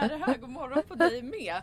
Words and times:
Är 0.00 0.08
det 0.08 0.16
här? 0.16 0.38
God 0.38 0.50
morgon 0.50 0.82
på 0.88 0.94
dig 0.94 1.22
med. 1.22 1.62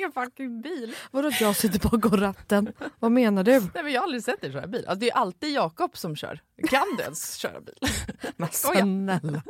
i 0.00 0.02
en 0.04 0.12
fucking 0.12 0.60
bil. 0.62 0.94
Vadå 1.10 1.28
att 1.28 1.40
jag 1.40 1.56
sitter 1.56 1.90
bakom 1.90 2.16
ratten? 2.16 2.72
Vad 2.98 3.12
menar 3.12 3.44
du? 3.44 3.60
Nej, 3.60 3.82
men 3.82 3.92
jag 3.92 4.00
har 4.00 4.04
aldrig 4.04 4.24
sett 4.24 4.40
dig 4.40 4.52
köra 4.52 4.66
bil. 4.66 4.84
Alltså, 4.86 5.00
det 5.00 5.10
är 5.10 5.14
alltid 5.14 5.54
Jakob 5.54 5.96
som 5.96 6.16
kör. 6.16 6.40
Kan 6.68 6.96
du 6.96 7.02
ens 7.02 7.36
köra 7.36 7.60
bil? 7.60 7.74
Men 8.36 8.48
snälla. 8.52 9.42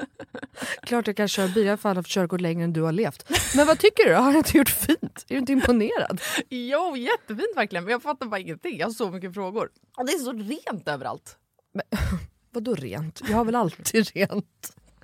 Klart 0.83 1.07
jag 1.07 1.17
kan 1.17 1.29
köra 1.29 1.49
bil, 1.49 1.65
jag 1.65 1.73
har 1.73 1.77
fan 1.77 1.97
haft 1.97 2.09
körkort 2.09 2.41
längre 2.41 2.65
än 2.65 2.73
du 2.73 2.83
har 2.83 2.93
levt. 2.93 3.31
Men 3.57 3.67
vad 3.67 3.79
tycker 3.79 4.05
du? 4.09 4.15
Har 4.15 4.31
jag 4.31 4.37
inte 4.41 4.59
gjort 4.59 4.69
fint? 4.69 5.25
Är 5.29 5.35
du 5.35 5.37
inte 5.37 5.53
imponerad? 5.53 6.21
Jo, 6.49 6.97
jättefint 6.97 7.57
verkligen. 7.57 7.85
Men 7.85 7.93
jag 7.93 8.03
fattar 8.03 8.27
bara 8.27 8.41
ingenting. 8.41 8.79
Jag 8.79 8.87
har 8.87 8.93
så 8.93 9.11
mycket 9.11 9.35
frågor. 9.35 9.69
Och 9.97 10.07
det 10.07 10.13
är 10.13 10.19
så 10.19 10.33
rent 10.33 10.89
överallt. 10.89 11.37
Vadå 12.53 12.75
rent? 12.75 13.23
Jag 13.29 13.37
har 13.37 13.45
väl 13.45 13.55
alltid 13.55 14.09
rent? 14.15 14.77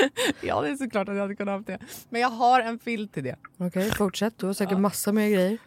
Ja, 0.40 0.60
det 0.60 0.68
är 0.68 0.76
såklart 0.76 1.08
att 1.08 1.14
jag 1.14 1.22
hade 1.22 1.36
kunnat 1.36 1.54
ha 1.54 1.74
det. 1.74 1.78
Men 2.10 2.20
jag 2.20 2.28
har 2.28 2.60
en 2.60 2.78
filt 2.78 3.14
till 3.14 3.24
det. 3.24 3.36
Okej, 3.58 3.90
fortsätt. 3.90 4.38
Du 4.38 4.46
har 4.46 4.52
säkert 4.54 4.78
massa 4.78 5.12
mer 5.12 5.28
grejer. 5.28 5.58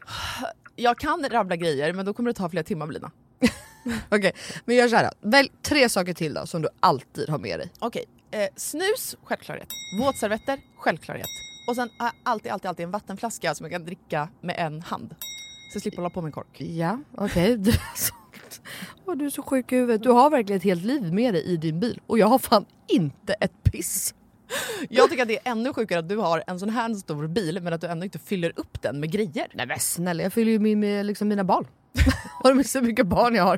Jag 0.76 0.98
kan 0.98 1.30
rabbla 1.30 1.56
grejer, 1.56 1.94
men 1.94 2.06
då 2.06 2.14
kommer 2.14 2.30
det 2.30 2.34
ta 2.34 2.50
flera 2.50 2.64
timmar 2.64 2.88
Lina. 2.88 3.12
Okej, 4.10 4.34
men 4.66 4.76
gör 4.76 4.88
så 4.88 4.96
här 4.96 5.04
då. 5.22 5.30
Välj 5.30 5.52
tre 5.62 5.90
saker 5.90 6.14
till 6.14 6.34
då 6.34 6.46
som 6.46 6.62
du 6.62 6.68
alltid 6.80 7.30
har 7.30 7.38
med 7.40 7.60
dig. 7.60 7.72
Okej, 7.80 8.06
eh, 8.32 8.48
snus, 8.56 9.16
självklarhet. 9.24 9.68
Våtservetter, 10.00 10.60
självklarhet. 10.78 11.28
Och 11.68 11.76
sen 11.76 11.90
har 11.98 12.06
jag 12.06 12.14
alltid, 12.24 12.52
alltid, 12.52 12.70
alltid 12.70 12.84
en 12.84 12.92
vattenflaska 12.92 13.56
som 13.56 13.64
jag 13.64 13.72
kan 13.72 13.86
dricka 13.86 14.30
med 14.42 14.56
en 14.58 14.82
hand. 14.82 15.16
Så 15.72 15.76
jag 15.76 15.82
slipper 15.82 15.98
hålla 15.98 16.10
på 16.10 16.22
med 16.22 16.28
en 16.28 16.32
kork. 16.32 16.62
Ja, 16.62 17.00
okej. 17.18 17.60
Åh, 19.06 19.16
du 19.16 19.26
är 19.26 19.30
så 19.30 19.42
sjuk 19.44 19.72
i 19.72 19.76
huvudet. 19.76 20.04
Du 20.04 20.10
har 20.10 20.30
verkligen 20.30 20.58
ett 20.58 20.64
helt 20.64 20.84
liv 20.84 21.14
med 21.14 21.34
dig 21.34 21.44
i 21.44 21.58
din 21.58 21.80
bil 21.80 22.02
och 22.08 22.20
jag 22.20 22.28
har 22.28 22.40
fan 22.40 22.66
inte 22.88 23.34
ett 23.34 23.64
piss. 23.64 24.15
Jag 24.90 25.10
tycker 25.10 25.22
att 25.24 25.28
det 25.28 25.48
är 25.48 25.52
ännu 25.52 25.74
sjukare 25.74 26.00
att 26.00 26.10
du 26.10 26.18
har 26.18 26.44
en 26.48 26.60
sån 26.60 26.70
här 26.70 26.94
stor 26.94 27.28
bil 27.28 27.62
men 27.62 27.74
att 27.74 27.82
du 27.82 27.88
ändå 27.88 28.04
inte 28.04 28.20
fyller 28.20 28.54
upp 28.56 28.82
den 28.82 29.00
med 29.00 29.12
grejer. 29.12 29.48
Nej 29.54 29.66
men 29.66 29.80
snälla, 29.80 30.24
jag 30.24 30.34
fyller 30.34 30.52
ju 30.52 30.60
min 30.60 30.80
med 30.80 31.06
liksom 31.06 31.28
mina 31.28 31.44
barn. 31.44 31.68
Har 32.44 32.54
du 32.54 32.64
så 32.64 32.82
mycket 32.82 33.08
barn 33.08 33.36
jag 33.36 33.44
har? 33.44 33.58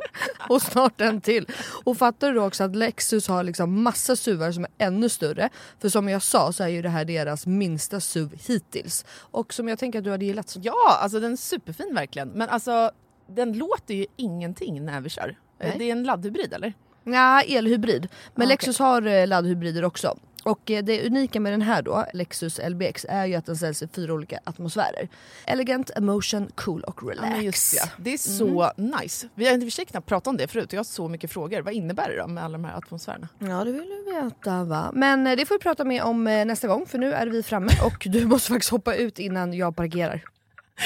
Och 0.49 0.61
snart 0.61 1.01
en 1.01 1.21
till. 1.21 1.47
Och 1.83 1.97
fattar 1.97 2.33
du 2.33 2.39
också 2.39 2.63
att 2.63 2.75
Lexus 2.75 3.27
har 3.27 3.43
liksom 3.43 3.83
massa 3.83 4.15
SUVar 4.15 4.51
som 4.51 4.63
är 4.63 4.71
ännu 4.77 5.09
större. 5.09 5.49
För 5.79 5.89
som 5.89 6.09
jag 6.09 6.21
sa 6.21 6.51
så 6.53 6.63
är 6.63 6.67
ju 6.67 6.81
det 6.81 6.89
här 6.89 7.05
deras 7.05 7.45
minsta 7.47 7.99
SUV 7.99 8.33
hittills. 8.47 9.05
Och 9.19 9.53
som 9.53 9.67
jag 9.67 9.79
tänker 9.79 9.99
att 9.99 10.05
du 10.05 10.11
hade 10.11 10.25
gillat. 10.25 10.55
Ja, 10.61 10.97
alltså 11.01 11.19
den 11.19 11.31
är 11.31 11.35
superfin 11.35 11.95
verkligen. 11.95 12.29
Men 12.29 12.49
alltså 12.49 12.91
den 13.27 13.53
låter 13.53 13.93
ju 13.93 14.05
ingenting 14.15 14.85
när 14.85 15.01
vi 15.01 15.09
kör. 15.09 15.37
Nej. 15.59 15.75
Det 15.77 15.83
är 15.83 15.91
en 15.91 16.03
laddhybrid 16.03 16.53
eller? 16.53 16.73
Ja, 17.03 17.41
elhybrid. 17.41 18.07
Men 18.35 18.47
Ah, 18.47 18.49
Lexus 18.49 18.79
har 18.79 19.07
eh, 19.07 19.27
laddhybrider 19.27 19.85
också. 19.85 20.17
Och 20.47 20.71
eh, 20.71 20.83
det 20.83 21.05
unika 21.05 21.39
med 21.39 21.53
den 21.53 21.61
här 21.61 21.81
då, 21.81 22.05
Lexus 22.13 22.59
LBX, 22.69 23.05
är 23.09 23.25
ju 23.25 23.35
att 23.35 23.45
den 23.45 23.55
säljs 23.55 23.83
i 23.83 23.87
fyra 23.87 24.13
olika 24.13 24.39
atmosfärer. 24.43 25.09
Elegant, 25.45 25.89
emotion, 25.95 26.51
cool 26.55 26.83
och 26.83 27.09
relax. 27.09 27.35
Ja, 27.35 27.41
just 27.41 27.73
det. 27.73 27.89
Det 28.03 28.13
är 28.13 28.17
så 28.17 28.71
nice. 28.77 29.27
Vi 29.35 29.47
har 29.47 29.53
i 29.53 29.57
och 29.57 29.61
för 29.61 29.69
sig 29.69 29.85
knappt 29.85 30.07
pratat 30.07 30.27
om 30.27 30.37
det 30.37 30.47
förut 30.47 30.73
jag 30.73 30.79
har 30.79 30.83
så 30.83 31.07
mycket 31.07 31.31
frågor. 31.31 31.61
Vad 31.61 31.73
innebär 31.73 32.09
det 32.09 32.17
då 32.17 32.27
med 32.27 32.43
alla 32.43 32.57
de 32.57 32.65
här 32.65 32.77
atmosfärerna? 32.77 33.27
Ja 33.39 33.63
det 33.63 33.71
vill 33.71 33.89
du 33.89 34.21
veta 34.21 34.63
va. 34.63 34.91
Men 34.93 35.27
eh, 35.27 35.35
det 35.35 35.45
får 35.45 35.55
vi 35.55 35.59
prata 35.59 35.83
mer 35.83 36.03
om 36.03 36.27
eh, 36.27 36.45
nästa 36.45 36.67
gång 36.67 36.85
för 36.85 36.97
nu 36.97 37.13
är 37.13 37.27
vi 37.27 37.43
framme 37.43 37.71
och 37.83 38.07
du 38.09 38.25
måste 38.25 38.49
faktiskt 38.49 38.71
hoppa 38.71 38.95
ut 38.95 39.19
innan 39.19 39.53
jag 39.53 39.75
parkerar. 39.75 40.23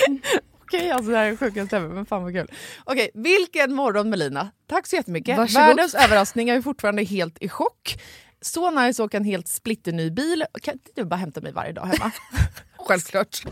Okej, 0.62 0.92
alltså 0.92 1.12
det 1.12 1.18
här 1.18 1.26
är 1.26 1.36
sjukaste 1.36 1.78
ever, 1.78 1.88
men 1.88 2.06
fan 2.06 2.24
vad 2.24 2.34
kul. 2.34 2.52
Okej, 2.84 3.10
vilken 3.14 3.74
morgon 3.74 4.10
Melina. 4.10 4.52
Tack 4.68 4.88
så 4.88 4.96
jättemycket. 4.96 5.38
Varsågod. 5.38 5.68
Världens 5.68 5.96
överraskning, 5.96 6.48
jag 6.48 6.58
är 6.58 6.62
fortfarande 6.62 7.04
helt 7.04 7.38
i 7.42 7.50
chock. 7.50 7.98
Så 8.42 8.72
nice 8.72 9.04
att 9.04 9.06
åka 9.06 9.18
en 9.18 9.24
helt 9.24 9.48
splitterny 9.48 10.10
bil. 10.12 10.46
Kan 10.62 10.74
inte 10.74 10.92
du 10.96 11.06
bara 11.06 11.16
hämta 11.16 11.42
mig 11.42 11.52
varje 11.52 11.72
dag 11.72 11.86
hemma? 11.86 12.12
Självklart. 12.78 13.44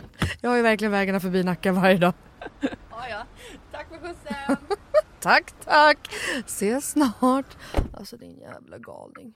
Jag 0.42 0.50
har 0.50 0.58
ju 0.58 0.64
verkligen 0.64 0.92
vägarna 0.92 1.20
förbi 1.20 1.44
Nacka 1.44 1.72
varje 1.72 1.98
dag. 1.98 2.14
ja, 2.90 3.08
ja. 3.10 3.26
Tack 3.72 3.88
för 3.90 3.98
skjutsen. 3.98 4.58
Tack 5.20 5.54
tack. 5.66 5.98
Ses 6.46 6.92
snart. 6.92 7.58
Alltså 7.94 8.18
din 8.18 8.38
jävla 8.38 8.78
galning. 8.78 9.34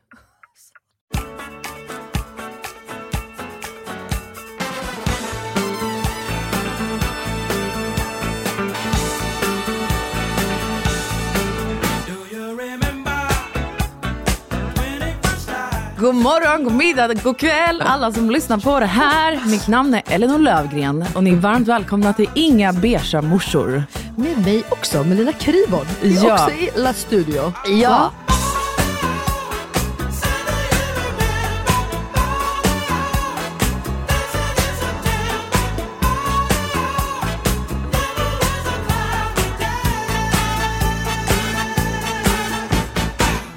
God 16.03 16.15
morgon, 16.15 16.63
god 16.63 16.73
middag, 16.73 17.23
god 17.23 17.38
kväll 17.38 17.81
alla 17.81 18.11
som 18.11 18.29
lyssnar 18.29 18.57
på 18.57 18.79
det 18.79 18.85
här. 18.85 19.41
Mitt 19.45 19.67
namn 19.67 19.94
är 19.94 20.03
Elinor 20.05 20.39
Lövgren 20.39 21.05
och 21.15 21.23
ni 21.23 21.31
är 21.31 21.35
varmt 21.35 21.67
välkomna 21.67 22.13
till 22.13 22.29
Inga 22.33 22.73
beiga 22.73 23.21
morsor. 23.21 23.83
Med 24.17 24.45
mig 24.45 24.63
också, 24.69 25.03
Melina 25.03 25.33
Krivon. 25.33 25.85
Ja. 26.01 26.33
Också 26.33 26.51
i 26.51 26.69
La 26.75 26.94
Studio. 26.94 27.53
Ja. 27.81 28.11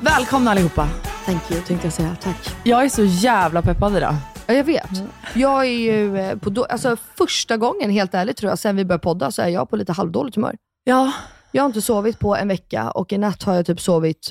Välkomna 0.01 0.51
allihopa, 0.51 0.89
Thank 1.27 1.51
you 1.51 1.63
tänkte 1.63 1.87
jag 1.87 1.93
säga. 1.95 2.17
Tack. 2.21 2.37
jag 2.65 2.85
är 2.85 2.89
så 2.89 3.05
jävla 3.05 3.63
peppad 3.63 3.97
idag. 3.97 4.15
Ja, 4.47 4.55
jag 4.55 4.65
vet. 4.65 4.91
Jag 5.35 5.61
är 5.67 5.71
ju 5.71 6.19
eh, 6.19 6.39
på 6.39 6.51
då, 6.51 6.65
alltså 6.65 6.97
första 7.15 7.57
gången, 7.57 7.91
helt 7.91 8.15
ärligt 8.15 8.37
tror 8.37 8.51
jag, 8.51 8.59
sen 8.59 8.77
vi 8.77 8.85
började 8.85 9.03
podda 9.03 9.31
så 9.31 9.43
är 9.43 9.49
jag 9.49 9.71
på 9.71 9.77
lite 9.77 9.93
halvdåligt 9.93 10.37
humör. 10.37 10.57
Ja, 10.85 11.13
Jag 11.53 11.63
har 11.63 11.67
inte 11.67 11.83
sovit 11.83 12.19
på 12.19 12.37
en 12.37 12.49
vecka 12.49 12.91
och 12.91 13.13
i 13.13 13.19
natt 13.19 13.43
har 13.43 13.55
jag 13.55 13.67
typ 13.67 13.81
sovit, 13.81 14.31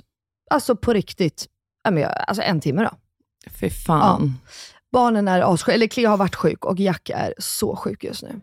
alltså 0.50 0.76
på 0.76 0.94
riktigt, 0.94 1.46
ja, 1.84 2.08
alltså 2.08 2.44
en 2.44 2.62
timme 2.62 2.84
då. 2.84 2.92
fy 3.52 3.70
fan. 3.70 4.40
Barnen 4.92 5.28
är 5.28 5.54
assjuka, 5.54 5.72
eller 5.74 5.88
Cleo 5.88 6.10
har 6.10 6.18
varit 6.18 6.36
sjuk 6.36 6.66
och 6.66 6.80
Jack 6.80 7.10
är 7.10 7.34
så 7.38 7.76
sjuk 7.76 8.04
just 8.04 8.24
nu. 8.24 8.42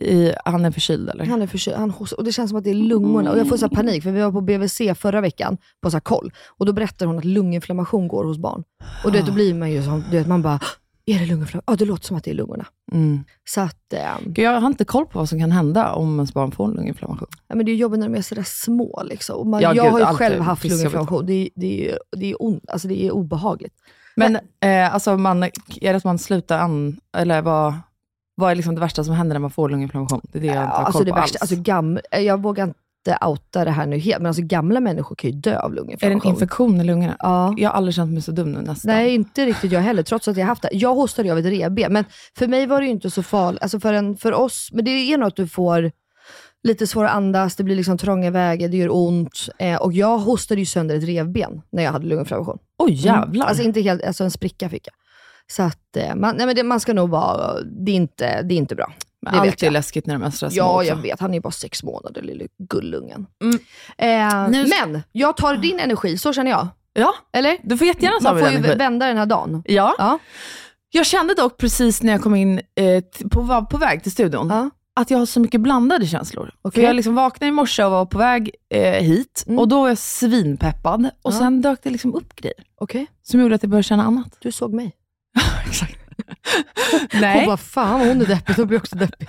I, 0.00 0.32
han 0.44 0.64
är 0.64 0.70
förkyld 0.70 1.08
eller? 1.08 1.24
Han 1.24 1.42
är 1.42 1.46
förkyld, 1.46 1.76
han 1.76 1.90
hostar, 1.90 2.16
och 2.16 2.24
det 2.24 2.32
känns 2.32 2.50
som 2.50 2.58
att 2.58 2.64
det 2.64 2.70
är 2.70 2.74
lungorna. 2.74 3.30
Och 3.30 3.38
jag 3.38 3.48
får 3.48 3.56
så 3.56 3.66
här 3.66 3.74
panik, 3.74 4.02
för 4.02 4.10
vi 4.10 4.20
var 4.20 4.32
på 4.32 4.40
BVC 4.40 4.80
förra 4.94 5.20
veckan 5.20 5.58
på 5.82 5.90
så 5.90 6.00
koll. 6.00 6.32
Och 6.58 6.66
då 6.66 6.72
berättar 6.72 7.06
hon 7.06 7.18
att 7.18 7.24
lunginflammation 7.24 8.08
går 8.08 8.24
hos 8.24 8.38
barn. 8.38 8.64
Och 9.04 9.12
du 9.12 9.18
vet, 9.18 9.26
då 9.26 9.32
blir 9.32 9.54
man 9.54 9.70
ju 9.70 9.82
som, 9.82 10.04
du 10.10 10.18
vet, 10.18 10.26
man 10.26 10.42
bara, 10.42 10.60
är 11.06 11.18
det 11.18 11.26
lunginflammation? 11.26 11.62
Ja, 11.66 11.76
det 11.76 11.84
låter 11.84 12.06
som 12.06 12.16
att 12.16 12.24
det 12.24 12.30
är 12.30 12.34
lungorna. 12.34 12.66
Mm. 12.92 13.24
Så 13.48 13.60
att, 13.60 13.94
Gud, 14.20 14.38
Jag 14.38 14.60
har 14.60 14.66
inte 14.66 14.84
koll 14.84 15.06
på 15.06 15.18
vad 15.18 15.28
som 15.28 15.38
kan 15.40 15.52
hända 15.52 15.92
om 15.92 16.14
ens 16.14 16.34
barn 16.34 16.52
får 16.52 16.64
en 16.64 16.70
lunginflammation. 16.70 17.28
ja, 17.48 17.54
men 17.54 17.66
det 17.66 17.72
är 17.72 17.76
jobbigt 17.76 18.00
när 18.00 18.08
de 18.08 18.18
är 18.18 18.22
sådär 18.22 18.44
små. 18.46 19.02
Liksom. 19.04 19.50
Man, 19.50 19.60
Ja, 19.60 19.74
jag 19.74 19.84
gud, 19.84 19.92
har 19.92 20.12
ju 20.12 20.16
själv 20.16 20.42
haft 20.42 20.64
lunginflammation. 20.64 21.26
Det 21.26 21.32
är, 21.32 21.48
det 21.54 21.90
är, 21.90 21.98
det 22.16 22.30
är, 22.30 22.42
ont, 22.42 22.70
alltså 22.70 22.88
det 22.88 23.04
är 23.04 23.10
obehagligt. 23.10 23.74
Men 24.16 24.38
eh, 24.60 24.94
alltså 24.94 25.16
man, 25.16 25.42
är 25.42 25.50
det 25.80 25.94
att 25.94 26.04
man 26.04 26.18
slutar 26.18 26.58
an... 26.58 27.00
Eller 27.16 27.42
vad, 27.42 27.74
vad 28.38 28.50
är 28.50 28.54
liksom 28.54 28.74
det 28.74 28.80
värsta 28.80 29.04
som 29.04 29.14
händer 29.14 29.34
när 29.34 29.40
man 29.40 29.50
får 29.50 29.68
lunginflammation? 29.68 30.20
Det 30.22 30.38
är 30.38 30.42
det 30.42 30.46
jag 30.46 30.64
inte 30.64 30.76
har 30.76 30.84
alltså 30.84 30.98
koll 30.98 31.06
det 31.06 31.12
på 31.12 31.20
värsta, 31.20 31.38
alls. 31.40 31.52
alltså 31.52 31.62
gam, 31.62 31.98
jag 32.10 32.42
vågar 32.42 32.64
inte 32.64 33.26
outa 33.26 33.64
det 33.64 33.70
här 33.70 33.86
nu 33.86 33.98
helt, 33.98 34.18
men 34.18 34.26
alltså 34.26 34.42
gamla 34.42 34.80
människor 34.80 35.16
kan 35.16 35.30
ju 35.30 35.36
dö 35.36 35.50
av 35.50 35.56
är 35.56 35.60
det 35.60 35.68
en 35.68 35.74
lunginflammation. 35.74 36.32
infektion 36.32 36.80
i 36.80 36.84
lungorna? 36.84 37.16
Ja. 37.18 37.54
Jag 37.56 37.70
har 37.70 37.76
aldrig 37.76 37.94
känt 37.94 38.12
mig 38.12 38.22
så 38.22 38.32
dum 38.32 38.52
nu 38.52 38.60
nästan. 38.60 38.94
Nej, 38.94 39.14
inte 39.14 39.46
riktigt 39.46 39.72
jag 39.72 39.80
heller, 39.80 40.02
trots 40.02 40.28
att 40.28 40.36
jag 40.36 40.46
haft 40.46 40.62
det. 40.62 40.68
Jag 40.72 40.94
hostade 40.94 41.28
ju 41.28 41.32
av 41.32 41.38
ett 41.38 41.46
revben, 41.46 41.92
men 41.92 42.04
för 42.38 42.48
mig 42.48 42.66
var 42.66 42.80
det 42.80 42.86
ju 42.86 42.90
inte 42.90 43.10
så 43.10 43.22
farligt. 43.22 43.62
Alltså 43.62 43.80
för, 43.80 43.94
en, 43.94 44.16
för 44.16 44.32
oss, 44.32 44.68
men 44.72 44.84
det 44.84 44.90
är 44.90 45.18
nog 45.18 45.28
att 45.28 45.36
du 45.36 45.48
får 45.48 45.90
lite 46.62 46.86
svårt 46.86 47.04
att 47.04 47.14
andas, 47.14 47.56
det 47.56 47.64
blir 47.64 47.76
liksom 47.76 47.98
trånga 47.98 48.30
vägar, 48.30 48.68
det 48.68 48.76
gör 48.76 48.96
ont. 48.96 49.48
Eh, 49.58 49.76
och 49.76 49.92
jag 49.92 50.18
hostade 50.18 50.60
ju 50.60 50.66
sönder 50.66 50.96
ett 50.96 51.04
revben 51.04 51.62
när 51.70 51.82
jag 51.82 51.92
hade 51.92 52.06
lunginflammation. 52.06 52.58
Oj 52.78 52.92
jävlar. 52.92 53.46
Alltså 53.46 53.62
inte 53.62 53.80
helt, 53.80 54.02
alltså 54.02 54.24
en 54.24 54.30
spricka 54.30 54.68
fick 54.68 54.86
jag. 54.86 54.94
Så 55.52 55.62
att, 55.62 55.96
eh, 55.96 56.14
man, 56.14 56.36
nej 56.36 56.46
men 56.46 56.56
det, 56.56 56.62
man 56.62 56.80
ska 56.80 56.92
nog 56.94 57.10
vara, 57.10 57.60
det 57.62 57.90
är 57.92 57.96
inte, 57.96 58.42
det 58.42 58.54
är 58.54 58.56
inte 58.58 58.74
bra. 58.74 58.92
Men 59.22 59.32
det 59.32 59.40
allt 59.40 59.62
är 59.62 59.66
jag. 59.66 59.72
läskigt 59.72 60.06
när 60.06 60.14
de 60.14 60.22
är 60.22 60.30
sådär 60.30 60.50
små 60.50 60.58
Ja, 60.58 60.74
också. 60.74 60.88
jag 60.88 60.96
vet. 60.96 61.20
Han 61.20 61.30
är 61.30 61.34
ju 61.34 61.40
bara 61.40 61.50
sex 61.50 61.82
månader, 61.82 62.22
lille 62.22 62.46
gullungen. 62.58 63.26
Mm. 63.42 63.58
Eh, 63.98 64.50
Nu- 64.50 64.66
Men, 64.86 65.02
jag 65.12 65.36
tar 65.36 65.56
din 65.56 65.78
energi, 65.80 66.18
så 66.18 66.32
känner 66.32 66.50
jag. 66.50 66.68
Ja, 66.92 67.14
Eller? 67.32 67.56
du 67.62 67.78
får 67.78 67.86
jättegärna 67.86 68.14
Man 68.14 68.22
samla 68.22 68.40
får 68.42 68.50
ju 68.50 68.56
energi. 68.58 68.78
vända 68.78 69.06
den 69.06 69.16
här 69.16 69.26
dagen. 69.26 69.62
Ja. 69.66 69.94
Ja. 69.98 70.18
Jag 70.90 71.06
kände 71.06 71.34
dock 71.34 71.56
precis 71.56 72.02
när 72.02 72.12
jag 72.12 72.22
kom 72.22 72.34
in 72.34 72.60
eh, 72.80 73.04
på, 73.30 73.40
var 73.40 73.62
på 73.62 73.78
väg 73.78 74.02
till 74.02 74.12
studion, 74.12 74.48
Ja. 74.50 74.70
att 75.00 75.10
jag 75.10 75.18
har 75.18 75.26
så 75.26 75.40
mycket 75.40 75.60
blandade 75.60 76.06
känslor. 76.06 76.50
Okej. 76.62 76.80
För 76.82 76.86
jag 76.88 76.96
liksom 76.96 77.14
vaknade 77.14 77.48
i 77.48 77.52
morse 77.52 77.84
och 77.84 77.90
var 77.90 78.06
på 78.06 78.18
väg 78.18 78.50
eh, 78.74 78.82
hit 78.92 79.44
Mm. 79.46 79.58
och 79.58 79.68
då 79.68 79.80
var 79.80 79.88
jag 79.88 79.98
svinpeppad 79.98 81.06
och 81.22 81.32
Ja. 81.32 81.38
sen 81.38 81.60
dök 81.62 81.82
det 81.82 81.90
liksom 81.90 82.14
upp 82.14 82.34
grejer 82.36 82.56
Okej, 82.80 83.06
som 83.22 83.40
gjorde 83.40 83.54
att 83.54 83.62
jag 83.62 83.70
började 83.70 83.82
känna 83.82 84.04
annat. 84.04 84.36
du 84.40 84.52
såg 84.52 84.74
mig. 84.74 84.92
Exakt. 85.68 85.98
Hon 87.12 87.20
Nej. 87.20 87.46
bara, 87.46 87.56
fan 87.56 88.00
hon 88.00 88.20
är 88.20 88.26
deppig, 88.26 88.56
då 88.56 88.64
blir 88.64 88.76
jag 88.76 88.82
också 88.82 88.96
deppig. 88.96 89.28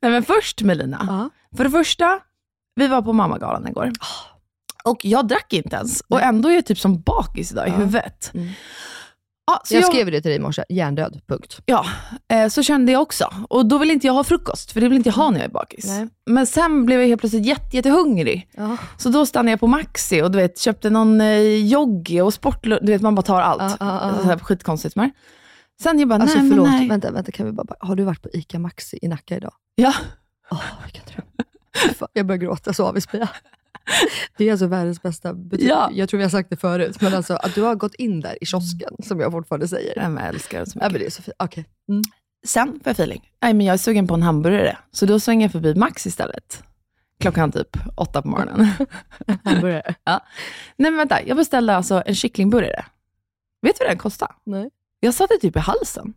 Nej, 0.00 0.10
men 0.10 0.22
först 0.22 0.62
Melina. 0.62 1.06
Ja. 1.08 1.30
För 1.56 1.64
det 1.64 1.70
första, 1.70 2.20
vi 2.74 2.86
var 2.86 3.02
på 3.02 3.12
mammagalan 3.12 3.68
igår. 3.68 3.92
Och 4.84 5.04
jag 5.04 5.28
drack 5.28 5.52
inte 5.52 5.76
ens. 5.76 6.00
Och 6.00 6.22
ändå 6.22 6.48
är 6.48 6.54
jag 6.54 6.66
typ 6.66 6.78
som 6.78 7.00
bakis 7.00 7.52
idag 7.52 7.68
i 7.68 7.70
huvudet. 7.70 8.32
Ja, 9.46 9.60
så 9.64 9.74
jag, 9.74 9.84
skrev 9.84 10.06
det 10.06 10.20
till 10.20 10.28
dig 10.28 10.36
i 10.36 10.38
morse, 10.38 10.64
hjärndöd, 10.68 11.20
punkt. 11.26 11.60
Ja, 11.66 11.86
eh, 12.28 12.48
så 12.48 12.62
kände 12.62 12.92
jag 12.92 13.02
också. 13.02 13.34
Och 13.48 13.66
då 13.66 13.78
vill 13.78 13.90
inte 13.90 14.06
jag 14.06 14.14
ha 14.14 14.24
frukost, 14.24 14.72
för 14.72 14.80
det 14.80 14.88
vill 14.88 14.96
inte 14.96 15.08
jag 15.08 15.14
ha 15.14 15.30
när 15.30 15.38
jag 15.38 15.44
är 15.46 15.52
bakis. 15.52 15.86
Nej. 15.86 16.08
Men 16.26 16.46
sen 16.46 16.86
blev 16.86 17.00
jag 17.00 17.08
helt 17.08 17.20
plötsligt 17.20 17.46
jätte, 17.46 17.76
jättehungrig. 17.76 18.48
Ja. 18.56 18.76
Så 18.98 19.08
då 19.08 19.26
stannade 19.26 19.50
jag 19.50 19.60
på 19.60 19.66
Maxi 19.66 20.22
och 20.22 20.30
du 20.30 20.38
vet, 20.38 20.58
köpte 20.58 20.90
någon 20.90 21.20
eh, 21.20 21.66
joggi 21.66 22.20
och 22.20 22.34
sport... 22.34 22.62
Du 22.62 22.92
vet, 22.92 23.02
man 23.02 23.14
bara 23.14 23.22
tar 23.22 23.40
allt. 23.40 23.62
Ja, 23.62 23.76
ja, 23.80 24.12
ja. 24.16 24.22
Så 24.22 24.28
här, 24.28 24.38
skitkonstigt 24.38 24.96
med. 24.96 25.10
Sen 25.82 25.98
jag 25.98 26.08
bara, 26.08 26.22
Alltså 26.22 26.38
nej 26.38 26.48
förlåt, 26.50 26.68
men 26.68 26.78
nej. 26.78 26.88
vänta, 26.88 27.10
vänta, 27.10 27.32
kan 27.32 27.46
vi 27.46 27.52
bara, 27.52 27.74
har 27.80 27.96
du 27.96 28.04
varit 28.04 28.22
på 28.22 28.28
ICA 28.32 28.58
Maxi 28.58 28.98
i 29.02 29.08
Nacka 29.08 29.36
idag? 29.36 29.52
Ja. 29.74 29.92
Åh, 30.50 30.62
vilken 30.84 31.02
dröm. 31.14 31.26
Jag 32.12 32.26
börjar 32.26 32.38
gråta 32.38 32.72
så 32.72 32.86
av 32.86 32.96
i 32.96 33.00
spya. 33.00 33.28
Det 34.36 34.48
är 34.48 34.50
alltså 34.52 34.66
världens 34.66 35.02
bästa 35.02 35.34
butik. 35.34 35.68
Ja. 35.70 35.90
Jag 35.92 36.08
tror 36.08 36.18
vi 36.18 36.24
har 36.24 36.30
sagt 36.30 36.50
det 36.50 36.56
förut, 36.56 37.00
men 37.00 37.14
alltså 37.14 37.34
att 37.34 37.54
du 37.54 37.62
har 37.62 37.74
gått 37.74 37.94
in 37.94 38.20
där 38.20 38.42
i 38.42 38.46
kiosken, 38.46 38.96
som 39.02 39.20
jag 39.20 39.32
fortfarande 39.32 39.68
säger. 39.68 40.08
Nej, 40.08 40.24
jag 40.24 40.34
älskar 40.34 40.60
det 40.60 40.66
så 40.66 40.78
Ja, 40.78 40.88
mycket. 40.88 40.92
men 40.92 41.00
det 41.00 41.06
är 41.06 41.10
så 41.10 41.22
fint. 41.22 41.36
Okej. 41.38 41.64
Mm. 41.88 42.02
Sen 42.46 42.68
får 42.68 42.80
jag 42.84 42.92
feeling. 42.92 43.30
Nej, 43.42 43.54
men 43.54 43.66
jag 43.66 43.74
är 43.74 43.78
sugen 43.78 44.06
på 44.06 44.14
en 44.14 44.22
hamburgare. 44.22 44.76
Så 44.92 45.06
då 45.06 45.20
svänger 45.20 45.44
jag 45.44 45.52
förbi 45.52 45.74
Max 45.74 46.06
istället. 46.06 46.62
Klockan 47.20 47.52
typ 47.52 47.76
åtta 47.96 48.22
på 48.22 48.28
morgonen. 48.28 48.68
Hamburgare. 49.44 49.94
ja. 50.04 50.20
Nej 50.76 50.90
men 50.90 50.96
vänta, 50.98 51.26
jag 51.26 51.36
beställde 51.36 51.76
alltså 51.76 52.02
en 52.06 52.14
kycklingburgare. 52.14 52.84
Vet 53.62 53.78
du 53.78 53.84
vad 53.84 53.90
den 53.90 53.98
kostade? 53.98 54.32
Nej. 54.44 54.70
Jag 55.00 55.14
satte 55.14 55.34
typ 55.40 55.56
i 55.56 55.58
halsen. 55.58 56.14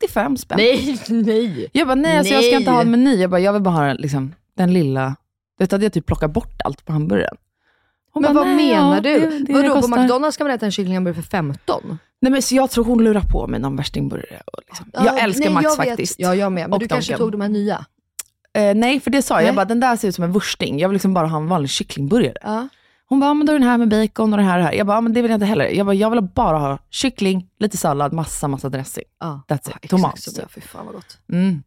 75 0.00 0.36
spänn. 0.36 0.56
Nej, 0.58 0.98
nej. 1.08 1.70
Jag 1.72 1.86
bara, 1.86 1.94
nej, 1.94 2.18
alltså 2.18 2.34
jag 2.34 2.42
ska 2.42 2.50
Nej. 2.50 2.58
inte 2.60 2.70
ha 2.70 2.80
en 2.80 2.90
meny. 2.90 3.16
Jag 3.16 3.30
bara, 3.30 3.40
jag 3.40 3.52
vill 3.52 3.62
bara 3.62 3.74
ha 3.74 3.92
liksom, 3.92 4.34
den 4.56 4.72
lilla. 4.72 5.16
Du 5.58 5.66
hade 5.70 5.84
jag 5.84 5.92
typ 5.92 6.06
plockat 6.06 6.30
bort 6.32 6.60
allt 6.64 6.84
på 6.84 6.92
hamburgaren. 6.92 7.36
Hon 8.12 8.22
Men 8.22 8.34
bara, 8.34 8.44
vad 8.44 8.54
menar 8.56 8.94
ja, 8.94 9.00
du? 9.00 9.20
det- 9.20 9.38
det 9.38 9.52
Vadå, 9.52 9.82
på. 9.82 9.88
McDonalds 9.88 10.34
ska 10.34 10.44
man 10.44 10.52
äta 10.52 10.66
en 10.66 10.72
kycklinghamburgare 10.72 11.22
för 11.22 11.30
15? 11.30 11.98
Nej, 12.20 12.32
men 12.32 12.42
så 12.42 12.54
jag 12.54 12.70
tror 12.70 12.84
hon 12.84 13.04
lurar 13.04 13.20
på 13.20 13.46
mig 13.46 13.60
någon 13.60 13.76
värstingburgare. 13.76 14.42
Liksom. 14.68 14.90
Ja, 14.92 15.04
jag 15.04 15.18
älskar 15.22 15.44
nej, 15.44 15.54
Max 15.54 15.64
jag 15.64 15.76
vet. 15.76 15.88
faktiskt. 15.88 16.14
Ja, 16.18 16.34
jag 16.34 16.52
med. 16.52 16.62
Men 16.62 16.72
Och 16.72 16.78
du 16.80 16.88
kanske 16.88 17.16
tog 17.16 17.32
de 17.32 17.40
här 17.40 17.48
nya? 17.48 17.84
Eh, 18.52 18.74
nej, 18.74 19.00
för 19.00 19.10
det 19.10 19.22
sa 19.22 19.34
jag. 19.34 19.38
Nej. 19.40 19.46
Jag 19.46 19.54
bara, 19.54 19.64
den 19.64 19.80
där 19.80 19.96
ser 19.96 20.08
ut 20.08 20.14
som 20.14 20.24
en 20.24 20.32
wursting. 20.32 20.78
Jag 20.78 20.88
vill 20.88 20.94
liksom 20.94 21.14
bara 21.14 21.26
ha 21.26 21.38
en 21.38 21.46
vanlig 21.48 21.70
kycklingburgare. 21.70 22.34
Ja. 22.42 22.68
Hon 23.08 23.20
bara, 23.20 23.34
men 23.34 23.46
då 23.46 23.52
är 23.52 23.58
den 23.58 23.68
här 23.68 23.78
med 23.78 23.88
bacon 23.88 24.32
och 24.32 24.38
den 24.38 24.46
här 24.46 24.54
och 24.58 24.62
det 24.62 24.66
här. 24.66 24.72
Jag 24.72 24.86
bara, 24.86 25.00
men 25.00 25.12
det 25.12 25.22
vill 25.22 25.30
jag 25.30 25.36
inte 25.36 25.46
heller. 25.46 25.64
Jag 25.68 25.86
bara, 25.86 25.94
jag 25.94 26.10
vill 26.10 26.20
bara 26.22 26.58
ha 26.58 26.78
kyckling, 26.90 27.48
lite 27.58 27.76
sallad, 27.76 28.12
massa, 28.12 28.48
massa 28.48 28.68
dressing. 28.68 29.04
ja. 29.20 29.42
That's 29.48 29.54
it. 29.56 29.66
Ja, 29.66 29.72
exakt 29.82 29.90
Tomat. 29.90 30.26
jag. 30.36 30.50
Fy 30.50 30.60
fan 30.60 30.86
vad 30.86 30.94
gott. 30.94 31.18
Mm. 31.32 31.62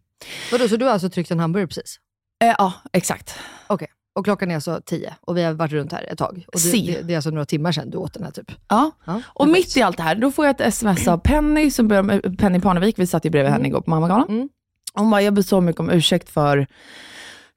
Vadå, 0.51 0.67
så 0.67 0.77
du 0.77 0.85
har 0.85 0.91
alltså 0.91 1.09
tryckt 1.09 1.31
en 1.31 1.39
hamburgare 1.39 1.67
precis? 1.67 1.99
Eh, 2.41 2.55
ja, 2.57 2.73
exakt. 2.93 3.35
Okej. 3.67 3.87
Och 4.15 4.25
klockan 4.25 4.51
är 4.51 4.55
alltså 4.55 4.81
10 4.85 5.13
och 5.21 5.37
vi 5.37 5.43
har 5.43 5.53
varit 5.53 5.71
runt 5.71 5.91
här 5.91 6.03
ett 6.11 6.17
tag. 6.17 6.45
Och 6.53 6.59
Si. 6.59 6.85
det, 6.87 7.01
det, 7.01 7.13
är 7.13 7.17
alltså 7.17 7.29
några 7.29 7.45
timmar 7.45 7.71
sedan 7.71 7.89
du 7.89 7.97
åt 7.97 8.13
den 8.13 8.23
här 8.23 8.31
typ. 8.31 8.51
Ja. 8.67 8.91
Ja, 9.05 9.21
Och 9.27 9.47
mitt 9.47 9.77
i 9.77 9.81
allt 9.81 9.97
det 9.97 10.03
här, 10.03 10.15
då 10.15 10.31
får 10.31 10.45
jag 10.45 10.55
ett 10.55 10.61
sms 10.67 11.07
av 11.07 11.17
Penny, 11.17 11.71
som 11.71 11.87
börjar 11.87 12.03
med 12.03 12.39
Penny 12.39 12.59
Parnevik. 12.59 12.99
Vi 12.99 13.07
satt 13.07 13.25
ju 13.25 13.29
bredvid 13.29 13.51
henne 13.53 13.67
igår 13.67 13.81
på 13.81 13.89
Mammagalan. 13.89 14.29
Mm. 14.29 14.49
Hon 14.93 15.09
bara, 15.11 15.21
jag 15.21 15.33
ber 15.33 15.41
så 15.41 15.61
mycket 15.61 15.79
om 15.79 15.89
ursäkt 15.89 16.29
för 16.29 16.67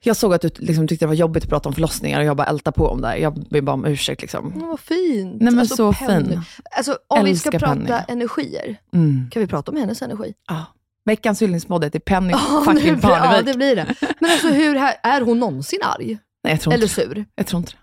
jag 0.03 0.15
såg 0.17 0.33
att 0.33 0.41
du 0.41 0.49
liksom 0.57 0.87
tyckte 0.87 1.05
det 1.05 1.07
var 1.07 1.13
jobbigt 1.15 1.43
att 1.43 1.49
prata 1.49 1.69
om 1.69 1.75
förlossningar 1.75 2.19
och 2.19 2.25
jag 2.25 2.37
bara 2.37 2.47
ältar 2.47 2.71
på 2.71 2.87
om 2.87 3.01
det 3.01 3.07
här. 3.07 3.15
Jag 3.15 3.33
ber 3.49 3.61
bara 3.61 3.73
om 3.73 3.85
ursäkt. 3.85 4.21
Liksom. 4.21 4.53
Mm, 4.53 4.67
vad 4.67 4.79
fint. 4.79 5.41
Nej, 5.41 5.51
men 5.51 5.59
Alltså, 5.59 5.75
så 5.75 5.93
Penny. 5.93 6.29
fin. 6.29 6.41
Alltså, 6.77 6.97
om 7.07 7.23
vi 7.25 7.35
ska 7.37 7.49
Älskar 7.49 7.59
prata 7.59 7.75
Penny. 7.75 8.03
energier, 8.07 8.77
Mm. 8.93 9.29
kan 9.31 9.39
vi 9.41 9.47
prata 9.47 9.71
om 9.71 9.77
hennes 9.77 10.01
energi? 10.01 10.33
Ja. 10.47 10.65
Veckans 11.05 11.41
hyllningspodd 11.41 11.83
är 11.83 11.89
Penny 11.99 12.31
Ja, 12.31 12.61
fucking 12.65 12.83
nu- 12.93 12.99
Ja, 13.03 13.09
Parnevik. 13.09 13.45
det 13.45 13.53
blir 13.57 13.75
det. 13.75 13.95
Men 14.19 14.31
alltså, 14.31 14.47
hur, 14.47 14.75
här, 14.75 14.95
är 15.03 15.21
hon 15.21 15.39
någonsin 15.39 15.79
arg? 15.83 16.17
Nej, 16.43 16.53
jag 16.53 16.61
tror 16.61 16.73
Eller 16.73 16.83
inte 16.83 16.95
sur? 16.95 17.25
Jag 17.35 17.47
tror 17.47 17.59
inte 17.59 17.71
det. 17.71 17.77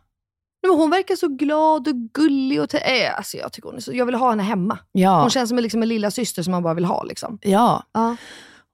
Men 0.69 0.76
hon 0.79 0.91
verkar 0.91 1.17
så 1.17 1.29
glad 1.29 1.88
och 1.88 1.95
gullig. 2.14 2.61
Och 2.62 2.75
äh, 2.75 3.17
alltså, 3.17 3.37
jag, 3.37 3.52
tycker 3.52 3.71
hon 3.71 3.81
så, 3.81 3.93
jag 3.95 4.07
vill 4.07 4.14
ha 4.14 4.31
henne 4.31 4.43
hemma. 4.43 4.79
Ja. 4.93 5.21
Hon 5.21 5.31
känns 5.31 5.49
som 5.49 5.59
en, 5.59 5.62
liksom, 5.62 5.83
en 5.83 5.88
lilla 5.88 6.11
syster 6.11 6.43
som 6.43 6.50
man 6.50 6.62
bara 6.62 6.75
vill 6.75 6.85
ha. 6.85 7.02
Liksom. 7.02 7.38
ja. 7.43 7.83
Ja. 7.95 8.17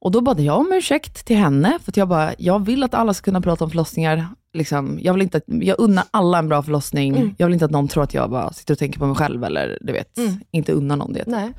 Och 0.00 0.10
då 0.10 0.20
bad 0.20 0.40
jag 0.40 0.58
om 0.58 0.72
ursäkt 0.72 1.24
till 1.26 1.36
henne, 1.36 1.78
för 1.84 1.92
jag 1.96 2.08
bara, 2.08 2.32
jag 2.38 2.64
vill 2.66 2.82
att 2.82 2.94
alla 2.94 3.14
ska 3.14 3.24
kunna 3.24 3.40
prata 3.40 3.64
om 3.64 3.70
förlossningar. 3.70 4.26
Liksom, 4.54 4.98
jag, 5.02 5.12
vill 5.12 5.22
inte 5.22 5.36
att, 5.38 5.42
jag 5.46 5.76
unnar 5.80 6.04
alla 6.10 6.38
en 6.38 6.48
bra 6.48 6.62
förlossning. 6.62 7.16
Mm. 7.16 7.34
Jag 7.38 7.46
vill 7.46 7.52
inte 7.54 7.64
att 7.64 7.70
någon 7.70 7.88
tror 7.88 8.02
att 8.02 8.14
jag 8.14 8.30
bara 8.30 8.52
sitter 8.52 8.74
och 8.74 8.78
tänker 8.78 8.98
på 9.00 9.06
mig 9.06 9.16
själv, 9.16 9.44
eller 9.44 9.78
du 9.80 9.92
vet, 9.92 10.18
Mm. 10.18 10.40
inte 10.50 10.72
unnar 10.72 10.96
någon 10.96 11.12
det. 11.12 11.24
Nej. 11.26 11.52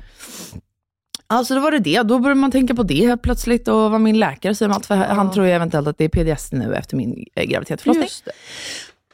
Alltså 1.32 1.54
då 1.54 1.60
var 1.60 1.70
det 1.70 1.78
det. 1.78 2.02
Då 2.02 2.18
började 2.18 2.40
man 2.40 2.50
tänka 2.50 2.74
på 2.74 2.82
det 2.82 3.06
helt 3.06 3.22
plötsligt 3.22 3.68
och 3.68 3.90
vad 3.90 4.00
min 4.00 4.18
läkare 4.18 4.54
säger 4.54 4.70
om 4.70 4.76
allt. 4.76 4.86
För 4.86 4.94
han 4.96 5.32
tror 5.32 5.46
ju 5.46 5.52
eventuellt 5.52 5.88
att 5.88 5.98
det 5.98 6.04
är 6.04 6.08
PDS 6.08 6.52
nu 6.52 6.74
efter 6.74 6.96
min 6.96 7.26
eh, 7.34 7.44
graviditet 7.44 7.80
förlossning. 7.82 8.08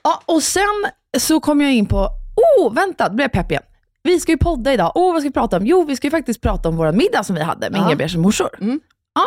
Ja, 0.02 0.22
och 0.26 0.42
sen 0.42 0.62
så 1.18 1.40
kom 1.40 1.60
jag 1.60 1.74
in 1.74 1.86
på, 1.86 2.08
oh 2.36 2.74
vänta, 2.74 3.08
då 3.08 3.14
blev 3.14 3.24
jag 3.24 3.32
pepp 3.32 3.50
igen. 3.50 3.62
Vi 4.02 4.20
ska 4.20 4.32
ju 4.32 4.38
podda 4.38 4.72
idag. 4.72 4.92
Åh, 4.94 5.12
vad 5.12 5.22
ska 5.22 5.28
vi 5.28 5.32
prata 5.32 5.56
om? 5.56 5.66
Jo, 5.66 5.84
vi 5.84 5.96
ska 5.96 6.06
ju 6.06 6.10
faktiskt 6.10 6.40
prata 6.40 6.68
om 6.68 6.76
vår 6.76 6.92
middag 6.92 7.24
som 7.24 7.36
vi 7.36 7.42
hade 7.42 7.70
med 7.70 7.80
Ja. 7.80 7.86
Inga 7.86 7.96
Beers 7.96 8.16
morsor. 8.16 8.48
Mm. 8.60 8.80
Ja. 9.14 9.22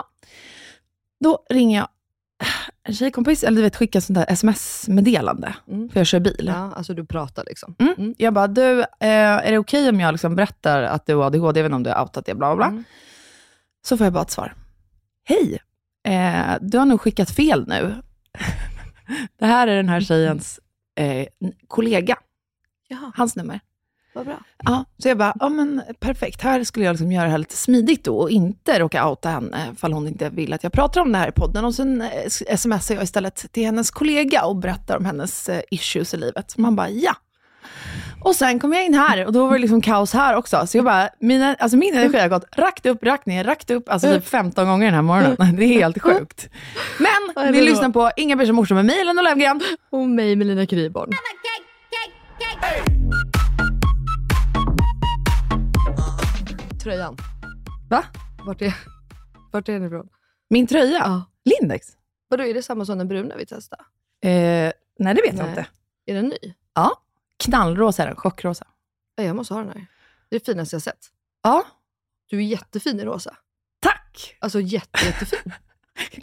Då 1.23 1.45
ringer 1.49 1.79
jag 1.79 1.87
en 2.89 2.95
tjejkompis, 2.95 3.43
eller 3.43 3.57
du 3.57 3.61
vet, 3.61 3.75
skickar 3.75 3.99
sånt 3.99 4.15
där 4.19 4.25
sms-meddelande, 4.29 5.55
Mm. 5.67 5.89
för 5.89 5.99
jag 5.99 6.07
kör 6.07 6.19
bil. 6.19 6.45
Ja, 6.55 6.73
alltså 6.75 6.93
du 6.93 7.05
pratar 7.05 7.43
liksom. 7.47 7.75
Mm. 7.79 7.93
Mm. 7.97 8.15
Jag 8.17 8.33
bara, 8.33 8.47
du, 8.47 8.79
eh, 8.81 8.85
är 8.99 9.51
det 9.51 9.57
okej 9.57 9.89
om 9.89 9.99
jag 9.99 10.11
liksom 10.11 10.35
berättar 10.35 10.83
att 10.83 11.05
du 11.05 11.15
har 11.15 11.25
ADHD, 11.25 11.59
inte 11.59 11.75
om 11.75 11.83
du 11.83 11.89
har 11.89 12.01
outat 12.01 12.25
det, 12.25 12.35
bla 12.35 12.47
bla 12.47 12.55
bla. 12.55 12.65
Mm. 12.67 12.83
Så 13.85 13.97
får 13.97 14.05
jag 14.05 14.13
bara 14.13 14.23
ett 14.23 14.31
svar. 14.31 14.53
Hej, 15.25 15.59
eh, 16.07 16.55
du 16.61 16.77
har 16.77 16.85
nog 16.85 17.01
skickat 17.01 17.31
fel 17.31 17.67
nu. 17.67 17.95
det 19.39 19.45
här 19.45 19.67
är 19.67 19.75
den 19.75 19.89
här 19.89 20.01
tjejens 20.01 20.59
eh, 20.95 21.27
kollega, 21.67 22.17
Jaha, 22.87 23.11
hans 23.15 23.35
nummer. 23.35 23.59
Vad 24.19 24.25
bra. 24.25 24.39
Ja, 24.63 24.85
så 24.97 25.07
jag 25.07 25.17
bara, 25.17 25.33
ja 25.39 25.49
men 25.49 25.81
perfekt, 25.99 26.41
här 26.41 26.63
skulle 26.63 26.85
jag 26.85 26.93
liksom 26.93 27.11
göra 27.11 27.25
det 27.25 27.31
här 27.31 27.37
lite 27.37 27.57
smidigt 27.57 28.03
då 28.03 28.17
och 28.17 28.29
inte 28.29 28.79
råka 28.79 29.09
outa 29.09 29.29
henne, 29.29 29.75
fall 29.77 29.93
hon 29.93 30.07
inte 30.07 30.29
vill 30.29 30.53
att 30.53 30.63
jag 30.63 30.73
pratar 30.73 31.01
om 31.01 31.11
det 31.11 31.17
här 31.17 31.27
i 31.29 31.31
podden. 31.31 31.65
Och 31.65 31.75
sen 31.75 32.01
eh, 32.01 32.55
smsar 32.57 32.95
jag 32.95 33.03
istället 33.03 33.51
till 33.51 33.65
hennes 33.65 33.91
kollega 33.91 34.45
och 34.45 34.55
berättar 34.55 34.97
om 34.97 35.05
hennes 35.05 35.49
eh, 35.49 35.61
issues 35.71 36.13
i 36.13 36.17
livet. 36.17 36.57
Man 36.57 36.75
bara, 36.75 36.89
ja. 36.89 37.15
Och 38.21 38.35
sen 38.35 38.59
kom 38.59 38.73
jag 38.73 38.85
in 38.85 38.93
här 38.93 39.25
och 39.25 39.33
då 39.33 39.45
var 39.45 39.53
det 39.53 39.59
liksom 39.59 39.81
kaos 39.81 40.13
här 40.13 40.35
också. 40.35 40.67
Så 40.67 40.77
jag 40.77 40.85
bara, 40.85 41.09
mina, 41.19 41.55
alltså 41.59 41.77
min 41.77 41.93
energi 41.97 42.19
har 42.19 42.27
gått 42.27 42.45
rakt 42.57 42.85
upp, 42.85 43.03
rakt 43.03 43.25
ner, 43.25 43.43
rakt 43.43 43.71
upp, 43.71 43.89
alltså 43.89 44.13
typ 44.13 44.27
15 44.27 44.67
gånger 44.67 44.85
den 44.85 44.95
här 44.95 45.01
morgonen. 45.01 45.55
Det 45.55 45.63
är 45.63 45.67
helt 45.67 46.01
sjukt. 46.01 46.49
Men 46.99 47.51
ni 47.53 47.61
lyssnar 47.61 47.89
på 47.89 48.11
Inga 48.15 48.35
Bärs 48.35 48.51
morsor 48.51 48.75
med 48.75 48.85
mig, 48.85 49.01
Elin 49.01 49.17
och 49.17 49.23
Löfgren. 49.23 49.61
Och 49.89 50.09
mig 50.09 50.35
med 50.35 50.47
Lina 50.47 50.65
Kryborn. 50.65 51.09
Tröjan. 56.89 57.17
Va? 57.89 58.03
Vart 58.45 58.61
är, 58.61 58.75
vart 59.51 59.69
är 59.69 59.73
den 59.73 59.83
ifrån? 59.83 60.09
Min 60.49 60.67
tröja? 60.67 60.97
Ja. 60.97 61.23
Lindex? 61.45 61.87
Vadå, 62.27 62.43
är 62.43 62.53
det 62.53 62.63
samma 62.63 62.85
som 62.85 62.97
den 62.97 63.07
bruna 63.07 63.35
vi 63.35 63.45
testade? 63.45 63.83
Eh, 64.21 64.71
nej, 64.99 65.15
det 65.15 65.21
vet 65.21 65.25
jag 65.25 65.35
Nej. 65.35 65.49
inte. 65.49 65.65
Är 66.05 66.13
den 66.15 66.27
ny? 66.27 66.53
Ja, 66.73 67.01
knallrosa 67.37 68.03
är 68.03 68.07
den, 68.07 68.15
chockrosa. 68.15 68.67
Ja, 69.15 69.23
jag 69.23 69.35
måste 69.35 69.53
ha 69.53 69.61
den 69.61 69.69
här. 69.69 69.85
Det 70.29 70.35
är 70.35 70.39
det 70.39 70.45
finaste 70.45 70.75
jag 70.75 70.81
sett. 70.83 71.07
Ja, 71.43 71.65
Du 72.29 72.37
är 72.37 72.41
jättefin 72.41 72.99
i 72.99 73.05
rosa. 73.05 73.37
tack! 73.79 74.35
Alltså 74.39 74.61
jätte, 74.61 75.05
jättefin. 75.05 75.51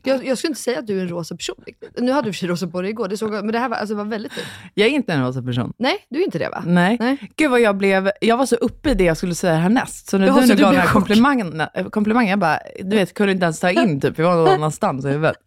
Jag, 0.03 0.27
jag 0.27 0.39
skulle 0.39 0.51
inte 0.51 0.61
säga 0.61 0.79
att 0.79 0.87
du 0.87 0.99
är 0.99 1.03
en 1.03 1.09
rosa 1.09 1.37
person. 1.37 1.57
Nu 1.99 2.13
hade 2.13 2.29
du 2.29 2.33
för 2.33 2.39
sig 2.39 2.49
rosa 2.49 2.67
på 2.67 2.83
dig 2.83 2.91
igår, 2.91 3.09
det 3.09 3.17
såg, 3.17 3.31
men 3.31 3.47
det 3.47 3.59
här 3.59 3.69
var, 3.69 3.77
alltså, 3.77 3.95
var 3.95 4.05
väldigt 4.05 4.33
fint. 4.33 4.47
Jag 4.75 4.89
är 4.89 4.91
inte 4.91 5.13
en 5.13 5.27
rosa 5.27 5.43
person. 5.43 5.73
Nej, 5.79 6.07
du 6.09 6.21
är 6.21 6.25
inte 6.25 6.39
det 6.39 6.49
va? 6.49 6.63
Nej. 6.67 6.97
Nej. 7.01 7.31
Gud 7.37 7.51
vad 7.51 7.61
jag 7.61 7.77
blev, 7.77 8.11
jag 8.21 8.37
var 8.37 8.47
så 8.47 8.57
uppe 8.57 8.91
i 8.91 8.95
det 8.95 9.05
jag 9.05 9.17
skulle 9.17 9.35
säga 9.35 9.55
härnäst. 9.55 10.09
Så 10.09 10.19
när 10.19 10.27
Ja, 10.27 10.35
du 10.41 10.47
nu 10.47 10.57
gav 10.57 10.73
den 10.73 10.81
här 10.81 10.93
komplimangen, 10.93 11.61
äh, 11.61 11.89
komplimangen, 11.89 12.31
jag 12.31 12.39
bara, 12.39 12.61
du 12.81 12.97
vet, 12.97 13.15
kunde 13.15 13.33
inte 13.33 13.45
ens 13.45 13.61
ta 13.61 13.71
in 13.71 14.01
typ, 14.01 14.19
jag 14.19 14.25
var 14.27 14.37
någon 14.37 14.49
annanstans 14.55 15.05
i 15.05 15.09
huvudet. 15.09 15.37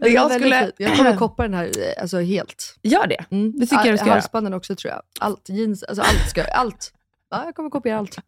Det 0.00 0.08
jag 0.08 0.32
skulle. 0.32 0.72
Jag 0.76 0.96
kommer 0.96 1.16
koppa 1.16 1.42
den 1.42 1.54
här 1.54 1.64
eh, 1.64 2.02
alltså, 2.02 2.20
helt. 2.20 2.76
gör 2.82 3.06
det. 3.06 3.24
Mm. 3.30 3.52
Det 3.58 3.66
tycker 3.66 3.84
jag 3.84 3.94
du 3.94 3.98
ska 3.98 4.06
göra. 4.06 4.14
Halsbanden 4.14 4.54
också 4.54 4.76
tror 4.76 4.92
jag. 4.92 5.02
Allt, 5.20 5.48
jeans, 5.48 5.82
alltså 5.82 6.02
allt 6.02 6.30
ska 6.30 6.44
allt. 6.44 6.92
Ja, 7.30 7.44
jag 7.44 7.54
kommer 7.54 7.70
kopiera 7.70 7.98
allt. 7.98 8.18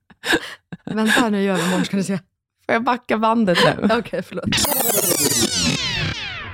Vänta 0.85 1.21
här 1.21 1.31
nu, 1.31 1.37
jag 1.37 1.45
gör 1.45 1.57
det 1.57 1.69
imorgon 1.69 1.85
ska 1.85 1.97
ni 1.97 2.05
se. 2.05 2.19
Får 2.67 2.73
jag 2.73 2.85
backa 2.85 3.19
bandet 3.19 3.59
nu? 3.65 3.89
Okej, 3.99 4.23
förlåt. 4.23 4.45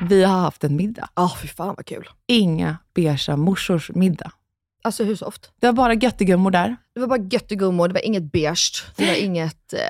Vi 0.09 0.25
har 0.25 0.41
haft 0.41 0.65
en 0.65 0.77
middag. 0.77 1.09
Ja, 1.15 1.33
fy 1.43 1.49
fan 1.49 1.75
vad 1.77 1.87
kul. 1.87 2.09
Inga 2.29 2.77
beiga 2.95 3.37
morsors 3.37 3.91
middag. 3.95 4.33
Alltså 4.85 5.05
hur 5.05 5.17
soft? 5.17 5.51
Det 5.61 5.67
var 5.67 5.73
bara 5.73 5.95
göttegummor 5.95 6.51
där. 6.51 6.77
Det 6.95 7.01
var 7.01 7.07
bara 7.07 7.29
göttegummor, 7.31 7.89
det 7.89 7.95
var 7.95 8.07
inget 8.07 8.33
beige, 8.33 8.85
det 8.97 9.07
var 9.07 9.15
inget, 9.15 9.73
eh, 9.73 9.81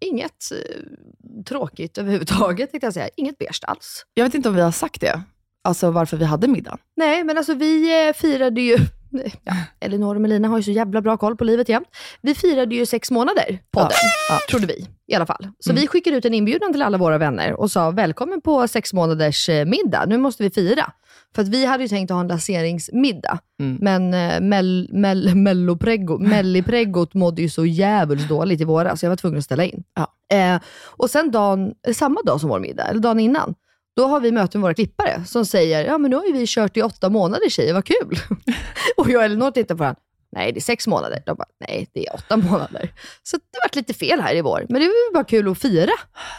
inget 0.00 0.52
eh, 0.52 1.42
tråkigt 1.44 1.98
överhuvudtaget, 1.98 2.70
tänkte 2.70 2.86
jag 2.86 2.94
säga. 2.94 3.08
Inget 3.16 3.38
beige 3.38 3.60
alls. 3.62 4.04
Jag 4.14 4.24
vet 4.24 4.34
inte 4.34 4.48
om 4.48 4.54
vi 4.54 4.60
har 4.60 4.72
sagt 4.72 5.00
det, 5.00 5.22
alltså 5.64 5.90
varför 5.90 6.16
vi 6.16 6.24
hade 6.24 6.48
middagen. 6.48 6.78
Nej, 6.96 7.24
men 7.24 7.38
alltså 7.38 7.54
vi 7.54 8.06
eh, 8.08 8.12
firade 8.14 8.60
ju 8.60 8.78
ja, 9.44 9.52
Elinor 9.80 10.14
och 10.14 10.20
Melina 10.20 10.48
har 10.48 10.56
ju 10.56 10.62
så 10.62 10.70
jävla 10.70 11.00
bra 11.02 11.16
koll 11.16 11.36
på 11.36 11.44
livet 11.44 11.68
jämt. 11.68 11.88
Vi 12.22 12.34
firade 12.34 12.74
ju 12.74 12.86
sex 12.86 13.10
månader, 13.10 13.58
podden, 13.70 13.90
Ja, 13.92 14.34
ja. 14.34 14.38
trodde 14.50 14.66
vi 14.66 14.86
i 15.06 15.14
alla 15.14 15.26
fall. 15.26 15.48
Så 15.58 15.70
Mm. 15.70 15.80
vi 15.80 15.86
skickade 15.86 16.16
ut 16.16 16.24
en 16.24 16.34
inbjudan 16.34 16.72
till 16.72 16.82
alla 16.82 16.98
våra 16.98 17.18
vänner 17.18 17.52
och 17.60 17.70
sa 17.70 17.90
välkommen 17.90 18.40
på 18.40 18.68
sex 18.68 18.92
månaders 18.92 19.48
eh, 19.48 19.64
middag. 19.66 20.04
Nu 20.06 20.18
måste 20.18 20.42
vi 20.42 20.50
fira. 20.50 20.92
För 21.34 21.42
att 21.42 21.48
vi 21.48 21.64
hade 21.66 21.82
ju 21.84 21.88
tänkt 21.88 22.10
att 22.10 22.14
ha 22.14 22.20
en 22.20 22.28
lanseringsmiddag, 22.28 23.38
Mm. 23.60 23.78
men 23.80 24.14
eh, 24.14 24.40
mell, 24.40 24.88
mell, 24.92 25.34
mellipreggot 26.20 27.14
mådde 27.14 27.42
ju 27.42 27.48
så 27.48 27.66
jävligt 27.66 28.28
dåligt 28.28 28.60
i 28.60 28.64
våras, 28.64 29.00
så 29.00 29.06
jag 29.06 29.10
var 29.10 29.16
tvungen 29.16 29.38
att 29.38 29.44
ställa 29.44 29.64
in. 29.64 29.82
Ja. 29.94 30.36
Eh, 30.36 30.60
och 30.86 31.10
sen 31.10 31.30
dagen, 31.30 31.72
samma 31.94 32.22
dag 32.22 32.40
som 32.40 32.48
vår 32.50 32.58
middag, 32.60 32.82
eller 32.84 33.00
dagen 33.00 33.20
innan, 33.20 33.54
då 34.00 34.06
har 34.06 34.20
vi 34.20 34.32
möte 34.32 34.58
med 34.58 34.62
våra 34.62 34.74
klippare 34.74 35.24
som 35.26 35.46
säger, 35.46 35.84
ja 35.84 35.98
men 35.98 36.10
nu 36.10 36.16
har 36.16 36.24
ju 36.24 36.32
vi 36.32 36.44
kört 36.46 36.76
i 36.76 36.82
åtta 36.82 37.08
månader 37.10 37.48
tjejer, 37.48 37.74
vad 37.74 37.84
kul. 37.84 38.18
och 38.96 39.10
jag 39.10 39.18
och 39.18 39.24
Elinor 39.24 39.50
tittar 39.50 39.74
på 39.74 39.78
varandra, 39.78 40.00
nej 40.36 40.52
det 40.52 40.58
är 40.58 40.62
sex 40.62 40.86
månader. 40.86 41.22
De 41.26 41.36
bara, 41.36 41.48
nej 41.68 41.88
det 41.92 42.06
är 42.06 42.14
åtta 42.14 42.36
månader. 42.36 42.92
Så 43.22 43.36
det 43.36 43.58
vart 43.64 43.74
lite 43.74 43.94
fel 43.94 44.20
här 44.20 44.34
i 44.36 44.40
vår, 44.40 44.66
men 44.68 44.80
det 44.80 44.86
var 44.86 44.94
ju 45.08 45.14
bara 45.14 45.24
kul 45.24 45.48
att 45.50 45.58
fira. 45.58 45.90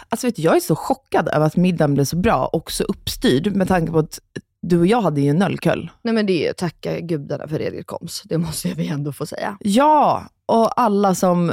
Alltså 0.09 0.27
vet 0.27 0.35
du, 0.35 0.41
jag 0.41 0.55
är 0.55 0.59
så 0.59 0.75
chockad 0.75 1.27
över 1.29 1.45
att 1.45 1.55
middagen 1.55 1.93
blev 1.93 2.05
så 2.05 2.15
bra 2.15 2.45
och 2.45 2.71
så 2.71 2.83
uppstyrd 2.83 3.55
med 3.55 3.67
tanke 3.67 3.91
på 3.91 3.99
att 3.99 4.19
du 4.61 4.79
och 4.79 4.87
jag 4.87 5.01
hade 5.01 5.21
ju 5.21 5.29
en 5.29 5.37
nöllköll. 5.37 5.91
Nej 6.01 6.13
men 6.13 6.25
det 6.25 6.43
är 6.43 6.47
ju 6.47 6.53
tacka 6.53 6.99
gudarna 6.99 7.47
för 7.47 7.61
Edith 7.61 7.83
Koms, 7.85 8.21
det 8.25 8.37
måste 8.37 8.67
vi 8.73 8.87
ändå 8.87 9.13
få 9.13 9.25
säga. 9.25 9.57
Ja, 9.59 10.23
och 10.45 10.81
alla 10.81 11.15
som 11.15 11.45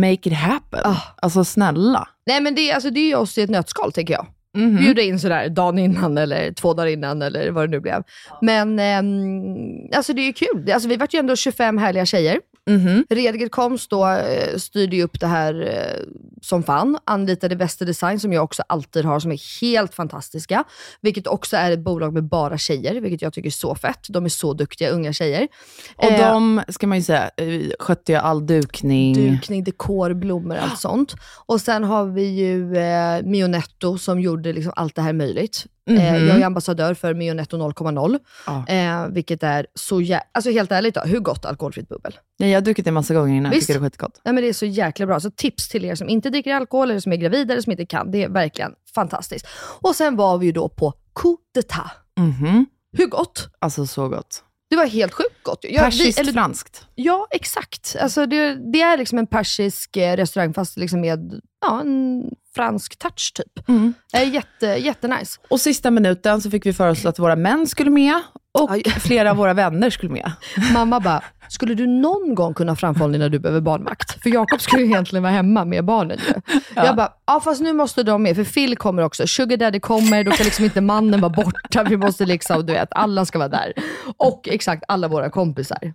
make 0.00 0.12
it 0.30 0.32
happen. 0.32 0.80
Ah. 0.84 0.96
Alltså 1.22 1.44
snälla. 1.44 2.08
Nej 2.26 2.40
men 2.40 2.54
det, 2.54 2.70
är- 2.70 2.74
alltså, 2.74 2.90
det 2.90 3.00
är 3.00 3.06
ju 3.06 3.14
oss 3.14 3.38
i 3.38 3.42
ett 3.42 3.50
nötskal 3.50 3.92
tänker 3.92 4.14
jag. 4.14 4.26
Mhm. 4.54 4.76
Bjuda 4.76 5.02
in 5.02 5.18
sådär 5.18 5.48
dagen 5.48 5.78
innan 5.78 6.18
eller 6.18 6.52
två 6.52 6.74
dagar 6.74 6.86
innan 6.86 7.22
eller 7.22 7.50
vad 7.50 7.68
det 7.68 7.70
nu 7.70 7.80
blev. 7.80 8.02
Men 8.42 8.78
ehm, 8.78 9.94
alltså 9.96 10.12
det 10.12 10.20
är 10.22 10.26
ju 10.26 10.32
kul. 10.32 10.70
Alltså, 10.72 10.88
vi 10.88 10.96
vart 10.96 11.14
ju 11.14 11.18
ändå 11.18 11.36
25 11.36 11.78
härliga 11.78 12.06
tjejer. 12.06 12.40
Mhm. 12.70 13.04
Redgert 13.10 13.50
Koms 13.50 13.88
då 13.88 14.08
eh, 14.08 14.56
styrde 14.56 14.96
ju 14.96 15.02
upp 15.02 15.20
det 15.20 15.26
här 15.26 15.62
eh, 15.66 16.04
som 16.42 16.62
fan. 16.62 16.98
Anlitade 17.04 17.56
Bästa 17.56 17.84
Design 17.84 18.20
som 18.20 18.32
jag 18.32 18.44
också 18.44 18.62
alltid 18.66 19.04
har, 19.04 19.20
som 19.20 19.32
är 19.32 19.60
helt 19.60 19.94
fantastiska. 19.94 20.64
Vilket 21.00 21.26
också 21.26 21.56
är 21.56 21.70
ett 21.72 21.80
bolag 21.80 22.12
med 22.14 22.24
bara 22.24 22.58
tjejer, 22.58 23.00
vilket 23.00 23.22
jag 23.22 23.32
tycker 23.32 23.48
är 23.48 23.50
så 23.50 23.74
fett. 23.74 24.06
De 24.08 24.24
är 24.24 24.28
så 24.28 24.52
duktiga 24.52 24.90
unga 24.90 25.12
tjejer. 25.12 25.48
Och 25.96 26.04
Eh, 26.04 26.32
de, 26.32 26.62
ska 26.68 26.86
man 26.86 26.98
ju 26.98 27.04
säga, 27.04 27.30
skötte 27.78 28.12
ju 28.12 28.18
all 28.18 28.46
dukning. 28.46 29.14
Dukning, 29.14 29.64
dekor, 29.64 30.14
blommor, 30.14 30.56
allt 30.56 30.80
sånt. 30.80 31.14
Och 31.46 31.60
sen 31.60 31.84
har 31.84 32.06
vi 32.06 32.22
ju 32.24 32.76
eh, 32.76 33.22
Mionetto 33.22 33.98
som 33.98 34.20
gjorde 34.20 34.52
liksom 34.52 34.72
allt 34.76 34.94
det 34.94 35.02
här 35.02 35.12
möjligt. 35.12 35.66
Mhm. 35.86 35.98
jag 36.28 36.40
är 36.40 36.44
ambassadör 36.46 36.94
för 36.94 37.14
Mionetto 37.14 37.56
0,0, 37.56 38.18
Ja. 38.46 38.66
eh, 38.68 39.06
vilket 39.08 39.42
är 39.42 39.66
så 39.74 40.00
jä- 40.00 40.20
Alltså 40.32 40.50
helt 40.50 40.72
ärligt 40.72 40.94
då, 40.94 41.00
hur 41.00 41.20
gott 41.20 41.44
alkoholfritt 41.44 41.88
bubbel? 41.88 42.18
Nej, 42.38 42.50
jag 42.50 42.56
har 42.56 42.62
druckit 42.64 42.84
det 42.84 42.88
en 42.88 42.94
massa 42.94 43.14
gånger 43.14 43.34
innan, 43.36 43.44
jag 43.52 43.56
Visst. 43.56 43.66
tycker 43.66 43.80
det 43.80 43.86
är 43.86 43.90
skitgott. 43.90 44.20
Nej, 44.24 44.34
men 44.34 44.42
det 44.42 44.48
är 44.48 44.52
så 44.52 44.66
jäkla 44.66 45.06
bra. 45.06 45.20
Så 45.20 45.30
tips 45.30 45.68
till 45.68 45.84
er 45.84 45.94
som 45.94 46.08
inte 46.08 46.30
dricker 46.30 46.54
alkohol, 46.54 46.90
eller 46.90 47.00
som 47.00 47.12
är 47.12 47.16
gravida, 47.16 47.52
eller 47.52 47.62
som 47.62 47.72
inte 47.72 47.86
kan. 47.86 48.10
Det 48.10 48.24
är 48.24 48.28
verkligen 48.28 48.72
fantastiskt. 48.94 49.46
Och 49.80 49.96
sen 49.96 50.16
var 50.16 50.38
vi 50.38 50.46
ju 50.46 50.52
då 50.52 50.68
på 50.68 50.94
Coup 51.14 51.38
d'etat. 51.56 51.90
Mhm. 52.20 52.66
Hur 52.92 53.06
gott? 53.06 53.48
Alltså 53.58 53.86
så 53.86 54.08
gott. 54.08 54.44
Det 54.70 54.76
var 54.76 54.86
helt 54.86 55.12
sjukt 55.14 55.42
gott. 55.42 55.64
Jag, 55.68 55.84
Persiskt 55.84 56.18
eller- 56.20 56.32
franskt. 56.32 56.86
Ja, 56.94 57.26
exakt. 57.30 57.96
Alltså 58.00 58.26
det, 58.26 58.72
det 58.72 58.82
är 58.82 58.96
liksom 58.96 59.18
en 59.18 59.26
persisk 59.26 59.96
eh, 59.96 60.16
restaurang 60.16 60.54
fast 60.54 60.76
liksom 60.78 61.00
med 61.00 61.40
ja, 61.60 61.80
en 61.80 62.24
fransk 62.54 62.98
touch 62.98 63.32
typ. 63.34 63.68
Mm. 63.68 63.94
Eh, 64.12 64.34
jätte, 64.34 64.66
jättenice. 64.66 65.40
Och 65.50 65.60
sista 65.60 65.90
minuten 65.90 66.40
så 66.40 66.50
fick 66.50 66.66
vi 66.66 66.72
föreslå 66.72 67.10
att 67.10 67.18
våra 67.18 67.36
män 67.36 67.66
skulle 67.66 67.90
med 67.90 68.20
och 68.58 68.70
flera 69.00 69.30
av 69.30 69.36
våra 69.36 69.54
vänner 69.54 69.90
skulle 69.90 70.12
med. 70.12 70.32
Mamma 70.74 71.00
bara, 71.00 71.22
skulle 71.48 71.74
du 71.74 71.86
någon 71.86 72.34
gång 72.34 72.54
kunna 72.54 72.76
framförhålla 72.76 73.18
när 73.18 73.28
du 73.28 73.38
behöver 73.38 73.60
barnvakt? 73.60 74.22
För 74.22 74.30
Jakob 74.30 74.60
skulle 74.60 74.82
ju 74.82 74.88
egentligen 74.88 75.22
vara 75.22 75.32
hemma 75.32 75.64
med 75.64 75.84
barnen 75.84 76.18
ju. 76.28 76.34
Jag 76.74 76.96
bara, 76.96 77.12
ja 77.26 77.40
fast 77.40 77.60
nu 77.60 77.72
måste 77.72 78.02
de 78.02 78.22
med, 78.22 78.36
för 78.36 78.44
Phil 78.44 78.76
kommer 78.76 79.02
också. 79.02 79.26
Sugar 79.26 79.56
daddy 79.56 79.80
kommer, 79.80 80.24
då 80.24 80.30
kan 80.30 80.44
liksom 80.44 80.64
inte 80.64 80.80
mannen 80.80 81.20
vara 81.20 81.32
borta. 81.32 81.82
Vi 81.82 81.96
måste 81.96 82.24
liksom, 82.26 82.66
du 82.66 82.72
vet, 82.72 82.88
alla 82.90 83.24
ska 83.24 83.38
vara 83.38 83.48
där. 83.48 83.72
Och 84.16 84.48
exakt 84.52 84.84
alla 84.88 85.08
våra 85.08 85.30
kompisar. 85.30 85.92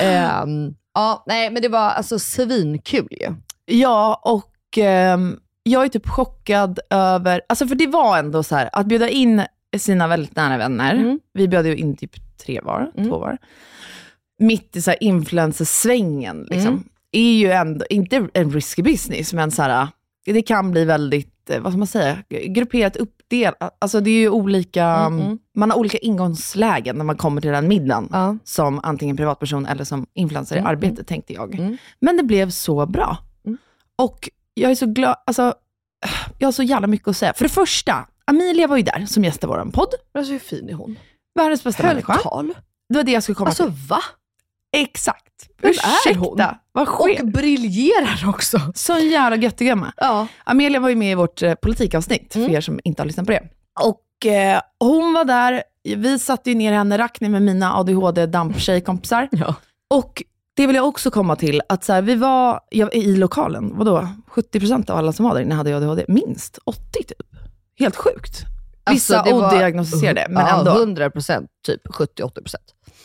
Ehm, 0.00 0.74
ja, 0.94 1.24
nej 1.26 1.50
men 1.50 1.62
det 1.62 1.68
var 1.68 1.90
alltså 1.90 2.18
svinkul 2.18 3.08
ju. 3.10 3.34
Ja, 3.66 4.20
och 4.24 4.78
ehm, 4.78 5.36
jag 5.62 5.84
är 5.84 5.88
typ 5.88 6.08
chockad 6.08 6.78
över, 6.90 7.40
alltså 7.48 7.66
för 7.66 7.74
det 7.74 7.86
var 7.86 8.18
ändå 8.18 8.42
så 8.42 8.56
här, 8.56 8.70
att 8.72 8.86
bjuda 8.86 9.08
in 9.08 9.42
sina 9.76 10.08
väldigt 10.08 10.36
nära 10.36 10.56
vänner, 10.58 10.94
Mm. 10.94 11.20
vi 11.32 11.48
bjöd 11.48 11.66
ju 11.66 11.76
in 11.76 11.96
typ 11.96 12.38
tre 12.38 12.60
var, 12.60 12.90
Mm. 12.96 13.08
två 13.10 13.18
var, 13.18 13.38
mitt 14.38 14.76
i 14.76 14.82
så 14.82 14.90
här 14.90 15.02
influencersvängen, 15.02 16.42
liksom, 16.50 16.68
Mm. 16.72 16.84
är 17.12 17.32
ju 17.32 17.50
ändå, 17.50 17.84
inte 17.90 18.28
en 18.34 18.50
risky 18.52 18.82
business, 18.82 19.32
men 19.32 19.50
så 19.50 19.62
här, 19.62 19.88
det 20.26 20.42
kan 20.42 20.70
bli 20.70 20.84
väldigt, 20.84 21.50
eh, 21.50 21.60
vad 21.60 21.72
ska 21.72 21.78
man 21.78 21.86
säga, 21.86 22.18
grupperat 22.28 22.96
uppdelat. 22.96 23.76
Alltså 23.78 24.00
det 24.00 24.10
är 24.10 24.20
ju 24.20 24.28
olika, 24.30 24.84
Mm, 24.86 25.20
mm. 25.20 25.38
man 25.54 25.70
har 25.70 25.78
olika 25.78 25.98
ingångslägen 25.98 26.96
när 26.96 27.04
man 27.04 27.16
kommer 27.16 27.40
till 27.40 27.50
den 27.50 27.68
middagen, 27.68 28.08
Ja. 28.12 28.36
som 28.44 28.80
antingen 28.82 29.16
privatperson 29.16 29.66
eller 29.66 29.84
som 29.84 30.06
influencer 30.14 30.56
i 30.56 30.58
Mm, 30.58 30.70
arbetet, 30.70 31.06
tänkte 31.06 31.32
jag. 31.32 31.54
Mm. 31.54 31.76
Men 32.00 32.16
det 32.16 32.22
blev 32.22 32.50
så 32.50 32.86
bra. 32.86 33.16
Mm. 33.46 33.58
Och 33.96 34.28
jag 34.54 34.70
är 34.70 34.74
så 34.74 34.86
glad, 34.86 35.16
alltså, 35.26 35.54
jag 36.38 36.46
har 36.46 36.52
så 36.52 36.62
jävla 36.62 36.86
mycket 36.86 37.08
att 37.08 37.16
säga. 37.16 37.32
För 37.32 37.44
det 37.44 37.48
första, 37.48 38.08
Amelia 38.28 38.66
var 38.66 38.76
ju 38.76 38.82
där 38.82 39.06
som 39.06 39.24
gäst 39.24 39.44
i 39.44 39.46
vår 39.46 39.70
podd. 39.72 39.94
Alltså 40.14 40.32
hur 40.32 40.38
fin 40.38 40.68
är 40.68 40.72
hon? 40.74 40.98
Världens 41.34 41.64
bästa 41.64 41.82
Höll 41.82 41.92
människa. 41.94 42.14
tal. 42.14 42.54
Det 42.88 42.96
var 42.96 43.02
det 43.04 43.12
jag 43.12 43.22
skulle 43.22 43.36
komma 43.36 43.48
Alltså 43.48 43.64
till. 43.64 43.72
va? 43.88 44.00
Exakt. 44.72 45.48
Vem 45.62 45.70
är 45.70 46.14
hon? 46.14 46.28
Ursäkta, 46.32 46.58
vad 46.72 46.88
sker? 46.88 47.22
Och 47.22 47.28
briljerar 47.28 48.28
också. 48.28 48.60
Så 48.74 48.98
jävla 48.98 49.36
göttig 49.36 49.66
gumma. 49.68 49.92
Ja. 49.96 50.26
Amelia 50.44 50.80
var 50.80 50.88
ju 50.88 50.94
med 50.96 51.12
i 51.12 51.14
vårt 51.14 51.42
eh, 51.42 51.54
politikavsnitt, 51.54 52.34
Mm. 52.36 52.48
för 52.48 52.56
er 52.56 52.60
som 52.60 52.80
inte 52.84 53.02
har 53.02 53.06
lyssnat 53.06 53.26
på 53.26 53.32
det. 53.32 53.42
Och 53.84 54.26
eh, 54.26 54.60
hon 54.80 55.12
var 55.12 55.24
där, 55.24 55.62
vi 55.96 56.18
satte 56.18 56.50
ju 56.50 56.56
ner 56.56 56.72
henne, 56.72 56.98
Rackni 56.98 57.28
med 57.28 57.42
mina 57.42 57.72
ADHD-damp-tjejkompisar. 57.74 59.28
ja. 59.32 59.54
Och 59.90 60.22
det 60.56 60.66
vill 60.66 60.76
jag 60.76 60.86
också 60.88 61.10
komma 61.10 61.36
till, 61.36 61.62
att 61.68 61.84
så 61.84 61.92
här, 61.92 62.02
vi 62.02 62.14
var 62.14 62.60
ja, 62.70 62.90
i 62.90 63.16
lokalen, 63.16 63.72
vadå, 63.76 64.08
70% 64.30 64.90
av 64.90 64.98
alla 64.98 65.12
som 65.12 65.24
var 65.24 65.34
där 65.34 65.40
inne 65.42 65.54
hade 65.54 65.76
ADHD, 65.76 66.04
minst 66.08 66.58
80 66.64 66.80
typ. 66.92 67.12
Helt 67.78 67.96
sjukt. 67.96 68.44
Vissa 68.90 69.18
Alltså, 69.20 69.34
odiagnostiserade, 69.34 70.26
men 70.30 70.46
ja, 70.46 70.58
ändå. 70.58 70.70
100 70.70 71.10
procent, 71.10 71.50
typ 71.66 71.86
70-80 71.86 72.30
procent. 72.42 72.64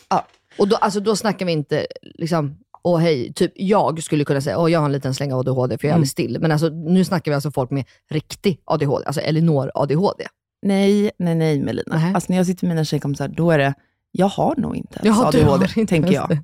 Ja. 0.09 0.25
Och 0.57 0.67
då, 0.67 0.75
alltså, 0.75 0.99
då 0.99 1.15
snackar 1.15 1.45
vi 1.45 1.51
inte, 1.51 1.87
liksom, 2.01 2.57
åh 2.83 2.99
hej, 2.99 3.33
typ 3.33 3.51
jag 3.55 4.03
skulle 4.03 4.25
kunna 4.25 4.41
säga, 4.41 4.57
åh 4.57 4.71
jag 4.71 4.79
har 4.79 4.85
en 4.85 4.91
liten 4.91 5.13
släng 5.13 5.33
av 5.33 5.39
ADHD 5.39 5.77
för 5.77 5.87
jag 5.87 5.93
är 5.93 5.97
Mm. 5.97 6.05
still. 6.07 6.37
Men 6.41 6.51
alltså, 6.51 6.69
nu 6.69 7.05
snackar 7.05 7.31
vi 7.31 7.35
alltså 7.35 7.51
folk 7.51 7.71
med 7.71 7.85
riktig 8.11 8.61
ADHD, 8.65 9.05
alltså 9.05 9.21
Elinor 9.21 9.71
ADHD. 9.75 10.27
Nej, 10.61 11.11
nej, 11.19 11.35
nej 11.35 11.59
Melina. 11.59 11.95
Nej. 11.97 12.13
Alltså 12.15 12.31
när 12.33 12.37
jag 12.37 12.45
sitter 12.45 12.65
med 12.67 12.75
mina 12.75 12.85
tjejkompisar, 12.85 13.27
då 13.27 13.51
är 13.51 13.57
det, 13.57 13.73
jag 14.11 14.27
har 14.27 14.55
nog 14.57 14.75
inte 14.75 14.99
ens 15.03 15.17
Ja, 15.17 15.31
du 15.31 15.37
ADHD, 15.37 15.65
har 15.65 15.79
inte 15.79 15.89
tänker 15.95 16.13
jag. 16.13 16.29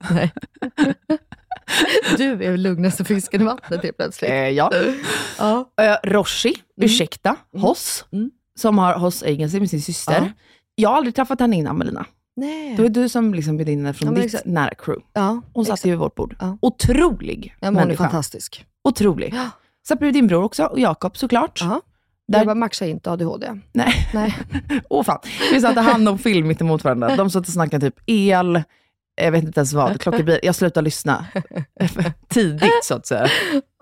du 2.17 2.43
är 2.43 2.57
lugnaste 2.57 3.05
fisken 3.05 3.41
i 3.41 3.43
vattnet 3.45 3.83
helt 3.83 3.97
plötsligt. 3.97 4.31
Eh, 4.31 4.35
ja. 4.49 4.71
Ja. 5.37 5.69
Uh, 5.81 6.09
Roshi, 6.11 6.53
ursäkta, 6.81 7.35
Hoss, 7.57 8.05
Mm. 8.11 8.31
som 8.59 8.77
har 8.77 8.93
Hoss 8.93 9.23
Agency 9.23 9.59
med 9.59 9.69
sin 9.69 9.81
syster. 9.81 10.13
Ja. 10.13 10.29
Jag 10.75 10.89
har 10.89 10.97
aldrig 10.97 11.15
träffat 11.15 11.39
henne 11.39 11.55
innan 11.55 11.77
Melina. 11.77 12.05
Nej. 12.35 12.75
Det 12.75 12.81
var 12.81 12.89
du 12.89 13.09
som 13.09 13.33
liksom 13.33 13.57
bjöd 13.57 13.69
in 13.69 13.79
henne 13.79 13.93
från 13.93 14.09
Ja, 14.09 14.15
ditt 14.15 14.25
exakt. 14.25 14.45
nära 14.45 14.75
crew. 14.75 15.05
ja, 15.13 15.41
Hon 15.53 15.65
satt 15.65 15.85
ju 15.85 15.89
vid 15.89 15.99
vårt 15.99 16.15
bord. 16.15 16.35
Ja. 16.39 16.57
Otrolig 16.61 17.53
Ja, 17.59 17.65
men 17.67 17.73
hon 17.73 17.81
är 17.81 17.85
människa. 17.85 18.03
fantastisk. 18.03 18.65
Otrolig. 18.83 19.33
Ja. 19.35 19.49
Jag 19.89 19.97
bjöd 19.99 20.13
din 20.13 20.27
bror 20.27 20.43
också, 20.43 20.63
och 20.65 20.79
Jakob 20.79 21.17
såklart. 21.17 21.59
Ja. 21.61 21.81
Där- 22.27 22.37
Jag 22.39 22.45
bara, 22.47 22.55
Max 22.55 22.79
har 22.79 22.87
inte 22.87 23.11
ADHD. 23.11 23.47
Nej. 23.71 23.93
Nej. 24.13 24.35
Åh 24.89 25.03
fan. 25.03 25.19
Vi 25.53 25.61
satte 25.61 25.79
hand 25.81 26.09
om 26.09 26.17
film 26.17 26.47
mitt 26.47 26.61
emot 26.61 26.83
varandra. 26.83 27.15
De 27.15 27.29
satt 27.29 27.47
och 27.47 27.53
snackade 27.53 27.91
typ 27.91 27.99
el, 28.05 28.61
jag 29.23 29.31
vet 29.31 29.43
inte 29.43 29.59
ens 29.59 29.73
vad, 29.73 30.01
klockebil. 30.01 30.39
Jag 30.43 30.55
slutade 30.55 30.83
lyssna 30.83 31.25
tidigt 32.27 32.83
så 32.83 32.93
att 32.93 33.07
säga. 33.07 33.27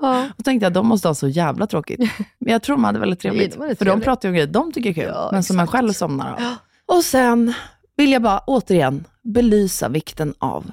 Ja. 0.01 0.29
Och 0.37 0.45
tänkte 0.45 0.65
jag, 0.65 0.73
de 0.73 0.87
måste 0.87 1.07
ha 1.07 1.15
så 1.15 1.27
jävla 1.27 1.67
tråkigt. 1.67 1.99
Men 2.39 2.51
jag 2.51 2.63
tror 2.63 2.75
de 2.75 2.83
hade 2.83 2.99
väldigt 2.99 3.19
trevligt. 3.19 3.59
hade 3.59 3.75
för 3.75 3.85
de 3.85 4.01
pratar 4.01 4.29
ju 4.29 4.31
om 4.31 4.35
grejer 4.35 4.47
de 4.47 4.71
tycker 4.71 4.89
är 4.89 4.93
kul, 4.93 5.03
Ja, 5.03 5.29
men 5.31 5.43
som 5.43 5.57
man 5.57 5.67
själv 5.67 5.93
somnar 5.93 6.33
av. 6.33 6.55
Och 6.97 7.03
sen 7.03 7.53
vill 7.97 8.11
jag 8.11 8.21
bara 8.21 8.39
återigen 8.39 9.03
belysa 9.23 9.89
vikten 9.89 10.33
av 10.39 10.71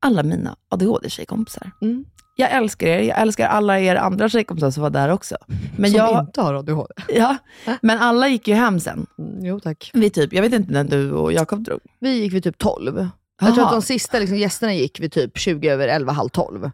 alla 0.00 0.22
mina 0.22 0.56
ADHD-tjejkompisar. 0.68 1.70
Mm. 1.82 2.04
Jag 2.36 2.50
älskar 2.52 2.86
er, 2.86 3.00
jag 3.00 3.20
älskar 3.20 3.48
alla 3.48 3.80
er 3.80 3.96
andra 3.96 4.28
tjejkompisar 4.28 4.70
som 4.70 4.82
var 4.82 4.90
där 4.90 5.08
också. 5.12 5.36
Men, 5.76 5.90
Som 5.90 5.98
jag, 5.98 6.20
inte 6.20 6.40
har 6.40 6.54
ADHD. 6.54 6.94
ja, 7.08 7.36
men 7.82 7.98
alla 7.98 8.28
gick 8.28 8.48
ju 8.48 8.54
hem 8.54 8.80
sen. 8.80 9.06
Mm, 9.18 9.44
jo 9.44 9.60
tack. 9.60 9.90
Vi 9.94 10.10
typ, 10.10 10.32
jag 10.32 10.42
vet 10.42 10.52
inte 10.52 10.72
när 10.72 10.84
du 10.84 11.12
och 11.12 11.32
Jakob 11.32 11.64
drog. 11.64 11.80
Vi 11.98 12.10
gick 12.22 12.32
vid 12.32 12.44
typ 12.44 12.58
12. 12.58 13.08
Jag 13.40 13.54
tror 13.54 13.64
att 13.64 13.72
de 13.72 13.82
sista 13.82 14.18
liksom, 14.18 14.38
gästerna 14.38 14.74
gick 14.74 15.00
vid 15.00 15.12
typ 15.12 15.38
20 15.38 15.68
över 15.68 15.88
11, 15.88 16.12
halv 16.12 16.28
12. 16.28 16.70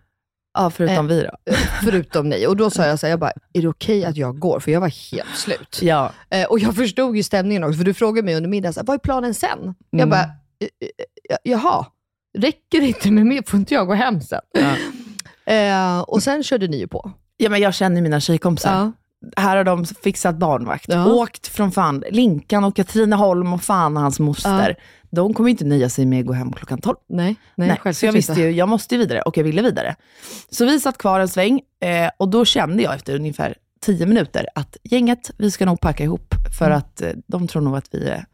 Ja, 0.58 0.70
förutom 0.70 1.06
vi 1.06 1.22
då. 1.22 1.52
Förutom 1.84 2.28
ni. 2.28 2.46
Och 2.46 2.56
då 2.56 2.70
sa 2.70 2.86
jag 2.86 2.98
så 2.98 3.06
här, 3.06 3.10
jag 3.10 3.20
bara, 3.20 3.32
är 3.52 3.62
det 3.62 3.68
okej 3.68 4.04
att 4.04 4.16
jag 4.16 4.38
går? 4.38 4.60
För 4.60 4.70
jag 4.70 4.80
var 4.80 5.12
helt 5.12 5.36
slut. 5.36 5.78
Ja. 5.82 6.12
Eh, 6.30 6.44
och 6.46 6.58
jag 6.58 6.76
förstod 6.76 7.16
ju 7.16 7.22
stämningen 7.22 7.64
också, 7.64 7.78
för 7.78 7.84
du 7.84 7.94
frågade 7.94 8.24
mig 8.24 8.34
under 8.36 8.50
middagen, 8.50 8.72
så 8.72 8.80
här, 8.80 8.86
vad 8.86 8.94
är 8.94 8.98
planen 8.98 9.34
sen? 9.34 9.74
Jag 9.90 10.00
Mm. 10.00 10.10
bara, 10.10 10.22
"Eh, 10.22 10.28
eh, 10.60 10.88
eh, 11.30 11.36
jaha. 11.42 11.86
räcker 12.38 12.80
det 12.80 12.86
inte 12.86 13.10
med 13.10 13.26
mer 13.26 13.42
får 13.46 13.58
inte 13.60 13.74
jag 13.74 13.86
gå 13.86 13.94
hem 13.94 14.20
sen. 14.20 14.40
Eh, 15.46 16.00
och 16.00 16.22
sen 16.22 16.42
körde 16.42 16.68
ni 16.68 16.76
ju 16.78 16.88
på. 16.88 17.10
Ja, 17.36 17.50
men 17.50 17.60
jag 17.60 17.74
känner 17.74 18.00
mina 18.02 18.20
tjejkompisar. 18.20 18.72
Ja. 18.72 18.92
Här 19.36 19.56
har 19.56 19.64
de 19.64 19.84
fixat 19.84 20.36
barnvakt, 20.36 20.84
Ja. 20.88 21.06
åkt 21.12 21.46
från 21.46 21.72
fan 21.72 22.04
Linkan 22.10 22.64
och 22.64 22.76
Katrineholm 22.76 23.52
och 23.52 23.62
fan 23.62 23.96
hans 23.96 24.20
moster. 24.20 24.76
De 25.10 25.34
kommer 25.34 25.48
ju 25.48 25.50
inte 25.50 25.64
nöja 25.64 25.88
sig 25.90 26.06
med 26.06 26.20
att 26.20 26.26
gå 26.26 26.32
hem 26.32 26.52
klockan 26.52 26.78
12. 26.80 26.96
Nej, 27.08 27.36
nej, 27.54 27.78
Nej, 27.84 27.94
så 27.94 28.06
jag 28.06 28.12
visste 28.12 28.32
inte. 28.32 28.42
ju, 28.42 28.50
jag 28.50 28.68
måste 28.68 28.96
vidare 28.96 29.22
och 29.22 29.36
jag 29.38 29.44
ville 29.44 29.62
vidare. 29.62 29.96
Så 30.50 30.64
vi 30.66 30.80
satt 30.80 30.98
kvar 30.98 31.20
en 31.20 31.28
sväng 31.28 31.60
eh, 31.82 32.10
och 32.16 32.28
då 32.28 32.44
kände 32.44 32.82
jag 32.82 32.94
efter 32.94 33.14
ungefär 33.14 33.54
10 33.80 34.06
minuter 34.06 34.46
att 34.54 34.76
gänget, 34.82 35.30
vi 35.38 35.50
ska 35.50 35.66
nog 35.66 35.80
packa 35.80 36.04
ihop 36.04 36.34
för 36.58 36.66
Mm. 36.66 36.78
att 36.78 37.02
eh, 37.02 37.10
de 37.26 37.48
tror 37.48 37.62
nog 37.62 37.76
att 37.76 37.88
vi 37.94 38.08
är 38.08 38.24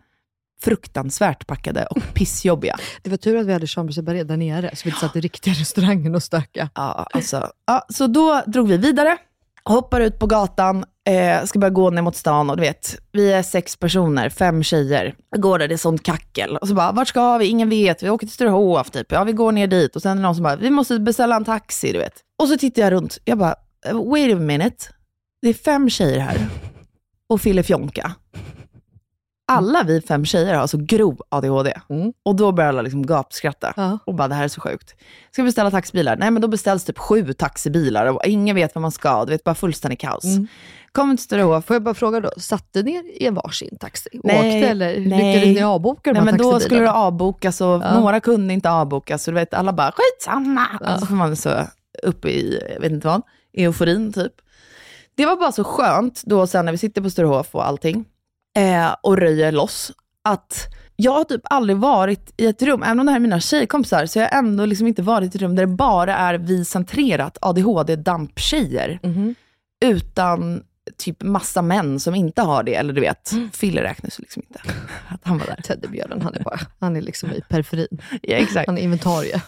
fruktansvärt 0.63 1.47
packade 1.47 1.87
och 1.87 1.99
pissjobbiga. 2.15 2.77
Det 3.03 3.11
var 3.11 3.17
tur 3.17 3.37
att 3.37 3.47
vi 3.47 3.53
hade 3.53 3.67
Chambre 3.67 3.93
Separé 3.95 4.23
där 4.25 4.37
nere, 4.37 4.71
så 4.77 4.81
vi 4.85 4.91
inte 4.91 5.01
satt 5.01 5.17
i 5.17 5.21
riktiga 5.21 5.55
restaurangen 5.55 6.15
och 6.15 6.23
stöka. 6.23 6.71
Ja, 6.75 7.07
alltså, 7.13 7.51
ja, 7.67 7.87
så 7.89 8.07
då 8.07 8.43
drog 8.47 8.69
vi 8.69 8.77
vidare, 8.77 9.17
hoppar 9.65 10.01
ut 10.01 10.19
på 10.19 10.27
gatan, 10.27 10.85
eh, 11.09 11.45
ska 11.45 11.59
börja 11.59 11.71
gå 11.71 11.91
ner 11.91 12.03
mot 12.03 12.17
stan 12.17 12.51
och 12.51 12.57
du 12.57 12.61
vet, 12.61 12.99
vi 13.13 13.33
är 13.33 13.43
sex 13.43 13.77
personer, 13.77 14.29
fem 14.29 14.63
tjejer. 14.63 15.15
Går 15.37 15.59
där, 15.59 15.69
det 15.69 15.75
är 15.75 15.79
sånt 15.79 16.03
kackel. 16.03 16.57
Och 16.57 16.69
så 16.69 16.75
bara, 16.75 16.93
vart 16.93 17.09
ska 17.09 17.39
vi? 17.39 17.47
Ingen 17.47 17.71
vet. 17.71 18.03
Vi 18.03 18.11
åker 18.11 18.27
till 18.27 18.35
Sturehof 18.35 18.91
typ. 18.91 19.13
Ja, 19.13 19.25
vi 19.25 19.33
går 19.33 19.53
ner 19.53 19.67
dit. 19.67 19.97
Och 19.97 20.03
sen 20.03 20.11
är 20.13 20.17
det 20.17 20.23
någon 20.23 20.35
som 20.35 20.45
bara, 20.45 20.57
vi 20.57 20.71
måste 20.71 20.99
beställa 20.99 21.37
en 21.37 21.45
taxi, 21.45 21.93
du 21.93 21.99
vet. 21.99 22.15
Och 22.43 22.49
så 22.49 22.57
tittar 22.59 22.83
jag 22.83 22.93
runt. 22.93 23.19
Jag 23.25 23.39
bara, 23.39 23.55
wait 24.11 24.37
a 24.37 24.39
minute. 24.39 24.85
Det 25.43 25.49
är 25.49 25.55
fem 25.55 25.91
tjejer 25.91 26.19
här. 26.19 26.49
Och 27.29 27.41
Fille 27.41 27.63
Fjonka. 27.63 28.15
Alla 29.57 29.83
vi 29.83 30.01
fem 30.01 30.25
tjejer 30.25 30.55
har 30.55 30.61
alltså 30.63 30.77
grov 30.77 31.23
ADHD. 31.29 31.73
Mm. 31.91 32.13
Och 32.25 32.37
då 32.37 32.53
börjar 32.53 32.69
alla 32.69 32.83
liksom 32.83 33.07
gapskratta. 33.07 33.73
Ja. 33.77 33.99
Och 34.07 34.15
bara, 34.15 34.29
det 34.29 34.35
här 34.35 34.45
är 34.45 34.49
så 34.49 34.61
sjukt. 34.61 34.95
Ska 35.31 35.43
vi 35.43 35.47
beställa 35.49 35.71
taxibilar? 35.71 36.17
Nej, 36.17 36.31
men 36.31 36.43
då 36.43 36.49
beställs 36.49 36.85
typ 36.85 36.99
sju 36.99 37.33
taxibilar 37.33 38.07
och 38.07 38.21
ingen 38.27 38.57
vet 38.57 38.75
vad 38.75 38.83
man 38.83 38.93
ska. 38.93 39.25
Du 39.25 39.31
vet, 39.33 39.45
bara 39.45 39.55
fullständig 39.55 40.01
kaos. 40.01 40.25
Mm. 40.25 40.47
Kommer 40.93 41.17
till 41.17 41.25
Sturehof. 41.25 41.65
Får 41.65 41.75
jag 41.75 41.83
bara 41.83 41.95
fråga 41.95 42.21
då, 42.21 42.31
satte 42.37 42.83
ni 42.83 42.95
er 42.95 43.23
i 43.23 43.27
en 43.27 43.35
varsin 43.35 43.77
taxi? 43.81 44.09
och 44.13 44.21
Nej, 44.25 44.37
Åkte 44.57 44.69
eller 44.71 44.87
nej. 45.01 45.35
lyckades 45.35 45.57
ni 45.57 45.63
avboka 45.63 46.01
de 46.05 46.13
Nej, 46.13 46.21
här 46.21 46.25
men 46.25 46.39
då 46.39 46.61
skulle 46.61 46.81
det 46.81 46.93
avbokas 46.93 47.61
och 47.61 47.67
Ja. 47.67 48.01
några 48.01 48.21
kunde 48.21 48.55
inte 48.55 48.71
avbokas. 48.71 49.23
Så 49.23 49.31
du 49.31 49.35
vet, 49.35 49.55
alla 49.55 49.73
bara, 49.73 49.93
skitsamma. 49.97 50.67
Ja. 50.81 50.95
Och 50.95 51.01
så 51.01 51.07
får 51.07 51.15
man 51.15 51.37
så 51.37 51.51
uppe 52.03 52.29
i, 52.29 52.63
jag 52.75 52.81
vet 52.81 52.93
inte 52.93 53.07
vad, 53.07 53.23
euforin 53.53 54.13
typ. 54.13 54.33
Det 55.15 55.27
var 55.27 55.37
bara 55.37 55.53
så 55.53 55.65
skönt 55.65 56.23
då 56.25 56.47
sen 56.47 56.65
när 56.65 56.73
vi 56.73 56.79
sitter 56.79 57.03
på 57.03 57.11
Sturehof 57.11 57.55
och 57.55 57.67
allting 57.67 58.05
eh, 58.59 58.95
och 59.03 59.19
röjer 59.19 59.53
loss, 59.53 59.93
att 60.25 60.69
jag 60.97 61.13
har 61.13 61.25
typ 61.25 61.41
aldrig 61.45 61.77
varit 61.77 62.33
i 62.37 62.47
ett 62.47 62.63
rum, 62.63 62.83
även 62.83 63.01
om 63.01 63.07
det 63.07 63.13
här 63.13 63.19
är 63.19 63.23
mina 63.23 63.41
tjejkompisar, 63.41 64.07
så 64.07 64.19
jag 64.19 64.29
har 64.29 64.39
ändå 64.39 64.67
liksom 64.67 64.87
inte 64.87 65.03
varit 65.03 65.35
i 65.35 65.37
ett 65.37 65.43
rum 65.43 65.57
där 65.57 65.67
det 65.67 65.73
bara 65.73 66.17
är 66.17 66.35
vi 66.35 66.65
centrerat 66.65 67.39
ADHD-damptjejer. 67.41 68.99
Mhm. 69.03 69.35
Utan 69.85 70.63
typ 70.99 71.23
massa 71.23 71.63
män 71.63 72.01
som 72.01 72.15
inte 72.15 72.43
har 72.43 72.63
det, 72.63 72.75
eller 72.75 72.93
du 72.93 73.01
vet, 73.01 73.33
Fille 73.53 73.83
räknas 73.83 74.19
liksom 74.19 74.43
inte. 74.49 74.61
Att 75.09 75.21
han 75.23 75.39
var 75.39 75.47
där. 75.47 75.63
Teddybjörnen, 75.63 76.23
han 76.23 76.35
är, 76.35 76.43
bara, 76.43 76.61
han 76.81 76.97
är 76.97 77.01
liksom 77.01 77.31
i 77.31 77.41
periferin. 77.49 78.03
Ja, 78.23 78.37
exakt. 78.37 78.67
Han 78.67 78.79
är 78.79 78.83
inventarie. 78.83 79.43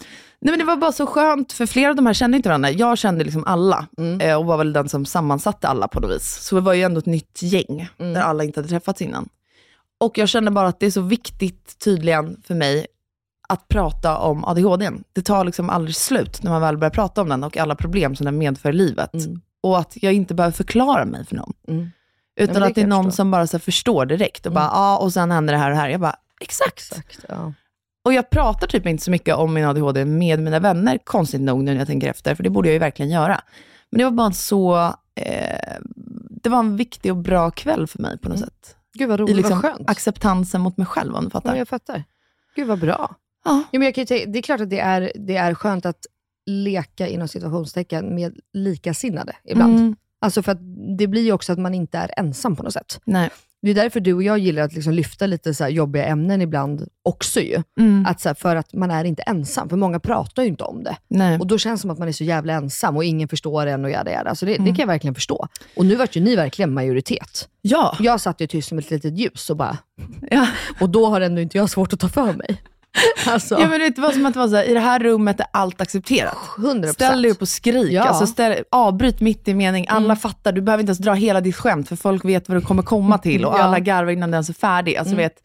Nej, 0.45 0.51
men 0.51 0.59
det 0.59 0.65
var 0.65 0.77
bara 0.77 0.91
så 0.91 1.05
skönt, 1.05 1.53
för 1.53 1.65
flera 1.65 1.89
av 1.89 1.95
de 1.95 2.05
här 2.05 2.13
kände 2.13 2.37
inte 2.37 2.49
varandra. 2.49 2.71
Jag 2.71 2.97
kände 2.97 3.23
liksom 3.23 3.43
alla 3.45 3.87
eh, 4.21 4.35
och 4.35 4.45
var 4.45 4.57
väl 4.57 4.73
den 4.73 4.89
som 4.89 5.05
sammansatte 5.05 5.67
alla 5.67 5.87
på 5.87 5.99
något 5.99 6.11
vis. 6.11 6.37
Så 6.41 6.55
det 6.55 6.61
var 6.61 6.73
ju 6.73 6.83
ändå 6.83 6.99
ett 6.99 7.05
nytt 7.05 7.41
gäng, 7.41 7.89
där 7.97 8.21
alla 8.21 8.43
inte 8.43 8.59
hade 8.59 8.69
träffats 8.69 9.01
innan. 9.01 9.29
Och 9.99 10.17
jag 10.17 10.29
kände 10.29 10.51
bara 10.51 10.67
att 10.67 10.79
det 10.79 10.85
är 10.85 10.91
så 10.91 11.01
viktigt 11.01 11.79
tydligen 11.79 12.41
för 12.47 12.55
mig 12.55 12.87
att 13.49 13.67
prata 13.67 14.17
om 14.17 14.45
ADHD. 14.45 14.91
Det 15.13 15.21
tar 15.21 15.45
liksom 15.45 15.69
aldrig 15.69 15.95
slut 15.95 16.43
när 16.43 16.51
man 16.51 16.61
väl 16.61 16.77
börjar 16.77 16.91
prata 16.91 17.21
om 17.21 17.29
den 17.29 17.43
och 17.43 17.57
alla 17.57 17.75
problem 17.75 18.15
som 18.15 18.25
den 18.25 18.37
medför 18.37 18.69
i 18.69 18.73
livet. 18.73 19.11
Och 19.63 19.79
att 19.79 20.03
jag 20.03 20.13
inte 20.13 20.33
behöver 20.33 20.53
förklara 20.53 21.05
mig 21.05 21.25
för 21.25 21.35
någon. 21.35 21.53
Mm. 21.67 21.91
Utan 22.39 22.53
men 22.53 22.61
det 22.61 22.67
att 22.67 22.75
det 22.75 22.81
är 22.81 22.87
någon 22.87 23.05
förstå. 23.05 23.15
som 23.15 23.31
bara 23.31 23.47
så 23.47 23.59
förstår 23.59 24.05
direkt 24.05 24.45
och 24.45 24.51
bara, 24.51 24.69
ja, 24.73 24.97
och 24.97 25.13
sen 25.13 25.31
händer 25.31 25.53
det 25.53 25.59
här 25.59 25.69
och 25.69 25.75
det 25.75 25.81
här. 25.81 25.89
Jag 25.89 26.01
bara, 26.01 26.15
exakt. 26.41 26.91
Exakt, 26.91 27.25
ja. 27.29 27.53
Och 28.05 28.13
jag 28.13 28.29
pratar 28.29 28.67
typ 28.67 28.85
inte 28.85 29.03
så 29.03 29.11
mycket 29.11 29.35
om 29.35 29.53
min 29.53 29.65
ADHD 29.65 30.05
med 30.05 30.39
mina 30.39 30.59
vänner, 30.59 30.99
konstigt 31.03 31.41
nog 31.41 31.63
nu 31.63 31.71
när 31.71 31.79
jag 31.79 31.87
tänker 31.87 32.09
efter, 32.09 32.35
för 32.35 32.43
det 32.43 32.49
borde 32.49 32.67
jag 32.67 32.73
ju 32.73 32.79
verkligen 32.79 33.11
göra. 33.11 33.41
Men 33.89 33.97
det 33.97 34.03
var 34.03 34.11
bara 34.11 34.27
en 34.27 34.33
så, 34.33 34.75
eh, 35.15 35.77
det 36.43 36.49
var 36.49 36.59
en 36.59 36.77
viktig 36.77 37.11
och 37.11 37.17
bra 37.17 37.51
kväll 37.51 37.87
för 37.87 37.99
mig 38.01 38.17
på 38.17 38.29
något 38.29 38.39
sätt. 38.39 38.75
Gud 38.93 39.09
vad 39.09 39.19
I 39.19 39.23
roligt, 39.23 39.35
liksom 39.35 39.61
vad 39.61 39.71
skönt. 39.75 39.89
acceptansen 39.89 40.61
mot 40.61 40.77
mig 40.77 40.87
själv, 40.87 41.15
om 41.15 41.23
du 41.23 41.25
Ja, 41.27 41.29
fattar. 41.29 41.55
jag 41.55 41.67
fattar. 41.67 42.03
Gud 42.55 42.67
vad 42.67 42.79
bra. 42.79 43.15
Ja. 43.45 43.63
Ja, 43.71 43.79
men 43.79 43.81
jag 43.81 43.95
kan 43.95 44.05
det 44.05 44.39
är 44.39 44.41
klart 44.41 44.61
att 44.61 44.69
det 44.69 44.79
är, 44.79 45.11
det 45.15 45.35
är 45.35 45.53
skönt 45.53 45.85
att 45.85 46.05
leka 46.45 47.07
inom 47.07 47.27
situationstecken 47.27 48.15
med 48.15 48.35
likasinnade 48.53 49.35
ibland. 49.43 49.75
Mm, 49.79 49.95
Alltså 50.19 50.43
för 50.43 50.51
att 50.51 50.57
det 50.97 51.07
blir 51.07 51.21
ju 51.23 51.31
också 51.31 51.53
att 51.53 51.59
man 51.59 51.73
inte 51.73 51.97
är 51.97 52.11
ensam 52.17 52.55
på 52.55 52.63
något 52.63 52.73
sätt. 52.73 52.99
nej. 53.05 53.29
Det 53.65 53.71
är 53.71 53.75
därför 53.75 53.99
du 53.99 54.13
och 54.13 54.23
jag 54.23 54.37
gillar 54.39 54.63
att 54.63 54.73
liksom 54.73 54.93
lyfta 54.93 55.25
lite 55.27 55.53
så 55.53 55.67
jobbiga 55.67 56.05
ämnen 56.05 56.41
ibland 56.41 56.87
också 57.03 57.39
ju. 57.41 57.63
Mm, 57.79 58.05
Att 58.05 58.21
så 58.21 58.29
här, 58.29 58.33
för 58.33 58.55
att 58.55 58.73
man 58.73 58.91
är 58.91 59.03
inte 59.05 59.21
ensam, 59.21 59.69
för 59.69 59.77
många 59.77 59.99
pratar 59.99 60.43
ju 60.43 60.49
inte 60.49 60.63
om 60.63 60.83
det. 60.83 60.97
nej. 61.07 61.39
Och 61.39 61.47
då 61.47 61.57
känns 61.57 61.79
det 61.79 61.81
som 61.81 61.89
att 61.91 61.99
man 61.99 62.07
är 62.07 62.11
så 62.11 62.23
jävla 62.23 62.53
ensam 62.53 62.95
och 62.97 63.03
ingen 63.03 63.27
förstår 63.27 63.65
en 63.65 63.85
och 63.85 63.91
jada 63.91 64.11
jada. 64.11 64.35
Så 64.35 64.45
det, 64.45 64.51
Mm. 64.55 64.65
det 64.65 64.71
kan 64.71 64.79
jag 64.79 64.87
verkligen 64.87 65.15
förstå. 65.15 65.47
Och 65.75 65.85
nu 65.85 65.95
vart 65.95 66.15
ju 66.15 66.21
ni 66.21 66.35
verkligen 66.35 66.73
majoritet. 66.73 67.49
Ja, 67.61 67.95
Jag 67.99 68.21
satt 68.21 68.41
ju 68.41 68.47
tyst 68.47 68.69
som 68.69 68.77
ett 68.77 68.91
litet 68.91 69.17
ljus 69.17 69.49
och 69.49 69.57
bara, 69.57 69.77
ja. 70.31 70.47
och 70.79 70.89
då 70.89 71.05
har 71.05 71.21
ändå 71.21 71.41
inte 71.41 71.57
jag 71.57 71.69
svårt 71.69 71.93
att 71.93 71.99
ta 71.99 72.09
för 72.09 72.33
mig. 72.33 72.61
Alltså, 73.27 73.59
ja 73.59 73.67
men 73.67 73.79
det 73.79 73.97
var 73.97 74.11
som 74.11 74.25
att 74.25 74.33
det 74.33 74.39
var 74.39 74.47
så 74.47 74.55
här, 74.55 74.63
i 74.63 74.73
det 74.73 74.79
här 74.79 74.99
rummet 74.99 75.39
är 75.39 75.45
allt 75.51 75.81
accepterat. 75.81 76.35
100%. 76.57 76.93
Ställ 76.93 77.21
dig 77.21 77.31
upp 77.31 77.41
och 77.41 77.49
skrik. 77.49 77.91
Ja. 77.91 78.03
Alltså 78.03 78.27
ställ, 78.27 78.63
avbryt 78.71 79.21
mitt 79.21 79.47
i 79.47 79.53
mening. 79.53 79.85
Alla 79.89 80.15
fattar. 80.15 80.51
Du 80.51 80.61
behöver 80.61 80.81
inte 80.81 80.89
ens 80.89 80.97
dra 80.99 81.13
hela 81.13 81.41
ditt 81.41 81.55
skämt, 81.55 81.89
för 81.89 81.95
folk 81.95 82.25
vet 82.25 82.49
vad 82.49 82.57
du 82.57 82.61
kommer 82.61 82.83
komma 82.83 83.17
till. 83.17 83.45
Och 83.45 83.53
Ja. 83.57 83.63
alla 83.63 83.79
garvar 83.79 84.11
innan 84.11 84.31
den 84.31 84.33
ens 84.35 84.49
är 84.49 84.53
färdig. 84.53 84.95
Alltså, 84.97 85.15
vet, 85.15 85.35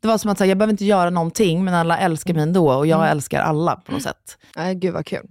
det 0.00 0.08
var 0.08 0.18
som 0.18 0.30
att 0.30 0.38
säga, 0.38 0.48
jag 0.48 0.58
behöver 0.58 0.72
inte 0.72 0.84
göra 0.84 1.10
någonting, 1.10 1.64
men 1.64 1.74
alla 1.74 1.98
älskar 1.98 2.34
mig 2.34 2.42
ändå. 2.42 2.72
Och 2.72 2.86
jag 2.86 3.10
älskar 3.10 3.40
alla 3.40 3.76
på 3.76 3.92
något 3.92 4.02
sätt. 4.02 4.38
Nej, 4.56 4.74
gud 4.74 4.94
vad 4.94 5.06
kul. 5.06 5.26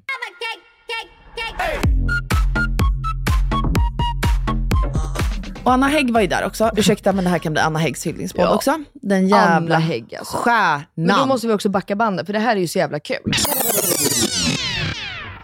Och 5.65 5.73
Anna 5.73 5.87
Hägg 5.87 6.13
var 6.13 6.21
ju 6.21 6.27
där 6.27 6.45
också. 6.45 6.71
Ursäkta, 6.77 7.13
men 7.13 7.23
det 7.23 7.29
här 7.29 7.39
kan 7.39 7.53
bli 7.53 7.61
Anna 7.61 7.79
Häggs 7.79 8.05
hyllningspodd 8.07 8.45
Ja. 8.45 8.55
också. 8.55 8.83
Den 8.93 9.27
jävla 9.27 9.75
Anna 9.75 9.85
Hägg, 9.85 10.15
alltså. 10.19 10.37
stjärnan. 10.37 10.85
Men 10.95 11.19
då 11.19 11.25
måste 11.25 11.47
vi 11.47 11.53
också 11.53 11.69
backa 11.69 11.95
bandet, 11.95 12.25
för 12.25 12.33
det 12.33 12.39
här 12.39 12.55
är 12.55 12.59
ju 12.59 12.67
så 12.67 12.77
jävla 12.79 12.99
kul. 12.99 13.31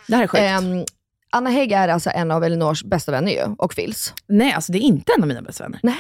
Det 0.08 0.16
här 0.16 0.24
är 0.24 0.28
sjukt. 0.28 0.42
Ehm, 0.44 0.86
Anna 1.32 1.50
Hägg 1.50 1.72
är 1.72 1.88
alltså 1.88 2.10
en 2.10 2.32
av 2.32 2.44
Elinors 2.44 2.84
bästa 2.84 3.12
vänner 3.12 3.32
ju, 3.32 3.56
och 3.58 3.76
Phils. 3.76 4.14
Nej, 4.28 4.54
alltså 4.54 4.72
det 4.72 4.78
är 4.78 4.82
inte 4.82 5.12
en 5.18 5.22
av 5.24 5.28
mina 5.28 5.42
bästa 5.42 5.64
vänner. 5.64 5.80
Nej. 5.84 5.96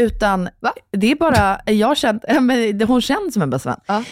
Utan 0.00 0.48
Va? 0.60 0.72
det 0.90 1.10
är 1.10 1.14
bara, 1.16 1.60
jag 1.66 1.96
känt, 1.96 2.24
men 2.40 2.80
hon 2.82 3.02
känns 3.02 3.32
som 3.32 3.42
en 3.42 3.50
bästa 3.50 3.68
vän. 3.70 3.80
Ja. 3.86 4.04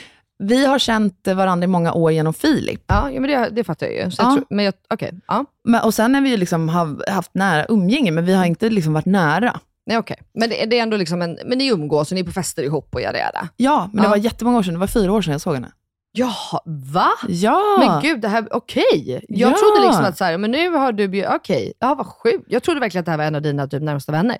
Vi 0.42 0.66
har 0.66 0.78
känt 0.78 1.28
varandra 1.34 1.64
i 1.64 1.68
många 1.68 1.92
år 1.92 2.12
genom 2.12 2.34
Filip. 2.34 2.82
Ja, 2.86 3.10
ja 3.10 3.20
men 3.20 3.30
det, 3.30 3.48
det 3.52 3.64
fattar 3.64 3.86
jag 3.86 3.94
ju. 4.04 4.10
Så 4.10 4.22
jag 4.22 4.28
Ja. 4.30 4.34
tror, 4.34 4.44
men 4.50 4.64
jag, 4.64 4.74
okej. 4.94 5.12
Ja. 5.28 5.44
Men, 5.64 5.82
och 5.84 5.94
sen 5.94 6.14
har 6.14 6.22
vi 6.22 6.36
liksom 6.36 6.68
haft 7.08 7.34
nära 7.34 7.66
umgänge, 7.68 8.10
men 8.10 8.24
vi 8.24 8.32
har 8.34 8.44
inte 8.44 8.70
liksom 8.70 8.92
varit 8.92 9.06
nära. 9.06 9.60
Nej, 9.86 9.98
okej. 9.98 10.16
Men 10.34 10.48
det, 10.48 10.64
det 10.66 10.78
är 10.78 10.82
ändå 10.82 10.96
liksom 10.96 11.22
en, 11.22 11.38
men 11.46 11.58
ni 11.58 11.68
umgås 11.68 12.10
och 12.10 12.14
ni 12.14 12.20
är 12.20 12.24
på 12.24 12.32
fester 12.32 12.62
ihop 12.62 12.94
och 12.94 13.00
jada 13.00 13.18
jada. 13.18 13.48
Ja, 13.56 13.88
men 13.92 13.96
det 14.02 14.06
Ja. 14.06 14.10
var 14.10 14.16
jättemånga 14.16 14.58
år 14.58 14.62
sedan. 14.62 14.74
Det 14.74 14.80
var 14.80 14.86
fyra 14.86 15.12
år 15.12 15.22
sedan 15.22 15.32
jag 15.32 15.40
såg 15.40 15.54
henne. 15.54 15.72
Jaha, 16.12 16.60
va? 16.64 17.08
Ja! 17.28 17.60
Men 17.78 18.02
gud, 18.02 18.20
det 18.20 18.28
här, 18.28 18.48
okej. 18.50 19.24
Jag 19.28 19.50
Ja. 19.50 19.56
trodde 19.58 19.86
liksom 19.86 20.04
att 20.04 20.18
så 20.18 20.24
här, 20.24 20.38
men 20.38 20.50
nu 20.50 20.70
har 20.70 20.92
du 20.92 21.08
bjudit, 21.08 21.30
okej, 21.34 21.72
ja 21.78 21.94
vad 21.94 22.06
sjukt. 22.06 22.44
Jag 22.48 22.62
trodde 22.62 22.80
verkligen 22.80 23.00
att 23.00 23.04
det 23.04 23.10
här 23.10 23.18
var 23.18 23.24
en 23.24 23.34
av 23.34 23.42
dina 23.42 23.66
typ, 23.68 23.82
närmsta 23.82 24.12
vänner. 24.12 24.38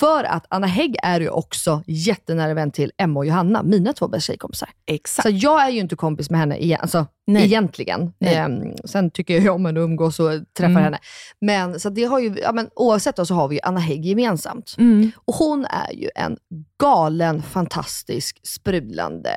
För 0.00 0.24
att 0.24 0.46
Anna 0.48 0.66
Hägg 0.66 0.96
är 1.02 1.20
ju 1.20 1.28
också 1.28 1.82
jättenära 1.86 2.54
vän 2.54 2.70
till 2.70 2.92
Emma 2.98 3.20
och 3.20 3.26
Johanna, 3.26 3.62
mina 3.62 3.92
två 3.92 4.08
bästa 4.08 4.26
tjejkompisar. 4.26 4.68
Exakt. 4.86 5.28
Så 5.28 5.34
jag 5.34 5.62
är 5.66 5.70
ju 5.70 5.80
inte 5.80 5.96
kompis 5.96 6.30
med 6.30 6.40
henne 6.40 6.56
igen, 6.58 6.78
alltså, 6.82 7.06
Nej. 7.26 7.44
egentligen. 7.44 8.12
Nej. 8.18 8.34
Ehm, 8.34 8.62
sen 8.84 9.10
tycker 9.10 9.40
jag 9.40 9.54
om 9.54 9.64
henne 9.66 9.80
och 9.80 9.84
umgås 9.84 10.20
och 10.20 10.30
träffar 10.58 10.70
Mm. 10.70 10.82
henne. 10.84 10.98
Men, 11.40 11.80
så 11.80 11.90
det 11.90 12.04
har 12.04 12.18
ju, 12.18 12.34
ja, 12.42 12.52
men, 12.52 12.68
oavsett 12.74 13.16
då, 13.16 13.26
så 13.26 13.34
har 13.34 13.48
vi 13.48 13.54
ju 13.54 13.60
Anna 13.64 13.80
Hägg 13.80 14.04
gemensamt. 14.06 14.74
Mm. 14.78 15.10
Och 15.24 15.34
hon 15.34 15.64
är 15.64 15.92
ju 15.92 16.08
en 16.14 16.36
galen, 16.78 17.42
fantastisk, 17.42 18.40
sprudlande, 18.42 19.30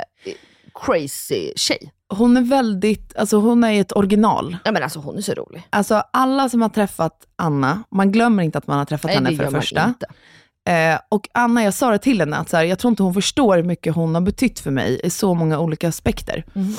crazy 0.86 1.54
tjej. 1.56 1.92
Hon 2.10 2.38
är 2.38 2.42
väldigt, 2.42 3.18
alltså 3.18 3.38
hon 3.38 3.64
är 3.64 3.82
ett 3.82 3.96
original. 3.96 4.58
Ja, 4.64 4.72
men 4.72 4.84
alltså, 4.84 5.00
hon 5.00 5.18
är 5.18 5.22
så 5.22 5.34
rolig. 5.34 5.68
Alltså 5.70 6.04
alla 6.14 6.50
som 6.50 6.62
har 6.62 6.70
träffat 6.70 7.28
Anna, 7.36 7.84
man 7.92 8.12
glömmer 8.12 8.44
inte 8.44 8.58
att 8.58 8.68
man 8.68 8.78
har 8.78 8.86
träffat 8.86 9.10
Nej, 9.10 9.16
henne 9.16 9.30
det 9.30 9.36
för 9.36 9.44
gör 9.44 9.50
det 9.50 9.54
man 9.54 9.62
första. 9.62 9.86
inte. 9.86 10.06
Eh, 10.70 11.00
och 11.10 11.30
Anna, 11.34 11.64
jag 11.64 11.74
sa 11.74 11.92
det 11.92 11.98
till 11.98 12.20
henne, 12.20 12.38
att 12.38 12.50
så 12.50 12.58
här, 12.58 12.64
jag 12.64 12.80
tror 12.80 12.90
inte 12.90 13.04
hon 13.04 13.14
förstår 13.14 13.56
hur 13.56 13.64
mycket 13.64 13.96
hon 13.96 14.16
har 14.16 14.22
betytt 14.22 14.60
för 14.60 14.72
mig 14.72 15.02
i 15.04 15.10
så 15.10 15.34
många 15.34 15.60
olika 15.60 15.90
aspekter. 15.90 16.46
Mm. 16.56 16.74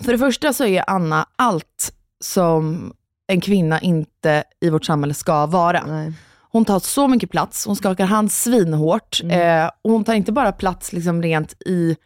För 0.00 0.12
det 0.12 0.18
första 0.18 0.52
så 0.52 0.64
är 0.64 0.84
Anna 0.86 1.26
allt 1.36 1.92
som 2.20 2.92
en 3.26 3.40
kvinna 3.40 3.80
inte 3.80 4.44
i 4.60 4.70
vårt 4.70 4.84
samhälle 4.84 5.14
ska 5.14 5.46
vara. 5.46 5.86
Nej. 5.86 6.12
Hon 6.52 6.64
tar 6.64 6.78
så 6.78 7.08
mycket 7.08 7.30
plats, 7.30 7.66
hon 7.66 7.76
skakar 7.76 8.06
hand 8.06 8.32
svinhårt. 8.32 9.20
Mm. 9.22 9.64
Eh, 9.64 9.70
och 9.82 9.90
hon 9.90 10.04
tar 10.04 10.14
inte 10.14 10.32
bara 10.32 10.52
plats 10.52 10.92
liksom 10.92 11.22
rent 11.22 11.52
i 11.66 11.96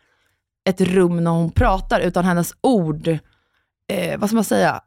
ett 0.69 0.81
rum 0.81 1.25
när 1.25 1.31
hon 1.31 1.51
pratar, 1.51 2.01
utan 2.01 2.25
hennes 2.25 2.55
ord, 2.61 3.09
eh, 3.93 4.19
vad 4.19 4.29
ska 4.29 4.35
man 4.35 4.45
säga, 4.45 4.81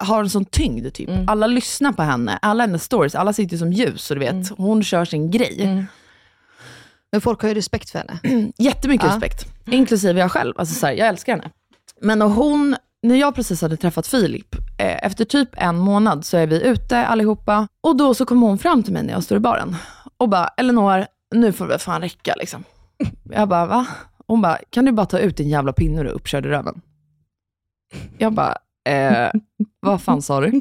har 0.00 0.20
en 0.20 0.30
sån 0.30 0.44
tyngd 0.44 0.94
typ. 0.94 1.08
Mm. 1.08 1.28
Alla 1.28 1.46
lyssnar 1.46 1.92
på 1.92 2.02
henne, 2.02 2.38
alla 2.42 2.64
hennes 2.66 2.84
stories, 2.84 3.14
alla 3.14 3.32
sitter 3.32 3.56
som 3.56 3.72
ljus 3.72 4.10
och 4.10 4.16
du 4.16 4.20
vet, 4.20 4.32
Mm. 4.32 4.44
hon 4.56 4.82
kör 4.82 5.04
sin 5.04 5.30
grej. 5.30 5.84
Men 7.12 7.20
folk 7.20 7.42
har 7.42 7.48
ju 7.48 7.54
respekt 7.54 7.90
för 7.90 7.98
henne. 7.98 8.18
Jättemycket 8.58 9.06
Ja. 9.06 9.12
respekt, 9.14 9.44
inklusive 9.66 10.20
jag 10.20 10.32
själv. 10.32 10.54
Alltså, 10.58 10.74
så 10.74 10.86
här, 10.86 10.92
jag 10.92 11.08
älskar 11.08 11.32
henne. 11.32 11.50
Men 12.00 12.22
och 12.22 12.30
hon, 12.30 12.76
när 13.02 13.16
jag 13.16 13.34
precis 13.34 13.62
hade 13.62 13.76
träffat 13.76 14.06
Filip, 14.06 14.54
eh, 14.78 15.06
efter 15.06 15.24
typ 15.24 15.48
en 15.52 15.76
månad 15.78 16.24
så 16.24 16.36
är 16.36 16.46
vi 16.46 16.62
ute 16.62 17.06
allihopa 17.06 17.68
och 17.80 17.96
då 17.96 18.14
så 18.14 18.26
kommer 18.26 18.46
hon 18.46 18.58
fram 18.58 18.82
till 18.82 18.92
mig 18.92 19.02
när 19.02 19.12
jag 19.12 19.22
står 19.24 19.36
i 19.36 19.40
baren 19.40 19.76
och 20.16 20.28
bara, 20.28 20.48
Elinor, 20.48 21.06
nu 21.34 21.52
får 21.52 21.68
det 21.68 21.78
fan 21.78 22.00
räcka 22.00 22.34
liksom. 22.38 22.64
Jag 23.30 23.48
bara, 23.48 23.66
va? 23.66 23.86
Hon 24.30 24.40
bara, 24.40 24.58
kan 24.70 24.84
du 24.84 24.92
bara 24.92 25.06
ta 25.06 25.18
ut 25.18 25.36
din 25.36 25.48
jävla 25.48 25.72
pinne 25.72 26.00
och 26.00 26.14
uppkörd 26.16 26.46
i 26.46 26.48
röven? 26.48 26.80
Jag 28.18 28.32
bara, 28.32 28.56
eh, 28.88 29.30
vad 29.80 30.02
fan 30.02 30.22
sa 30.22 30.40
du? 30.40 30.50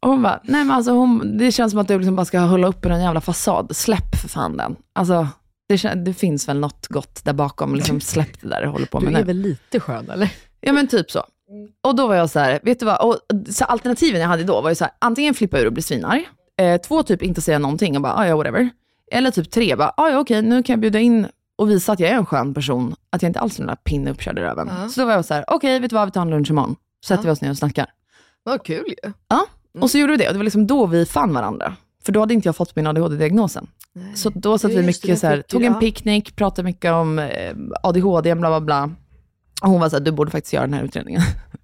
Hon 0.00 0.22
bara, 0.22 0.40
nej 0.44 0.64
men 0.64 0.70
alltså 0.70 0.92
hon, 0.92 1.38
det 1.38 1.52
känns 1.52 1.72
som 1.72 1.80
att 1.80 1.88
du 1.88 1.98
liksom 1.98 2.16
bara 2.16 2.24
ska 2.24 2.40
hålla 2.40 2.66
uppe 2.66 2.88
en 2.88 3.02
jävla 3.02 3.20
fasad. 3.20 3.76
Släpp 3.76 4.16
för 4.22 4.28
fan 4.28 4.56
den. 4.56 4.76
Alltså, 4.92 5.28
det, 5.68 5.94
det 6.04 6.14
finns 6.14 6.48
väl 6.48 6.58
något 6.58 6.86
gott 6.86 7.24
där 7.24 7.32
bakom. 7.32 7.74
Liksom, 7.74 8.00
släpp 8.00 8.40
det 8.40 8.48
där 8.48 8.62
du 8.62 8.68
håller 8.68 8.86
på 8.86 9.00
med 9.00 9.12
Du 9.12 9.16
är 9.16 9.20
nu. 9.20 9.26
väl 9.26 9.36
lite 9.36 9.80
skön 9.80 10.10
eller? 10.10 10.32
Ja 10.60 10.72
men 10.72 10.88
typ 10.88 11.10
så. 11.10 11.24
Och 11.82 11.96
då 11.96 12.06
var 12.06 12.14
jag 12.14 12.30
så 12.30 12.38
här, 12.38 12.60
vet 12.62 12.80
du 12.80 12.86
vad? 12.86 13.00
Och, 13.00 13.16
så 13.48 13.64
alternativen 13.64 14.20
jag 14.20 14.28
hade 14.28 14.44
då 14.44 14.60
var 14.60 14.68
ju 14.68 14.74
så 14.74 14.84
här, 14.84 14.92
antingen 14.98 15.34
flippa 15.34 15.58
ur 15.58 15.66
och 15.66 15.72
bli 15.72 15.82
svinarg. 15.82 16.28
Eh, 16.60 16.80
två, 16.80 17.02
typ 17.02 17.22
inte 17.22 17.40
säga 17.40 17.58
någonting 17.58 17.96
och 17.96 18.02
bara, 18.02 18.14
ah, 18.14 18.26
ja 18.26 18.36
whatever. 18.36 18.70
Eller 19.10 19.30
typ 19.30 19.50
tre, 19.50 19.76
bara, 19.76 19.92
ah, 19.96 20.08
ja 20.08 20.18
okej 20.18 20.42
nu 20.42 20.62
kan 20.62 20.72
jag 20.72 20.80
bjuda 20.80 20.98
in 20.98 21.26
och 21.56 21.70
visa 21.70 21.92
att 21.92 22.00
jag 22.00 22.10
är 22.10 22.14
en 22.14 22.26
skön 22.26 22.54
person. 22.54 22.94
Att 23.10 23.22
jag 23.22 23.28
inte 23.30 23.40
alls 23.40 23.54
är 23.54 23.58
den 23.58 23.66
där 23.66 23.76
pinne 23.76 24.10
uppkörd 24.10 24.38
i 24.38 24.40
röven. 24.42 24.70
Ja. 24.82 24.88
Så 24.88 25.00
då 25.00 25.06
var 25.06 25.12
jag 25.12 25.24
så 25.24 25.34
här, 25.34 25.44
okej 25.48 25.80
vet 25.80 25.90
du 25.90 25.96
vad, 25.96 26.08
vi 26.08 26.12
tar 26.12 26.22
en 26.22 26.30
lunch 26.30 26.50
imorgon. 26.50 26.76
Sätter 27.04 27.22
Ja. 27.22 27.26
vi 27.26 27.30
oss 27.32 27.40
ner 27.40 27.50
och 27.50 27.56
snackar. 27.56 27.86
Vad 28.42 28.64
kul 28.64 28.84
ju. 28.88 29.12
Ja, 29.28 29.46
och 29.80 29.90
så 29.90 29.98
gjorde 29.98 30.12
vi 30.12 30.16
det. 30.16 30.26
Och 30.26 30.32
det 30.32 30.38
var 30.38 30.44
liksom 30.44 30.66
då 30.66 30.86
vi 30.86 31.06
fann 31.06 31.34
varandra. 31.34 31.76
För 32.04 32.12
då 32.12 32.20
hade 32.20 32.34
inte 32.34 32.48
jag 32.48 32.56
fått 32.56 32.76
min 32.76 32.86
ADHD-diagnosen. 32.86 33.66
Så 34.14 34.30
då 34.34 34.58
satt 34.58 34.72
Ja, 34.72 34.80
vi 34.80 34.86
mycket 34.86 35.18
så 35.18 35.26
här, 35.26 35.42
tog 35.42 35.62
en 35.64 35.72
ja. 35.72 35.80
picknick, 35.80 36.36
pratade 36.36 36.66
mycket 36.66 36.92
om 36.92 37.18
eh, 37.18 37.54
ADHD, 37.82 38.34
bla 38.34 38.48
bla 38.48 38.60
bla. 38.60 38.90
Och 39.62 39.68
hon 39.70 39.80
var 39.80 39.88
så 39.88 39.96
här, 39.96 40.04
du 40.04 40.12
borde 40.12 40.30
faktiskt 40.30 40.52
göra 40.52 40.64
den 40.66 40.74
här 40.74 40.82
utredningen. 40.84 41.22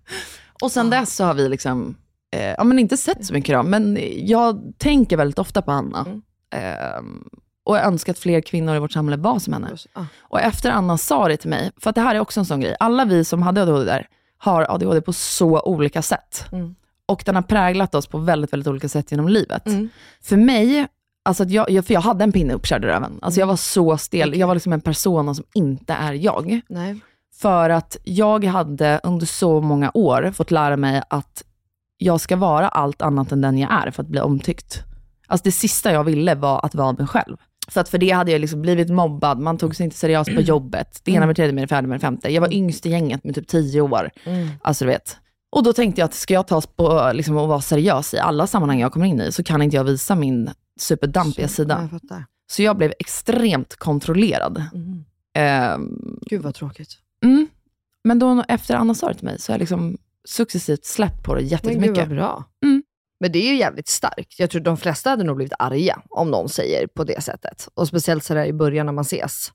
och 0.63 0.73
sen 0.73 0.91
dess 0.91 1.17
så 1.17 1.25
har 1.25 1.35
vi 1.35 1.49
liksom, 1.49 1.97
eh, 2.37 2.55
ja 2.57 2.65
men 2.65 2.79
inte 2.79 2.97
sett 2.97 3.27
så 3.27 3.33
mycket 3.33 3.55
då, 3.55 3.63
men 3.63 3.99
jag 4.17 4.73
tänker 4.79 5.17
väldigt 5.17 5.39
ofta 5.39 5.63
på 5.63 5.71
Anna. 5.73 6.01
Mm. 6.01 6.23
Ehm, 6.55 7.29
och 7.65 7.77
jag 7.77 7.85
önskar 7.85 8.13
att 8.13 8.19
fler 8.19 8.41
kvinnor 8.41 8.77
i 8.77 8.79
vårt 8.79 8.93
samhälle 8.93 9.23
var 9.23 9.39
som 9.39 9.53
henne. 9.53 9.77
Ah. 9.93 10.05
Och 10.21 10.41
efter 10.41 10.71
Anna 10.71 10.99
sa 10.99 11.29
det 11.29 11.37
till 11.37 11.51
mig, 11.51 11.71
för 11.77 11.91
att 11.91 11.97
det 11.97 12.03
här 12.03 12.15
är 12.15 12.21
också 12.21 12.41
en 12.41 12.47
sån 12.47 12.61
grej, 12.61 12.77
alla 12.81 13.05
vi 13.05 13.25
som 13.25 13.43
hade 13.43 13.63
ADHD 13.63 13.85
där, 13.85 14.09
har 14.39 14.67
ADHD 14.69 15.01
på 15.01 15.13
så 15.13 15.61
olika 15.61 16.03
sätt. 16.03 16.47
Mm. 16.53 16.75
Och 17.07 17.23
den 17.27 17.35
har 17.35 17.43
präglat 17.43 17.95
oss 17.95 18.07
på 18.07 18.19
väldigt, 18.19 18.53
väldigt 18.53 18.69
olika 18.69 18.89
sätt 18.89 19.11
genom 19.11 19.29
livet. 19.29 19.67
Mm. 19.67 19.89
För 20.23 20.37
mig, 20.37 20.87
alltså 21.25 21.45
jag, 21.45 21.71
jag, 21.71 21.87
för 21.87 21.95
jag 21.95 22.01
hade 22.01 22.25
en 22.25 22.33
pinne 22.33 22.55
uppkörd 22.55 22.85
i 22.85 22.87
röven. 22.87 23.19
Alltså 23.23 23.41
jag 23.41 23.47
var 23.47 23.57
så 23.57 23.99
stel, 23.99 24.39
jag 24.39 24.47
var 24.47 24.55
liksom 24.55 24.73
en 24.73 24.81
persona 24.81 25.35
som 25.35 25.45
inte 25.55 25.93
är 25.93 26.13
jag. 26.13 26.61
Nej. 26.69 27.01
För 27.35 27.71
att 27.71 27.97
jag 28.05 28.45
hade 28.45 29.01
under 29.03 29.27
så 29.27 29.61
många 29.61 29.91
år 29.95 30.33
fått 30.35 30.51
lära 30.51 30.77
mig 30.77 31.03
att 31.11 31.45
jag 31.99 32.21
ska 32.21 32.37
vara 32.37 32.69
allt 32.69 33.03
annat 33.03 33.33
än 33.33 33.41
den 33.41 33.59
jag 33.59 33.73
är 33.73 33.91
för 33.91 34.03
att 34.03 34.09
bli 34.09 34.21
omtyckt. 34.21 34.85
Alltså 35.27 35.45
det 35.45 35.53
sista 35.53 35.93
jag 35.93 36.05
ville 36.05 36.35
var 36.35 36.67
att 36.67 36.75
vara 36.75 36.93
mig 36.93 37.07
själv. 37.07 37.37
För 37.69 37.81
att 37.81 37.89
för 37.89 37.99
det 37.99 38.11
hade 38.11 38.33
jag 38.33 38.41
liksom 38.41 38.63
blivit 38.63 38.91
mobbad, 38.91 39.39
man 39.39 39.59
tog 39.59 39.77
sig 39.77 39.85
inte 39.85 39.97
seriöst 39.97 40.35
på 40.35 40.41
jobbet. 40.41 41.01
Det 41.05 41.13
ena 41.13 41.27
med 41.27 41.29
det 41.29 41.35
tredje 41.35 41.53
med 41.53 41.65
det 41.65 41.69
fjärde 41.69 41.89
med 41.89 41.97
det 41.97 42.01
femte. 42.01 42.29
Jag 42.29 42.41
var 42.41 42.55
yngst 42.55 42.87
i 42.87 42.91
gänget 42.91 43.25
med 43.25 43.35
typ 43.35 43.49
tio 43.49 43.81
år. 43.81 44.11
Mm. 44.25 44.49
Alltså 44.63 44.85
du 44.85 44.91
vet. 44.91 45.17
Och 45.53 45.63
då 45.63 45.73
tänkte 45.73 46.01
jag 46.01 46.07
att 46.07 46.15
ska 46.15 46.35
jag 46.35 46.47
tas 46.47 46.67
på 46.67 47.11
liksom, 47.15 47.37
och 47.37 47.49
vara 47.49 47.61
seriös 47.61 48.15
i 48.15 48.19
alla 48.19 48.47
sammanhang 48.47 48.81
jag 48.81 48.93
kommer 48.93 49.07
in 49.07 49.21
i, 49.21 49.33
så 49.33 49.43
kan 49.45 49.63
inte 49.63 49.77
jag 49.77 49.85
visa 49.85 50.15
min 50.15 50.51
superdampiga 50.81 51.49
sida. 51.49 51.89
Jag. 51.93 52.23
Så 52.51 52.63
jag 52.63 52.77
blev 52.77 52.93
extremt 52.99 53.77
kontrollerad. 53.77 54.65
Mm. 54.75 55.05
Ehm, 55.35 56.19
Gud 56.27 56.43
vad 56.43 56.55
tråkigt. 56.55 56.99
Mm. 57.25 57.47
Men 58.05 58.19
då 58.19 58.45
efter 58.49 58.75
Anna 58.75 58.95
sa 58.95 59.09
det 59.09 59.15
till 59.15 59.25
mig 59.25 59.41
så 59.41 59.53
har 59.53 59.55
jag 59.55 59.61
liksom 59.61 59.99
successivt 60.25 60.85
släppt 60.85 61.23
på 61.23 61.35
det 61.35 61.41
Men 61.41 61.49
gud 61.49 61.53
jättemycket. 61.53 61.99
vad 61.99 62.09
bra. 62.09 62.45
Mm. 62.65 62.83
Men 63.25 63.33
det 63.33 63.39
är 63.39 63.53
ju 63.53 63.57
jävligt 63.57 63.89
starkt. 63.89 64.39
Jag 64.39 64.51
tror 64.51 64.61
de 64.61 64.77
flesta 64.77 65.11
hade 65.11 65.25
nog 65.25 65.37
blivit 65.37 65.53
arga 65.59 66.03
om 66.11 66.31
någon 66.31 66.49
säger 66.49 66.87
på 66.87 67.05
det 67.05 67.23
sättet. 67.23 67.69
Och 67.75 67.89
speciellt 67.89 68.25
sådär 68.25 68.45
i 68.45 68.53
början 68.53 68.87
när 68.87 68.93
man 68.93 69.03
ses. 69.03 69.53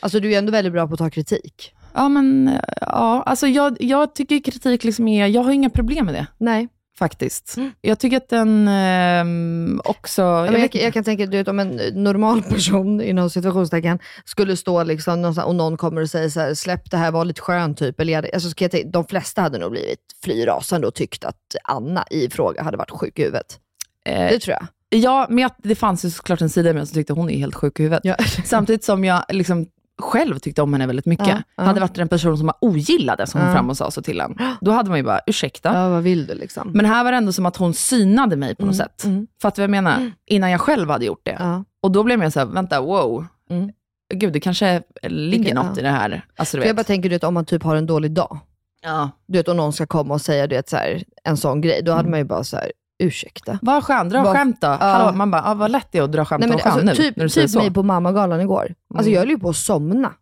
Alltså 0.00 0.20
du 0.20 0.28
är 0.28 0.32
ju 0.32 0.36
ändå 0.36 0.52
väldigt 0.52 0.72
bra 0.72 0.86
på 0.86 0.92
att 0.92 0.98
ta 0.98 1.10
kritik. 1.10 1.74
Ja, 1.94 2.08
men 2.08 2.58
ja, 2.80 3.22
alltså 3.22 3.46
jag, 3.46 3.76
jag 3.80 4.14
tycker 4.14 4.40
kritik 4.40 4.84
liksom 4.84 5.08
är, 5.08 5.26
jag 5.26 5.42
har 5.42 5.52
inga 5.52 5.70
problem 5.70 6.06
med 6.06 6.14
det 6.14 6.26
Nej. 6.38 6.68
Faktiskt. 7.00 7.56
Jag 7.80 7.98
tycker 7.98 8.16
att 8.16 8.28
den 8.28 8.68
ehm, 8.68 9.80
också, 9.84 10.22
jag 10.22 10.46
Jag, 10.46 10.52
vet 10.52 10.74
jag, 10.74 10.92
kan 10.94 11.04
tänka 11.04 11.26
du 11.26 11.36
vet, 11.36 11.48
om 11.48 11.58
en 11.58 11.80
normal 11.94 12.42
person 12.42 13.00
inom 13.00 13.30
situationstecken 13.30 13.98
skulle 14.24 14.56
stå 14.56 14.82
liksom 14.84 15.24
och 15.44 15.54
någon 15.54 15.76
kommer 15.76 16.02
och 16.02 16.10
säger 16.10 16.28
så 16.28 16.40
här, 16.40 16.54
släpp 16.54 16.90
det 16.90 16.96
här, 16.96 17.10
var 17.10 17.24
lite 17.24 17.40
skön 17.40 17.74
typ. 17.74 18.00
Eller, 18.00 18.12
jag 18.12 18.34
alltså, 18.34 18.52
jag 18.56 18.70
tänka, 18.70 18.88
de 18.88 19.06
flesta 19.06 19.42
hade 19.42 19.58
nog 19.58 19.70
blivit 19.70 19.98
fly 20.24 20.46
rasande 20.46 20.86
och 20.86 20.94
tyckt 20.94 21.24
att 21.24 21.56
Anna 21.64 22.04
i 22.10 22.30
fråga 22.30 22.62
hade 22.62 22.76
varit 22.76 22.90
sjuk 22.90 23.18
i 23.18 23.22
huvudet. 23.22 23.58
Eh, 24.04 24.28
Det 24.28 24.38
tror 24.38 24.56
jag. 24.60 24.66
Ja, 25.00 25.26
men 25.28 25.38
jag, 25.38 25.50
det 25.58 25.74
fanns 25.74 26.04
ju 26.04 26.10
såklart 26.10 26.40
en 26.40 26.50
sida 26.50 26.70
i 26.70 26.74
mig 26.74 26.86
som 26.86 26.94
tyckte 26.94 27.12
hon 27.12 27.30
är 27.30 27.38
helt 27.38 27.54
sjuk 27.54 27.80
i 27.80 27.82
huvudet. 27.82 28.04
Ja. 28.04 28.16
Samtidigt 28.44 28.84
som 28.84 29.04
jag 29.04 29.24
liksom 29.28 29.66
själv 30.00 30.38
tyckte 30.38 30.62
om 30.62 30.72
henne 30.72 30.86
väldigt 30.86 31.06
mycket. 31.06 31.28
Ja, 31.28 31.42
ja. 31.56 31.62
Hade 31.62 31.80
varit 31.80 31.98
en 31.98 32.08
person 32.08 32.36
som 32.36 32.46
man 32.46 32.54
ogillade 32.60 33.26
som 33.26 33.40
kom 33.40 33.48
Ja. 33.48 33.54
fram 33.54 33.70
och 33.70 33.76
sa 33.76 33.90
så 33.90 34.02
till 34.02 34.20
en. 34.20 34.36
Då 34.60 34.70
hade 34.70 34.88
man 34.88 34.98
ju 34.98 35.04
bara, 35.04 35.20
ursäkta. 35.26 35.74
Ja, 35.74 35.88
vad 35.88 36.02
vill 36.02 36.26
du 36.26 36.34
liksom? 36.34 36.70
Men 36.74 36.86
här 36.86 37.04
var 37.04 37.12
det 37.12 37.18
ändå 37.18 37.32
som 37.32 37.46
att 37.46 37.56
hon 37.56 37.74
synade 37.74 38.36
mig 38.36 38.54
på 38.54 38.66
något 38.66 38.76
sätt. 38.76 39.04
mm. 39.04 39.26
Fattar 39.42 39.56
du 39.56 39.68
vad 39.68 39.76
jag 39.76 39.82
menar? 39.84 40.12
Innan 40.26 40.50
jag 40.50 40.60
själv 40.60 40.90
hade 40.90 41.04
gjort 41.04 41.20
det. 41.24 41.36
Ja. 41.38 41.64
Och 41.82 41.90
då 41.90 42.02
blev 42.02 42.22
jag 42.22 42.32
så 42.32 42.38
här, 42.38 42.46
vänta, 42.46 42.80
wow. 42.80 43.26
Mm. 43.50 43.70
Gud, 44.14 44.32
det 44.32 44.40
kanske 44.40 44.82
ligger 45.02 45.54
något 45.54 45.78
i 45.78 45.82
det 45.82 45.88
här. 45.90 46.24
Alltså, 46.36 46.56
du 46.56 46.60
För 46.60 46.68
jag 46.68 46.74
vet. 46.74 46.76
bara 46.76 46.84
tänker 46.84 47.08
du 47.08 47.14
vet, 47.14 47.24
om 47.24 47.34
man 47.34 47.44
typ 47.44 47.62
har 47.62 47.76
en 47.76 47.86
dålig 47.86 48.10
dag. 48.12 48.38
ja. 48.82 49.10
Du 49.26 49.38
vet, 49.38 49.48
och 49.48 49.56
någon 49.56 49.72
ska 49.72 49.86
komma 49.86 50.14
och 50.14 50.20
säga 50.20 50.46
du 50.46 50.56
vet, 50.56 50.68
så 50.68 50.76
här, 50.76 51.02
en 51.24 51.36
sån 51.36 51.60
grej. 51.60 51.82
Då 51.82 51.92
hade 51.92 52.08
man 52.10 52.18
ju 52.18 52.24
bara 52.24 52.44
så 52.44 52.56
här, 52.56 52.72
ursäkta. 53.00 53.58
Var 53.62 53.80
skön, 53.80 54.08
dra 54.08 54.22
Var- 54.22 54.34
skämt 54.34 54.60
då. 54.60 54.66
Ja. 54.66 54.76
Hallå, 54.76 55.16
man 55.16 55.30
bara, 55.30 55.42
ah, 55.44 55.54
vad 55.54 55.70
lätt 55.70 55.88
det 55.92 55.98
är 55.98 56.02
att 56.02 56.12
dra 56.12 56.24
skämt 56.24 56.40
Nej, 56.40 56.48
men, 56.48 56.58
om 56.58 56.62
alltså, 56.64 56.80
nu, 56.86 56.94
typ 56.94 57.16
när 57.16 57.24
du 57.24 57.30
typ 57.30 57.54
mig 57.54 57.70
på 57.74 57.82
mammagalan 57.82 58.40
igår. 58.40 58.74
Alltså, 58.94 59.08
Mm. 59.08 59.12
jag 59.14 59.20
höll 59.20 59.30
ju 59.30 59.38
på 59.38 59.48
att 59.48 59.56
somna. 59.56 60.12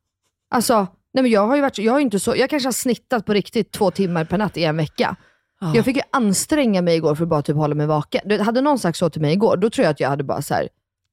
Alltså, 0.50 0.74
nej, 1.14 1.22
men 1.22 1.30
jag 1.30 1.46
har 1.46 1.56
ju 1.56 1.62
varit, 1.62 1.78
jag 1.78 1.92
har 1.92 2.00
inte 2.00 2.20
så, 2.20 2.36
jag 2.36 2.50
kanske 2.50 2.66
har 2.66 2.72
snittat 2.72 3.26
på 3.26 3.32
riktigt 3.32 3.72
två 3.72 3.90
timmar 3.90 4.24
per 4.24 4.38
natt 4.38 4.56
i 4.56 4.64
en 4.64 4.76
vecka. 4.76 5.16
Ja. 5.60 5.72
Jag 5.74 5.84
fick 5.84 5.96
ju 5.96 6.02
anstränga 6.12 6.82
mig 6.82 6.96
igår 6.96 7.14
för 7.14 7.22
att 7.22 7.28
bara 7.28 7.42
typ 7.42 7.56
hålla 7.56 7.74
mig 7.74 7.86
vaken. 7.86 8.20
Du, 8.24 8.38
hade 8.42 8.60
någon 8.60 8.78
sagt 8.78 8.98
så 8.98 9.10
till 9.10 9.20
mig 9.22 9.32
igår, 9.32 9.56
då 9.56 9.70
tror 9.70 9.84
jag 9.84 9.90
att 9.90 10.00
jag 10.00 10.08
hade 10.08 10.24
bara 10.24 10.42
så 10.42 10.54
här. 10.54 10.68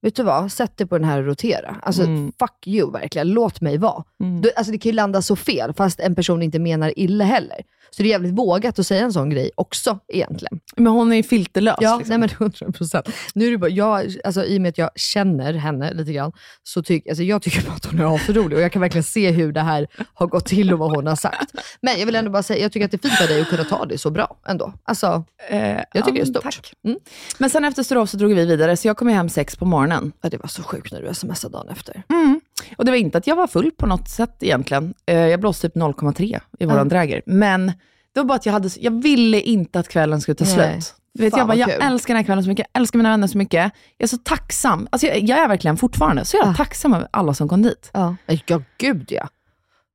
Vet 0.06 0.16
du 0.16 0.22
vad, 0.22 0.52
sätt 0.52 0.76
dig 0.76 0.86
på 0.86 0.98
den 0.98 1.08
här 1.08 1.18
och 1.18 1.26
rotera. 1.26 1.76
Alltså 1.82 2.02
Mm. 2.02 2.32
fuck 2.38 2.66
you 2.66 2.90
verkligen, 2.92 3.28
låt 3.28 3.60
mig 3.60 3.78
vara. 3.78 4.04
Mm. 4.22 4.40
Du, 4.40 4.50
alltså, 4.56 4.72
det 4.72 4.78
kan 4.78 4.90
ju 4.90 4.96
landa 4.96 5.22
så 5.22 5.36
fel, 5.36 5.72
fast 5.74 6.00
en 6.00 6.14
person 6.14 6.42
inte 6.42 6.58
menar 6.58 6.98
illa 6.98 7.24
heller. 7.24 7.58
Så 7.90 8.02
det 8.02 8.08
är 8.08 8.10
jävligt 8.10 8.38
vågat 8.38 8.78
att 8.78 8.86
säga 8.86 9.04
en 9.04 9.12
sån 9.12 9.30
grej 9.30 9.50
också 9.54 9.98
egentligen. 10.08 10.60
Men 10.76 10.86
hon 10.92 11.12
är 11.12 11.16
ju 11.16 11.22
filterlös. 11.22 11.76
Ja, 11.80 11.96
liksom. 11.98 12.20
nej 12.20 12.28
men 12.38 12.48
100 12.48 12.72
procent. 12.78 13.08
Nu 13.34 13.46
är 13.46 13.50
det 13.50 13.58
bara, 13.58 13.70
jag, 13.70 14.14
alltså, 14.24 14.44
I 14.44 14.58
och 14.58 14.62
med 14.62 14.68
att 14.68 14.78
jag 14.78 14.90
känner 14.96 15.52
henne 15.52 15.92
lite 15.94 16.12
grann, 16.12 16.32
så 16.62 16.82
tycker 16.82 17.10
alltså, 17.10 17.22
jag 17.22 17.42
tycker 17.42 17.62
bara 17.66 17.74
att 17.76 17.84
hon 17.84 18.00
är 18.00 18.14
asrolig 18.14 18.58
och 18.58 18.60
jag 18.64 18.72
kan 18.72 18.82
verkligen 18.82 19.04
se 19.04 19.30
hur 19.30 19.52
det 19.52 19.60
här 19.60 19.86
har 20.14 20.26
gått 20.26 20.46
till 20.46 20.72
och 20.72 20.78
vad 20.78 20.96
hon 20.96 21.06
har 21.06 21.16
sagt. 21.16 21.52
Men 21.82 21.98
jag 21.98 22.06
vill 22.06 22.16
ändå 22.16 22.30
bara 22.30 22.42
säga, 22.42 22.62
jag 22.62 22.72
tycker 22.72 22.84
att 22.84 22.90
det 22.90 23.04
är 23.04 23.08
fint 23.08 23.20
av 23.20 23.26
dig 23.28 23.40
att 23.40 23.48
kunna 23.48 23.64
ta 23.64 23.84
det 23.84 23.98
så 23.98 24.10
bra 24.10 24.36
ändå. 24.48 24.72
Alltså, 24.84 25.24
Eh, 25.50 25.68
jag 25.92 26.04
tycker 26.04 26.12
det 26.12 26.20
är 26.20 26.24
stort. 26.24 26.42
tack. 26.42 26.72
Mm. 26.84 26.98
Men 27.38 27.50
sen 27.50 27.64
efter 27.64 27.82
Sturås 27.82 28.10
så 28.10 28.16
drog 28.16 28.34
vi 28.34 28.44
vidare, 28.44 28.76
så 28.76 28.88
jag 28.88 28.96
kom 28.96 29.08
hem 29.08 29.28
sex 29.28 29.56
på 29.56 29.64
morgonen. 29.64 29.95
Ja, 30.22 30.28
det 30.28 30.36
var 30.38 30.48
så 30.48 30.62
sjukt 30.62 30.92
när 30.92 31.02
du 31.02 31.14
smsade 31.14 31.52
dagen 31.52 31.68
efter. 31.68 32.02
Mm. 32.08 32.40
Och 32.76 32.84
det 32.84 32.90
var 32.90 32.98
inte 32.98 33.18
att 33.18 33.26
jag 33.26 33.36
var 33.36 33.46
full 33.46 33.70
på 33.70 33.86
något 33.86 34.08
sätt 34.08 34.36
egentligen. 34.40 34.94
Eh, 35.06 35.16
jag 35.16 35.40
blåste 35.40 35.68
typ 35.68 35.76
0,3 35.76 36.40
i 36.58 36.64
våran 36.66 36.78
Ja. 36.78 36.84
dräger. 36.84 37.22
Men 37.26 37.66
det 38.14 38.20
var 38.20 38.24
bara 38.24 38.34
att 38.34 38.46
jag, 38.46 38.52
hade, 38.52 38.68
jag 38.80 39.02
ville 39.02 39.40
inte 39.40 39.78
att 39.80 39.88
kvällen 39.88 40.20
skulle 40.20 40.34
ta 40.34 40.44
Nej. 40.44 40.54
slut. 40.82 40.94
Du 41.14 41.22
vet, 41.22 41.30
Fan, 41.32 41.38
jag, 41.38 41.48
bara, 41.48 41.56
jag 41.56 41.68
kul. 41.70 41.82
älskar 41.82 42.14
den 42.14 42.16
här 42.18 42.24
kvällen 42.24 42.44
så 42.44 42.48
mycket, 42.50 42.66
jag 42.72 42.80
älskar 42.80 42.96
mina 42.98 43.10
vänner 43.10 43.26
så 43.26 43.38
mycket. 43.38 43.72
Jag 43.96 44.04
är 44.04 44.08
så 44.08 44.16
tacksam. 44.16 44.88
Alltså 44.90 45.06
jag, 45.06 45.18
jag 45.18 45.38
är 45.38 45.48
verkligen 45.48 45.76
fortfarande 45.76 46.24
så 46.24 46.36
jävla 46.36 46.52
Ah. 46.52 46.54
tacksam 46.54 46.94
över 46.94 47.08
alla 47.10 47.34
som 47.34 47.48
kom 47.48 47.62
dit. 47.62 47.90
Ja, 47.92 48.16
ja 48.46 48.62
gud 48.78 49.06
ja. 49.12 49.28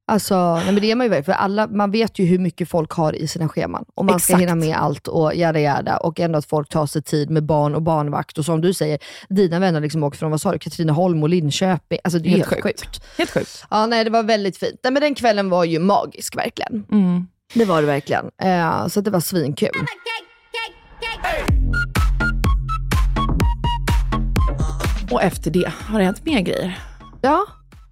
Alltså, 0.07 0.55
nej, 0.55 0.65
men 0.65 0.75
det 0.75 0.91
är 0.91 0.95
man 0.95 1.05
ju 1.05 1.09
verkligen, 1.09 1.25
för 1.25 1.43
alla, 1.43 1.67
man 1.67 1.91
vet 1.91 2.19
ju 2.19 2.25
hur 2.25 2.39
mycket 2.39 2.69
folk 2.69 2.91
har 2.91 3.15
i 3.15 3.27
sina 3.27 3.49
scheman. 3.49 3.85
Och 3.95 4.05
man 4.05 4.19
ska 4.19 4.33
Exakt. 4.33 4.41
hinna 4.41 4.55
med 4.55 4.77
allt 4.77 5.07
och 5.07 5.35
jada 5.35 5.59
jada. 5.59 5.97
Och 5.97 6.19
ändå 6.19 6.37
att 6.39 6.45
folk 6.45 6.69
tar 6.69 6.85
sig 6.85 7.01
tid 7.01 7.29
med 7.29 7.43
barn 7.43 7.75
och 7.75 7.81
barnvakt. 7.81 8.37
Och 8.37 8.45
som 8.45 8.61
du 8.61 8.73
säger, 8.73 8.99
dina 9.29 9.59
vänner 9.59 9.81
liksom 9.81 10.03
åker 10.03 10.17
från, 10.17 10.31
vad 10.31 10.41
sa 10.41 10.51
du, 10.51 10.59
Katrineholm 10.59 11.23
och 11.23 11.29
Linköping. 11.29 11.99
Alltså 12.03 12.19
det 12.19 12.29
är 12.29 12.31
helt, 12.31 12.49
Helt 12.51 12.63
sjukt. 12.63 12.81
sjukt. 12.85 13.03
Helt 13.17 13.31
sjukt. 13.31 13.65
Ja, 13.69 13.85
nej, 13.85 14.03
det 14.03 14.09
var 14.09 14.23
väldigt 14.23 14.57
fint. 14.57 14.79
Nej, 14.83 14.93
men 14.93 15.01
den 15.01 15.15
kvällen 15.15 15.49
var 15.49 15.63
ju 15.63 15.79
magisk 15.79 16.37
verkligen. 16.37 16.83
Mm. 16.91 17.27
Det 17.53 17.65
var 17.65 17.81
det 17.81 17.87
verkligen. 17.87 18.25
Eh, 18.41 18.87
så 18.87 19.01
det 19.01 19.11
var 19.11 19.19
svinkul. 19.19 19.69
Och 25.11 25.23
efter 25.23 25.51
det 25.51 25.71
har 25.87 25.99
det 25.99 26.05
hänt 26.05 26.25
mer 26.25 26.41
grejer. 26.41 26.79
Ja, 27.21 27.45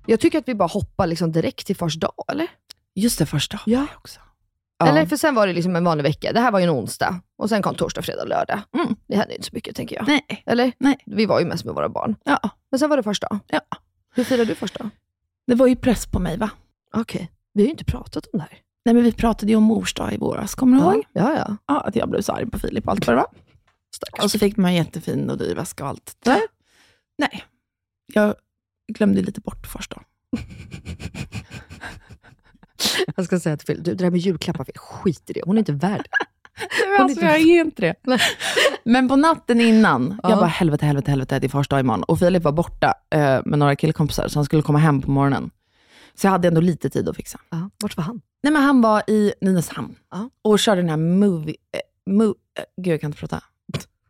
Jag 0.09 0.19
tycker 0.19 0.39
att 0.39 0.47
vi 0.47 0.55
bara 0.55 0.67
hoppar 0.67 1.07
liksom 1.07 1.31
direkt 1.31 1.67
till 1.67 1.75
fars 1.75 1.95
dag, 1.95 2.13
eller? 2.31 2.47
Just 2.95 3.19
det, 3.19 3.25
första 3.25 3.59
Ja. 3.65 3.85
också. 3.97 4.19
Ja. 4.77 4.87
Eller 4.87 5.05
för 5.05 5.17
sen 5.17 5.35
var 5.35 5.47
det 5.47 5.53
liksom 5.53 5.75
en 5.75 5.83
vanlig 5.83 6.03
vecka. 6.03 6.33
Det 6.33 6.39
här 6.39 6.51
var 6.51 6.59
ju 6.59 6.63
en 6.63 6.69
onsdag 6.69 7.21
och 7.37 7.49
sen 7.49 7.61
kom 7.61 7.75
torsdag, 7.75 8.01
fredag, 8.01 8.23
lördag. 8.23 8.59
Mm. 8.73 8.95
Det 9.07 9.15
hände 9.15 9.35
inte 9.35 9.47
så 9.47 9.51
mycket 9.53 9.75
tänker 9.75 9.95
jag. 9.95 10.07
Nej. 10.07 10.43
Eller? 10.45 10.71
Nej. 10.77 10.97
Vi 11.05 11.25
var 11.25 11.39
ju 11.39 11.45
mest 11.45 11.65
med 11.65 11.75
våra 11.75 11.89
barn. 11.89 12.15
Ja. 12.23 12.39
Men 12.71 12.79
sen 12.79 12.89
var 12.89 12.97
det 12.97 13.03
första. 13.03 13.39
Ja. 13.47 13.61
Hur 14.15 14.23
firade 14.23 14.45
du 14.45 14.55
första? 14.55 14.89
Det 15.47 15.55
var 15.55 15.67
ju 15.67 15.75
press 15.75 16.05
på 16.07 16.19
mig 16.19 16.37
va? 16.37 16.49
Okej. 16.93 17.31
Vi 17.53 17.61
har 17.61 17.65
ju 17.65 17.71
inte 17.71 17.85
pratat 17.85 18.25
om 18.33 18.39
det 18.39 18.45
här. 18.49 18.57
Nej 18.85 18.95
men 18.95 19.03
vi 19.03 19.11
pratade 19.11 19.51
ju 19.51 19.55
om 19.55 19.63
mors 19.63 19.93
dag 19.93 20.13
i 20.13 20.17
våras, 20.17 20.55
kommer 20.55 20.77
du 20.77 20.83
ihåg? 20.83 21.03
Ja, 21.13 21.33
ja. 21.35 21.57
Ja, 21.67 21.81
att 21.81 21.95
jag 21.95 22.09
blev 22.09 22.21
så 22.21 22.31
arg 22.33 22.49
på 22.49 22.59
Filip 22.59 22.85
och 22.85 22.91
allt 22.91 23.07
vad 23.07 23.15
det 23.15 23.21
var. 23.21 24.23
Och 24.23 24.31
så 24.31 24.39
fick 24.39 24.57
man 24.57 24.69
en 24.69 24.75
jättefin 24.75 25.29
och 25.29 25.37
dyr 25.37 25.55
väska 25.55 25.83
och 25.83 25.89
allt 25.89 26.17
där. 26.23 26.41
Nej, 27.17 27.43
jag 28.13 28.35
glömde 28.93 29.21
lite 29.21 29.41
bort 29.41 29.67
första. 29.67 30.01
Jag 33.15 33.25
ska 33.25 33.39
säga 33.39 33.57
till 33.57 33.65
Phil, 33.67 33.83
du, 33.83 33.93
det 33.95 34.03
där 34.03 34.11
med 34.11 34.19
julklappar, 34.19 34.63
Phil, 34.63 34.77
skit 34.77 35.29
i 35.29 35.33
det. 35.33 35.41
Hon 35.45 35.55
är 35.57 35.59
inte 35.59 35.71
värd 35.71 36.01
det. 36.03 36.09
Alltså, 36.99 37.21
jag 37.25 37.35
är 37.39 37.61
inte 37.61 37.81
det. 37.81 37.95
Men 38.83 39.07
på 39.07 39.15
natten 39.15 39.61
innan, 39.61 40.19
Ja. 40.23 40.29
jag 40.29 40.39
bara 40.39 40.47
helvete, 40.47 40.85
helvete, 40.85 41.11
helvete, 41.11 41.39
det 41.39 41.47
är 41.47 41.49
första 41.49 41.75
dag 41.75 41.79
imorgon. 41.83 42.03
Och 42.03 42.19
Filip 42.19 42.43
var 42.43 42.51
borta 42.51 42.93
eh, 43.09 43.39
med 43.45 43.59
några 43.59 43.75
killkompisar, 43.75 44.27
så 44.27 44.39
han 44.39 44.45
skulle 44.45 44.61
komma 44.61 44.79
hem 44.79 45.01
på 45.01 45.11
morgonen. 45.11 45.51
Så 46.15 46.27
jag 46.27 46.31
hade 46.31 46.47
ändå 46.47 46.61
lite 46.61 46.89
tid 46.89 47.09
att 47.09 47.15
fixa. 47.15 47.39
Ja. 47.49 47.69
Vart 47.81 47.97
var 47.97 48.03
han? 48.03 48.21
Nej 48.43 48.53
men 48.53 48.61
han 48.61 48.81
var 48.81 49.03
i 49.09 49.33
Nynäshamn 49.41 49.95
Ja. 50.11 50.29
och 50.41 50.59
körde 50.59 50.81
den 50.81 50.89
här 50.89 50.97
movie, 50.97 51.55
eh, 51.73 52.13
move, 52.13 52.33
eh, 52.57 52.63
gud 52.83 52.93
jag 52.93 53.01
kan 53.01 53.07
inte 53.07 53.19
prata. 53.19 53.43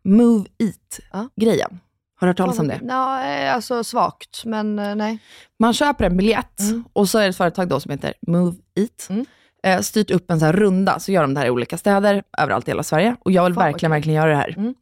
Move 0.03 0.45
Eat-grejen. 0.57 1.79
Har 2.19 2.27
du 2.27 2.29
hört 2.29 2.37
talas 2.37 2.59
om 2.59 2.67
det? 2.67 2.79
Ja, 2.87 3.23
eh, 3.25 3.55
alltså 3.55 3.83
svagt, 3.83 4.45
men 4.45 4.79
eh, 4.79 4.95
nej. 4.95 5.19
Man 5.59 5.73
köper 5.73 6.05
en 6.05 6.17
biljett 6.17 6.59
Mm. 6.59 6.83
och 6.93 7.09
så 7.09 7.17
är 7.17 7.23
det 7.23 7.29
ett 7.29 7.37
företag 7.37 7.67
då 7.69 7.79
som 7.79 7.91
heter 7.91 8.13
Move 8.27 8.55
Eat. 8.75 9.07
Mm. 9.09 9.25
Eh, 9.63 9.79
styrt 9.81 10.11
upp 10.11 10.31
en 10.31 10.39
så 10.39 10.45
här 10.45 10.53
runda, 10.53 10.99
så 10.99 11.11
gör 11.11 11.21
de 11.21 11.33
det 11.33 11.39
här 11.39 11.47
i 11.47 11.49
olika 11.49 11.77
städer, 11.77 12.23
överallt 12.37 12.67
i 12.67 12.71
hela 12.71 12.83
Sverige. 12.83 13.15
Och 13.19 13.31
jag 13.31 13.43
vill 13.43 13.53
Fan, 13.53 13.63
verkligen, 13.63 13.89
kul. 13.91 13.95
verkligen 13.95 14.17
göra 14.17 14.29
det 14.29 14.35
här. 14.37 14.53
Mm. 14.57 14.73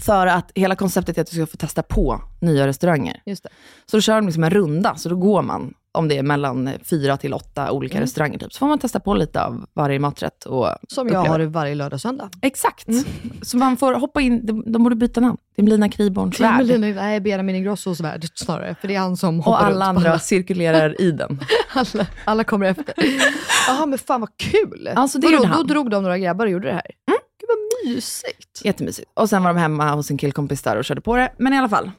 För 0.00 0.26
att 0.26 0.52
hela 0.54 0.74
konceptet 0.76 1.16
är 1.18 1.22
att 1.22 1.30
du 1.30 1.36
ska 1.36 1.46
få 1.46 1.56
testa 1.56 1.82
på 1.82 2.22
nya 2.40 2.66
restauranger. 2.66 3.22
Just 3.26 3.42
det. 3.42 3.48
Så 3.86 3.96
då 3.96 4.00
kör 4.00 4.14
de 4.14 4.26
liksom 4.26 4.44
en 4.44 4.50
runda, 4.50 4.94
så 4.96 5.08
då 5.08 5.16
går 5.16 5.42
man, 5.42 5.74
om 5.96 6.08
det 6.08 6.18
är 6.18 6.22
mellan 6.22 6.70
fyra 6.84 7.16
till 7.16 7.34
åtta 7.34 7.70
olika 7.70 7.94
Mm. 7.96 8.02
restauranger, 8.02 8.38
typ. 8.38 8.52
så 8.52 8.58
får 8.58 8.66
man 8.66 8.78
testa 8.78 9.00
på 9.00 9.14
lite 9.14 9.44
av 9.44 9.66
varje 9.74 9.98
maträtt. 9.98 10.44
Och 10.44 10.68
Som 10.88 11.08
jag 11.08 11.20
uppleva. 11.20 11.38
har 11.38 11.40
varje 11.44 11.74
lördag 11.74 11.96
och 11.96 12.00
söndag. 12.00 12.30
Exakt. 12.42 12.86
Så 13.42 13.56
man 13.56 13.76
får 13.76 13.92
hoppa 13.94 14.20
in, 14.20 14.46
de, 14.46 14.72
de 14.72 14.82
borde 14.84 14.96
byta 14.96 15.20
namn. 15.20 15.36
Det 15.56 15.62
blir 15.62 15.74
Lina 15.74 15.88
Kriborns 15.88 16.40
värld. 16.40 16.66
Melina- 16.66 16.94
Nej, 17.02 17.20
Benjamin 17.20 17.56
Ingrossos 17.56 18.00
värld 18.00 18.26
snarare. 18.34 18.76
För 18.80 18.88
det 18.88 18.94
är 18.94 18.98
han 18.98 19.16
som 19.16 19.38
Och 19.38 19.44
hoppar 19.44 19.58
alla 19.58 19.70
runt 19.88 19.94
på 20.02 20.08
andra 20.08 20.18
cirkulerar 20.36 21.00
i 21.00 21.10
den. 21.10 21.40
alla, 21.74 22.06
alla 22.24 22.44
kommer 22.44 22.66
efter. 22.66 22.94
Jaha, 23.68 23.86
men 23.86 23.98
fan 23.98 24.20
vad 24.20 24.36
kul. 24.36 24.88
Alltså, 24.96 25.18
det 25.18 25.26
Vadå, 25.26 25.38
då 25.42 25.48
han. 25.48 25.66
drog 25.66 25.90
de 25.90 26.02
några 26.02 26.18
grabbar 26.18 26.46
och 26.46 26.52
gjorde 26.52 26.68
det 26.68 26.74
här? 26.74 26.86
Gud 27.40 27.48
vad 27.48 27.92
mysigt. 27.94 28.60
Jättemysigt. 28.64 29.10
Och 29.14 29.28
sen 29.28 29.42
var 29.42 29.52
de 29.54 29.58
hemma 29.60 29.90
hos 29.94 30.10
en 30.10 30.18
killkompis 30.18 30.62
där 30.62 30.76
och 30.76 30.84
körde 30.84 31.00
på 31.00 31.16
det. 31.16 31.32
Men 31.38 31.52
i 31.52 31.58
alla 31.58 31.68
fall. 31.68 31.90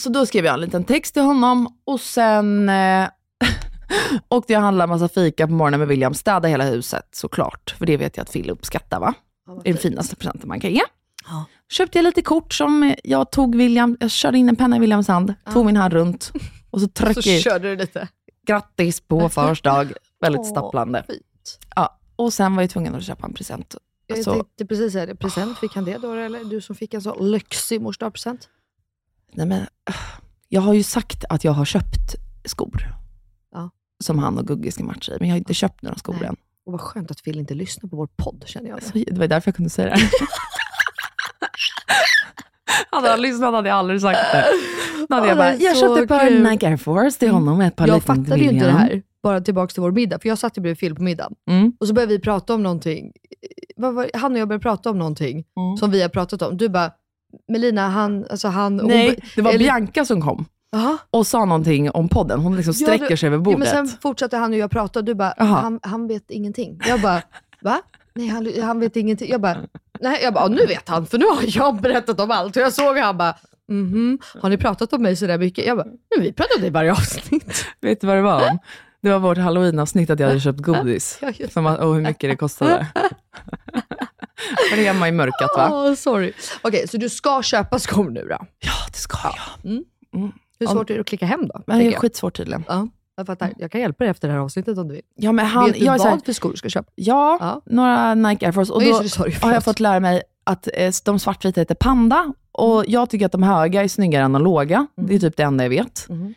Så 0.00 0.08
då 0.08 0.26
skrev 0.26 0.44
jag 0.44 0.54
en 0.54 0.60
liten 0.60 0.84
text 0.84 1.14
till 1.14 1.22
honom 1.22 1.78
och 1.86 2.00
sen 2.00 2.68
eh, 2.68 3.08
åkte 4.28 4.52
jag 4.52 4.60
handlade 4.60 4.90
massa 4.92 5.08
fika 5.08 5.46
på 5.46 5.52
morgonen 5.52 5.80
med 5.80 5.88
William. 5.88 6.14
Städa 6.14 6.48
hela 6.48 6.64
huset 6.64 7.08
såklart. 7.12 7.74
För 7.78 7.86
det 7.86 7.96
vet 7.96 8.16
jag 8.16 8.24
att 8.24 8.32
Phil 8.32 8.50
uppskattar 8.50 9.00
va? 9.00 9.14
Det 9.64 9.70
är 9.70 9.72
den 9.72 9.82
finaste 9.82 10.16
presenten 10.16 10.48
man 10.48 10.60
kan 10.60 10.70
ge. 10.70 10.80
Ja. 11.28 11.44
Köpte 11.72 11.98
jag 11.98 12.02
lite 12.04 12.22
kort 12.22 12.52
som 12.54 12.94
jag 13.04 13.30
tog 13.32 13.54
William, 13.56 13.96
jag 14.00 14.10
körde 14.10 14.38
in 14.38 14.48
en 14.48 14.56
penna 14.56 14.76
i 14.76 14.78
Williams 14.78 15.08
hand, 15.08 15.34
tog 15.52 15.66
min 15.66 15.76
hand 15.76 15.92
runt 15.92 16.32
och 16.70 16.80
så 16.80 16.86
Så 16.86 16.92
tryckte 16.92 17.30
jag 17.30 17.42
körde 17.42 17.68
du 17.70 17.76
lite. 17.76 18.08
grattis 18.46 19.00
på 19.00 19.28
fars 19.28 19.62
dag. 19.62 19.92
Väldigt 20.20 20.40
Åh, 20.40 20.46
stapplande. 20.50 21.04
fint. 21.08 21.58
Ja. 21.76 21.98
Och 22.16 22.32
sen 22.32 22.56
var 22.56 22.62
jag 22.62 22.70
tvungen 22.70 22.94
att 22.94 23.04
köpa 23.04 23.26
en 23.26 23.34
present. 23.34 23.76
Jag 24.06 24.24
Så- 24.24 24.32
tänkte 24.32 24.66
precis 24.66 24.92
säga 24.92 25.06
det. 25.06 25.16
Present, 25.16 25.58
fick 25.58 25.74
han 25.74 25.84
det 25.84 25.98
då 25.98 26.12
eller? 26.12 26.44
Du 26.44 26.60
som 26.60 26.76
fick 26.76 26.94
en 26.94 27.02
så 27.02 27.20
lyxig 27.24 27.80
morsdagspresent. 27.80 28.48
Nej, 29.32 29.46
men, 29.46 29.66
jag 30.48 30.60
har 30.60 30.74
ju 30.74 30.82
sagt 30.82 31.24
att 31.28 31.44
jag 31.44 31.52
har 31.52 31.64
köpt 31.64 32.14
skor. 32.44 32.86
Som 34.02 34.18
han 34.18 34.38
och 34.38 34.46
Gugge 34.46 34.72
ska 34.72 34.84
matcha 34.84 35.12
i, 35.12 35.16
men 35.20 35.28
jag 35.28 35.34
har 35.34 35.38
inte 35.38 35.54
köpt 35.54 35.82
några 35.82 35.96
skor 35.98 36.24
än. 36.24 36.36
Och 36.66 36.72
vad 36.72 36.80
skönt 36.80 37.10
att 37.10 37.22
Phil 37.24 37.38
inte 37.38 37.54
lyssnar 37.54 37.90
på 37.90 37.96
vår 37.96 38.08
podd 38.16 38.42
känner 38.46 38.68
jag. 38.68 38.82
Så 38.82 38.90
det 38.92 39.18
var 39.18 39.26
därför 39.26 39.48
jag 39.48 39.56
kunde 39.56 39.70
säga 39.70 39.88
det. 39.94 40.00
hade 42.90 43.08
han 43.10 43.20
lyssnat 43.22 43.54
hade 43.54 43.68
jag 43.68 43.78
aldrig 43.78 44.00
sagt 44.00 44.18
det. 44.32 44.44
Då 45.08 45.14
hade 45.14 45.26
Ja, 45.26 45.30
jag 45.30 45.38
bara, 45.38 45.54
jag 45.54 45.76
köpte 45.78 46.02
ett 46.02 46.08
par. 46.08 46.50
Nike 46.50 46.68
Air 46.68 46.76
Force 46.76 47.18
till 47.18 47.30
honom 47.30 47.58
och 47.58 47.64
ett 47.64 47.76
par 47.76 47.88
Jag 47.88 48.02
fattade 48.02 48.36
ju 48.38 48.50
inte 48.50 48.66
det 48.66 48.72
här. 48.72 49.02
Bara 49.22 49.40
tillbaka 49.40 49.72
till 49.72 49.82
vår 49.82 49.90
middag. 49.92 50.18
För 50.22 50.28
jag 50.28 50.38
satt 50.38 50.58
ju 50.58 50.62
bredvid 50.62 50.78
Phil 50.78 50.94
på 50.94 51.02
middagen. 51.02 51.34
Mm. 51.50 51.72
Och 51.80 51.88
så 51.88 51.94
började 51.94 52.12
vi 52.12 52.18
prata 52.20 52.54
om 52.54 52.62
någonting. 52.62 53.12
Vad 53.76 53.94
var, 53.94 54.10
han 54.14 54.32
och 54.32 54.38
jag 54.38 54.48
började 54.48 54.62
prata 54.62 54.90
om 54.90 54.98
någonting 54.98 55.44
Mm. 55.56 55.76
som 55.76 55.90
vi 55.90 56.02
har 56.02 56.08
pratat 56.08 56.42
om. 56.42 56.56
Du 56.56 56.68
bara, 56.68 56.90
Melina, 57.48 57.88
han, 57.88 58.24
alltså 58.30 58.48
han... 58.48 58.80
hon- 58.80 58.88
Nej, 58.88 59.18
det 59.36 59.42
var 59.42 59.50
eller- 59.50 59.58
Bianca 59.58 60.04
som 60.04 60.20
kom 60.22 60.44
Jaha. 60.72 60.98
och 61.10 61.26
sa 61.26 61.44
någonting 61.44 61.90
om 61.90 62.08
podden. 62.08 62.40
Hon 62.40 62.56
liksom 62.56 62.74
Ja, 62.78 62.86
sträcker 62.86 63.08
du- 63.08 63.16
sig 63.16 63.26
över 63.26 63.36
Ja, 63.36 63.42
bordet. 63.42 63.58
men 63.58 63.68
sen 63.68 63.88
fortsatte 64.02 64.36
han 64.36 64.52
och 64.52 64.58
jag 64.58 64.70
prata 64.70 64.98
och 64.98 65.04
du 65.04 65.14
bara, 65.14 65.34
han, 65.38 65.80
han 65.82 66.08
vet 66.08 66.30
ingenting. 66.30 66.80
Jag 66.88 67.00
bara, 67.00 67.22
va? 67.60 67.80
Nej, 68.14 68.28
han, 68.28 68.52
han 68.62 68.80
vet 68.80 68.96
ingenting. 68.96 69.30
Jag 69.30 69.40
bara, 69.40 69.56
nej, 70.00 70.20
jag 70.22 70.34
bara, 70.34 70.48
nu 70.48 70.66
vet 70.66 70.88
han, 70.88 71.06
för 71.06 71.18
nu 71.18 71.24
har 71.24 71.38
jag 71.46 71.80
berättat 71.80 72.20
om 72.20 72.30
allt. 72.30 72.56
Och 72.56 72.62
jag 72.62 72.72
såg 72.72 72.98
han 72.98 73.16
bara, 73.18 73.36
mhm, 73.68 74.18
har 74.42 74.48
ni 74.50 74.56
pratat 74.56 74.92
om 74.92 75.02
mig 75.02 75.16
sådär 75.16 75.38
mycket? 75.38 75.66
Jag 75.66 75.76
bara, 75.76 75.86
men 76.16 76.22
vi 76.24 76.34
det 76.60 76.66
i 76.66 76.70
varje 76.70 76.92
avsnitt. 76.92 77.66
Vet 77.80 78.00
du 78.00 78.06
vad 78.06 78.16
det 78.16 78.22
var 78.22 78.50
om? 78.50 78.58
Det 79.02 79.10
var 79.10 79.18
vårt 79.18 79.38
halloween-avsnitt 79.38 80.10
att 80.10 80.20
jag 80.20 80.28
hade 80.28 80.40
köpt 80.40 80.60
godis. 80.60 81.18
Ja, 81.22 81.32
Som, 81.52 81.66
och 81.66 81.94
hur 81.94 82.00
mycket 82.02 82.30
det 82.30 82.36
kostade. 82.36 82.86
Var 84.70 84.76
det 84.76 84.82
hemma 84.84 85.08
i 85.08 85.12
mörkat 85.12 85.50
va? 85.56 85.68
Åh, 85.72 85.94
sorry. 85.94 86.32
Okej, 86.62 86.88
så 86.88 86.96
du 86.96 87.08
ska 87.08 87.42
köpa 87.42 87.78
skor 87.78 88.10
nu 88.10 88.26
då? 88.30 88.36
Ja, 88.60 88.72
det 88.92 88.98
ska 88.98 89.18
jag. 89.62 89.72
Hur 90.68 90.74
svårt 90.74 90.90
är 90.90 90.94
det 90.94 91.00
att 91.00 91.06
klicka 91.06 91.26
hem 91.26 91.46
då? 91.46 91.62
Men 91.66 91.78
det 91.78 91.84
är 91.84 91.90
jag? 91.90 92.00
skitsvårt 92.00 92.36
tydligen. 92.36 92.64
Ja, 92.68 92.88
jag 93.16 93.26
fattar. 93.26 93.52
Jag 93.58 93.70
kan 93.70 93.80
hjälpa 93.80 94.04
dig 94.04 94.10
efter 94.10 94.28
det 94.28 94.34
här 94.34 94.40
avsnittet 94.40 94.78
om 94.78 94.88
du 94.88 94.94
vill. 94.94 95.02
Ja, 95.16 95.32
men 95.32 95.46
han, 95.46 95.64
vet 95.66 95.74
du 95.78 95.84
jag 95.84 95.94
är 95.94 95.98
så 95.98 96.04
här, 96.04 96.10
vad 96.10 96.24
för 96.24 96.32
skor 96.32 96.50
du 96.50 96.56
ska 96.56 96.68
köpa? 96.68 96.90
ja, 96.94 97.38
Ja. 97.40 97.60
några 97.66 98.14
Nike 98.14 98.46
Air 98.46 98.52
Force. 98.52 98.72
Och 98.72 98.82
Ja, 98.82 98.86
just 98.86 98.98
då 98.98 99.02
det, 99.02 99.08
sorry, 99.08 99.32
har 99.42 99.52
jag 99.52 99.64
fått 99.64 99.80
lära 99.80 100.00
mig 100.00 100.22
att 100.44 100.68
eh, 100.74 100.92
de 101.04 101.18
svartvita 101.18 101.60
heter 101.60 101.74
Panda. 101.74 102.32
Och 102.52 102.84
jag 102.86 103.10
tycker 103.10 103.26
att 103.26 103.32
de 103.32 103.42
höga 103.42 103.84
är 103.84 103.88
snyggare 103.88 104.24
än 104.24 104.32
de 104.32 104.42
låga. 104.42 104.86
Det 104.96 105.14
är 105.14 105.18
typ 105.18 105.36
det 105.36 105.42
enda 105.42 105.64
jag 105.64 105.70
vet. 105.70 106.06
Mhm. 106.08 106.34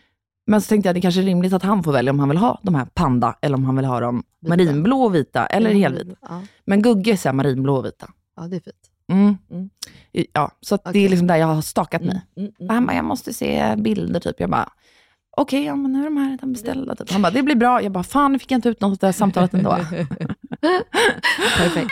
Men 0.47 0.61
så 0.61 0.67
tänkte 0.67 0.87
jag 0.87 0.91
att 0.91 0.95
det 0.95 1.01
kanske 1.01 1.21
är 1.21 1.25
rimligt 1.25 1.53
att 1.53 1.63
han 1.63 1.83
får 1.83 1.91
välja 1.91 2.11
om 2.11 2.19
han 2.19 2.29
vill 2.29 2.37
ha 2.37 2.59
de 2.63 2.75
här 2.75 2.85
Panda, 2.93 3.35
eller 3.41 3.55
om 3.57 3.65
han 3.65 3.75
vill 3.75 3.85
ha 3.85 3.99
dem 3.99 4.23
Vita. 4.41 4.49
marinblå 4.49 5.01
och 5.03 5.15
vita, 5.15 5.45
eller 5.45 5.69
Mm, 5.69 5.81
helvita. 5.81 6.17
Ja, 6.21 6.41
Men 6.65 6.81
Gugge 6.81 7.17
säger 7.17 7.33
marinblå 7.33 7.75
och 7.75 7.85
vita. 7.85 8.07
ja, 8.37 8.43
det 8.43 8.55
är 8.55 8.59
fint. 8.59 8.75
Mm. 9.11 9.37
Mm. 9.51 9.69
Ja, 10.33 10.51
så 10.61 10.75
att 10.75 10.93
det 10.93 10.99
är 10.99 11.09
liksom 11.09 11.27
där 11.27 11.35
jag 11.35 11.47
har 11.47 11.61
stakat 11.61 12.01
mig. 12.01 12.21
Mm, 12.37 12.51
mm, 12.59 12.75
han 12.75 12.85
bara, 12.85 12.95
jag 12.95 13.05
måste 13.05 13.33
se 13.33 13.75
bilder 13.77 14.19
typ. 14.19 14.39
Jag 14.39 14.49
bara, 14.49 14.69
okej, 15.37 15.63
ja, 15.63 15.75
men 15.75 15.91
nu 15.91 15.99
är 15.99 16.03
de 16.03 16.17
här 16.17 16.31
redan 16.31 16.53
beställda. 16.53 16.95
Typ. 16.95 17.11
Han 17.11 17.21
bara, 17.21 17.31
det 17.31 17.43
blir 17.43 17.55
bra. 17.55 17.81
Jag 17.81 17.91
bara, 17.91 18.03
fan 18.03 18.31
nu 18.31 18.39
fick 18.39 18.51
jag 18.51 18.57
inte 18.57 18.69
ut 18.69 18.81
något 18.81 18.91
av 18.91 18.97
det 18.97 19.07
här 19.07 19.11
samtalet 19.11 19.53
ändå. 19.53 19.69
Perfekt. 21.57 21.91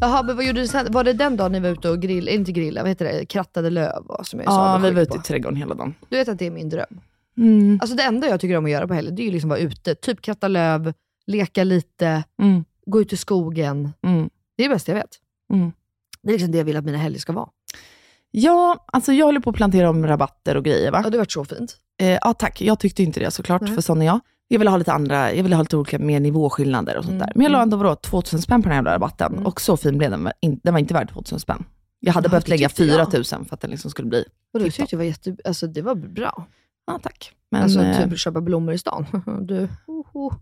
Jaha, 0.00 0.22
men 0.22 0.36
vad 0.36 0.44
gjorde 0.44 0.60
du 0.60 0.66
sen? 0.66 0.92
Var 0.92 1.04
det 1.04 1.12
den 1.12 1.36
dagen 1.36 1.52
ni 1.52 1.60
var 1.60 1.68
ute 1.68 1.90
och 1.90 2.02
grillade, 2.02 2.36
inte 2.36 2.52
grilla, 2.52 2.80
vad 2.80 2.88
heter 2.88 3.04
det, 3.04 3.26
krattade 3.26 3.70
löv? 3.70 4.02
Som 4.22 4.40
jag 4.40 4.48
ja, 4.48 4.80
vi 4.82 4.90
var 4.90 5.02
ute 5.02 5.16
i 5.16 5.20
trädgården 5.20 5.56
hela 5.56 5.74
dagen. 5.74 5.94
Du 6.08 6.16
vet 6.16 6.28
att 6.28 6.38
det 6.38 6.46
är 6.46 6.50
min 6.50 6.68
dröm. 6.68 7.00
Mm. 7.38 7.78
Alltså 7.82 7.96
det 7.96 8.02
enda 8.02 8.28
jag 8.28 8.40
tycker 8.40 8.56
om 8.56 8.64
att 8.64 8.70
göra 8.70 8.88
på 8.88 8.94
helgen, 8.94 9.14
det 9.14 9.22
är 9.22 9.24
ju 9.24 9.30
liksom 9.30 9.50
att 9.50 9.58
vara 9.58 9.66
ute. 9.68 9.94
Typ 9.94 10.22
kratta 10.22 10.48
löv, 10.48 10.92
leka 11.26 11.64
lite, 11.64 12.24
Mm. 12.42 12.64
gå 12.86 13.00
ut 13.00 13.12
i 13.12 13.16
skogen. 13.16 13.92
Mm. 14.06 14.30
Det 14.56 14.64
är 14.64 14.68
det 14.68 14.74
bästa 14.74 14.92
jag 14.92 14.96
vet. 14.96 15.10
Mm. 15.52 15.72
Det 16.22 16.28
är 16.28 16.32
liksom 16.32 16.52
det 16.52 16.58
jag 16.58 16.64
vill 16.64 16.76
att 16.76 16.84
mina 16.84 16.98
helger 16.98 17.18
ska 17.20 17.32
vara. 17.32 17.48
Ja, 18.30 18.84
alltså 18.86 19.12
jag 19.12 19.26
håller 19.26 19.40
på 19.40 19.50
att 19.50 19.56
plantera 19.56 19.90
om 19.90 20.06
rabatter 20.06 20.56
och 20.56 20.64
grejer 20.64 20.90
va? 20.90 21.00
Ja, 21.04 21.10
det 21.10 21.18
varit 21.18 21.32
så 21.32 21.44
fint. 21.44 21.76
Eh, 22.00 22.08
ja 22.22 22.34
tack, 22.34 22.60
jag 22.62 22.78
tyckte 22.80 23.02
inte 23.02 23.20
det 23.20 23.30
såklart, 23.30 23.62
Nej. 23.62 23.74
för 23.74 23.80
sån 23.82 24.02
är 24.02 24.06
jag. 24.06 24.20
Jag 24.48 24.58
ville 24.58 24.70
ha 24.70 24.76
lite 24.76 24.92
andra, 24.92 25.32
jag 25.34 25.42
ville 25.42 25.56
ha 25.56 25.62
lite 25.62 25.76
olika 25.76 25.98
mer 25.98 26.20
nivåskillnader 26.20 26.96
och 26.96 27.04
sånt 27.04 27.14
Mm, 27.14 27.26
där. 27.26 27.32
Men 27.34 27.42
jag 27.44 27.52
la 27.52 27.58
mm. 27.58 27.62
ändå 27.66 27.76
vadå, 27.76 27.94
2000 27.96 28.42
spänn 28.42 28.62
på 28.62 28.68
den 28.68 28.72
här 28.72 28.78
jävla 28.78 28.94
rabatten. 28.94 29.32
Mm. 29.32 29.46
Och 29.46 29.60
så 29.60 29.76
fin 29.76 29.98
blev 29.98 30.10
den. 30.10 30.28
Den 30.62 30.74
var 30.74 30.78
inte 30.80 30.94
värd 30.94 31.10
2000 31.12 31.40
spänn. 31.40 31.64
Jag 32.00 32.12
hade 32.12 32.26
Ja, 32.26 32.30
behövt 32.30 32.44
det 32.46 32.50
lägga 32.50 32.68
tyckte 32.68 32.84
jag. 32.84 33.06
4000 33.12 33.44
för 33.44 33.54
att 33.54 33.60
den 33.60 33.70
liksom 33.70 33.90
skulle 33.90 34.08
bli... 34.08 34.24
Och 34.52 34.60
det 34.60 34.64
Titta. 34.64 34.76
tyckte 34.76 34.94
jag 34.94 34.98
var 34.98 35.04
jätte, 35.04 35.36
alltså 35.44 35.66
det 35.66 35.82
var 35.82 35.94
bra. 35.94 36.46
Ja, 36.86 37.00
tack. 37.02 37.32
Men, 37.50 37.62
alltså 37.62 37.82
eh, 37.82 38.08
typ 38.08 38.18
köpa 38.18 38.40
blommor 38.40 38.74
i 38.74 38.78
stan. 38.78 39.06
Du, 39.46 39.68
oh, 39.86 40.06
oh. 40.12 40.34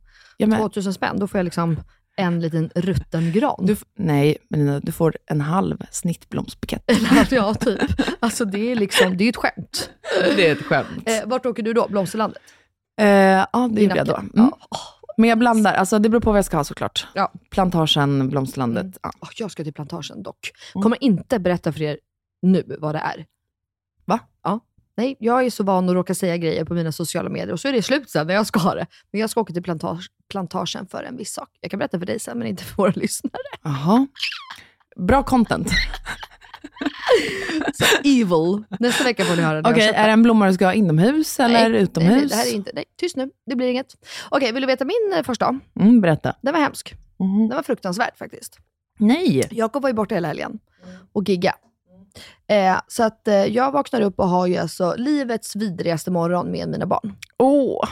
Ja, 0.43 0.47
men, 0.47 0.59
2000 0.59 0.95
spänn, 0.95 1.19
då 1.19 1.27
får 1.27 1.39
jag 1.39 1.45
liksom 1.45 1.81
en 2.17 2.41
liten 2.41 2.71
rutten 2.75 3.33
gran. 3.33 3.67
du, 3.67 3.77
nej, 3.99 4.37
men 4.49 4.81
du 4.81 4.93
får 4.93 5.17
en 5.27 5.41
halv 5.41 5.79
snittblomsbukett. 5.91 6.91
Ja, 7.31 7.55
typ. 7.55 7.81
Alltså 8.21 8.45
det 8.45 8.73
är 8.73 8.77
liksom, 8.77 9.17
det 9.17 9.25
är 9.25 9.29
ett 9.29 9.37
skämt. 9.37 9.91
det 10.37 10.49
är 10.49 10.53
ett 10.53 10.63
skämt. 10.63 11.09
Eh, 11.09 11.29
vart 11.29 11.47
åker 11.47 11.63
du 11.63 11.73
då? 11.73 11.89
Blomsterlandet? 11.89 12.43
Eh, 13.01 13.07
ja, 13.07 13.71
det 13.73 13.83
gjorde 13.83 13.97
jag 13.97 14.07
då. 14.07 14.17
Mm. 14.17 14.31
Ja. 14.35 14.59
Men 15.17 15.29
jag 15.29 15.39
blandar, 15.39 15.75
alltså 15.75 15.99
det 15.99 16.09
beror 16.09 16.21
på 16.21 16.31
vad 16.31 16.39
jag 16.39 16.45
ska 16.45 16.57
ha 16.57 16.65
såklart. 16.65 17.07
Ja. 17.15 17.33
Plantagen, 17.51 18.29
blomsterlandet. 18.29 18.83
Mm. 18.83 18.93
Ja. 19.03 19.29
Jag 19.37 19.51
ska 19.51 19.65
till 19.65 19.73
plantagen 19.73 20.23
dock. 20.23 20.53
Mm. 20.75 20.83
Kommer 20.83 21.05
inte 21.05 21.39
berätta 21.39 21.73
för 21.73 21.83
er 21.83 21.99
nu 22.43 22.77
vad 22.79 22.95
det 22.95 22.99
är. 22.99 23.27
Nej, 24.97 25.17
jag 25.19 25.45
är 25.47 25.51
så 25.51 25.65
van 25.65 25.89
att 25.89 25.95
råka 25.95 26.15
säga 26.15 26.37
grejer 26.37 26.65
på 26.65 26.75
mina 26.75 26.93
sociala 26.93 27.29
medier 27.29 27.53
och 27.53 27.61
så 27.61 27.69
är 27.69 27.73
det 27.73 27.83
slut 27.83 28.11
sen 28.11 28.27
när 28.27 28.35
jag 28.35 28.47
ska 28.47 28.61
ha 28.61 28.75
det. 28.75 28.87
Men 29.13 29.21
jag 29.21 29.31
ska 29.31 29.41
åka 29.41 29.53
till 29.53 29.63
plantage, 29.63 30.11
plantagen 30.31 30.87
för 30.87 31.05
en 31.05 31.17
viss 31.17 31.33
sak. 31.33 31.49
Jag 31.61 31.71
kan 31.71 31.79
berätta 31.79 31.99
för 31.99 32.07
dig 32.07 32.19
sen, 32.19 32.39
men 32.39 32.47
inte 32.49 32.65
för 32.65 32.77
våra 32.77 32.91
lyssnare. 32.97 33.43
Jaha. 33.63 34.07
Bra 34.97 35.23
content. 35.23 35.69
Så 37.75 37.85
evil. 38.05 38.65
Nästa 38.81 39.05
vecka 39.05 39.25
får 39.25 39.37
ni 39.37 39.43
höra 39.43 39.61
Okej, 39.61 39.87
jag 39.87 39.95
är 39.95 40.07
det 40.07 40.13
en 40.13 40.23
blomma 40.23 40.47
du 40.47 40.55
ska 40.55 40.67
ha 40.67 40.75
inomhus 40.75 41.41
eller 41.41 41.69
nej, 41.69 41.83
utomhus? 41.83 42.13
Nej, 42.13 42.27
det 42.29 42.35
här 42.35 42.47
är 42.47 42.55
inte, 42.55 42.71
nej, 42.75 42.85
tyst 43.01 43.17
nu. 43.17 43.31
Det 43.47 43.57
blir 43.57 43.67
inget. 43.69 43.95
Okej, 44.29 44.53
vill 44.53 44.61
du 44.63 44.67
veta 44.67 44.85
min 44.85 45.13
eh, 45.17 45.23
första? 45.23 45.61
Mm, 45.81 46.01
berätta. 46.01 46.37
Den 46.43 46.53
var 46.55 46.61
hemsk. 46.61 46.95
Mhm. 47.19 47.49
Den 47.49 47.57
var 47.57 47.63
fruktansvärd 47.63 48.17
faktiskt. 48.17 48.59
Nej. 48.99 49.49
Jakob 49.51 49.83
var 49.83 49.91
ju 49.91 49.95
borta 49.95 50.15
hela 50.15 50.29
helgen 50.29 50.59
och 51.13 51.29
gigga. 51.29 51.55
Eh, 52.47 52.81
så 52.89 53.03
att 53.03 53.29
eh, 53.29 53.35
jag 53.35 53.73
vaknar 53.73 54.01
upp 54.01 54.19
och 54.19 54.29
har 54.29 54.47
ju 54.47 54.57
alltså 54.57 54.95
livets 54.97 55.57
vidrigaste 55.57 56.11
morgon 56.11 56.51
med 56.51 56.69
mina 56.69 56.87
barn. 56.87 57.17
Åh, 57.39 57.89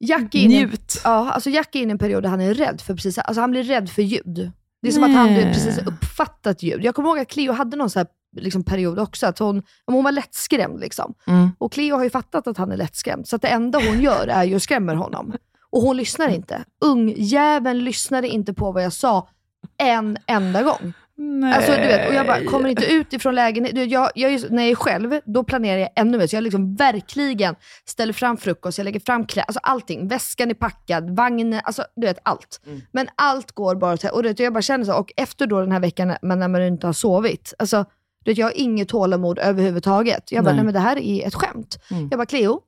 Jack 0.00 0.34
är 0.34 0.38
inne, 0.38 0.66
njut. 0.66 1.00
ja, 1.04 1.30
alltså 1.30 1.50
Jack 1.50 1.74
är 1.74 1.78
inne 1.80 1.90
i 1.90 1.92
en 1.92 1.98
period 1.98 2.22
där 2.22 2.30
han 2.30 2.40
är 2.40 2.54
rädd 2.54 2.80
för 2.80 2.94
precis, 2.94 3.18
alltså 3.18 3.40
han 3.40 3.50
blir 3.50 3.62
rädd 3.62 3.90
för 3.90 4.02
ljud. 4.02 4.52
Det 4.82 4.88
är 4.88 4.92
som 4.92 5.04
att 5.04 5.14
han 5.14 5.26
Nej. 5.26 5.34
du 5.34 5.44
vet, 5.44 5.54
precis 5.54 5.78
uppfattat 5.78 6.62
ljud. 6.62 6.84
Jag 6.84 6.94
kommer 6.94 7.08
ihåg 7.08 7.18
att 7.18 7.28
Cleo 7.28 7.52
hade 7.52 7.76
någon 7.76 7.90
så 7.90 7.98
här, 7.98 8.08
liksom, 8.36 8.64
period 8.64 8.98
också, 8.98 9.26
att 9.26 9.38
hon, 9.38 9.62
hon 9.86 10.04
var 10.04 10.12
lättskrämd. 10.12 10.80
Liksom. 10.80 11.14
Mm. 11.26 11.50
Och 11.58 11.72
Cleo 11.72 11.96
har 11.96 12.04
ju 12.04 12.10
fattat 12.10 12.46
att 12.46 12.58
han 12.58 12.72
är 12.72 12.76
lättskrämd, 12.76 13.28
så 13.28 13.36
att 13.36 13.42
det 13.42 13.48
enda 13.48 13.78
hon 13.78 14.00
gör 14.00 14.26
är 14.26 14.44
ju 14.44 14.56
att 14.56 14.62
skrämmer 14.62 14.94
honom. 14.94 15.32
Och 15.70 15.82
hon 15.82 15.96
lyssnar 15.96 16.28
inte. 16.28 16.64
Ungjäveln 16.80 17.78
lyssnade 17.84 18.28
inte 18.28 18.54
på 18.54 18.72
vad 18.72 18.84
jag 18.84 18.92
sa 18.92 19.28
en 19.76 20.18
enda 20.26 20.62
gång. 20.62 20.92
Nej. 21.20 21.54
Alltså, 21.54 21.72
du 21.72 21.78
vet, 21.78 22.08
och 22.08 22.14
jag 22.14 22.26
bara 22.26 22.44
kommer 22.44 22.68
inte 22.68 22.86
ut 22.92 23.12
ifrån 23.12 23.34
lägenheten. 23.34 23.88
Jag, 23.88 24.10
jag, 24.14 24.32
är- 24.32 24.50
när 24.50 24.62
jag 24.62 24.70
är 24.70 24.74
själv, 24.74 25.20
då 25.24 25.44
planerar 25.44 25.78
jag 25.78 25.88
ännu 25.96 26.18
mer. 26.18 26.26
Så 26.26 26.36
jag 26.36 26.42
liksom 26.44 26.74
verkligen 26.74 27.54
ställer 27.84 28.12
fram 28.12 28.36
frukost, 28.36 28.78
jag 28.78 28.84
lägger 28.84 29.00
fram 29.00 29.26
kläder, 29.26 29.46
alltså 29.46 29.60
allting. 29.62 30.08
Väskan 30.08 30.50
är 30.50 30.54
packad, 30.54 31.16
vagnen, 31.16 31.60
alltså 31.64 31.84
du 31.96 32.06
vet 32.06 32.18
allt. 32.22 32.60
Men 32.92 33.08
allt 33.16 33.52
går 33.52 33.74
bara 33.74 33.96
till, 33.96 34.10
och 34.10 34.22
du 34.22 34.28
vet, 34.28 34.38
jag 34.38 34.52
bara 34.52 34.62
känner 34.62 34.84
så, 34.84 34.94
och 34.94 35.12
efter 35.16 35.46
då 35.46 35.60
den 35.60 35.72
här 35.72 35.80
veckan 35.80 36.08
när- 36.22 36.36
när 36.36 36.48
man 36.48 36.62
inte 36.62 36.86
har 36.86 36.92
sovit, 36.94 37.54
alltså 37.58 37.84
du 38.24 38.30
vet, 38.30 38.38
jag 38.38 38.46
har 38.46 38.52
inget 38.60 38.88
tålamod 38.88 39.38
överhuvudtaget. 39.38 40.32
Jag 40.32 40.44
bara, 40.44 40.50
Nej. 40.50 40.56
nej 40.56 40.64
men 40.64 40.74
det 40.74 40.80
här 40.80 40.98
är 40.98 41.26
ett 41.26 41.34
skämt. 41.34 41.78
Mm. 41.90 42.08
Jag 42.10 42.18
bara, 42.18 42.26
Cleo, 42.26 42.60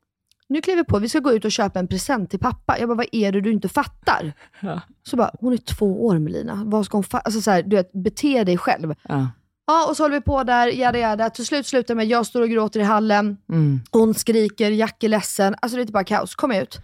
nu 0.51 0.61
kliver 0.61 0.83
vi 0.83 0.85
på, 0.85 0.99
vi 0.99 1.09
ska 1.09 1.19
gå 1.19 1.33
ut 1.33 1.45
och 1.45 1.53
köpa 1.53 1.79
en 1.79 1.89
present 1.89 2.31
till 2.31 2.39
pappa. 2.39 2.79
Jag 2.79 2.89
bara, 2.89 2.95
vad 2.95 3.07
är 3.13 3.33
det 3.33 3.41
du 3.41 3.53
inte 3.53 3.69
fattar? 3.69 4.33
Ja. 4.61 4.81
Så 5.03 5.17
bara, 5.17 5.31
hon 5.41 5.53
är 5.53 5.57
två 5.57 6.07
år 6.07 6.19
Melina. 6.19 6.63
Vad 6.67 6.87
ska 6.87 6.97
hon 6.97 7.05
fa- 7.05 7.21
alltså 7.25 7.41
så 7.41 7.51
här, 7.51 7.63
du 7.63 7.77
vet, 7.77 7.93
bete 7.93 8.45
dig 8.45 8.59
själv. 8.59 8.95
Ja. 9.09 9.29
Ja, 9.67 9.87
och 9.89 9.97
så 9.97 10.03
håller 10.05 10.15
vi 10.17 10.21
på 10.21 10.43
där, 10.45 10.67
jada 10.69 10.99
jada. 10.99 11.31
Till 11.31 11.47
slut 11.47 11.67
slutar 11.67 11.95
med 11.95 12.07
jag 12.07 12.27
står 12.27 12.41
och 12.43 12.49
gråter 12.51 12.81
i 12.81 12.83
hallen. 12.83 13.37
Mm. 13.49 13.81
Hon 13.91 14.15
skriker, 14.15 14.71
Jack 14.71 15.03
är 15.03 15.09
ledsen. 15.09 15.55
Alltså 15.63 15.77
det 15.77 15.83
är 15.83 15.87
bara 15.87 16.05
kaos. 16.05 16.35
Kom 16.35 16.53
ut. 16.53 16.79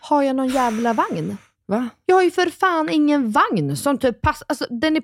Har 0.00 0.22
jag 0.22 0.36
någon 0.36 0.48
jävla 0.48 0.92
vagn? 0.92 1.36
Va? 1.66 1.88
Jag 2.06 2.16
har 2.16 2.22
ju 2.22 2.30
för 2.30 2.46
fan 2.50 2.88
ingen 2.88 3.30
vagn 3.30 3.76
som 3.76 3.98
typ 3.98 4.20
passar. 4.20 4.46
Alltså, 4.48 4.66
den, 4.70 4.96
är, 4.96 5.02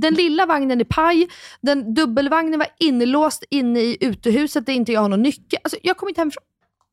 den 0.00 0.14
lilla 0.14 0.46
vagnen 0.46 0.80
är 0.80 0.84
paj, 0.84 1.28
den 1.60 1.94
dubbelvagnen 1.94 2.58
var 2.58 2.68
inlåst 2.78 3.44
inne 3.50 3.80
i 3.80 3.96
utehuset 4.00 4.66
där 4.66 4.72
inte 4.72 4.92
jag 4.92 5.00
har 5.00 5.08
någon 5.08 5.22
nyckel. 5.22 5.58
Alltså, 5.64 5.78
jag 5.82 5.96
kommer 5.96 6.10
inte 6.10 6.20
hemifrån. 6.20 6.42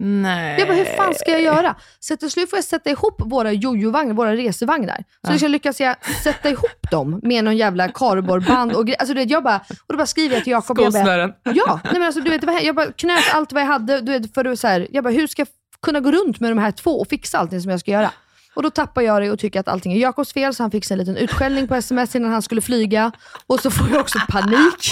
Nej. 0.04 0.60
Jag 0.60 0.68
bara, 0.68 0.78
hur 0.78 0.86
fan 0.86 1.14
ska 1.14 1.32
jag 1.32 1.42
göra? 1.42 1.76
Så 2.00 2.18
till 2.18 2.32
slut 2.32 2.50
får 2.50 2.58
jag 2.58 2.64
sätta 2.64 2.90
ihop 2.90 3.22
våra 3.26 3.52
jojo-vagnar, 3.52 4.14
våra 4.14 4.36
resevagnar. 4.36 5.04
Så 5.28 5.46
jag 5.46 5.52
lyckas 5.52 5.80
jag 5.80 5.96
sätta 6.24 6.50
ihop 6.50 6.92
dem 6.92 7.20
med 7.24 7.44
någon 7.44 7.58
jävla 7.58 7.88
kardborreband 7.88 8.72
och. 8.72 8.90
Alltså, 9.00 9.14
du 9.14 9.20
vet, 9.20 9.30
jag 9.30 9.44
bara, 9.44 9.58
och 9.58 9.94
då 9.94 9.98
bara 9.98 10.06
skriver 10.06 10.36
jag 10.36 10.44
till 10.44 10.52
Jakob. 10.52 10.78
Skosnören. 10.78 11.34
Ja, 11.44 11.80
nej 11.84 11.94
men 11.94 12.04
alltså, 12.04 12.22
du 12.22 12.30
vet, 12.30 12.64
jag 12.64 12.76
bara 12.76 12.92
knöt 12.92 13.24
allt 13.34 13.54
vad 13.54 13.62
jag 13.62 13.68
hade. 13.68 14.02
Du 14.02 14.12
vet, 14.20 14.34
för 14.34 14.46
att, 14.46 14.60
så 14.60 14.68
här, 14.68 14.88
jag 14.92 15.04
bara, 15.04 15.14
hur 15.14 15.28
ska 15.28 15.42
jag 15.42 15.48
kunna 15.82 16.00
gå 16.00 16.12
runt 16.12 16.40
med 16.40 16.52
de 16.52 16.58
här 16.58 16.72
två 16.72 16.92
och 16.92 17.08
fixa 17.08 17.38
allting 17.38 17.62
som 17.62 17.72
jag 17.72 17.80
ska 17.80 17.92
göra? 17.92 18.12
Och 18.56 18.64
då 18.64 18.70
tappar 18.70 19.02
jag 19.02 19.22
det 19.22 19.32
och 19.32 19.40
tycker 19.40 19.60
att 19.60 19.68
allting 19.68 19.94
är 19.94 19.98
Jakobs 19.98 20.34
fel, 20.34 20.56
så 20.56 20.64
han 20.64 20.72
fick 20.72 20.86
sig 20.86 20.96
en 20.96 21.00
liten 21.00 21.18
utskällning 21.18 21.68
på 21.68 21.76
sms 21.76 22.16
innan 22.16 22.32
han 22.32 22.42
skulle 22.42 22.62
flyga. 22.62 23.12
Och 23.48 23.60
så 23.60 23.72
får 23.72 23.90
jag 23.92 24.02
också 24.02 24.20
panik. 24.30 24.92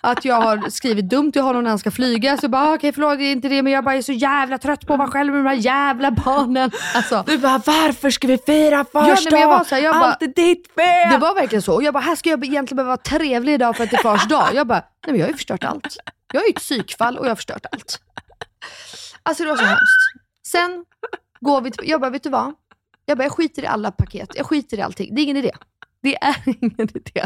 Att 0.00 0.24
jag 0.24 0.40
har 0.40 0.70
skrivit 0.70 1.10
dumt 1.10 1.32
till 1.32 1.42
honom 1.42 1.62
när 1.62 1.70
han 1.70 1.78
ska 1.78 1.90
flyga. 1.90 2.36
Så 2.36 2.44
jag 2.44 2.50
bara, 2.50 2.62
"Ah, 2.70 2.74
okej 2.74 2.92
förlåt, 2.92 3.18
det 3.18 3.24
är 3.24 3.32
inte 3.32 3.48
det, 3.48 3.62
men 3.62 3.72
jag 3.72 3.84
bara 3.84 3.94
är 3.94 4.02
så 4.02 4.12
jävla 4.12 4.58
trött 4.58 4.86
på 4.86 4.96
vara 4.96 5.08
själv 5.08 5.32
med 5.34 5.44
de 5.44 5.48
här 5.48 5.56
jävla 5.56 6.10
barnen. 6.10 6.70
Alltså, 6.94 7.24
Du 7.26 7.38
bara, 7.38 7.62
varför 7.66 8.10
ska 8.10 8.26
vi 8.26 8.38
fira 8.38 8.84
här, 9.70 9.78
jag 9.82 9.94
bara- 9.94 10.04
Allt 10.04 10.22
är 10.22 10.26
ditt 10.26 10.74
fel! 10.74 11.10
Det 11.12 11.18
var 11.18 11.34
verkligen 11.34 11.62
så. 11.62 11.74
Och 11.74 11.82
jag 11.82 11.94
bara, 11.94 12.00
här 12.00 12.16
ska 12.16 12.30
jag 12.30 12.44
egentligen 12.44 12.76
behöva 12.76 12.88
vara 12.88 13.18
trevlig 13.18 13.54
idag 13.54 13.76
för 13.76 13.84
att 13.84 13.90
det 13.90 13.96
är 13.96 14.02
fars 14.02 14.28
dag. 14.28 14.48
Jag 14.54 14.66
bara, 14.66 14.78
nej 14.80 15.12
men 15.12 15.16
jag 15.16 15.24
har 15.26 15.28
ju 15.30 15.34
förstört 15.36 15.64
allt. 15.64 15.96
Jag 16.32 16.42
är 16.42 16.46
ju 16.46 16.50
ett 16.52 16.56
psykfall 16.60 17.18
och 17.18 17.24
jag 17.24 17.30
har 17.30 17.36
förstört 17.36 17.66
allt. 17.72 18.00
Alltså 19.22 19.42
det 19.44 19.48
var 19.50 19.56
så 19.56 19.64
hemskt. 19.64 20.00
Sen 20.46 20.84
går 21.40 21.60
vi 21.60 21.70
till, 21.70 21.88
jag 21.90 22.00
bara, 22.00 22.10
vet 22.10 22.22
du 22.22 22.30
vad? 22.30 22.52
Jag 23.06 23.18
bara, 23.18 23.24
jag 23.24 23.32
skiter 23.32 23.62
i 23.62 23.66
alla 23.66 23.90
paket. 23.90 24.28
Jag 24.34 24.46
skiter 24.46 24.78
i 24.78 24.80
allting. 24.82 25.14
Det 25.14 25.20
är 25.20 25.22
ingen 25.22 25.36
idé. 25.36 25.52
Det 26.02 26.16
är 26.16 26.36
ingen 26.60 26.88
idé. 26.94 27.24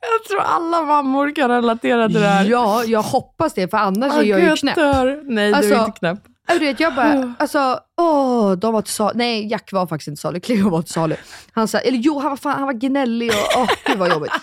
Jag 0.00 0.24
tror 0.28 0.40
alla 0.40 0.82
mammor 0.82 1.34
kan 1.36 1.50
relatera 1.50 2.06
till 2.08 2.20
det 2.20 2.26
här. 2.28 2.44
Ja, 2.44 2.84
jag 2.84 3.02
hoppas 3.02 3.54
det, 3.54 3.68
för 3.70 3.78
annars 3.78 4.12
Åh, 4.12 4.18
är 4.18 4.22
jag 4.24 4.40
ju 4.40 4.56
knäpp. 4.56 4.74
dör. 4.74 5.20
Nej, 5.24 5.48
du 5.50 5.54
Alltså, 5.54 5.74
är 5.74 5.84
inte 5.84 5.98
knäpp. 5.98 6.18
Du 6.48 6.58
vet, 6.58 6.80
jag 6.80 6.94
bara, 6.94 7.34
alltså, 7.38 7.80
åh, 8.00 8.52
de 8.52 8.72
var 8.72 8.82
till 8.82 8.92
salu. 8.92 9.12
Nej, 9.18 9.46
Jack 9.50 9.72
var 9.72 9.86
faktiskt 9.86 10.08
inte 10.08 10.20
salu. 10.20 10.40
Cleo 10.40 10.68
var 10.70 10.82
till 10.82 10.92
salu. 10.92 11.16
Han 11.52 11.68
sa, 11.68 11.78
eller 11.78 11.98
jo, 11.98 12.18
han 12.18 12.30
var, 12.30 12.36
fan, 12.36 12.52
han 12.58 12.66
var 12.66 12.72
gnällig 12.72 13.30
och 13.30 13.60
åh, 13.62 13.68
gud 13.86 13.98
vad 13.98 14.10
jobbigt. 14.10 14.32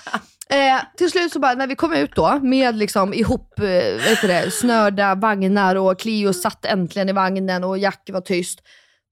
Eh, 0.49 0.81
till 0.97 1.11
slut 1.11 1.33
så 1.33 1.39
bara, 1.39 1.53
när 1.53 1.67
vi 1.67 1.75
kom 1.75 1.93
ut 1.93 2.15
då 2.15 2.39
med 2.41 2.75
liksom 2.75 3.13
ihop 3.13 3.59
eh, 3.59 3.63
vet 4.05 4.21
du 4.21 4.27
det, 4.27 4.51
snörda 4.51 5.15
vagnar 5.15 5.75
och 5.75 5.99
Cleo 5.99 6.33
satt 6.33 6.65
äntligen 6.65 7.09
i 7.09 7.11
vagnen 7.11 7.63
och 7.63 7.77
Jack 7.77 8.09
var 8.13 8.21
tyst. 8.21 8.59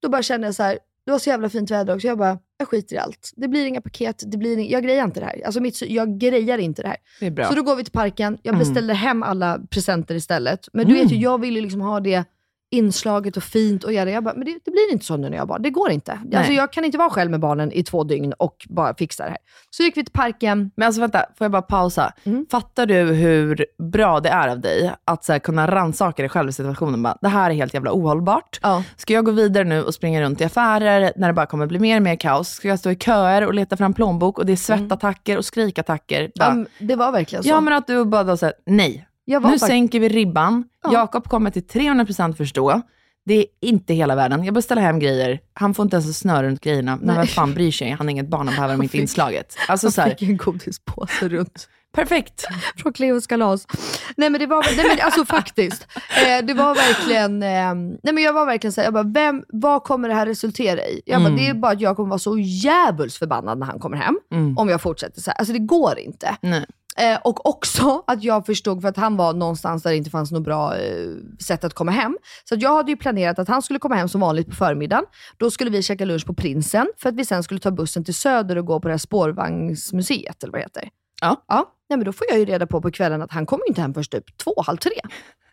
Då 0.02 0.08
bara 0.08 0.22
kände 0.22 0.46
jag 0.46 0.54
så 0.54 0.62
här, 0.62 0.78
det 1.06 1.10
var 1.12 1.18
så 1.18 1.30
jävla 1.30 1.48
fint 1.48 1.70
väder 1.70 1.94
också. 1.94 2.06
Jag 2.06 2.18
bara, 2.18 2.38
jag 2.58 2.68
skiter 2.68 2.96
i 2.96 2.98
allt. 2.98 3.30
Det 3.36 3.48
blir 3.48 3.66
inga 3.66 3.80
paket, 3.80 4.22
det 4.26 4.36
blir 4.36 4.58
inga, 4.58 4.70
jag 4.70 4.82
grejar 4.84 5.04
inte 5.04 5.20
det 5.20 5.26
här. 5.26 5.42
Alltså 5.44 5.60
mitt, 5.60 5.82
jag 5.82 6.18
grejar 6.18 6.58
inte 6.58 6.82
det 6.82 6.88
här. 6.88 7.30
Det. 7.30 7.44
Så 7.46 7.54
då 7.54 7.62
går 7.62 7.76
vi 7.76 7.84
till 7.84 7.92
parken, 7.92 8.38
jag 8.42 8.54
Mm. 8.54 8.58
beställde 8.58 8.94
hem 8.94 9.22
alla 9.22 9.58
presenter 9.70 10.14
istället. 10.14 10.68
Men 10.72 10.86
du 10.86 10.94
vet 10.94 11.12
ju, 11.12 11.16
jag 11.16 11.40
ville 11.40 11.60
liksom 11.60 11.80
ha 11.80 12.00
det 12.00 12.24
inslaget 12.70 13.36
och 13.36 13.42
fint 13.42 13.84
och 13.84 13.92
göra. 13.92 14.10
Jag 14.10 14.24
bara, 14.24 14.34
men 14.34 14.44
det, 14.44 14.58
det 14.64 14.70
blir 14.70 14.92
inte 14.92 15.04
så 15.04 15.16
nu 15.16 15.28
när 15.28 15.36
jag 15.36 15.48
barn. 15.48 15.62
Det 15.62 15.70
går 15.70 15.90
inte. 15.90 16.18
Alltså, 16.36 16.52
jag 16.52 16.72
kan 16.72 16.84
inte 16.84 16.98
vara 16.98 17.10
själv 17.10 17.30
med 17.30 17.40
barnen 17.40 17.72
i 17.72 17.82
två 17.82 18.04
dygn 18.04 18.32
och 18.32 18.66
bara 18.68 18.94
fixa 18.94 19.24
det 19.24 19.30
här. 19.30 19.38
Så 19.70 19.82
gick 19.82 19.96
vi 19.96 20.04
till 20.04 20.12
parken. 20.12 20.70
Men 20.76 20.86
alltså 20.86 21.00
vänta, 21.00 21.18
får 21.38 21.44
jag 21.44 21.50
bara 21.52 21.62
pausa? 21.62 22.12
Mm. 22.24 22.46
Fattar 22.50 22.86
du 22.86 22.94
hur 22.94 23.66
bra 23.92 24.20
det 24.20 24.28
är 24.28 24.48
av 24.48 24.60
dig 24.60 24.92
att 25.04 25.24
så 25.24 25.32
här, 25.32 25.38
kunna 25.38 25.66
rannsaka 25.66 26.22
dig 26.22 26.28
själv 26.28 26.48
i 26.48 26.52
situationen? 26.52 27.02
Bara, 27.02 27.18
det 27.20 27.28
här 27.28 27.50
är 27.50 27.54
helt 27.54 27.74
jävla 27.74 27.92
ohållbart. 27.92 28.58
Ja. 28.62 28.82
Ska 28.96 29.12
jag 29.14 29.24
gå 29.24 29.30
vidare 29.30 29.64
nu 29.64 29.82
och 29.82 29.94
springa 29.94 30.22
runt 30.22 30.40
i 30.40 30.44
affärer 30.44 31.12
när 31.16 31.28
det 31.28 31.34
bara 31.34 31.46
kommer 31.46 31.66
bli 31.66 31.78
mer 31.78 31.96
och 31.96 32.02
mer 32.02 32.16
kaos? 32.16 32.48
Ska 32.48 32.68
jag 32.68 32.78
stå 32.78 32.90
i 32.90 32.96
köer 32.96 33.46
och 33.46 33.54
leta 33.54 33.76
fram 33.76 33.94
plånbok 33.94 34.38
och 34.38 34.46
det 34.46 34.52
är 34.52 34.56
svettattacker 34.56 35.38
och 35.38 35.44
skrikattacker? 35.44 36.30
Bara, 36.38 36.56
Ja, 36.56 36.64
det 36.86 36.96
var 36.96 37.12
verkligen 37.12 37.42
så. 37.42 37.48
ja 37.50 37.60
men 37.60 37.74
att 37.74 37.86
du 37.86 38.04
bara 38.04 38.24
då 38.24 38.36
säger 38.36 38.54
nej. 38.66 39.06
Nu 39.38 39.58
sänker 39.58 40.00
vi 40.00 40.08
ribban. 40.08 40.64
Ja. 40.84 40.92
Jakob 40.92 41.28
kommer 41.28 41.50
till 41.50 41.62
300% 41.62 42.32
förstå. 42.36 42.82
Det 43.24 43.34
är 43.34 43.46
inte 43.60 43.94
hela 43.94 44.14
världen. 44.14 44.44
Jag 44.44 44.54
beställer 44.54 44.82
hem 44.82 44.98
grejer. 44.98 45.40
Han 45.54 45.74
får 45.74 45.82
inte 45.82 45.96
ens 45.96 46.18
snöra 46.18 46.42
runt 46.42 46.60
grejerna. 46.60 46.98
Men 47.02 47.16
vem 47.16 47.26
fan 47.26 47.54
bryr 47.54 47.72
sig? 47.72 47.90
Han 47.90 48.08
är 48.08 48.10
inget 48.10 48.28
barn, 48.28 48.48
han 48.48 48.54
behöver 48.56 48.74
dem 48.74 48.82
inte 48.82 48.98
inslaget. 48.98 49.56
Alltså 49.68 49.90
så 49.90 50.00
jag 50.00 50.04
här, 50.04 50.10
fick 50.14 50.28
en 50.28 50.36
godispåse 50.36 51.28
runt 51.28 51.68
perfekt. 51.94 52.44
från 52.76 52.92
Cleos 52.92 53.26
kalas. 53.26 53.66
Nej 54.16 54.30
men 54.30 54.40
det 54.40 54.46
var, 54.46 54.76
nej, 54.76 54.84
men 54.88 54.98
alltså 55.04 55.24
faktiskt. 55.24 55.86
Eh, 56.26 56.46
det 56.46 56.54
var 56.54 56.74
verkligen, 56.74 57.42
eh, 57.42 57.74
nej 58.02 58.14
men 58.14 58.18
jag 58.24 58.32
var 58.32 58.46
verkligen 58.46 58.72
såhär, 58.72 58.86
jag 58.86 58.94
bara, 58.94 59.04
vem, 59.14 59.44
vad 59.48 59.84
kommer 59.84 60.08
det 60.08 60.14
här 60.14 60.26
resultera 60.26 60.80
i? 60.86 61.02
Jag 61.06 61.20
bara, 61.22 61.26
Mm. 61.28 61.36
det 61.40 61.48
är 61.48 61.54
bara 61.54 61.72
att 61.72 61.80
jag 61.80 61.96
kommer 61.96 62.08
vara 62.08 62.18
så 62.18 62.38
djävulskt 62.38 63.18
förbannad 63.18 63.58
när 63.58 63.66
han 63.66 63.78
kommer 63.78 63.96
hem. 63.96 64.18
Mm. 64.32 64.58
Om 64.58 64.68
jag 64.68 64.82
fortsätter 64.82 65.20
så 65.20 65.30
här. 65.30 65.38
Alltså 65.38 65.52
det 65.52 65.58
går 65.58 65.98
inte. 65.98 66.36
Nej. 66.40 66.66
Eh, 66.98 67.18
och 67.24 67.46
också 67.46 68.04
att 68.06 68.24
jag 68.24 68.46
förstod, 68.46 68.82
för 68.82 68.88
att 68.88 68.96
han 68.96 69.16
var 69.16 69.32
någonstans 69.32 69.82
där 69.82 69.90
det 69.90 69.96
inte 69.96 70.10
fanns 70.10 70.32
något 70.32 70.42
bra 70.42 70.76
eh, 70.76 71.08
sätt 71.46 71.64
att 71.64 71.74
komma 71.74 71.90
hem. 71.90 72.18
Så 72.48 72.54
jag 72.58 72.76
hade 72.76 72.90
ju 72.90 72.96
planerat 72.96 73.38
att 73.38 73.48
han 73.48 73.62
skulle 73.62 73.78
komma 73.78 73.94
hem 73.94 74.08
som 74.08 74.20
vanligt 74.20 74.48
på 74.48 74.54
förmiddagen. 74.54 75.04
Då 75.36 75.50
skulle 75.50 75.70
vi 75.70 75.82
käka 75.82 76.04
lunch 76.04 76.26
på 76.26 76.34
Prinsen, 76.34 76.86
för 76.98 77.08
att 77.08 77.14
vi 77.14 77.24
sen 77.24 77.42
skulle 77.42 77.60
ta 77.60 77.70
bussen 77.70 78.04
till 78.04 78.14
Söder 78.14 78.58
och 78.58 78.66
gå 78.66 78.80
på 78.80 78.88
det 78.88 78.92
här 78.92 78.98
spårvagnsmuseet, 78.98 80.42
eller 80.42 80.52
vad 80.52 80.60
det 80.60 80.64
heter. 80.64 80.88
Ja. 81.20 81.44
ja. 81.48 81.76
Nej, 81.88 81.96
men 81.96 82.04
då 82.04 82.12
får 82.12 82.26
jag 82.30 82.38
ju 82.38 82.44
reda 82.44 82.66
på 82.66 82.82
på 82.82 82.90
kvällen 82.90 83.22
att 83.22 83.32
han 83.32 83.46
kommer 83.46 83.68
inte 83.68 83.80
hem 83.80 83.94
först 83.94 84.12
typ 84.12 84.38
två, 84.38 84.54
halv 84.66 84.76
tre. 84.76 84.92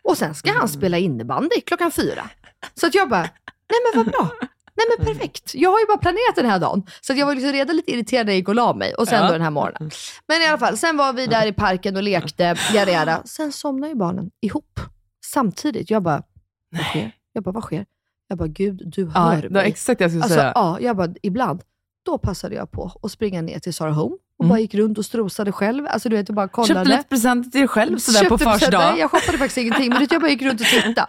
Och 0.02 0.18
sen 0.18 0.34
ska 0.34 0.52
han 0.52 0.68
spela 0.68 0.98
innebandy 0.98 1.60
klockan 1.66 1.90
fyra. 1.90 2.30
Så 2.74 2.86
att 2.86 2.94
jag 2.94 3.08
bara, 3.08 3.22
nej 3.22 3.80
men 3.94 4.04
vad 4.04 4.12
bra. 4.12 4.30
Nej 4.78 4.86
men 4.98 5.06
perfekt. 5.06 5.54
Jag 5.54 5.70
har 5.70 5.80
ju 5.80 5.86
bara 5.86 5.98
planerat 5.98 6.36
den 6.36 6.46
här 6.46 6.58
dagen. 6.58 6.86
Så 7.00 7.12
att 7.12 7.18
jag 7.18 7.26
var 7.26 7.34
liksom 7.34 7.52
redan 7.52 7.76
lite 7.76 7.90
irriterad 7.92 8.26
när 8.26 8.32
jag 8.32 8.38
gick 8.38 8.48
och 8.48 8.54
la 8.54 8.74
mig. 8.74 8.94
Och 8.94 9.08
sen 9.08 9.18
Ja. 9.20 9.26
då 9.26 9.32
den 9.32 9.42
här 9.42 9.50
morgonen. 9.50 9.90
Men 10.28 10.42
i 10.42 10.46
alla 10.46 10.58
fall, 10.58 10.76
sen 10.76 10.96
var 10.96 11.12
vi 11.12 11.26
där 11.26 11.46
i 11.46 11.52
parken 11.52 11.96
och 11.96 12.02
lekte, 12.02 12.56
jada. 12.74 13.22
Sen 13.24 13.52
somnade 13.52 13.88
ju 13.92 13.94
barnen 13.98 14.30
ihop. 14.40 14.80
Samtidigt. 15.26 15.90
Jag 15.90 16.02
bara, 16.02 16.22
vad 16.70 16.84
sker? 16.84 17.12
Jag 17.32 17.44
bara, 17.44 17.52
vad 17.52 17.62
sker? 17.64 17.84
Jag 18.28 18.38
bara, 18.38 18.48
gud 18.48 18.82
du 18.84 19.10
Ja, 19.14 19.20
hör 19.20 19.36
det 19.42 19.48
var 19.48 19.52
mig. 19.52 19.68
exakt 19.68 19.98
det 19.98 20.04
jag 20.04 20.10
skulle 20.10 20.22
Alltså, 20.24 20.38
säga. 20.38 20.52
ja, 20.54 20.78
jag 20.80 20.96
bara, 20.96 21.14
ibland. 21.22 21.62
Då 22.06 22.18
passade 22.18 22.54
jag 22.54 22.70
på 22.70 22.92
att 23.02 23.10
springa 23.12 23.42
ner 23.42 23.58
till 23.58 23.74
Sara 23.74 23.90
Home 23.92 24.16
och 24.38 24.44
Mm. 24.44 24.48
bara 24.48 24.58
gick 24.60 24.74
runt 24.74 24.98
och 24.98 25.04
strosade 25.04 25.52
själv. 25.52 25.86
Alltså 25.88 26.08
du 26.08 26.16
vet, 26.16 26.28
jag 26.28 26.36
bara 26.36 26.48
kollade. 26.48 26.74
Köpte 26.74 26.96
lite 26.96 27.08
presenter 27.08 27.50
till 27.50 27.60
dig 27.60 27.68
själv 27.68 27.98
sådär 27.98 28.18
på 28.28 28.38
Köpte 28.38 28.44
fars 28.44 28.58
presenter. 28.60 28.78
dag. 28.78 28.90
Nej, 28.92 29.00
jag 29.00 29.10
shoppade 29.10 29.38
faktiskt 29.38 29.58
ingenting, 29.58 29.88
men 29.90 30.06
jag 30.10 30.20
bara 30.20 30.30
gick 30.30 30.42
runt 30.42 30.60
och 30.60 30.66
tittade. 30.66 31.06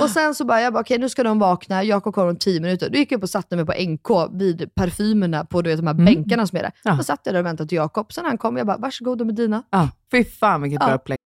Och 0.00 0.10
sen 0.10 0.34
så 0.34 0.44
bara, 0.44 0.60
jag 0.60 0.72
bara, 0.72 0.80
okej 0.80 0.98
nu 0.98 1.08
ska 1.08 1.22
de 1.22 1.38
vakna, 1.38 1.84
Jakob 1.84 2.14
kommer 2.14 2.28
om 2.28 2.36
10 2.36 2.60
minuter. 2.60 2.90
Då 2.90 2.98
gick 2.98 3.12
jag 3.12 3.16
upp 3.18 3.22
och 3.22 3.30
satte 3.30 3.56
mig 3.56 3.66
på 3.66 3.72
NK 3.72 4.28
vid 4.40 4.74
parfymerna 4.74 5.44
på 5.44 5.62
du 5.62 5.70
vet, 5.70 5.78
de 5.78 5.86
här 5.86 5.94
bänkarna 5.94 6.46
som 6.46 6.58
är 6.58 6.62
där. 6.62 6.72
Ja. 6.84 6.94
Då 6.94 7.02
satt 7.02 7.20
jag 7.24 7.34
där 7.34 7.40
och 7.40 7.46
väntade 7.46 7.68
till 7.68 7.76
Jakob. 7.76 8.12
Sen 8.12 8.22
när 8.24 8.28
han 8.30 8.38
kom, 8.38 8.56
jag 8.56 8.66
bara, 8.66 8.76
varsågod 8.78 9.18
de 9.18 9.28
är 9.28 9.32
dina. 9.32 9.62
Ja, 9.70 9.88
fy 10.10 10.24
fan 10.24 10.62
vilket 10.62 10.80
bra 10.80 10.88
Ja. 10.88 10.94
upplägg. 10.94 11.18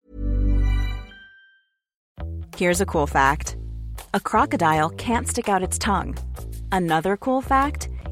Here's 2.56 2.82
a 2.82 2.86
cool 2.88 3.06
fact 3.08 3.56
a 4.10 4.20
crocodile 4.24 4.88
can't 4.98 5.24
stick 5.24 5.48
out 5.48 5.62
its 5.68 5.78
tongue. 5.78 6.14
Another 6.70 7.16
cool 7.16 7.42
fact 7.42 7.88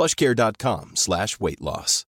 plushcare.com 0.00 0.92
slash 0.94 1.36
weight 1.40 1.60
loss. 1.60 2.06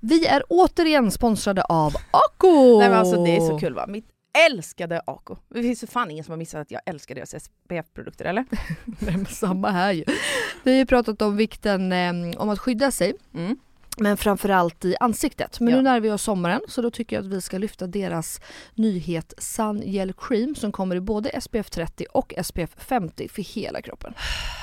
Vi 0.00 0.26
är 0.26 0.42
återigen 0.48 1.10
sponsrade 1.10 1.62
av 1.62 1.94
Ako! 2.10 2.78
Nej 2.78 2.88
men 2.88 2.98
alltså 2.98 3.24
det 3.24 3.36
är 3.36 3.40
så 3.40 3.58
kul 3.58 3.74
va. 3.74 3.86
Mitt 3.86 4.08
älskade 4.48 5.00
Ako. 5.06 5.36
Det 5.48 5.62
finns 5.62 5.80
för 5.80 5.86
fan 5.86 6.10
ingen 6.10 6.24
som 6.24 6.32
har 6.32 6.36
missat 6.36 6.60
att 6.60 6.70
jag 6.70 6.80
älskar 6.86 7.14
deras 7.14 7.34
SPF-produkter 7.44 8.24
eller? 8.24 8.44
Nej, 8.84 9.16
men 9.16 9.26
samma 9.26 9.70
här 9.70 9.92
ju. 9.92 10.04
Vi 10.62 10.70
har 10.70 10.78
ju 10.78 10.86
pratat 10.86 11.22
om 11.22 11.36
vikten 11.36 11.92
eh, 11.92 12.40
om 12.40 12.48
att 12.48 12.58
skydda 12.58 12.90
sig. 12.90 13.14
Mm. 13.34 13.56
Men 13.98 14.16
framförallt 14.16 14.84
i 14.84 14.96
ansiktet. 15.00 15.60
Men 15.60 15.68
Ja. 15.70 15.76
nu 15.76 15.82
när 15.82 16.00
vi 16.00 16.08
har 16.08 16.18
sommaren 16.18 16.60
så 16.68 16.82
då 16.82 16.90
tycker 16.90 17.16
jag 17.16 17.24
att 17.24 17.30
vi 17.32 17.40
ska 17.40 17.58
lyfta 17.58 17.86
deras 17.86 18.40
nyhet 18.74 19.34
Sun 19.38 19.82
Gel 19.84 20.12
Cream 20.12 20.54
som 20.54 20.72
kommer 20.72 20.96
i 20.96 21.00
både 21.00 21.40
SPF 21.40 21.70
30 21.70 22.06
och 22.12 22.34
SPF 22.44 22.70
50 22.76 23.28
för 23.28 23.42
hela 23.42 23.82
kroppen. 23.82 24.14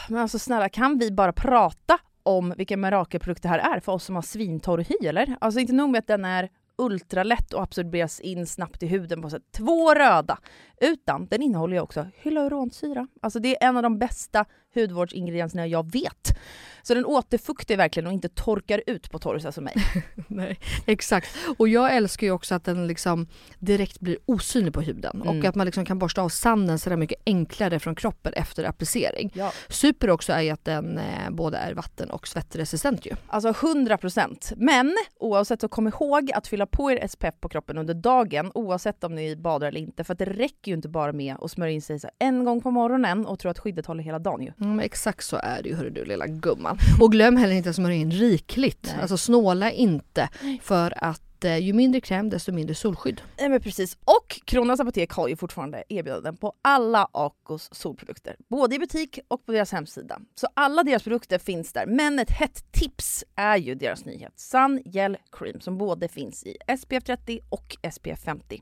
Men 0.09 0.17
alltså 0.21 0.39
snälla 0.39 0.69
kan 0.69 0.99
vi 0.99 1.11
bara 1.11 1.33
prata 1.33 1.97
om 2.23 2.53
vilken 2.57 2.81
mirakelprodukt 2.81 3.43
det 3.43 3.49
här 3.49 3.59
är 3.75 3.79
för 3.79 3.91
oss 3.91 4.03
som 4.03 4.15
har 4.15 4.21
svintorr 4.21 4.85
hy 4.89 5.07
eller? 5.07 5.35
Alltså 5.41 5.59
inte 5.59 5.73
nog 5.73 5.89
med 5.89 5.99
att 5.99 6.07
den 6.07 6.25
är 6.25 6.49
ultralätt 6.77 7.53
och 7.53 7.63
absorberas 7.63 8.19
in 8.19 8.47
snabbt 8.47 8.83
i 8.83 8.87
huden 8.87 9.21
på 9.21 9.29
sätt. 9.29 9.41
Två 9.57 9.93
röda. 9.93 10.37
Utan 10.81 11.27
den 11.27 11.41
innehåller 11.41 11.75
ju 11.75 11.81
också 11.81 12.07
hyaluronsyra. 12.15 13.07
Alltså 13.21 13.39
det 13.39 13.63
är 13.63 13.67
en 13.69 13.77
av 13.77 13.83
de 13.83 13.99
bästa 13.99 14.45
hudvårdsingredienserna 14.75 15.67
jag 15.67 15.91
vet. 15.91 16.37
Så 16.83 16.93
den 16.93 17.05
återfuktar 17.05 17.75
verkligen 17.77 18.07
och 18.07 18.13
inte 18.13 18.29
torkar 18.29 18.83
ut 18.87 19.11
på 19.11 19.19
torrisa 19.19 19.51
som 19.51 19.63
mig. 19.63 19.75
Nej, 20.27 20.59
exakt. 20.85 21.29
Och 21.57 21.67
jag 21.67 21.95
älskar 21.95 22.27
ju 22.27 22.33
också 22.33 22.55
att 22.55 22.63
den 22.63 22.87
liksom 22.87 23.27
direkt 23.59 23.99
blir 23.99 24.17
osynlig 24.25 24.73
på 24.73 24.81
huden 24.81 25.21
Mm. 25.21 25.39
och 25.39 25.45
att 25.45 25.55
man 25.55 25.65
liksom 25.65 25.85
kan 25.85 25.99
borsta 25.99 26.21
av 26.21 26.29
sanden 26.29 26.79
sådär 26.79 26.97
mycket 26.97 27.21
enklare 27.25 27.79
från 27.79 27.95
kroppen 27.95 28.33
efter 28.33 28.63
applicering. 28.63 29.31
Ja. 29.33 29.51
Super 29.69 30.09
också 30.09 30.33
är 30.33 30.41
ju 30.41 30.49
att 30.49 30.65
den 30.65 30.97
eh, 30.97 31.29
både 31.29 31.57
är 31.57 31.73
vatten 31.73 32.09
och 32.11 32.27
svettresistent 32.27 33.05
ju. 33.05 33.11
Alltså 33.27 33.49
100 33.67 33.97
procent. 33.97 34.51
Men 34.57 34.95
oavsett 35.19 35.61
så 35.61 35.67
kom 35.67 35.87
ihåg 35.87 36.31
att 36.31 36.47
fylla 36.47 36.65
på 36.65 36.91
er 36.91 37.07
SPF 37.07 37.35
på 37.39 37.49
kroppen 37.49 37.77
under 37.77 37.93
dagen 37.93 38.51
oavsett 38.53 39.03
om 39.03 39.15
ni 39.15 39.35
badar 39.35 39.67
eller 39.67 39.79
inte. 39.79 40.03
För 40.03 40.13
att 40.13 40.19
det 40.19 40.25
räcker 40.25 40.70
ju 40.71 40.75
inte 40.75 40.89
bara 40.89 41.11
med 41.11 41.35
att 41.39 41.51
smörja 41.51 41.73
in 41.73 41.81
sig 41.81 41.99
en 42.19 42.45
gång 42.45 42.61
på 42.61 42.71
morgonen 42.71 43.25
och 43.25 43.39
tro 43.39 43.51
att 43.51 43.59
skyddet 43.59 43.85
håller 43.85 44.03
hela 44.03 44.19
dagen 44.19 44.41
ju. 44.41 44.51
Mm, 44.61 44.79
exakt 44.79 45.25
så 45.25 45.39
är 45.43 45.63
det 45.63 45.69
ju 45.69 45.75
hörru 45.75 45.89
du 45.89 46.05
lilla 46.05 46.27
gumman. 46.27 46.77
Och 47.01 47.11
glöm 47.11 47.37
heller 47.37 47.55
inte 47.55 47.69
att 47.69 47.75
smörja 47.75 47.95
in 47.95 48.11
rikligt. 48.11 48.89
Nej. 48.93 49.01
Alltså 49.01 49.17
snåla 49.17 49.71
inte 49.71 50.29
för 50.61 50.93
att 50.97 51.45
eh, 51.45 51.57
ju 51.57 51.73
mindre 51.73 52.01
kräm 52.01 52.29
desto 52.29 52.51
mindre 52.51 52.75
solskydd. 52.75 53.21
Nej 53.39 53.49
men 53.49 53.61
precis. 53.61 53.97
Och 54.05 54.41
Kronans 54.45 54.79
Apotek 54.79 55.11
har 55.11 55.27
ju 55.27 55.35
fortfarande 55.35 55.83
erbjudanden 55.89 56.37
på 56.37 56.53
alla 56.61 57.07
Acos 57.11 57.69
solprodukter. 57.71 58.35
Både 58.49 58.75
i 58.75 58.79
butik 58.79 59.19
och 59.27 59.45
på 59.45 59.51
deras 59.51 59.71
hemsida. 59.71 60.19
Så 60.35 60.47
alla 60.53 60.83
deras 60.83 61.03
produkter 61.03 61.39
finns 61.39 61.73
där. 61.73 61.85
Men 61.85 62.19
ett 62.19 62.31
hett 62.31 62.71
tips 62.71 63.23
är 63.35 63.57
ju 63.57 63.75
deras 63.75 64.05
nyhet 64.05 64.33
Sun 64.35 64.81
Gel 64.85 65.17
Cream 65.31 65.61
som 65.61 65.77
både 65.77 66.07
finns 66.07 66.43
i 66.43 66.57
SPF 66.79 67.03
30 67.03 67.39
och 67.49 67.77
SPF 67.91 68.19
50. 68.23 68.61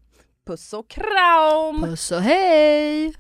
Puss 0.50 0.74
och 0.74 0.90
kram! 0.90 1.82
Puss 1.84 2.12
och 2.12 2.22
hej! 2.22 3.14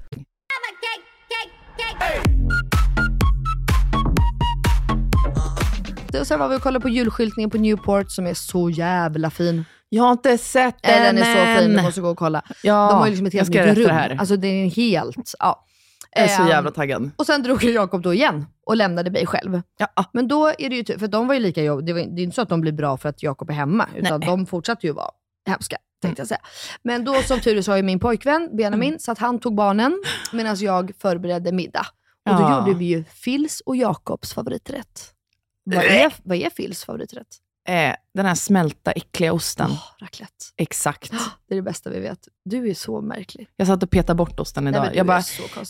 Och 6.20 6.28
sen 6.28 6.40
var 6.40 6.48
vi 6.50 6.56
och 6.58 6.62
kollade 6.62 6.82
på 6.84 6.90
julskyltningen 6.90 7.50
på 7.50 7.58
Newport 7.58 8.12
som 8.12 8.28
är 8.28 8.34
så 8.34 8.70
jävla 8.70 9.30
fin. 9.30 9.66
Jag 9.90 10.04
har 10.04 10.12
inte 10.12 10.38
sett 10.38 10.76
den 10.84 11.04
den 11.16 11.18
är 11.18 11.36
så 11.56 11.62
fin, 11.62 11.72
än. 11.72 11.78
du 11.78 11.82
måste 11.84 12.02
gå 12.02 12.10
och 12.10 12.18
kolla. 12.18 12.44
Ja, 12.64 12.90
De 12.90 12.98
har 12.98 13.06
ju 13.06 13.10
liksom 13.12 13.26
ett 13.28 13.34
jag 13.34 13.40
helt 13.46 13.54
ska 13.54 13.66
nytt 13.66 13.78
rum. 13.78 13.88
det 13.88 13.94
här. 13.94 14.18
Alltså 14.20 14.36
det 14.38 14.48
är 14.48 14.70
helt, 14.70 15.34
ja. 15.40 15.66
jag 16.16 16.24
är 16.24 16.28
så 16.28 16.42
Ehm, 16.42 16.48
jävla 16.48 16.72
taggad. 16.72 17.12
Och 17.16 17.26
sen 17.26 17.44
drog 17.44 17.64
Jakob 17.64 18.02
då 18.02 18.14
igen 18.14 18.46
och 18.66 18.76
lämnade 18.76 19.12
mig 19.12 19.26
själv. 19.26 19.62
Ja. 19.78 19.88
Men 20.14 20.28
då 20.28 20.48
är 20.48 20.70
det 20.70 20.76
ju, 20.76 20.84
ty- 20.84 20.98
för 21.00 21.08
de 21.08 21.28
var 21.28 21.34
ju 21.36 21.40
lika 21.40 21.64
jobb, 21.64 21.86
det, 21.86 21.94
var, 21.94 22.00
det 22.00 22.22
är 22.22 22.24
inte 22.24 22.36
så 22.36 22.42
att 22.42 22.50
de 22.50 22.62
blir 22.62 22.72
bra 22.72 22.98
för 22.98 23.10
att 23.10 23.24
Jakob 23.24 23.50
är 23.50 23.54
hemma, 23.54 23.88
utan 23.96 24.20
Nej. 24.20 24.30
de 24.30 24.46
fortsatte 24.46 24.88
ju 24.88 24.94
vara 24.94 25.10
hemska. 25.48 25.78
Tänkte 26.02 26.22
jag 26.22 26.28
säga. 26.28 26.42
Men 26.84 27.04
då 27.06 27.22
som 27.22 27.40
tur 27.42 27.58
är 27.58 27.62
så 27.62 27.72
har 27.72 27.78
ju 27.78 27.84
min 27.84 28.00
pojkvän 28.00 28.50
Benjamin, 28.58 28.90
Mm. 28.90 29.00
så 29.00 29.12
att 29.12 29.18
han 29.20 29.40
tog 29.40 29.56
barnen 29.56 30.04
medan 30.34 30.56
jag 30.60 30.92
förberedde 31.00 31.52
middag. 31.52 31.86
Och 32.30 32.36
då 32.36 32.42
Ja. 32.42 32.60
gjorde 32.68 32.80
vi 32.80 32.86
ju 32.86 33.04
Phils 33.04 33.62
och 33.66 33.76
Jakobs 33.76 34.34
favoriträtt. 34.34 35.14
Vad 35.64 35.84
är, 35.84 36.14
vad 36.24 36.38
är 36.38 36.50
Phils 36.50 36.84
favoriträtt? 36.86 37.28
Eh, 37.68 37.94
den 38.14 38.26
här 38.26 38.36
smälta 38.36 38.92
äckliga 38.92 39.34
osten. 39.34 39.72
Åh, 39.72 39.84
raclette. 40.02 40.34
Exakt. 40.58 41.12
Det 41.48 41.54
är 41.54 41.56
det 41.56 41.62
bästa 41.62 41.90
vi 41.90 42.00
vet. 42.00 42.20
Du 42.46 42.70
är 42.70 42.74
så 42.74 43.02
märklig. 43.02 43.48
Jag 43.56 43.68
satt 43.68 43.84
och 43.84 43.90
petade 43.90 44.18
bort 44.18 44.40
osten 44.40 44.68
idag. 44.68 44.86
Nej, 44.86 44.98
jag 44.98 45.06
bara, 45.08 45.18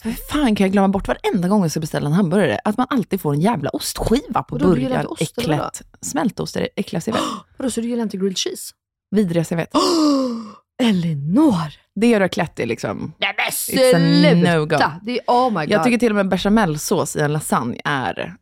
hur 0.03 0.31
fan 0.31 0.55
kan 0.55 0.63
jag 0.65 0.71
glömma 0.71 0.87
bort 0.87 1.07
varenda 1.07 1.47
gång 1.47 1.61
jag 1.61 1.71
ska 1.71 1.79
beställa 1.79 2.07
en 2.07 2.13
hamburgare? 2.13 2.59
Att 2.63 2.77
man 2.77 2.87
alltid 2.89 3.21
får 3.21 3.33
en 3.33 3.39
jävla 3.41 3.69
ostskiva 3.69 4.43
på 4.43 4.55
burgaren. 4.57 5.07
Äcklet. 5.19 5.81
Smältost 6.01 6.55
är 6.55 6.61
det 6.61 6.69
äckligaste 6.75 7.09
jag 7.11 7.15
vet. 7.15 7.23
Vadå, 7.57 7.71
så 7.71 7.81
du 7.81 7.87
gillar 7.89 8.03
inte 8.03 8.17
grilled 8.17 8.37
cheese? 8.37 8.73
Vidrigaste 9.11 9.53
jag 9.53 9.57
vet. 9.57 9.71
Elinor! 10.83 11.73
Det 11.95 12.15
och 12.15 12.19
raclette 12.21 12.63
är 12.63 12.67
liksom... 12.67 13.13
Nej 13.17 13.33
men 13.37 13.45
It's 13.51 13.95
a 13.95 13.99
no-go. 14.55 14.77
sluta! 14.77 14.99
Det 15.03 15.11
är, 15.11 15.21
oh 15.27 15.49
my 15.49 15.65
god. 15.65 15.71
Jag 15.71 15.83
tycker 15.83 15.97
till 15.97 16.11
och 16.11 16.15
med 16.15 16.29
bechamelsås 16.29 17.15
i 17.15 17.19
en 17.19 17.33
lasagne 17.33 17.77
är... 17.85 18.35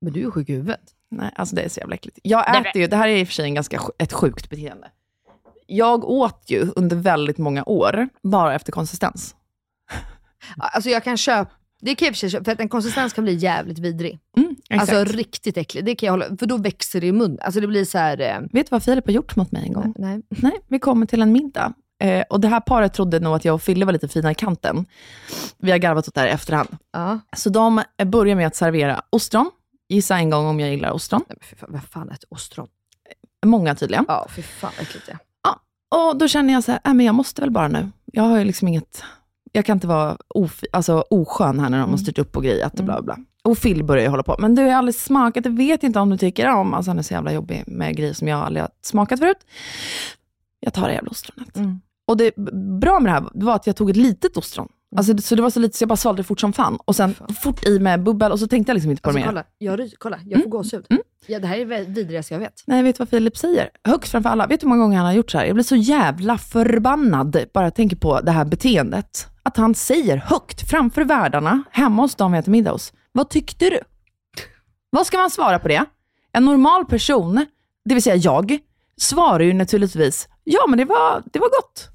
Men 0.00 0.12
du 0.12 0.26
är 0.26 0.30
sjuk 0.30 0.48
i 0.48 0.52
huvudet. 0.52 0.80
Nej, 1.10 1.30
alltså 1.36 1.56
det 1.56 1.62
är 1.62 1.68
så 1.68 1.80
jävla 1.80 1.94
äckligt. 1.94 2.18
Jag 2.22 2.56
äter 2.56 2.82
ju, 2.82 2.86
det 2.86 2.96
här 2.96 3.08
är 3.08 3.16
i 3.16 3.24
och 3.24 3.28
för 3.28 3.34
sig 3.34 3.44
en 3.44 3.54
ganska, 3.54 3.80
ett 3.98 4.12
sjukt 4.12 4.50
beteende. 4.50 4.88
Jag 5.66 6.04
åt 6.04 6.44
ju 6.46 6.72
under 6.76 6.96
väldigt 6.96 7.38
många 7.38 7.64
år 7.64 8.08
bara 8.22 8.54
efter 8.54 8.72
konsistens. 8.72 9.34
Alltså 10.56 10.90
jag 10.90 11.04
kan 11.04 11.16
köpa, 11.16 11.50
det 11.80 11.94
kan 11.94 12.06
jag 12.06 12.16
för 12.16 12.28
sig 12.28 12.44
för 12.44 12.52
att 12.52 12.60
en 12.60 12.68
konsistens 12.68 13.12
kan 13.12 13.24
bli 13.24 13.34
jävligt 13.34 13.78
vidrig. 13.78 14.18
Mm. 14.36 14.56
Alltså 14.70 15.04
riktigt 15.04 15.56
äcklig. 15.56 15.84
Det 15.84 15.94
kan 15.94 16.06
jag 16.06 16.12
hålla, 16.12 16.36
för 16.38 16.46
då 16.46 16.56
växer 16.56 17.00
det 17.00 17.06
i 17.06 17.12
munnen. 17.12 17.38
Alltså 17.42 17.60
det 17.60 17.66
blir 17.66 17.84
så 17.84 17.98
här. 17.98 18.20
Eh, 18.20 18.40
Vet 18.40 18.66
du 18.66 18.70
vad 18.70 18.82
Filip 18.82 19.06
har 19.06 19.12
gjort 19.12 19.36
mot 19.36 19.52
mig 19.52 19.62
en 19.66 19.72
gång? 19.72 19.94
nej. 19.98 20.22
Nej, 20.28 20.52
vi 20.68 20.78
kommer 20.78 21.06
till 21.06 21.22
en 21.22 21.32
middag. 21.32 21.72
Eh, 22.02 22.24
och 22.30 22.40
det 22.40 22.48
här 22.48 22.60
paret 22.60 22.94
trodde 22.94 23.20
nog 23.20 23.34
att 23.34 23.44
jag 23.44 23.54
och 23.54 23.62
Fille 23.62 23.84
var 23.84 23.92
lite 23.92 24.08
fina 24.08 24.30
i 24.30 24.34
kanten. 24.34 24.86
Vi 25.58 25.70
har 25.70 25.78
garvat 25.78 26.08
åt 26.08 26.14
det 26.14 26.20
här 26.20 26.28
i 26.28 26.30
efterhand. 26.30 26.76
Ja. 26.92 27.20
Så 27.36 27.50
de 27.50 27.82
eh, 27.98 28.06
börjar 28.06 28.36
med 28.36 28.46
att 28.46 28.56
servera 28.56 29.02
ostron. 29.10 29.50
Gissa 29.88 30.16
en 30.16 30.30
gång 30.30 30.46
om 30.46 30.60
jag 30.60 30.70
gillar 30.70 30.90
ostron. 30.90 31.24
Nej, 31.28 31.38
men 31.40 31.58
fan, 31.58 31.68
vad 31.72 31.82
fan 31.82 32.08
äter 32.08 32.26
ostron? 32.28 32.68
Många 33.46 33.74
tydligen. 33.74 34.04
Ja, 34.08 34.26
fy 34.36 34.42
fan 34.42 34.72
vad 34.76 34.82
äckligt 34.86 35.06
det 35.06 35.12
är. 35.12 35.18
Och 35.88 36.16
då 36.16 36.28
känner 36.28 36.54
jag 36.54 36.64
så 36.64 36.72
här, 36.72 36.80
äh, 36.84 36.94
men 36.94 37.06
jag 37.06 37.14
måste 37.14 37.40
väl 37.40 37.50
bara 37.50 37.68
nu. 37.68 37.90
Jag 38.04 38.22
har 38.22 38.38
ju 38.38 38.44
liksom 38.44 38.68
inget, 38.68 39.04
jag 39.56 39.64
kan 39.64 39.76
inte 39.76 39.86
vara 39.86 40.16
of, 40.28 40.62
alltså, 40.72 41.04
oskön 41.10 41.60
här 41.60 41.70
när 41.70 41.78
de 41.78 41.90
har 41.90 41.96
styrt 41.96 42.18
upp 42.18 42.36
och 42.36 42.42
grejat 42.42 42.78
och 42.78 42.84
bla 42.84 43.02
bla. 43.02 43.16
Och 43.44 43.58
Phil 43.58 43.84
börjar 43.84 44.02
ju 44.02 44.10
hålla 44.10 44.22
på, 44.22 44.36
men 44.38 44.54
du 44.54 44.62
har 44.62 44.70
aldrig 44.70 44.94
smakat, 44.94 45.44
jag 45.44 45.56
vet 45.56 45.82
inte 45.82 45.98
om 45.98 46.10
du 46.10 46.18
tycker 46.18 46.48
om, 46.48 46.74
alltså 46.74 46.90
han 46.90 46.98
är 46.98 47.02
så 47.02 47.14
jävla 47.14 47.32
jobbig 47.32 47.64
med 47.66 47.96
grejer 47.96 48.12
som 48.12 48.28
jag 48.28 48.40
aldrig 48.40 48.62
har 48.62 48.70
smakat 48.82 49.18
förut. 49.18 49.36
Jag 50.60 50.74
tar 50.74 50.88
det 50.88 50.94
jävla 50.94 51.10
ostronet. 51.10 51.56
Mm. 51.56 51.80
Och 52.08 52.16
det 52.16 52.36
bra 52.80 53.00
med 53.00 53.12
det 53.12 53.14
här 53.14 53.28
var 53.34 53.54
att 53.54 53.66
jag 53.66 53.76
tog 53.76 53.90
ett 53.90 53.96
litet 53.96 54.36
ostron. 54.36 54.68
Alltså, 54.96 55.18
så 55.18 55.34
det 55.34 55.42
var 55.42 55.50
så 55.50 55.60
lite 55.60 55.76
så 55.78 55.82
jag 55.82 55.88
bara 55.88 55.96
svalde 55.96 56.22
fort 56.24 56.40
som 56.40 56.52
fan. 56.52 56.78
Och 56.84 56.96
sen 56.96 57.14
fort 57.42 57.66
i 57.66 57.78
med 57.78 58.02
bubbel 58.02 58.32
och 58.32 58.38
så 58.38 58.46
tänkte 58.46 58.70
jag 58.70 58.74
liksom 58.74 58.90
inte 58.90 59.02
på 59.02 59.08
Alltså, 59.08 59.18
det 59.20 59.26
mer. 59.26 59.44
kolla, 59.58 59.78
jag, 59.78 59.90
kolla, 59.98 60.20
jag 60.24 60.42
får 60.42 60.50
gåshud. 60.50 60.86
Mm. 60.90 61.02
Ja, 61.26 61.38
det 61.38 61.46
här 61.46 61.58
är 61.58 61.66
det 61.66 61.84
vidrigaste 61.84 62.34
jag 62.34 62.38
vet. 62.40 62.62
Nej, 62.66 62.82
vet 62.82 62.96
du 62.96 62.98
vad 62.98 63.08
Filip 63.08 63.36
säger? 63.36 63.70
Högst 63.84 64.10
framför 64.10 64.30
alla. 64.30 64.46
Vet 64.46 64.60
du 64.60 64.64
hur 64.64 64.68
många 64.68 64.82
gånger 64.82 64.96
han 64.96 65.06
har 65.06 65.12
gjort 65.12 65.30
så 65.30 65.38
här? 65.38 65.44
Jag 65.46 65.54
blir 65.54 65.64
så 65.64 65.76
jävla 65.76 66.38
förbannad 66.38 67.36
bara 67.54 67.64
jag 67.64 67.74
tänker 67.74 67.96
på 67.96 68.20
det 68.20 68.30
här 68.30 68.44
beteendet. 68.44 69.26
Att 69.42 69.56
han 69.56 69.74
säger 69.74 70.16
högt 70.16 70.70
framför 70.70 71.04
värdarna 71.04 71.62
hemma 71.70 72.02
hos 72.02 72.14
dem 72.14 72.32
vi 72.32 72.38
äter 72.38 72.52
middag 72.52 72.70
hos. 72.72 72.92
Vad 73.12 73.28
tyckte 73.30 73.70
du? 73.70 73.80
Vad 74.90 75.06
ska 75.06 75.18
man 75.18 75.30
svara 75.30 75.58
på 75.58 75.68
det? 75.68 75.84
En 76.32 76.44
normal 76.44 76.86
person, 76.86 77.46
det 77.84 77.94
vill 77.94 78.02
säga 78.02 78.16
jag, 78.16 78.58
svarar 79.00 79.40
ju 79.40 79.52
naturligtvis, 79.52 80.28
ja 80.44 80.66
men 80.68 80.78
det 80.78 80.84
var, 80.84 81.22
det 81.32 81.38
var 81.38 81.48
gott. 81.48 81.88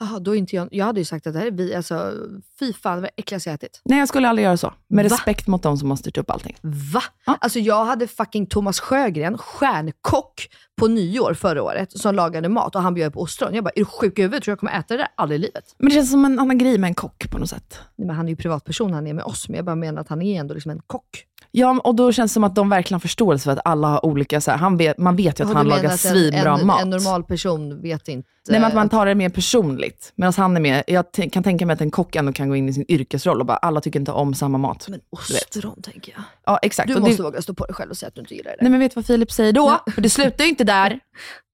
Jaha, 0.00 0.18
då 0.18 0.34
inte 0.34 0.56
jag, 0.56 0.68
jag 0.70 0.84
hade 0.84 1.00
ju 1.00 1.04
sagt 1.04 1.26
att 1.26 1.32
det 1.32 1.38
här 1.38 1.46
är 1.46 1.50
vi, 1.50 1.74
alltså 1.74 2.12
fy 2.58 2.72
fan 2.72 2.94
det 2.96 3.00
var 3.00 3.10
det 3.16 3.20
äckligaste 3.22 3.50
jag 3.50 3.54
ätit. 3.54 3.80
Nej, 3.84 3.98
jag 3.98 4.08
skulle 4.08 4.28
aldrig 4.28 4.44
göra 4.44 4.56
så. 4.56 4.74
Med 4.88 5.04
Va? 5.04 5.16
respekt 5.16 5.46
mot 5.46 5.62
de 5.62 5.78
som 5.78 5.90
har 5.90 5.96
styrt 5.96 6.18
upp 6.18 6.30
allting. 6.30 6.56
Va? 6.92 7.02
Ja. 7.26 7.38
Alltså 7.40 7.58
jag 7.58 7.84
hade 7.84 8.06
fucking 8.06 8.46
Thomas 8.46 8.80
Sjögren, 8.80 9.38
stjärnkock, 9.38 10.48
på 10.78 10.88
nyår 10.88 11.34
förra 11.34 11.62
året, 11.62 11.98
som 11.98 12.14
lagade 12.14 12.48
mat 12.48 12.76
och 12.76 12.82
han 12.82 12.94
bjöd 12.94 13.12
på 13.12 13.20
ostron. 13.20 13.54
Jag 13.54 13.64
bara, 13.64 13.70
är 13.70 13.80
du 13.80 13.84
sjuk 13.84 14.18
i 14.18 14.22
huvudet? 14.22 14.44
Tror 14.44 14.52
jag 14.52 14.58
kommer 14.58 14.72
äta 14.78 14.94
det 14.94 15.02
där 15.02 15.08
aldrig 15.14 15.40
i 15.40 15.42
livet? 15.42 15.64
Men 15.78 15.88
det 15.88 15.94
känns 15.94 16.10
som 16.10 16.24
en 16.24 16.38
annan 16.38 16.58
grej 16.58 16.78
med 16.78 16.88
en 16.88 16.94
kock 16.94 17.30
på 17.30 17.38
något 17.38 17.50
sätt. 17.50 17.78
Nej, 17.96 18.06
Men 18.06 18.16
han 18.16 18.26
är 18.26 18.30
ju 18.30 18.36
privatperson, 18.36 18.92
han 18.92 19.06
är 19.06 19.14
med 19.14 19.24
oss, 19.24 19.48
men 19.48 19.56
jag 19.56 19.64
bara 19.64 19.76
menar 19.76 20.00
att 20.00 20.08
han 20.08 20.22
är 20.22 20.40
ändå 20.40 20.54
liksom 20.54 20.70
en 20.70 20.80
kock. 20.86 21.24
Ja, 21.50 21.80
och 21.84 21.94
då 21.94 22.12
känns 22.12 22.30
det 22.30 22.34
som 22.34 22.44
att 22.44 22.54
de 22.54 22.68
verkligen 22.68 22.94
har 22.94 23.00
förståelse 23.00 23.44
för 23.44 23.50
att 23.52 23.58
alla 23.64 23.88
har 23.88 24.06
olika, 24.06 24.40
så 24.40 24.50
här, 24.50 24.58
han 24.58 24.76
vet, 24.76 24.98
man 24.98 25.16
vet 25.16 25.40
ju 25.40 25.44
att 25.44 25.54
han 25.54 25.68
lagar 25.68 25.90
en- 25.90 25.98
svinbra 25.98 26.58
en, 26.58 26.66
mat. 26.66 26.82
En 26.82 26.90
normal 26.90 27.24
person 27.24 27.82
vet 27.82 28.08
inte... 28.08 28.28
Nej, 28.50 28.60
men 28.60 28.68
att 28.68 28.74
man 28.74 28.88
tar 28.88 29.06
det 29.06 29.14
mer 29.14 29.28
personligt. 29.28 30.12
Medan 30.14 30.32
han 30.36 30.56
är 30.56 30.60
mer, 30.60 30.84
jag 30.86 31.04
kan 31.32 31.42
tänka 31.42 31.66
mig 31.66 31.74
att 31.74 31.80
en 31.80 31.90
kock 31.90 32.16
ändå 32.16 32.32
kan 32.32 32.48
gå 32.48 32.56
in 32.56 32.68
i 32.68 32.72
sin 32.72 32.84
yrkesroll 32.88 33.40
och 33.40 33.46
bara, 33.46 33.56
alla 33.56 33.80
tycker 33.80 34.00
inte 34.00 34.12
om 34.12 34.34
samma 34.34 34.58
mat. 34.58 34.86
Men 34.88 35.00
ostron 35.10 35.82
tänker 35.82 36.12
jag. 36.12 36.22
Ja, 36.46 36.58
exakt. 36.62 36.88
Du 36.88 36.94
Och 36.94 37.00
måste 37.00 37.16
det, 37.16 37.22
våga 37.22 37.42
stå 37.42 37.54
på 37.54 37.64
dig 37.66 37.74
själv 37.74 37.90
och 37.90 37.96
säga 37.96 38.08
att 38.08 38.14
du 38.14 38.20
inte 38.20 38.34
gillar 38.34 38.50
det 38.50 38.56
nej, 38.60 38.70
men 38.70 38.80
vet 38.80 38.90
du 38.92 38.94
vad 38.94 39.06
Filip 39.06 39.32
säger 39.32 39.52
då? 39.52 39.80
För 39.94 40.00
det 40.02 40.10
slutar 40.10 40.44
ju 40.44 40.50
inte 40.50 40.64
där. 40.68 41.00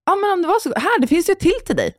Ja, 0.06 0.14
men 0.16 0.30
om 0.32 0.42
det 0.42 0.48
var 0.48 0.58
så, 0.60 0.72
här, 0.76 1.00
det 1.00 1.06
finns 1.06 1.30
ju 1.30 1.34
till 1.34 1.52
till 1.66 1.76
dig. 1.76 1.94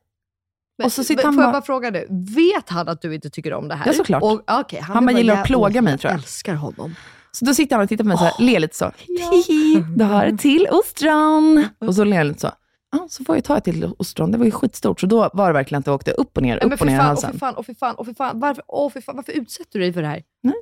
Men- 0.78 0.86
och 0.86 0.92
så 0.92 1.04
sitter 1.04 1.16
men 1.24 1.26
han 1.26 1.34
Får 1.34 1.44
jag 1.44 1.48
bara- 1.52 1.60
bara 1.60 1.66
fråga 1.66 1.90
nu, 1.90 2.08
vet 2.36 2.70
han 2.70 2.88
att 2.90 3.02
du 3.02 3.16
inte 3.16 3.30
tycker 3.30 3.54
om 3.54 3.68
det 3.68 3.76
här? 3.76 3.88
Ja, 3.88 3.94
såklart. 3.94 4.24
Och, 4.24 4.60
okay, 4.60 4.80
han, 4.80 4.96
Han 4.96 5.06
bara 5.06 5.18
gillar 5.18 5.34
att 5.34 5.40
"Ja, 5.40 5.46
plåga 5.46 5.80
åh, 5.80 5.84
mig, 5.84 5.98
tror 5.98 6.10
jag." 6.12 6.18
Jag 6.18 6.24
älskar 6.24 6.54
honom. 6.54 6.96
Så 7.32 7.46
då 7.46 7.54
sitter 7.54 7.76
han 7.76 7.84
och 7.84 7.90
tittar 7.90 8.04
på 8.04 8.08
mig 8.08 8.18
här, 8.18 8.34
ler 8.40 8.60
lite 8.60 8.76
så. 8.78 8.92
Hihi, 9.32 9.84
du 9.98 10.04
har 10.04 10.26
ett 10.26 10.40
till 10.40 10.68
ostron. 10.72 11.66
Och 11.80 11.96
så 11.96 12.04
ler 12.04 12.18
han 12.18 12.28
lite 12.28 12.40
så. 12.40 12.52
Ja, 12.92 13.08
så 13.10 13.24
får 13.24 13.36
jag 13.36 13.44
ta 13.44 13.58
ett 13.58 13.64
till 13.64 13.90
ostron. 13.98 14.32
Det 14.32 14.38
var 14.38 14.46
ju 14.46 14.52
skitstort. 14.52 15.00
Så 15.00 15.06
då 15.08 15.30
var 15.34 15.48
det 15.48 15.54
verkligen 15.54 15.80
att 15.80 15.86
det 15.86 15.92
åkte 15.92 16.12
upp 16.12 16.38
och 16.38 16.44
ner, 16.44 16.64
upp 16.64 16.72
för 16.78 16.82
och 16.82 16.86
ner 16.88 16.96
i 16.96 17.00
och 17.00 17.04
halsen. 17.04 17.32
för 17.32 17.40
fan, 17.40 17.56
och 17.56 17.66
för 17.66 17.74
fan, 17.74 17.96
och 17.96 18.06
för 18.06 18.14
fan. 18.14 18.40
Varför, 18.40 18.64
åh, 18.68 18.90
för 18.92 19.02
fan, 19.02 19.16
varför 19.16 19.32
utsätter 19.32 19.80
du 19.80 19.80
dig 19.80 19.94
för 19.94 20.02
det 20.02 20.08
här? 20.08 20.24
Nej. 20.44 20.54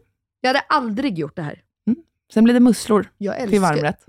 Jag 0.41 0.49
hade 0.49 0.59
aldrig 0.69 1.19
gjort 1.19 1.35
det 1.35 1.41
här. 1.41 1.61
Sen 2.33 2.43
blev 2.43 2.53
det 2.53 2.59
musslor 2.59 3.09
Jag 3.17 3.35
till 3.35 3.43
älskar... 3.43 3.59
varmrätt. 3.59 4.03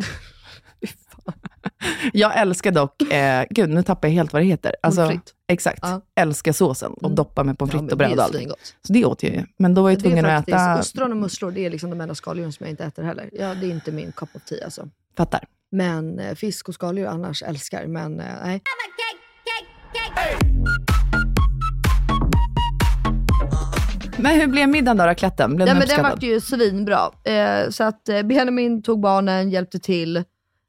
Jag 2.12 2.38
älskar 2.40 2.70
dock, 2.72 3.02
eh, 3.12 3.44
gud 3.50 3.70
nu 3.70 3.82
tappar 3.82 4.08
jag 4.08 4.12
helt 4.14 4.32
vad 4.32 4.42
det 4.42 4.46
heter. 4.46 4.74
Alltså, 4.82 5.12
exakt. 5.48 5.78
Ja. 5.82 6.00
Älskar 6.20 6.52
såsen 6.52 6.92
och 6.92 7.02
Mm. 7.04 7.14
doppa 7.14 7.44
med 7.44 7.58
pommes 7.58 7.74
Ja, 7.74 7.78
frites 7.80 7.98
men 7.98 8.08
och 8.10 8.16
bröd 8.16 8.26
och 8.28 8.34
svingott. 8.34 8.74
Så 8.86 8.92
det 8.92 9.04
åt 9.04 9.22
jag 9.22 9.32
ju. 9.34 9.44
Men 9.58 9.74
då 9.74 9.82
var 9.82 9.90
jag 9.90 10.00
tvungen 10.00 10.26
att 10.26 10.48
äta, 10.48 10.78
ostron 10.78 11.10
och 11.10 11.16
musslor, 11.16 11.50
det 11.50 11.66
är 11.66 11.70
liksom 11.70 11.90
de 11.90 12.00
enda 12.00 12.14
skaldjuren 12.14 12.52
som 12.52 12.64
jag 12.66 12.70
inte 12.72 12.84
äter 12.84 13.02
heller. 13.02 13.30
Ja, 13.32 13.54
det 13.54 13.66
är 13.66 13.70
inte 13.70 13.92
min 13.92 14.12
cup 14.12 14.28
of 14.36 14.42
tea 14.44 14.64
alltså. 14.64 14.88
fattar. 15.16 15.44
Men 15.70 16.18
eh, 16.18 16.34
fisk 16.34 16.68
och 16.68 16.74
skaldjur 16.74 17.06
annars 17.06 17.42
älskar, 17.42 17.86
men 17.86 18.20
eh, 18.20 18.26
nej. 18.44 18.62
Men 24.18 24.40
hur 24.40 24.46
blev 24.46 24.68
middagen 24.68 24.96
då, 24.96 25.04
racletten? 25.04 25.56
Blev 25.56 25.68
Ja, 25.68 25.74
den 25.74 25.78
men 25.78 25.88
den 25.88 26.02
vart 26.02 26.22
ju 26.22 26.40
svinbra. 26.40 27.00
Eh, 27.24 27.70
så 27.70 27.84
att 27.84 28.08
eh, 28.08 28.22
Benjamin 28.22 28.82
tog 28.82 29.00
barnen, 29.00 29.50
hjälpte 29.50 29.78
till. 29.78 30.24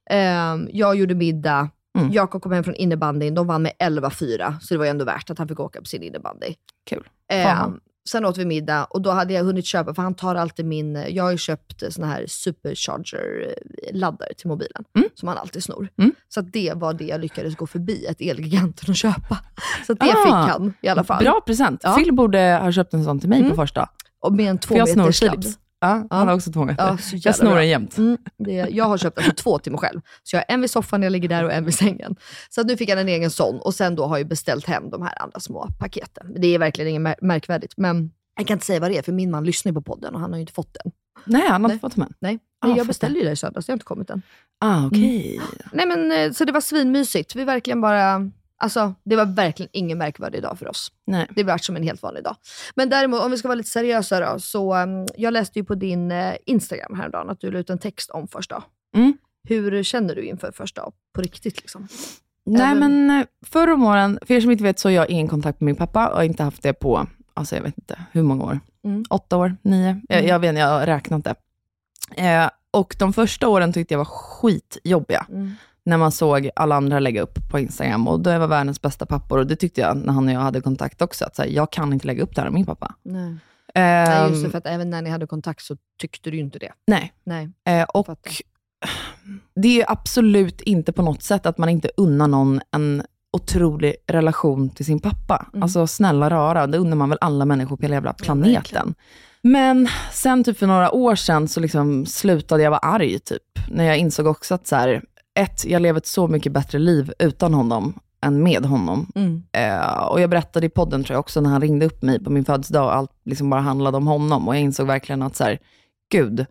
Eh, 0.10 0.56
jag 0.70 0.95
gjorde 0.95 1.16
middag. 1.16 1.70
Mm. 1.97 2.12
Jakob 2.12 2.41
kom 2.41 2.51
hem 2.51 2.64
från 2.64 2.76
innebandyn. 2.76 3.36
De 3.36 3.47
vann 3.47 3.62
med 3.62 3.72
11-4, 3.80 4.53
så 4.62 4.74
det 4.74 4.78
var 4.78 4.86
ju 4.86 4.89
ändå 4.91 5.06
värt 5.06 5.30
att 5.30 5.38
han 5.38 5.47
fick 5.47 5.60
åka 5.60 5.80
på 5.80 5.86
sin 5.86 6.03
innebandy. 6.03 6.53
Kul. 6.89 7.08
Eh, 7.32 7.43
Fan. 7.43 7.80
sen 8.10 8.26
åt 8.26 8.38
vi 8.38 8.45
middag 8.45 8.84
och 8.86 9.01
då 9.01 9.12
hade 9.12 9.34
jag 9.34 9.43
hunnit 9.43 9.66
köpa, 9.66 9.93
för 9.93 10.01
han 10.01 10.14
tar 10.16 10.36
alltid 10.36 10.66
min, 10.66 10.95
jag 11.10 11.24
har 11.24 11.32
ju 11.32 11.38
köpt 11.38 11.84
eh, 11.84 11.89
såna 11.89 12.08
här 12.08 12.26
supercharger-laddare 12.28 14.34
till 14.38 14.47
mobilen, 14.47 14.84
Mm. 14.97 15.10
som 15.16 15.28
han 15.28 15.38
alltid 15.38 15.64
snor. 15.64 15.88
Mm. 15.97 16.12
Så 16.28 16.41
det 16.41 16.74
var 16.76 16.93
det 16.93 17.06
jag 17.06 17.22
lyckades 17.22 17.56
gå 17.56 17.68
förbi 17.68 18.06
ett 18.06 18.22
Elgiganten 18.22 18.89
och 18.89 18.95
köpa. 18.95 19.38
Så 19.88 19.93
det 19.93 20.06
Ah, 20.06 20.24
fick 20.26 20.34
han 20.53 20.74
i 20.82 20.88
alla 20.88 21.03
fall. 21.03 21.24
Bra 21.24 21.41
present. 21.45 21.82
Ja. 21.84 21.95
Phil 21.95 22.14
borde 22.14 22.60
ha 22.62 22.72
köpt 22.72 22.93
en 22.93 23.03
sån 23.03 23.20
till 23.20 23.30
mig 23.30 23.39
Mm. 23.39 23.49
på 23.49 23.56
första. 23.56 23.89
Och 24.20 24.34
med 24.34 24.49
en 24.49 24.58
två 24.58 24.76
meters 24.76 25.18
sladd. 25.18 25.45
Ja, 25.86 26.08
han 26.18 26.28
har 26.28 26.36
också 26.36 26.52
två 26.52 26.66
meter. 26.66 26.84
Ja, 26.84 26.98
jag 27.14 27.36
snor 27.36 27.56
den 27.56 27.68
jämt. 27.68 27.98
Mm, 27.98 28.18
det, 28.38 28.52
jag 28.52 28.86
har 28.86 28.98
köpt 28.98 29.18
alltså 29.18 29.34
två 29.34 29.60
till 29.60 29.72
mig 29.72 29.80
själv. 29.80 30.02
Så 30.24 30.36
jag 30.36 30.40
har 30.48 30.54
en 30.54 30.62
vid 30.62 30.70
soffan 30.72 31.00
när 31.00 31.06
jag 31.06 31.12
ligger 31.12 31.30
där 31.30 31.44
och 31.44 31.54
en 31.54 31.66
vid 31.66 31.74
sängen. 31.76 32.16
Så 32.50 32.64
nu 32.64 32.78
fick 32.78 32.90
jag 32.90 33.00
en 33.00 33.10
egen 33.10 33.32
sån 33.32 33.60
och 33.60 33.74
sen 33.76 33.96
då 33.96 34.06
har 34.06 34.18
jag 34.18 34.28
beställt 34.28 34.66
hem 34.66 34.90
de 34.90 35.02
här 35.02 35.22
andra 35.22 35.40
små 35.40 35.68
paketen. 35.80 36.34
Det 36.40 36.48
är 36.48 36.60
verkligen 36.60 36.90
inget 36.90 37.02
mär- 37.02 37.26
märkvärdigt, 37.26 37.74
men 37.78 38.12
jag 38.38 38.48
kan 38.48 38.56
inte 38.56 38.66
säga 38.66 38.80
vad 38.80 38.92
det 38.92 38.98
är, 38.98 39.02
för 39.02 39.12
min 39.12 39.32
man 39.32 39.44
lyssnar 39.44 39.70
ju 39.72 39.74
på 39.74 39.82
podden 39.82 40.14
och 40.16 40.20
han 40.22 40.30
har 40.32 40.38
ju 40.38 40.42
inte 40.42 40.54
fått 40.54 40.74
den. 40.84 40.92
Nej, 41.26 41.48
han 41.48 41.64
har 41.64 41.72
inte 41.72 41.82
fått 41.82 41.96
med. 41.96 42.14
Nej, 42.20 42.40
Ah, 42.62 42.76
jag 42.78 42.88
beställde 42.88 43.20
ju 43.20 43.26
det 43.26 43.32
i 43.32 43.36
söndags, 43.36 43.66
det 43.66 43.72
har 43.72 43.76
inte 43.76 43.86
kommit 43.86 44.10
än. 44.10 44.22
Ah, 44.60 44.86
okej. 44.88 45.42
Nej 45.72 45.86
men 45.86 46.12
eh, 46.12 46.32
så 46.32 46.46
det 46.46 46.52
var 46.52 46.62
svinmysigt. 46.62 47.36
Vi 47.36 47.44
verkligen 47.44 47.82
bara, 47.82 48.32
alltså 48.66 48.93
det 49.03 49.16
var 49.16 49.26
verkligen 49.26 49.70
ingen 49.74 49.97
märkvärdig 49.97 50.41
dag 50.41 50.59
för 50.59 50.68
oss. 50.68 50.91
Nej. 51.07 51.28
Det 51.36 51.43
var 51.43 51.57
som 51.57 51.76
en 51.76 51.84
helt 51.84 52.01
vanlig 52.03 52.24
dag. 52.24 52.36
Men 52.76 52.89
däremot, 52.89 53.22
om 53.22 53.32
vi 53.32 53.38
ska 53.38 53.47
vara 53.47 53.55
lite 53.55 53.70
seriösa 53.70 54.20
då, 54.34 54.39
så 54.39 54.76
um, 54.76 55.07
jag 55.18 55.34
läste 55.34 55.59
ju 55.59 55.66
på 55.66 55.76
din 55.76 56.11
eh, 56.11 56.34
Instagram 56.45 56.95
häromdagen 56.97 57.30
att 57.30 57.39
du 57.41 57.51
la 57.51 57.59
ut 57.59 57.70
en 57.70 57.78
text 57.80 58.09
om 58.09 58.28
första 58.28 58.55
dag. 58.55 58.63
Mm. 58.95 59.18
Hur 59.47 59.84
känner 59.84 60.16
du 60.16 60.26
inför 60.26 60.51
första 60.51 60.82
dag 60.82 60.93
på 61.16 61.22
riktigt? 61.22 61.61
Liksom? 61.61 61.88
Nej, 62.45 62.61
Även- 62.61 62.80
men 63.05 63.20
eh, 63.20 63.26
förr 63.45 63.72
om 63.72 63.84
åren, 63.84 64.20
för 64.22 64.34
er 64.34 64.41
som 64.41 64.51
inte 64.51 64.63
vet, 64.63 64.80
så 64.80 64.88
har 64.88 64.93
jag 64.93 65.09
ingen 65.09 65.28
kontakt 65.28 65.61
med 65.61 65.66
min 65.66 65.76
pappa 65.76 66.07
och 66.07 66.16
har 66.16 66.24
inte 66.24 66.43
haft 66.43 66.63
det 66.63 66.74
på, 66.74 67.07
alltså 67.34 67.55
jag 67.55 67.63
vet 67.63 67.78
inte, 67.78 67.99
hur 68.11 68.24
många 68.24 68.43
år? 68.43 68.59
Mm. 68.84 69.03
Åtta 69.09 69.38
år? 69.38 69.57
Nio? 69.61 70.01
Jag, 70.09 70.18
Mm. 70.18 70.30
jag 70.30 70.39
vet 70.39 70.49
inte, 70.49 70.59
jag 70.59 70.68
har 70.68 70.86
räknat 70.86 71.24
det. 71.24 71.36
Eh, 72.18 72.49
och 72.72 72.95
de 72.99 73.13
första 73.13 73.47
åren 73.47 73.74
tyckte 73.74 73.93
jag 73.93 73.99
var 73.99 74.05
skitjobbiga. 74.05 75.26
Mm. 75.30 75.51
När 75.86 75.98
man 75.98 76.12
såg 76.12 76.50
alla 76.56 76.76
andra 76.76 77.00
lägga 77.00 77.22
upp 77.22 77.50
på 77.52 77.60
Instagram 77.60 78.08
och 78.08 78.20
då 78.20 78.40
var 78.40 78.48
världens 78.48 78.82
bästa 78.82 79.06
pappor. 79.06 79.38
Och 79.40 79.48
det 79.48 79.56
tyckte 79.56 79.82
jag 79.82 79.98
när 79.98 80.14
han 80.14 80.28
och 80.28 80.34
jag 80.34 80.40
hade 80.40 80.62
kontakt 80.62 81.02
också, 81.02 81.26
att 81.26 81.36
så 81.36 81.42
här, 81.42 81.50
jag 81.50 81.72
kan 81.72 81.94
inte 81.94 82.08
lägga 82.08 82.24
upp 82.24 82.36
det 82.36 82.42
här 82.42 82.48
med 82.50 82.54
min 82.54 82.66
pappa. 82.66 82.96
Nej. 83.04 83.36
Nej, 83.76 84.08
Ehm, 84.08 84.30
just 84.32 84.44
det, 84.44 84.50
för 84.50 84.58
att 84.58 84.68
även 84.68 84.90
när 84.90 85.02
ni 85.02 85.10
hade 85.10 85.28
kontakt 85.28 85.62
så 85.62 85.78
tyckte 86.02 86.30
du 86.30 86.38
ju 86.38 86.44
inte 86.44 86.60
det. 86.60 86.72
nej. 86.88 87.14
Nej. 87.24 87.50
Eh, 87.68 87.84
och 87.84 88.06
fattar. 88.06 88.32
det 89.56 89.82
är 89.82 89.92
absolut 89.92 90.62
inte 90.62 90.94
på 90.94 91.02
något 91.02 91.24
sätt 91.24 91.46
att 91.46 91.58
man 91.58 91.70
inte 91.70 91.90
unnar 91.98 92.28
någon 92.28 92.62
en 92.72 93.04
otrolig 93.34 93.96
relation 94.08 94.70
till 94.70 94.86
sin 94.86 95.00
pappa. 95.00 95.46
Mm. 95.54 95.64
Alltså 95.64 95.88
snälla 95.88 96.30
rara, 96.30 96.68
det 96.68 96.78
unnar 96.78 96.96
man 96.98 97.10
väl 97.10 97.18
alla 97.22 97.46
människor 97.46 97.78
på 97.78 97.82
hela 97.82 97.96
jävla 97.96 98.14
planeten. 98.14 98.54
verkligen. 98.54 98.96
Men 99.42 99.88
sen 100.12 100.44
typ 100.44 100.58
för 100.58 100.68
några 100.68 100.92
år 100.92 101.16
sedan 101.16 101.48
så 101.48 101.60
liksom 101.60 102.06
slutade 102.06 102.64
jag 102.64 102.72
vara 102.72 102.80
arg, 102.80 103.20
typ. 103.20 103.42
När 103.70 103.84
jag 103.84 103.98
insåg 103.98 104.28
också 104.28 104.54
att 104.56 104.68
så 104.68 104.76
här, 104.76 105.02
ett, 105.40 105.66
jag 105.66 105.82
lever 105.82 105.98
ett 105.98 106.08
så 106.08 106.28
mycket 106.28 106.52
bättre 106.52 106.80
liv 106.80 107.14
utan 107.20 107.54
honom 107.54 108.00
än 108.22 108.44
med 108.44 108.66
honom. 108.66 109.12
Mm. 109.16 109.44
Eh, 109.52 109.98
och 109.98 110.22
jag 110.22 110.30
berättade 110.30 110.66
i 110.66 110.70
podden 110.70 111.04
tror 111.04 111.14
jag 111.16 111.20
också, 111.20 111.42
när 111.42 111.50
han 111.50 111.62
ringde 111.62 111.86
upp 111.86 112.02
mig 112.02 112.24
på 112.24 112.30
min 112.30 112.46
födelsedag 112.46 112.86
och 112.86 112.96
allt 112.96 113.12
liksom 113.26 113.50
bara 113.50 113.62
handlade 113.62 113.98
om 113.98 114.08
honom. 114.08 114.48
Och 114.48 114.56
jag 114.56 114.62
insåg 114.62 114.88
verkligen 114.88 115.22
att 115.22 115.36
så 115.36 115.44
här, 115.44 115.60
gud, 116.12 116.46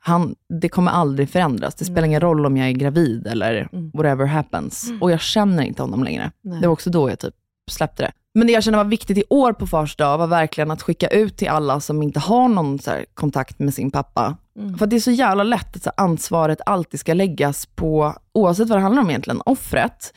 han, 0.00 0.34
det 0.60 0.68
kommer 0.68 0.90
aldrig 0.90 1.30
förändras. 1.30 1.74
Det 1.74 1.84
spelar 1.84 2.00
Nej. 2.00 2.08
ingen 2.10 2.20
roll 2.20 2.46
om 2.46 2.56
jag 2.56 2.68
är 2.68 2.72
gravid 2.72 3.26
eller 3.26 3.68
Mm. 3.72 3.90
whatever 3.94 4.26
happens. 4.26 4.90
Och 5.00 5.10
jag 5.10 5.20
känner 5.20 5.62
inte 5.62 5.82
honom 5.82 6.04
längre. 6.04 6.30
Nej. 6.42 6.60
Det 6.60 6.66
var 6.66 6.72
också 6.72 6.90
då 6.90 7.10
jag 7.10 7.18
typ 7.18 7.34
släppte 7.70 8.02
det. 8.02 8.12
Men 8.34 8.46
det 8.46 8.52
jag 8.52 8.62
kände 8.64 8.76
var 8.76 8.84
viktigt 8.84 9.18
i 9.18 9.24
år 9.30 9.52
på 9.52 9.66
fars 9.66 9.96
dag 9.96 10.18
var 10.18 10.26
verkligen 10.26 10.70
att 10.70 10.82
skicka 10.82 11.08
ut 11.08 11.36
till 11.36 11.48
alla 11.48 11.80
som 11.80 12.02
inte 12.02 12.20
har 12.20 12.48
någon 12.48 12.78
så 12.78 12.90
här 12.90 13.06
kontakt 13.14 13.58
med 13.58 13.74
sin 13.74 13.90
pappa. 13.90 14.36
Mm. 14.58 14.78
För 14.78 14.86
det 14.86 14.96
är 14.96 15.00
så 15.00 15.10
jävla 15.10 15.42
lätt 15.42 15.76
att 15.76 15.82
så 15.82 15.90
här 15.96 16.04
ansvaret 16.04 16.60
alltid 16.66 17.00
ska 17.00 17.14
läggas 17.14 17.66
på, 17.66 18.14
oavsett 18.32 18.68
vad 18.68 18.78
det 18.78 18.82
handlar 18.82 19.02
om 19.02 19.10
egentligen, 19.10 19.42
offret. 19.46 20.14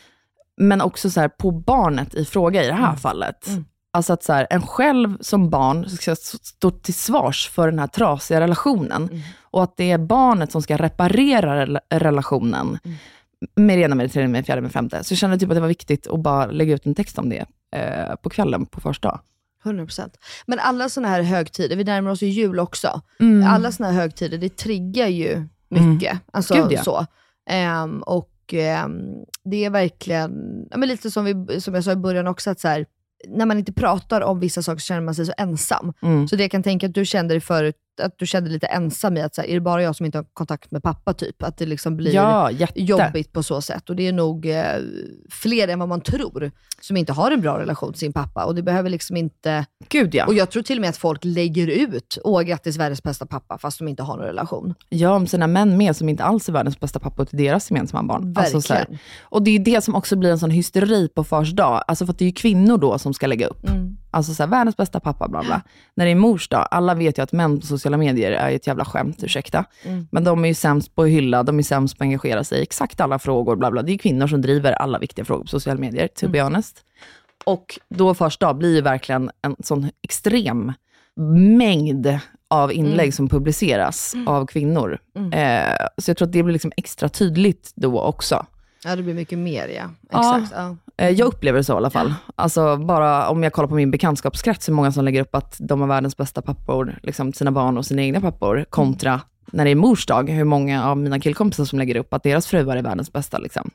men 0.57 0.81
också 0.81 1.09
så 1.09 1.19
här, 1.19 1.27
på 1.29 1.51
barnet 1.51 2.13
i 2.15 2.25
fråga 2.25 2.63
i 2.63 2.67
det 2.67 2.73
här 2.73 2.95
fallet. 2.95 3.47
Alltså 3.93 4.13
att 4.13 4.23
så 4.23 4.33
här, 4.33 4.47
en 4.49 4.61
själv 4.61 5.17
som 5.21 5.49
barn 5.49 5.89
ska 5.89 6.15
stå 6.15 6.71
till 6.71 6.93
svars 6.93 7.49
för 7.49 7.67
den 7.69 7.79
här 7.79 7.87
trasiga 7.87 8.39
relationen. 8.39 9.23
Och 9.41 9.63
att 9.63 9.77
det 9.77 9.91
är 9.91 9.97
barnet 9.97 10.51
som 10.51 10.61
ska 10.61 10.77
reparera 10.77 11.65
rela- 11.65 11.79
relationen. 11.89 12.79
Med 13.55 13.77
det 13.77 13.81
ena, 13.83 13.95
med 13.95 14.05
det 14.05 14.09
tredje, 14.09 14.27
med 14.27 14.41
det 14.43 14.45
fjärde, 14.45 14.61
med 14.61 14.69
det 14.69 14.73
femte. 14.73 15.03
Så 15.03 15.11
jag 15.13 15.17
kände 15.17 15.37
typ 15.37 15.49
att 15.49 15.55
det 15.55 15.61
var 15.61 15.67
viktigt 15.67 16.07
att 16.07 16.19
bara 16.19 16.45
lägga 16.45 16.73
ut 16.73 16.85
en 16.85 16.95
text 16.95 17.19
om 17.19 17.29
det 17.29 17.45
eh, 17.75 18.15
på 18.15 18.29
kvällen 18.29 18.65
på 18.65 18.81
första 18.81 19.07
dag. 19.07 19.19
100%. 19.63 20.09
Men 20.45 20.59
alla 20.59 20.89
såna 20.89 21.07
här 21.07 21.21
högtider, 21.21 21.75
vi 21.75 21.83
närmar 21.83 22.11
oss 22.11 22.23
ju 22.23 22.27
jul 22.27 22.59
också. 22.59 23.01
Mm. 23.19 23.47
Alla 23.47 23.71
såna 23.71 23.91
här 23.91 24.01
högtider, 24.01 24.37
det 24.37 24.57
triggar 24.57 25.07
ju 25.07 25.47
mycket. 25.69 26.19
Alltså 26.31 26.53
Gud, 26.53 26.71
ja. 26.71 26.83
så. 26.83 27.05
Ehm, 27.49 28.01
och 28.01 28.53
ehm, 28.53 28.99
det 29.43 29.65
är 29.65 29.69
verkligen, 29.69 30.31
ja, 30.71 30.77
men 30.77 30.89
lite 30.89 31.11
som, 31.11 31.25
vi, 31.25 31.61
som 31.61 31.73
jag 31.73 31.83
sa 31.83 31.91
i 31.91 31.95
början 31.95 32.27
också, 32.27 32.49
att 32.49 32.59
så 32.59 32.67
här, 32.67 32.85
när 33.27 33.45
man 33.45 33.59
inte 33.59 33.73
pratar 33.73 34.21
om 34.21 34.39
vissa 34.39 34.61
saker 34.61 34.79
så 34.79 34.85
känner 34.85 35.01
man 35.01 35.15
sig 35.15 35.25
så 35.25 35.33
ensam. 35.37 35.93
Mm. 36.01 36.27
Så 36.27 36.35
det 36.35 36.43
jag 36.43 36.51
kan 36.51 36.63
tänka 36.63 36.87
att 36.87 36.93
du 36.93 37.05
kände 37.05 37.33
dig 37.33 37.41
förut, 37.41 37.75
att 37.99 38.19
du 38.19 38.25
kände 38.27 38.49
lite 38.49 38.67
ensam 38.67 39.17
i 39.17 39.21
att 39.21 39.35
så 39.35 39.41
här, 39.41 39.47
är 39.47 39.53
det 39.53 39.61
bara 39.61 39.83
jag 39.83 39.95
som 39.95 40.05
inte 40.05 40.17
har 40.17 40.25
kontakt 40.33 40.71
med 40.71 40.83
pappa? 40.83 41.13
typ? 41.17 41.43
Att 41.43 41.57
det 41.57 41.65
liksom 41.65 41.97
blir 41.97 42.13
Ja, 42.13 42.51
jobbigt 42.75 43.33
på 43.33 43.43
så 43.43 43.61
sätt. 43.61 43.89
Och 43.89 43.95
det 43.95 44.07
är 44.07 44.13
nog 44.13 44.45
eh, 44.45 44.63
fler 45.29 45.67
än 45.67 45.79
vad 45.79 45.89
man 45.89 46.01
tror 46.01 46.51
som 46.81 46.97
inte 46.97 47.13
har 47.13 47.31
en 47.31 47.41
bra 47.41 47.59
relation 47.59 47.91
till 47.91 47.99
sin 47.99 48.13
pappa. 48.13 48.45
Och 48.45 48.55
det 48.55 48.63
behöver 48.63 48.89
liksom 48.89 49.17
inte... 49.17 49.65
Gud 49.89 50.15
ja. 50.15 50.25
Och 50.25 50.33
jag 50.33 50.49
tror 50.49 50.63
till 50.63 50.77
och 50.77 50.81
med 50.81 50.89
att 50.89 50.97
folk 50.97 51.19
lägger 51.23 51.67
ut, 51.67 52.17
åh 52.23 52.41
grattis 52.41 52.77
världens 52.77 53.03
bästa 53.03 53.25
pappa, 53.25 53.57
fast 53.57 53.79
de 53.79 53.87
inte 53.87 54.03
har 54.03 54.17
någon 54.17 54.25
relation. 54.25 54.73
Ja, 54.89 55.15
om 55.15 55.27
sina 55.27 55.47
män 55.47 55.77
med 55.77 55.95
som 55.95 56.09
inte 56.09 56.23
alls 56.23 56.49
är 56.49 56.53
världens 56.53 56.79
bästa 56.79 56.99
pappa 56.99 57.25
till 57.25 57.37
deras 57.37 57.71
gemensamma 57.71 58.03
barn. 58.03 58.33
Verkligen. 58.33 58.61
så 58.61 58.73
här. 58.73 58.99
och 59.21 59.41
det 59.41 59.51
är 59.51 59.59
det 59.59 59.83
som 59.83 59.95
också 59.95 60.15
blir 60.15 60.31
en 60.31 60.39
sån 60.39 60.51
hysteri 60.51 61.09
på 61.09 61.23
fars 61.23 61.51
dag. 61.51 61.83
Alltså 61.87 62.05
för 62.05 62.13
att 62.13 62.19
det 62.19 62.25
är 62.25 62.29
ju 62.29 62.33
kvinnor 62.33 62.77
då 62.77 62.99
som 62.99 63.13
ska 63.13 63.27
lägga 63.27 63.47
upp. 63.47 63.65
Alltså 64.17 64.33
så 64.33 64.43
här, 64.43 64.49
världens 64.49 64.77
bästa 64.77 64.99
pappa, 64.99 65.27
bla 65.27 65.43
bla. 65.43 65.61
När 65.95 66.05
det 66.05 66.11
är 66.11 66.15
mors 66.15 66.49
dag, 66.49 66.67
alla 66.71 66.93
vet 66.95 67.17
ju 67.17 67.23
att 67.23 67.31
män 67.31 67.59
på 67.59 67.65
sociala 67.65 67.97
medier 67.97 68.31
är 68.31 68.51
ett 68.51 68.67
jävla 68.67 68.85
skämt, 68.85 69.23
ursäkta. 69.23 69.65
Men 70.11 70.23
de 70.23 70.43
är 70.43 70.47
ju 70.47 70.53
sämst 70.53 70.95
på 70.95 71.01
att 71.01 71.09
hylla, 71.09 71.43
de 71.43 71.59
är 71.59 71.63
sämst 71.63 71.97
på 71.97 72.03
att 72.03 72.05
engagera 72.05 72.43
sig 72.43 72.59
i 72.59 72.61
exakt 72.63 73.01
alla 73.01 73.19
frågor, 73.19 73.55
bla 73.55 73.71
bla. 73.71 73.81
Det 73.81 73.93
är 73.93 73.97
kvinnor 73.97 74.27
som 74.27 74.41
driver 74.41 74.71
alla 74.71 74.99
viktiga 74.99 75.25
frågor 75.25 75.43
på 75.43 75.47
sociala 75.47 75.79
medier, 75.79 76.07
to 76.07 76.27
be 76.29 76.41
honest. 76.41 76.83
Och 77.45 77.79
då 77.89 78.13
först 78.13 78.39
dag 78.39 78.57
blir 78.57 78.75
ju 78.75 78.81
verkligen 78.81 79.31
en 79.41 79.55
sån 79.59 79.89
extrem 80.03 80.73
mängd 81.57 82.19
av 82.47 82.73
inlägg 82.73 83.13
som 83.13 83.29
publiceras 83.29 84.13
av 84.27 84.45
kvinnor. 84.45 84.99
Eh, 85.33 85.87
så 85.97 86.09
jag 86.09 86.17
tror 86.17 86.27
att 86.27 86.33
det 86.33 86.43
blir 86.43 86.53
liksom 86.53 86.71
extra 86.77 87.09
tydligt 87.09 87.71
då 87.75 88.01
också. 88.01 88.45
Ja, 88.83 88.95
det 88.95 89.03
blir 89.03 89.13
mycket 89.13 89.39
mer 89.39 89.67
ja. 89.67 89.83
Ja. 90.11 90.37
Exakt. 90.39 90.53
Ja. 90.57 90.75
Eh, 91.05 91.09
Jag 91.09 91.27
upplever 91.27 91.57
det 91.57 91.63
så 91.63 91.73
i 91.73 91.75
alla 91.75 91.89
fall. 91.89 92.13
Alltså 92.35 92.77
bara 92.77 93.29
om 93.29 93.43
jag 93.43 93.53
kollar 93.53 93.67
på 93.69 93.75
min 93.75 93.91
bekantskapskrets, 93.91 94.67
hur 94.69 94.73
många 94.73 94.91
som 94.91 95.05
lägger 95.05 95.21
upp 95.21 95.35
att 95.35 95.55
de 95.59 95.81
är 95.81 95.87
världens 95.87 96.17
bästa 96.17 96.41
pappor, 96.41 96.99
liksom 97.03 97.33
sina 97.33 97.51
barn 97.51 97.77
och 97.77 97.85
sina 97.85 98.01
egna 98.01 98.21
pappor, 98.21 98.65
kontra 98.69 99.21
när 99.51 99.65
det 99.65 99.71
är 99.71 99.75
mors 99.75 100.05
dag, 100.05 100.29
hur 100.29 100.43
många 100.43 100.85
av 100.85 100.97
mina 100.97 101.19
killkompisar 101.19 101.65
som 101.65 101.79
lägger 101.79 101.95
upp 101.95 102.13
att 102.13 102.23
deras 102.23 102.47
fruar 102.47 102.77
är 102.77 102.81
världens 102.81 103.13
bästa. 103.13 103.37
Liksom. 103.37 103.71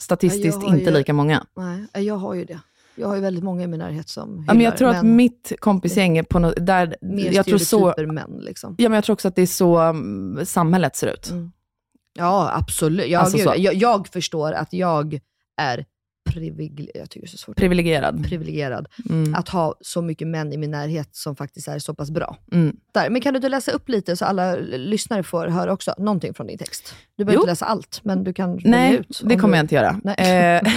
Statistiskt 0.00 0.58
Ja, 0.62 0.68
har 0.68 0.76
inte 0.76 0.90
ju- 0.90 0.96
lika 0.96 1.12
många. 1.12 1.44
Nej, 1.56 2.06
jag 2.06 2.16
har 2.16 2.34
ju 2.34 2.44
det. 2.44 2.58
Jag 2.98 3.08
har 3.08 3.14
ju 3.14 3.20
väldigt 3.20 3.44
många 3.44 3.62
i 3.62 3.66
min 3.66 3.78
närhet 3.80 4.08
som 4.08 4.44
Ja, 4.48 4.54
men 4.54 4.62
jag 4.62 4.76
tror 4.76 4.88
att 4.88 5.02
mitt 5.04 5.52
kompisgäng 5.58 6.18
är 6.18 6.22
på 6.22 6.38
något, 6.38 6.54
där, 6.66 6.96
mer 7.02 7.32
jag 7.32 7.46
tror 7.46 7.58
så, 7.58 7.94
män. 7.98 8.38
Liksom. 8.40 8.74
ja, 8.78 8.88
men 8.88 8.94
jag 8.94 9.04
tror 9.04 9.14
också 9.14 9.28
att 9.28 9.36
det 9.36 9.42
är 9.42 9.46
så 9.46 9.78
mm, 9.78 10.46
samhället 10.46 10.96
ser 10.96 11.06
ut. 11.06 11.32
Ja, 12.16 12.50
absolut. 12.54 13.08
Jag, 13.08 13.20
Alltså 13.22 13.54
jag, 13.56 13.74
jag 13.74 14.08
förstår 14.08 14.52
att 14.52 14.72
jag 14.72 15.18
är 15.60 15.84
privilegierad, 16.30 16.90
jag 16.94 17.10
det 17.22 17.26
så 17.28 17.36
svårt. 17.36 17.56
Privilegierad. 17.56 18.24
privilegierad 18.24 18.86
Mm. 19.10 19.34
att 19.34 19.48
ha 19.48 19.74
så 19.80 20.02
mycket 20.02 20.28
män 20.28 20.52
i 20.52 20.56
min 20.56 20.70
närhet 20.70 21.08
som 21.12 21.36
faktiskt 21.36 21.68
är 21.68 21.78
så 21.78 21.94
pass 21.94 22.10
bra. 22.10 22.36
Mm. 22.52 22.76
Där. 22.94 23.10
Men 23.10 23.20
kan 23.20 23.32
du 23.34 23.36
inte 23.38 23.48
läsa 23.48 23.72
upp 23.72 23.88
lite 23.88 24.16
så 24.16 24.24
alla 24.24 24.56
lyssnare 24.76 25.22
får 25.22 25.46
höra 25.46 25.72
också 25.72 25.94
någonting 25.98 26.34
från 26.34 26.46
din 26.46 26.58
text? 26.58 26.94
Du 27.16 27.24
behöver 27.24 27.34
Jo. 27.38 27.40
inte 27.42 27.50
läsa 27.52 27.64
allt, 27.66 28.00
men 28.04 28.24
du 28.24 28.32
kan 28.32 28.60
Nej, 28.64 28.94
ut. 28.96 29.20
det 29.24 29.34
om 29.34 29.40
kommer 29.40 29.52
du... 29.52 29.56
jag 29.58 29.64
inte 29.64 29.74
göra. 29.74 30.00
Nej. 30.04 30.16
Eh, 30.64 30.72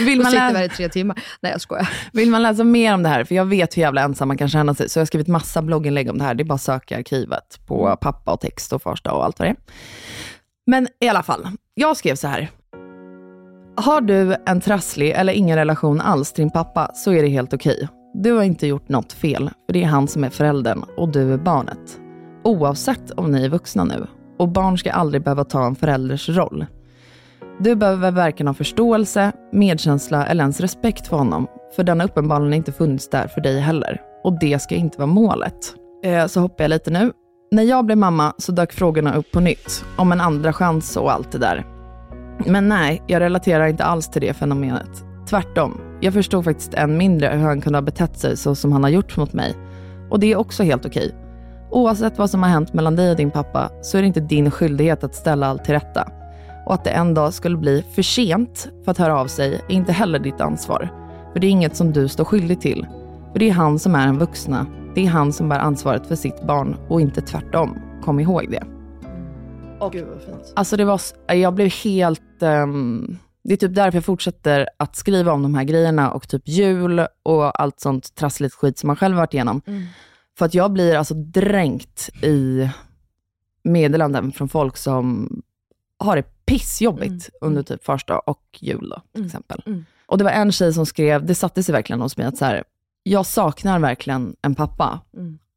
vill, 0.06 0.20
man 0.22 0.32
läsa, 0.32 0.44
här 0.58 0.64
i 0.64 0.68
tre 0.68 0.88
timmar. 0.88 1.22
Nej 1.40 1.52
jag 1.52 1.60
skojar. 1.60 1.88
vill 2.12 2.30
man 2.30 2.42
läsa 2.42 2.64
mer 2.64 2.94
om 2.94 3.02
det 3.02 3.08
här, 3.08 3.24
för 3.24 3.34
jag 3.34 3.44
vet 3.44 3.76
hur 3.76 3.82
jävla 3.82 4.02
ensam 4.02 4.28
man 4.28 4.38
kan 4.38 4.48
känna 4.48 4.74
sig, 4.74 4.88
så 4.88 4.98
jag 4.98 5.00
har 5.00 5.06
skrivit 5.06 5.28
massa 5.28 5.62
blogginlägg 5.62 6.10
om 6.10 6.18
det 6.18 6.24
här. 6.24 6.34
Det 6.34 6.42
är 6.42 6.44
bara 6.44 6.54
att 6.54 6.62
söka 6.62 6.94
i 6.94 6.98
arkivet 6.98 7.60
på 7.66 7.86
Mm. 7.86 7.96
pappa 8.00 8.32
och 8.32 8.40
text 8.40 8.72
och 8.72 8.82
första 8.82 9.12
och 9.12 9.24
allt 9.24 9.38
vad 9.38 9.48
det 9.48 9.50
är. 9.50 9.56
Men 10.66 10.88
i 11.00 11.08
alla 11.08 11.22
fall, 11.22 11.48
jag 11.74 11.96
skrev 11.96 12.14
så 12.14 12.28
här. 12.28 12.50
Har 13.76 14.00
du 14.00 14.36
en 14.46 14.60
trasslig 14.60 15.10
eller 15.10 15.32
ingen 15.32 15.56
relation 15.56 16.00
alls 16.00 16.32
till 16.32 16.42
din 16.42 16.50
pappa 16.50 16.90
så 16.94 17.12
är 17.12 17.22
det 17.22 17.28
helt 17.28 17.54
okej. 17.54 17.88
Du 18.14 18.32
har 18.32 18.42
inte 18.42 18.66
gjort 18.66 18.88
något 18.88 19.12
fel, 19.12 19.50
för 19.66 19.72
det 19.72 19.82
är 19.82 19.86
han 19.86 20.08
som 20.08 20.24
är 20.24 20.30
föräldern 20.30 20.84
och 20.96 21.08
du 21.08 21.32
är 21.32 21.38
barnet. 21.38 22.00
Oavsett 22.44 23.10
om 23.10 23.30
ni 23.30 23.44
är 23.44 23.48
vuxna 23.48 23.84
nu. 23.84 24.06
Och 24.38 24.48
barn 24.48 24.78
ska 24.78 24.92
aldrig 24.92 25.22
behöva 25.22 25.44
ta 25.44 25.66
en 25.66 25.74
förälders 25.74 26.28
roll. 26.28 26.66
Du 27.58 27.74
behöver 27.74 28.10
varken 28.10 28.46
ha 28.46 28.54
förståelse, 28.54 29.32
medkänsla 29.52 30.26
eller 30.26 30.44
ens 30.44 30.60
respekt 30.60 31.06
för 31.06 31.16
honom, 31.16 31.46
för 31.76 31.84
den 31.84 32.00
har 32.00 32.08
uppenbarligen 32.08 32.54
inte 32.54 32.72
funnits 32.72 33.08
där 33.10 33.28
för 33.28 33.40
dig 33.40 33.60
heller. 33.60 34.00
Och 34.24 34.38
det 34.38 34.62
ska 34.62 34.74
inte 34.74 34.98
vara 34.98 35.06
målet. 35.06 35.74
Eh, 36.04 36.26
så 36.26 36.40
hoppar 36.40 36.64
jag 36.64 36.68
lite 36.68 36.90
nu. 36.90 37.12
När 37.52 37.62
jag 37.62 37.84
blev 37.86 37.98
mamma 37.98 38.34
så 38.38 38.52
dök 38.52 38.72
frågorna 38.72 39.14
upp 39.14 39.30
på 39.32 39.40
nytt, 39.40 39.84
om 39.96 40.12
en 40.12 40.20
andra 40.20 40.52
chans 40.52 40.96
och 40.96 41.12
allt 41.12 41.32
det 41.32 41.38
där. 41.38 41.66
Men 42.46 42.68
nej, 42.68 43.02
jag 43.06 43.20
relaterar 43.20 43.66
inte 43.66 43.84
alls 43.84 44.08
till 44.08 44.22
det 44.22 44.34
fenomenet. 44.34 45.04
Tvärtom, 45.28 45.80
jag 46.00 46.12
förstod 46.12 46.44
faktiskt 46.44 46.74
än 46.74 46.96
mindre 46.96 47.28
hur 47.28 47.44
han 47.44 47.60
kunde 47.60 47.76
ha 47.76 47.82
betett 47.82 48.18
sig 48.18 48.36
så 48.36 48.54
som 48.54 48.72
han 48.72 48.82
har 48.82 48.90
gjort 48.90 49.16
mot 49.16 49.32
mig. 49.32 49.56
Och 50.10 50.20
det 50.20 50.32
är 50.32 50.36
också 50.36 50.62
helt 50.62 50.86
okej. 50.86 51.14
Oavsett 51.70 52.18
vad 52.18 52.30
som 52.30 52.42
har 52.42 52.50
hänt 52.50 52.72
mellan 52.72 52.96
dig 52.96 53.10
och 53.10 53.16
din 53.16 53.30
pappa 53.30 53.70
så 53.82 53.98
är 53.98 54.02
det 54.02 54.06
inte 54.08 54.20
din 54.20 54.50
skyldighet 54.50 55.04
att 55.04 55.14
ställa 55.14 55.46
allt 55.46 55.64
till 55.64 55.74
rätta. 55.74 56.08
Och 56.66 56.74
att 56.74 56.84
det 56.84 56.90
en 56.90 57.14
dag 57.14 57.34
skulle 57.34 57.56
bli 57.56 57.84
för 57.94 58.02
sent 58.02 58.68
för 58.84 58.90
att 58.90 58.98
höra 58.98 59.20
av 59.20 59.26
sig 59.26 59.54
är 59.54 59.74
inte 59.74 59.92
heller 59.92 60.18
ditt 60.18 60.40
ansvar. 60.40 60.88
För 61.32 61.40
det 61.40 61.46
är 61.46 61.50
inget 61.50 61.76
som 61.76 61.92
du 61.92 62.08
står 62.08 62.24
skyldig 62.24 62.60
till. 62.60 62.86
För 63.32 63.38
det 63.38 63.48
är 63.48 63.52
han 63.52 63.78
som 63.78 63.94
är 63.94 64.06
den 64.06 64.18
vuxna. 64.18 64.66
Det 64.94 65.06
är 65.06 65.08
han 65.08 65.32
som 65.32 65.48
bär 65.48 65.58
ansvaret 65.58 66.06
för 66.06 66.16
sitt 66.16 66.42
barn 66.42 66.76
och 66.88 67.00
inte 67.00 67.20
tvärtom. 67.20 67.78
Kom 68.04 68.20
ihåg 68.20 68.50
det. 68.50 68.64
Och, 69.80 69.92
Gud 69.92 70.06
vad 70.06 70.22
fint. 70.22 70.52
Alltså 70.56 70.76
det 70.76 70.84
var, 70.84 71.00
jag 71.26 71.54
blev 71.54 71.68
helt... 71.68 72.42
ehm, 72.42 73.18
det 73.44 73.52
är 73.52 73.56
typ 73.56 73.74
därför 73.74 73.96
jag 73.96 74.04
fortsätter 74.04 74.68
att 74.76 74.96
skriva 74.96 75.32
om 75.32 75.42
de 75.42 75.54
här 75.54 75.64
grejerna 75.64 76.12
och 76.12 76.28
typ 76.28 76.48
jul 76.48 77.06
och 77.22 77.60
allt 77.60 77.80
sånt 77.80 78.14
trassligt 78.14 78.54
skit 78.54 78.78
som 78.78 78.86
man 78.86 78.96
själv 78.96 79.16
varit 79.16 79.34
igenom. 79.34 79.62
För 80.38 80.46
att 80.46 80.54
jag 80.54 80.72
blir 80.72 80.96
alltså 80.96 81.14
dränkt 81.14 82.10
i 82.22 82.70
meddelanden 83.64 84.32
från 84.32 84.48
folk 84.48 84.76
som 84.76 85.28
har 85.98 86.16
det 86.16 86.46
pissjobbigt 86.46 87.30
under 87.40 87.62
typ 87.62 87.84
första 87.84 88.18
och 88.18 88.42
jul 88.60 88.88
då, 88.88 89.02
till 89.14 89.26
exempel. 89.26 89.62
Och 90.06 90.18
det 90.18 90.24
var 90.24 90.30
en 90.30 90.52
tjej 90.52 90.72
som 90.72 90.86
skrev, 90.86 91.26
det 91.26 91.34
satte 91.34 91.62
sig 91.62 91.72
verkligen 91.72 92.00
hos 92.00 92.16
mig, 92.16 92.26
att 92.26 92.36
så 92.36 92.44
här, 92.44 92.64
jag 93.02 93.26
saknar 93.26 93.78
verkligen 93.78 94.36
en 94.42 94.54
pappa, 94.54 95.00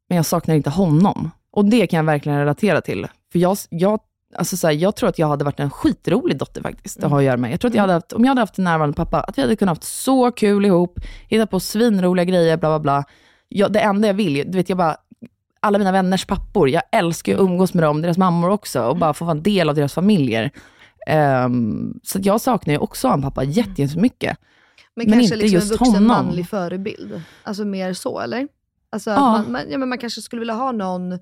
men 0.08 0.16
jag 0.16 0.26
saknar 0.26 0.54
inte 0.54 0.70
honom. 0.70 1.30
Och 1.50 1.64
det 1.64 1.86
kan 1.86 1.96
jag 1.96 2.04
verkligen 2.04 2.38
relatera 2.38 2.80
till. 2.80 3.06
För 3.32 3.38
jag, 3.38 3.56
jag, 3.70 4.00
alltså 4.36 4.56
så 4.56 4.66
här, 4.66 4.74
jag 4.74 4.96
tror 4.96 5.08
att 5.08 5.18
jag 5.18 5.28
hade 5.28 5.44
varit 5.44 5.60
en 5.60 5.70
skitrolig 5.70 6.38
dotter 6.38 6.62
faktiskt, 6.62 7.00
det 7.00 7.06
har 7.06 7.18
att 7.18 7.24
göra 7.24 7.36
med. 7.36 7.52
Jag 7.52 7.60
tror 7.60 7.68
att 7.68 7.74
jag 7.74 7.82
hade 7.82 7.92
haft, 7.92 8.12
om 8.12 8.24
jag 8.24 8.28
hade 8.30 8.40
haft 8.40 8.58
en 8.58 8.64
närvarande 8.64 8.96
pappa, 8.96 9.20
att 9.20 9.38
vi 9.38 9.42
hade 9.42 9.56
kunnat 9.56 9.76
haft 9.76 9.84
så 9.84 10.32
kul 10.32 10.64
ihop, 10.64 10.98
hitta 11.28 11.46
på 11.46 11.60
svinroliga 11.60 12.24
grejer, 12.24 12.56
bla 12.56 12.68
bla 12.68 12.78
bla. 12.78 13.04
Jag, 13.48 13.72
det 13.72 13.80
enda 13.80 14.06
jag 14.08 14.14
vill, 14.14 14.34
du 14.34 14.58
vet 14.58 14.68
jag 14.68 14.78
bara, 14.78 14.96
alla 15.60 15.78
mina 15.78 15.92
vänners 15.92 16.24
pappor, 16.26 16.68
jag 16.68 16.82
älskar 16.92 17.34
att 17.34 17.40
umgås 17.40 17.74
med 17.74 17.84
dem, 17.84 18.02
deras 18.02 18.18
mammor 18.18 18.50
också, 18.50 18.82
och 18.82 18.96
bara 18.96 19.14
få 19.14 19.24
vara 19.24 19.36
en 19.36 19.42
del 19.42 19.68
av 19.68 19.74
deras 19.74 19.94
familjer. 19.94 20.50
Ehm, 21.06 22.00
så 22.02 22.18
jag 22.22 22.40
saknar 22.40 22.74
ju 22.74 22.78
också 22.78 23.08
en 23.08 23.22
pappa 23.22 23.44
jätte- 23.44 23.82
jättemycket. 23.82 24.38
Men, 24.96 25.06
Men 25.10 25.18
kanske 25.18 25.34
inte 25.34 25.36
liksom 25.36 25.54
just 25.54 25.70
en 25.72 25.76
vuxen 25.78 25.94
honom. 25.94 26.06
manlig 26.08 26.48
förebild. 26.48 27.22
Alltså 27.42 27.64
mer 27.64 27.92
så, 27.92 28.20
eller? 28.20 28.48
Alltså 28.90 29.10
Ja. 29.10 29.20
man, 29.20 29.52
man, 29.52 29.70
ja, 29.70 29.78
men 29.78 29.88
man 29.88 29.98
kanske 29.98 30.22
skulle 30.22 30.40
vilja 30.40 30.54
ha 30.54 30.72
någon... 30.72 31.12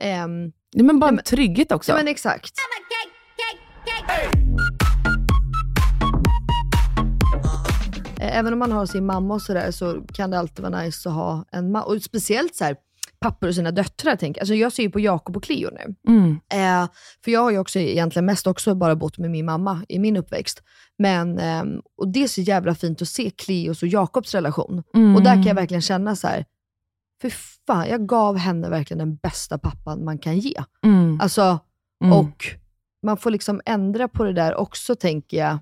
ehm, 0.00 0.52
Ja, 0.70 0.82
men 0.84 0.98
bara 1.00 1.06
Ja, 1.10 1.12
men- 1.12 1.24
trygghet 1.24 1.72
också. 1.72 1.92
ja 1.92 1.96
men 1.96 2.08
exakt. 2.08 2.52
Även 8.20 8.52
om 8.52 8.58
man 8.58 8.72
har 8.72 8.86
sin 8.86 9.06
mamma 9.06 9.34
och 9.34 9.42
sådär 9.42 9.70
så 9.70 10.00
kan 10.14 10.30
det 10.30 10.38
alltid 10.38 10.64
vara 10.64 10.80
nice 10.82 11.08
att 11.08 11.14
ha 11.14 11.44
en 11.52 11.72
mamma. 11.72 11.84
Och 11.84 12.02
speciellt 12.02 12.54
så 12.56 12.64
här, 12.64 12.76
pappor 13.20 13.48
och 13.48 13.54
sina 13.54 13.70
döttrar. 13.70 14.16
Tänk. 14.16 14.38
Alltså 14.38 14.54
jag 14.54 14.72
ser 14.72 14.82
ju 14.82 14.90
på 14.90 15.00
Jakob 15.00 15.36
och 15.36 15.42
Cleo 15.44 15.70
nu. 15.70 15.94
Mm. 16.08 16.30
Eh, 16.52 16.90
för 17.24 17.30
jag 17.30 17.40
har 17.40 17.50
ju 17.50 17.58
också 17.58 17.78
egentligen 17.78 18.26
mest 18.26 18.46
också 18.46 18.74
bara 18.74 18.96
bott 18.96 19.18
med 19.18 19.30
min 19.30 19.44
mamma 19.46 19.84
i 19.88 19.98
min 19.98 20.16
uppväxt. 20.16 20.62
Men, 20.98 21.38
ehm, 21.38 21.80
och 21.96 22.08
det 22.08 22.22
är 22.22 22.28
så 22.28 22.40
jävla 22.40 22.74
fint 22.74 23.02
att 23.02 23.08
se 23.08 23.30
Cleos 23.30 23.82
och 23.82 23.88
Jakobs 23.88 24.34
relation. 24.34 24.82
Mm. 24.94 25.16
Och 25.16 25.22
där 25.22 25.34
kan 25.34 25.42
jag 25.44 25.54
verkligen 25.54 25.82
känna 25.82 26.16
så 26.16 26.26
här, 26.26 26.44
för 27.20 27.32
fan, 27.66 27.88
jag 27.88 28.06
gav 28.08 28.36
henne 28.36 28.68
verkligen 28.68 28.98
den 28.98 29.16
bästa 29.16 29.58
pappan 29.58 30.04
man 30.04 30.18
kan 30.18 30.38
ge. 30.38 30.54
Mm. 30.84 31.20
Alltså, 31.20 31.58
Mm. 32.04 32.12
och 32.18 32.44
man 33.02 33.16
får 33.16 33.30
liksom 33.30 33.60
ändra 33.66 34.08
på 34.08 34.24
det 34.24 34.32
där 34.32 34.54
också 34.54 34.94
tänker 34.94 35.36
jag. 35.36 35.58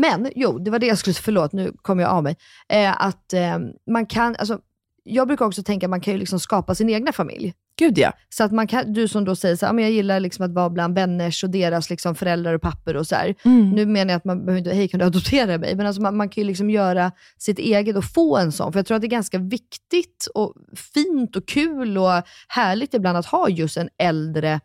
men 0.00 0.30
jo, 0.34 0.58
det 0.58 0.70
var 0.70 0.78
det 0.78 0.86
jag 0.86 0.98
skulle, 0.98 1.14
förlåt 1.14 1.52
nu 1.52 1.72
kom 1.82 1.98
jag 2.00 2.10
av 2.10 2.22
mig. 2.22 2.36
Eh, 2.68 3.02
att 3.06 3.32
eh, 3.32 3.58
man 3.90 4.06
kan, 4.06 4.36
alltså, 4.38 4.60
jag 5.06 5.26
brukar 5.26 5.46
också 5.46 5.62
tänka 5.62 5.86
att 5.86 5.90
man 5.90 6.00
kan 6.00 6.12
ju 6.12 6.18
liksom 6.18 6.40
skapa 6.40 6.74
sin 6.74 6.90
egna 6.90 7.12
familj. 7.12 7.54
Gud 7.78 7.98
ja. 7.98 8.12
Så 8.28 8.44
att 8.44 8.52
man 8.52 8.66
kan, 8.66 8.92
du 8.92 9.08
som 9.08 9.24
då 9.24 9.36
säger 9.36 9.56
så 9.56 9.66
här, 9.66 9.68
"Ja, 9.68 9.72
men 9.72 9.84
jag 9.84 9.92
gillar 9.92 10.20
liksom 10.20 10.44
att 10.44 10.52
vara 10.52 10.70
bland 10.70 10.94
vänners 10.94 11.44
och 11.44 11.50
deras 11.50 11.90
liksom 11.90 12.14
föräldrar 12.14 12.54
och 12.54 12.62
papper 12.62 12.96
och 12.96 13.06
så 13.06 13.14
här. 13.14 13.34
Mm. 13.44 13.70
Nu 13.70 13.86
menar 13.86 14.12
jag 14.12 14.18
att 14.18 14.24
man 14.24 14.46
behöver 14.46 14.58
inte, 14.58 14.74
hej 14.74 14.88
kan 14.88 15.00
du 15.00 15.06
adoptera 15.06 15.58
mig? 15.58 15.76
Men 15.76 15.86
alltså 15.86 16.02
man, 16.02 16.16
man 16.16 16.28
kan 16.28 16.42
ju 16.42 16.46
liksom 16.46 16.70
göra 16.70 17.12
sitt 17.38 17.58
eget 17.58 17.96
och 17.96 18.04
få 18.04 18.36
en 18.36 18.52
sån. 18.52 18.72
För 18.72 18.78
jag 18.78 18.86
tror 18.86 18.94
att 18.96 19.00
det 19.02 19.06
är 19.06 19.10
ganska 19.10 19.38
viktigt 19.38 20.28
och 20.34 20.54
fint 20.94 21.36
och 21.36 21.48
kul 21.48 21.98
och 21.98 22.22
härligt 22.48 22.94
ibland 22.94 23.18
att 23.18 23.26
ha 23.26 23.48
just 23.48 23.76
en 23.76 23.88
äldre 23.98 24.60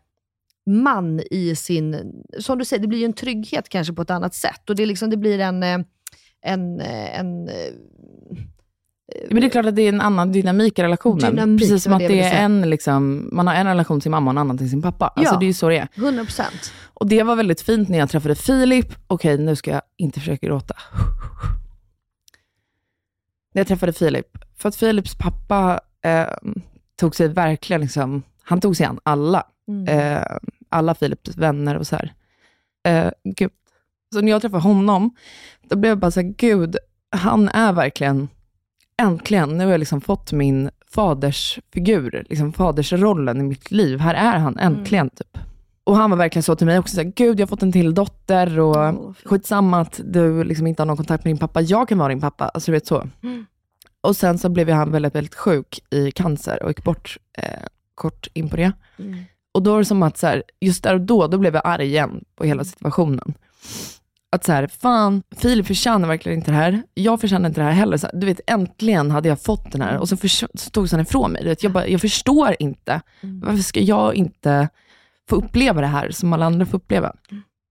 man 0.66 1.20
i 1.30 1.56
sin, 1.56 2.12
som 2.38 2.58
du 2.58 2.64
säger, 2.64 2.80
det 2.80 2.88
blir 2.88 2.98
ju 2.98 3.04
en 3.04 3.12
trygghet 3.12 3.68
kanske 3.68 3.92
på 3.92 4.02
ett 4.02 4.10
annat 4.10 4.34
sätt. 4.34 4.70
Och 4.70 4.76
det, 4.76 4.86
liksom, 4.86 5.10
det 5.10 5.16
blir 5.16 5.38
en, 5.38 5.62
eh, 5.62 5.78
en, 6.42 6.80
eh, 6.80 7.18
en 7.18 7.48
eh, 7.48 7.72
Men 9.30 9.40
det 9.40 9.46
är 9.46 9.50
klart 9.50 9.66
att 9.66 9.76
det 9.76 9.82
är 9.82 9.88
en 9.88 10.00
annan 10.00 10.32
dynamik 10.32 10.78
i 10.78 10.82
relationen. 10.82 11.30
Dynamik, 11.30 11.60
Precis 11.60 11.82
som 11.84 11.92
att 11.92 11.98
det 11.98 12.20
är 12.20 12.44
en, 12.44 12.70
liksom, 12.70 13.28
man 13.32 13.46
har 13.46 13.54
en 13.54 13.66
relation 13.66 14.00
till 14.00 14.10
mamma 14.10 14.30
och 14.30 14.34
en 14.34 14.38
annan 14.38 14.58
till 14.58 14.70
sin 14.70 14.82
pappa. 14.82 15.06
Alltså 15.08 15.34
Ja. 15.34 15.38
det 15.38 15.44
är 15.44 15.46
ju 15.46 15.52
så 15.54 15.68
det 15.68 15.76
är. 15.78 15.88
100%. 15.94 16.42
Och 16.94 17.06
det 17.06 17.22
var 17.22 17.36
väldigt 17.36 17.60
fint 17.60 17.88
när 17.88 17.98
jag 17.98 18.10
träffade 18.10 18.34
Filip. 18.34 18.86
Okej, 19.06 19.38
nu 19.38 19.56
ska 19.56 19.70
jag 19.70 19.82
inte 19.96 20.20
försöka 20.20 20.46
gråta. 20.46 20.74
När 23.54 23.60
jag 23.60 23.66
träffade 23.66 23.92
Filip, 23.92 24.26
för 24.58 24.68
att 24.68 24.76
Filips 24.76 25.14
pappa 25.18 25.80
eh, 26.04 26.26
tog 26.96 27.16
sig 27.16 27.28
verkligen, 27.28 27.80
liksom, 27.80 28.22
han 28.42 28.60
tog 28.60 28.76
sig 28.76 28.86
an 28.86 28.98
alla. 29.02 29.46
Eh, 29.88 30.36
alla 30.68 30.94
Filips 30.94 31.36
vänner 31.36 31.76
och 31.76 31.86
så 31.86 31.96
här. 31.96 32.12
Eh, 32.84 33.12
gud. 33.24 33.50
Så 34.14 34.20
när 34.20 34.30
jag 34.32 34.42
träffade 34.42 34.62
honom, 34.62 35.14
då 35.68 35.76
blev 35.76 35.90
jag 35.90 35.98
bara 35.98 36.10
så 36.10 36.20
här, 36.20 36.34
gud, 36.38 36.76
han 37.10 37.48
är 37.48 37.72
verkligen, 37.72 38.28
äntligen, 39.02 39.58
nu 39.58 39.64
har 39.64 39.70
jag 39.70 39.78
liksom 39.78 40.00
fått 40.00 40.32
min 40.32 40.70
fadersfigur, 40.90 42.26
liksom 42.28 42.52
fadersrollen 42.52 43.40
i 43.40 43.42
mitt 43.42 43.70
liv. 43.70 43.98
Här 43.98 44.14
är 44.14 44.38
han 44.38 44.58
äntligen, 44.58 45.10
typ. 45.10 45.38
Och 45.84 45.96
han 45.96 46.10
var 46.10 46.16
verkligen 46.16 46.42
så 46.42 46.56
till 46.56 46.66
mig 46.66 46.78
också, 46.78 46.94
så 46.94 47.02
här, 47.02 47.12
gud 47.16 47.40
jag 47.40 47.46
har 47.46 47.48
fått 47.48 47.62
en 47.62 47.72
till 47.72 47.94
dotter 47.94 48.60
och 48.60 48.94
fint. 48.94 49.16
skitsamma 49.24 49.80
att 49.80 50.00
du 50.04 50.44
liksom 50.44 50.66
inte 50.66 50.82
har 50.82 50.86
någon 50.86 50.96
kontakt 50.96 51.24
med 51.24 51.30
din 51.30 51.38
pappa, 51.38 51.60
jag 51.60 51.88
kan 51.88 51.98
vara 51.98 52.08
din 52.08 52.20
pappa. 52.20 52.48
Alltså 52.48 52.70
du 52.70 52.76
vet 52.76 52.86
så. 52.86 53.08
Och 54.00 54.16
sen 54.16 54.38
så 54.38 54.48
blev 54.48 54.70
han 54.70 54.92
väldigt, 54.92 55.14
väldigt 55.14 55.34
sjuk 55.34 55.80
i 55.90 56.10
cancer 56.10 56.62
och 56.62 56.70
gick 56.70 56.84
bort 56.84 57.18
eh, 57.38 57.62
kort 57.94 58.26
in 58.32 58.48
på 58.48 58.56
det. 58.56 58.72
Och 59.54 59.62
då 59.62 59.70
var 59.70 59.78
det 59.78 59.84
som 59.84 60.02
att, 60.02 60.18
så 60.18 60.42
just 60.60 60.84
där 60.84 60.94
och 60.94 61.00
då, 61.00 61.26
då 61.26 61.38
blev 61.38 61.54
jag 61.54 61.62
arg 61.66 61.86
igen 61.86 62.24
på 62.36 62.44
hela 62.44 62.64
situationen. 62.64 63.34
Att 64.32 64.44
så 64.44 64.52
här, 64.52 64.66
fan, 64.66 65.22
Filip 65.36 65.66
förtjänar 65.66 66.08
verkligen 66.08 66.38
inte 66.38 66.50
det 66.50 66.56
här. 66.56 66.82
Jag 66.94 67.20
förtjänar 67.20 67.48
inte 67.48 67.60
det 67.60 67.64
här 67.64 67.72
heller. 67.72 67.96
Så 67.96 68.08
du 68.14 68.26
vet, 68.26 68.40
äntligen 68.46 69.10
hade 69.10 69.28
jag 69.28 69.40
fått 69.42 69.72
den 69.72 69.80
här 69.82 69.98
och 69.98 70.08
så, 70.08 70.16
så 70.54 70.70
togs 70.72 70.92
han 70.92 71.00
ifrån 71.00 71.32
mig. 71.32 71.42
Du 71.42 71.48
vet, 71.48 71.62
jag, 71.62 71.72
bara, 71.72 71.86
jag 71.86 72.00
förstår 72.00 72.56
inte. 72.58 73.00
Varför 73.20 73.62
ska 73.62 73.80
jag 73.80 74.14
inte 74.14 74.68
få 75.30 75.36
uppleva 75.36 75.80
det 75.80 75.86
här 75.86 76.10
som 76.10 76.32
alla 76.32 76.46
andra 76.46 76.66
får 76.66 76.78
uppleva? 76.78 77.12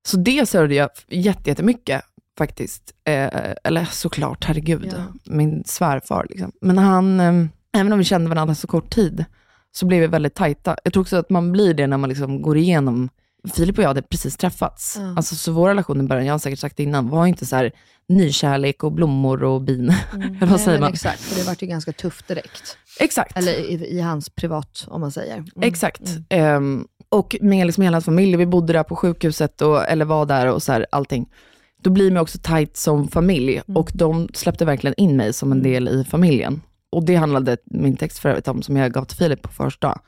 Så 0.08 0.18
det 0.18 0.50
sörjde 0.50 0.76
jag 0.76 0.90
jätte- 1.10 1.50
jättemycket 1.50 2.02
faktiskt. 2.38 2.94
Eh, 3.08 3.30
eller 3.64 3.86
såklart, 3.86 4.44
herregud, 4.46 4.94
Ja. 4.98 5.04
min 5.26 5.64
svärfar. 5.66 6.26
Liksom. 6.30 6.52
Men 6.62 6.78
han, 6.78 7.20
eh, 7.20 7.46
även 7.78 7.94
om 7.94 8.00
vi 8.00 8.06
kände 8.06 8.30
varandra 8.30 8.56
så 8.56 8.68
kort 8.68 8.90
tid, 8.94 9.26
så 9.72 9.86
blev 9.86 10.00
vi 10.02 10.08
väldigt 10.08 10.36
tajta. 10.36 10.76
Jag 10.84 10.94
tror 10.94 11.02
också 11.02 11.18
att 11.18 11.30
man 11.30 11.52
blir 11.52 11.74
det 11.74 11.88
när 11.88 11.98
man 11.98 12.10
liksom 12.10 12.42
går 12.42 12.58
igenom 12.58 13.10
Filip 13.54 13.78
och 13.78 13.84
jag 13.84 13.88
hade 13.88 14.02
precis 14.02 14.38
träffats. 14.38 14.98
Ja. 15.00 15.14
Alltså, 15.16 15.36
så 15.36 15.52
vår 15.52 15.68
relation 15.68 16.02
i 16.02 16.04
början, 16.04 16.26
jag 16.26 16.34
har 16.34 16.40
säkert 16.40 16.60
sagt 16.60 16.78
det 16.78 16.84
innan, 16.84 17.10
var 17.10 17.26
inte 17.26 17.46
så 17.46 17.56
här 17.56 17.72
nykärlek 18.10 18.84
och 18.84 18.92
blommor 18.92 19.44
och 19.44 19.62
bin. 19.62 19.90
Eller 20.14 20.46
vad 20.46 20.62
säger 20.62 20.80
man? 20.80 20.94
Exakt, 20.94 21.20
för 21.20 21.40
det 21.40 21.48
vart 21.48 21.62
ju 21.62 21.68
ganska 21.68 21.92
tufft 21.92 22.28
direkt. 22.28 22.78
Exakt. 23.00 23.38
Eller 23.38 23.52
i, 23.52 23.74
i 23.74 24.02
hans 24.02 24.30
privat, 24.30 24.86
om 24.88 25.02
man 25.02 25.12
säger. 25.12 25.38
Mm. 25.38 25.50
Exakt. 25.62 26.02
Ehm, 26.30 26.88
och 27.10 27.36
med 27.42 27.66
liksom 27.66 27.84
hela 27.84 27.96
hans 27.96 28.06
familj, 28.06 28.36
vi 28.36 28.46
bodde 28.46 28.74
där 28.74 28.84
på 28.84 28.96
sjukhuset, 28.96 29.62
och, 29.62 29.88
eller 29.88 30.06
var 30.06 30.26
där 30.26 30.48
och 30.48 30.64
så 30.64 30.72
här, 30.72 30.86
allting. 30.92 31.30
Då 31.84 31.90
blir 31.90 32.12
man 32.12 32.22
också 32.22 32.38
tight 32.38 32.78
som 32.78 33.08
familj 33.08 33.62
och 33.68 33.92
de 33.94 34.30
släppte 34.34 34.66
verkligen 34.66 34.94
in 34.98 35.18
mig 35.18 35.34
som 35.34 35.52
en 35.52 35.64
del 35.64 35.88
i 35.88 36.04
familjen. 36.04 36.62
Och 36.92 37.04
det 37.04 37.16
handlade 37.16 37.58
min 37.66 37.98
text 37.98 38.20
för 38.20 38.30
övrigt 38.30 38.48
om, 38.48 38.62
som 38.62 38.78
jag 38.78 38.92
gav 38.92 39.06
till 39.06 39.18
Filip 39.18 39.42
på 39.42 39.50
första. 39.50 40.02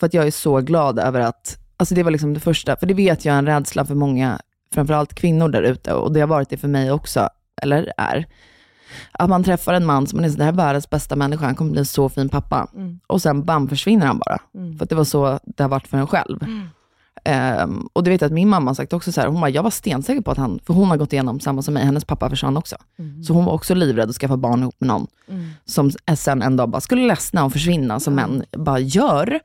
För 0.00 0.06
att 0.06 0.14
jag 0.14 0.26
är 0.26 0.30
så 0.30 0.60
glad 0.60 0.98
över 0.98 1.20
att, 1.20 1.58
alltså 1.76 1.94
det 1.94 2.02
var 2.02 2.10
liksom 2.10 2.34
det 2.34 2.40
första, 2.40 2.76
för 2.76 2.86
det 2.86 2.94
vet 2.94 3.24
jag 3.24 3.34
är 3.34 3.38
en 3.38 3.46
rädsla 3.46 3.84
för 3.84 3.94
många, 3.94 4.40
framförallt 4.74 5.14
kvinnor 5.14 5.48
där 5.48 5.62
ute, 5.62 5.92
och 5.94 6.12
det 6.12 6.20
har 6.20 6.26
varit 6.26 6.48
det 6.50 6.56
för 6.56 6.68
mig 6.68 6.92
också, 6.92 7.28
eller 7.62 7.92
är. 7.96 8.26
Att 9.12 9.28
man 9.30 9.44
träffar 9.44 9.74
en 9.74 9.86
man 9.86 10.06
som 10.06 10.16
man 10.16 10.24
är 10.24 10.28
så, 10.30 10.38
det 10.38 10.44
här 10.44 10.52
är 10.52 10.56
världens 10.56 10.90
bästa 10.90 11.16
människa, 11.16 11.46
han 11.46 11.54
kommer 11.54 11.70
bli 11.70 11.78
en 11.78 11.86
så 11.86 12.08
fin 12.08 12.28
pappa. 12.28 12.68
Och 13.06 13.22
sen 13.22 13.44
bam, 13.44 13.68
försvinner 13.68 14.06
han 14.06 14.18
bara. 14.18 14.38
För 14.78 14.84
att 14.84 14.90
det 14.90 14.96
var 14.96 15.04
så 15.04 15.38
det 15.44 15.62
har 15.62 15.70
varit 15.70 15.88
för 15.88 15.98
en 15.98 16.06
själv. 16.06 16.38
Ehm, 17.24 17.88
och 17.92 18.04
det 18.04 18.10
vet 18.10 18.20
jag 18.20 18.26
att 18.28 18.32
min 18.32 18.48
mamma 18.48 18.70
har 18.70 18.74
sagt 18.74 18.92
också 18.92 19.12
så 19.12 19.20
här, 19.20 19.28
hon 19.28 19.40
bara, 19.40 19.50
jag 19.50 19.62
var 19.62 19.70
stensäker 19.70 20.20
på 20.20 20.30
att 20.30 20.38
han, 20.38 20.60
för 20.66 20.74
hon 20.74 20.88
har 20.88 20.96
gått 20.96 21.12
igenom 21.12 21.40
samma 21.40 21.62
som 21.62 21.74
mig, 21.74 21.84
hennes 21.84 22.04
pappa 22.04 22.30
försvann 22.30 22.56
också. 22.56 22.76
Så 23.26 23.32
hon 23.32 23.44
var 23.44 23.52
också 23.52 23.74
livrädd 23.74 24.08
att 24.10 24.16
skaffa 24.16 24.36
barn 24.36 24.60
ihop 24.62 24.74
med 24.78 24.88
någon, 24.88 25.06
som 25.64 25.90
sen 26.16 26.42
en 26.42 26.56
dag 26.56 26.68
bara 26.68 26.80
skulle 26.80 27.06
ledsna 27.06 27.44
och 27.44 27.52
försvinna, 27.52 28.00
som 28.00 28.14
män 28.14 28.44
bara 28.52 28.78
gör. 28.78 29.40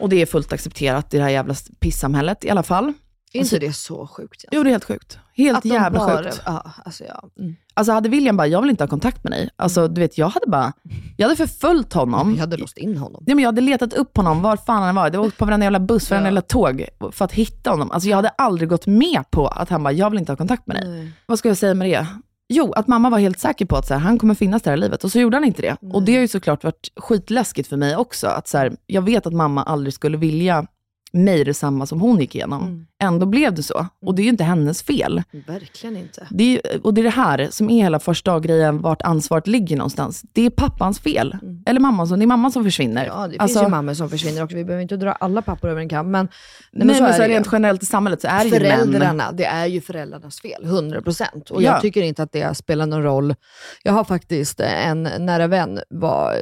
Och 0.00 0.08
det 0.08 0.22
är 0.22 0.26
fullt 0.26 0.52
accepterat 0.52 1.14
i 1.14 1.16
det 1.16 1.22
här 1.22 1.30
jävla 1.30 1.54
pissamhället 1.80 2.44
i 2.44 2.50
alla 2.50 2.62
fall. 2.62 2.92
Är 3.32 3.40
inte 3.40 3.58
det 3.58 3.72
så 3.72 4.06
sjukt? 4.06 4.44
Jo, 4.52 4.62
det 4.62 4.68
är 4.68 4.70
helt 4.70 4.84
sjukt. 4.84 5.18
Helt 5.34 5.58
Att 5.58 5.64
jävla 5.64 5.98
bara- 5.98 6.22
sjukt. 6.22 6.42
Ja, 6.46 6.70
alltså 6.84 7.04
ja. 7.04 7.28
Mm. 7.38 7.56
Alltså 7.74 7.92
hade 7.92 8.08
William 8.08 8.36
bara, 8.36 8.46
jag 8.46 8.60
vill 8.60 8.70
inte 8.70 8.82
ha 8.84 8.88
kontakt 8.88 9.24
med 9.24 9.32
dig. 9.32 9.50
Alltså 9.56 9.88
du 9.88 10.00
vet, 10.00 10.18
jag 10.18 10.28
hade 10.28 10.46
bara, 10.46 10.72
jag 11.16 11.26
hade 11.28 11.36
förföljt 11.36 11.92
honom. 11.92 12.30
Jag 12.32 12.40
hade 12.40 12.56
låst 12.56 12.78
in 12.78 12.96
honom. 12.96 13.24
Ja, 13.26 13.34
men 13.34 13.42
jag 13.42 13.48
hade 13.48 13.60
letat 13.60 13.92
upp 13.92 14.16
honom 14.16 14.42
var 14.42 14.56
fan 14.56 14.82
han 14.82 14.94
var. 14.94 15.02
Jag 15.02 15.06
hade 15.06 15.18
åkt 15.18 15.36
på 15.38 15.44
varenda 15.44 15.64
jävla 15.66 15.80
buss, 15.80 16.10
varenda 16.10 16.26
jävla 16.26 16.42
tåg 16.42 16.84
för 17.12 17.24
att 17.24 17.32
hitta 17.32 17.70
honom. 17.70 17.90
Alltså 17.90 18.08
jag 18.08 18.16
hade 18.16 18.28
aldrig 18.28 18.68
gått 18.68 18.86
med 18.86 19.30
på 19.30 19.46
att 19.48 19.68
han 19.68 19.82
bara, 19.82 19.92
jag 19.92 20.10
vill 20.10 20.18
inte 20.18 20.32
ha 20.32 20.36
kontakt 20.36 20.66
med 20.66 20.76
dig. 20.76 21.12
Vad 21.26 21.38
ska 21.38 21.48
jag 21.48 21.56
säga 21.56 21.74
med 21.74 21.88
det? 21.90 22.06
Jo, 22.52 22.72
att 22.72 22.86
mamma 22.86 23.10
var 23.10 23.18
helt 23.18 23.38
säker 23.38 23.66
på 23.66 23.76
att 23.76 23.86
så 23.86 23.94
här, 23.94 24.00
han 24.00 24.18
kommer 24.18 24.34
finnas 24.34 24.62
där 24.62 24.72
i 24.72 24.76
livet 24.76 25.04
och 25.04 25.12
så 25.12 25.20
gjorde 25.20 25.36
han 25.36 25.44
inte 25.44 25.62
det. 25.62 25.76
Och 25.92 26.02
det 26.02 26.14
har 26.14 26.20
ju 26.20 26.28
såklart 26.28 26.64
varit 26.64 26.92
skitläskigt 26.96 27.68
för 27.68 27.76
mig 27.76 27.96
också. 27.96 28.26
Att 28.26 28.48
så 28.48 28.58
här, 28.58 28.72
jag 28.86 29.02
vet 29.02 29.26
att 29.26 29.32
mamma 29.32 29.62
aldrig 29.62 29.94
skulle 29.94 30.16
vilja 30.16 30.66
mig 31.12 31.44
detsamma 31.44 31.86
som 31.86 32.00
hon 32.00 32.20
gick 32.20 32.34
igenom. 32.34 32.86
Ändå 33.02 33.26
blev 33.26 33.54
det 33.54 33.62
så. 33.62 33.86
Och 34.06 34.14
det 34.14 34.22
är 34.22 34.24
ju 34.24 34.30
inte 34.30 34.44
hennes 34.44 34.82
fel. 34.82 35.22
Verkligen 35.46 35.96
inte. 35.96 36.26
Det 36.30 36.60
är, 36.64 36.86
och 36.86 36.94
det 36.94 37.00
är 37.00 37.02
det 37.02 37.10
här 37.10 37.48
som 37.50 37.70
är 37.70 37.82
hela 37.82 37.98
första 38.00 38.40
grejen, 38.40 38.80
vart 38.80 39.02
ansvaret 39.02 39.46
ligger 39.46 39.76
någonstans. 39.76 40.22
Det 40.32 40.46
är 40.46 40.50
pappans 40.50 41.00
fel. 41.00 41.36
Eller 41.66 41.80
mamma 41.80 42.06
som, 42.06 42.18
det 42.18 42.24
är 42.24 42.26
mamma 42.26 42.50
som 42.50 42.64
försvinner. 42.64 43.06
Ja, 43.06 43.12
det 43.28 43.38
Alltså, 43.38 43.58
finns 43.58 43.66
ju 43.68 43.70
mammor 43.70 43.94
som 43.94 44.10
försvinner 44.10 44.42
också. 44.44 44.56
Vi 44.56 44.64
behöver 44.64 44.82
inte 44.82 44.96
dra 44.96 45.12
alla 45.12 45.42
pappor 45.42 45.70
över 45.70 45.80
en 45.80 45.88
kam. 45.88 46.10
Men, 46.10 46.28
Nej, 46.72 46.86
men 46.86 46.96
så, 46.96 47.04
är 47.04 47.18
det 47.18 47.26
ju. 47.28 47.34
rent 47.34 47.48
generellt 47.52 47.82
i 47.82 47.86
samhället 47.86 48.20
så 48.20 48.28
är 48.28 48.38
det 48.38 48.44
ju. 48.44 48.50
Föräldrarna, 48.50 49.32
det 49.32 49.44
är 49.44 49.66
ju 49.66 49.80
föräldrarnas 49.80 50.40
fel, 50.40 50.64
100%. 50.64 51.50
Och 51.50 51.62
Ja. 51.62 51.72
jag 51.72 51.80
tycker 51.80 52.02
inte 52.02 52.22
att 52.22 52.32
det 52.32 52.54
spelar 52.56 52.86
någon 52.86 53.02
roll. 53.02 53.34
Jag 53.82 53.92
har 53.92 54.04
faktiskt 54.04 54.60
en 54.60 55.02
nära 55.02 55.46
vän 55.46 55.80
var, 55.90 56.34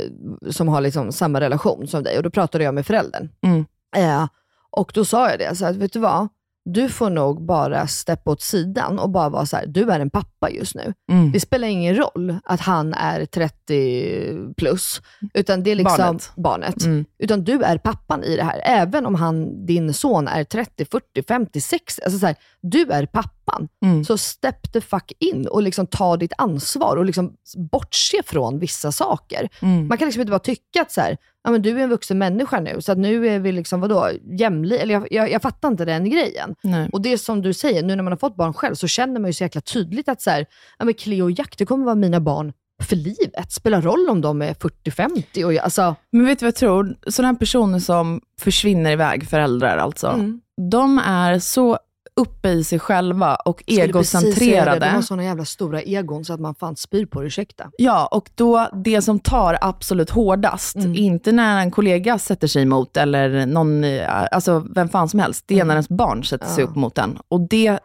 som 0.51 0.69
har 0.69 0.81
liksom 0.81 1.13
samma 1.13 1.41
relation 1.41 1.87
som 1.89 2.03
dig 2.03 2.17
och 2.17 2.23
då 2.23 2.31
pratade 2.31 2.65
jag 2.65 2.75
med 2.75 2.87
föräldern. 2.87 3.29
Mm. 3.43 3.65
Eh, 3.97 4.27
och 4.71 4.91
då 4.95 5.05
sa 5.05 5.31
jag 5.31 5.39
det, 5.39 5.55
så 5.57 5.67
att, 5.67 5.77
vet 5.77 5.93
du 5.93 5.99
vad? 5.99 6.29
Du 6.65 6.89
får 6.89 7.11
nog 7.11 7.47
bara 7.47 7.87
steppa 7.87 8.31
åt 8.31 8.43
sidan 8.43 8.99
och 8.99 9.11
bara 9.11 9.29
vara 9.29 9.47
så 9.47 9.57
här, 9.57 9.67
du 9.67 9.91
är 9.91 10.01
en 10.01 10.11
pappa 10.11 10.51
just 10.51 10.75
nu. 10.75 10.95
Mm. 11.11 11.33
Det 11.33 11.41
spelar 11.41 11.69
ingen 11.69 11.97
roll 11.97 12.37
att 12.45 12.61
han 12.61 12.95
är 12.95 13.25
30 13.27 14.55
plus, 14.57 15.03
utan 15.35 15.63
det 15.63 15.71
är 15.71 15.75
liksom 15.75 15.97
Barnet. 15.99 16.33
barnet. 16.37 16.83
Mm. 16.83 17.05
Utan 17.19 17.45
du 17.45 17.63
är 17.63 17.79
pappan 17.79 18.25
i 18.25 18.37
det 18.37 18.43
här. 18.43 18.61
Även 18.65 19.07
om 19.07 19.15
han, 19.15 19.67
din 19.67 19.95
son 19.95 20.29
är 20.29 20.45
30, 20.45 20.85
40, 20.85 21.23
50, 21.29 21.61
60. 21.61 22.03
Alltså 22.05 22.19
så 22.19 22.27
här, 22.27 22.37
du 22.61 22.91
är 22.91 23.07
pappan. 23.07 23.69
Mm. 23.85 24.05
Så 24.05 24.19
step 24.19 24.73
the 24.73 24.81
fuck 24.81 25.13
in 25.19 25.47
och 25.47 25.63
liksom 25.63 25.87
ta 25.87 26.17
ditt 26.17 26.33
ansvar 26.39 26.97
och 26.97 27.05
liksom 27.05 27.33
bortse 27.71 28.23
från 28.27 28.59
vissa 28.59 28.93
saker. 28.93 29.49
Mm. 29.63 29.89
Man 29.89 29.99
kan 29.99 30.07
liksom 30.09 30.21
inte 30.21 30.31
bara 30.31 30.39
tycka 30.39 30.83
att 30.83 30.93
så 30.93 31.01
här, 31.01 31.17
ja, 31.49 31.53
men 31.53 31.63
du 31.63 31.71
är 31.79 31.83
en 31.83 31.91
vuxen 31.91 32.19
människa 32.19 32.61
nu, 32.61 32.81
så 32.81 32.95
nu 32.95 33.29
är 33.29 33.39
vi 33.39 33.53
liksom, 33.53 33.81
vadå, 33.81 34.11
jämli 34.39 34.77
Eller 34.79 34.95
jag, 34.95 35.09
jag, 35.11 35.31
jag 35.31 35.43
fattar 35.43 35.69
inte 35.69 35.85
den 35.85 36.11
grejen. 36.11 36.55
Nej. 36.63 36.89
Och 36.93 37.03
det 37.03 37.13
är 37.13 37.17
som 37.17 37.43
du 37.43 37.53
säger, 37.53 37.83
nu 37.83 37.97
när 37.97 38.03
man 38.03 38.13
har 38.13 38.17
fått 38.19 38.37
barn 38.37 38.55
själv, 38.55 38.75
så 38.75 38.87
känner 38.87 39.21
man 39.21 39.29
ju 39.29 39.33
så 39.33 39.45
jäkla 39.45 39.61
tydligt 39.61 40.09
att 40.09 40.23
så 40.23 40.31
här, 40.31 40.47
ja, 40.79 40.85
men 40.85 40.95
Cleo 40.95 41.25
och 41.25 41.31
Jack, 41.31 41.55
det 41.59 41.67
kommer 41.67 41.85
vara 41.85 41.95
mina 41.95 42.21
barn 42.21 42.53
för 42.83 42.97
livet. 42.97 43.53
Spelar 43.53 43.83
roll 43.83 44.09
om 44.09 44.21
de 44.21 44.43
är 44.43 44.55
40-50. 44.55 45.45
Och 45.45 45.53
jag, 45.55 45.65
alltså, 45.65 45.95
Men 46.13 46.27
vet 46.27 46.39
du 46.39 46.45
vad 46.47 46.49
jag 46.49 46.55
tror? 46.57 46.97
Sådana 47.07 47.33
här 47.33 47.39
personer 47.39 47.79
som 47.79 48.21
försvinner 48.41 48.93
iväg, 48.93 49.29
föräldrar 49.29 49.77
alltså, 49.79 50.07
Mm. 50.07 50.41
de 50.71 50.99
är 50.99 51.39
så 51.39 51.79
uppe 52.19 52.49
i 52.49 52.65
sig 52.65 52.79
själva 52.79 53.35
och 53.35 53.61
skulle 53.61 53.75
säga 53.77 53.85
det, 53.87 53.91
egocentrerade. 53.91 54.81
De 54.87 54.91
har 54.91 55.03
såna 55.03 55.25
jävla 55.25 55.45
stora 55.45 55.83
egon 55.83 56.25
så 56.25 56.33
att 56.33 56.41
man 56.41 56.55
fan 56.55 56.77
spyr 56.77 57.07
på 57.07 57.21
det, 57.21 57.27
ursäkta. 57.27 57.71
Ja, 57.79 58.07
och 58.07 58.31
då 58.35 58.69
det 58.85 59.03
som 59.03 59.19
tar 59.21 59.59
absolut 59.61 60.11
hårdast, 60.11 60.77
Mm. 60.77 60.95
inte 60.95 61.33
när 61.33 61.61
en 61.61 61.71
kollega 61.71 62.19
sätter 62.19 62.47
sig 62.47 62.63
emot 62.63 62.97
eller 62.97 63.47
någon, 63.47 63.85
eh, 63.85 64.27
alltså 64.33 64.67
vem 64.75 64.89
fan 64.89 65.09
som 65.09 65.21
helst, 65.21 65.45
det 65.47 65.61
är 65.61 65.65
när 65.65 65.75
ens 65.75 65.89
barn 65.89 66.25
sätter 66.25 66.47
sig 66.47 66.55
Mm. 66.55 66.65
Ja. 66.67 66.71
upp 66.71 66.77
mot 66.77 66.99
en. 66.99 67.19
Och 67.29 67.41
det 67.41 67.79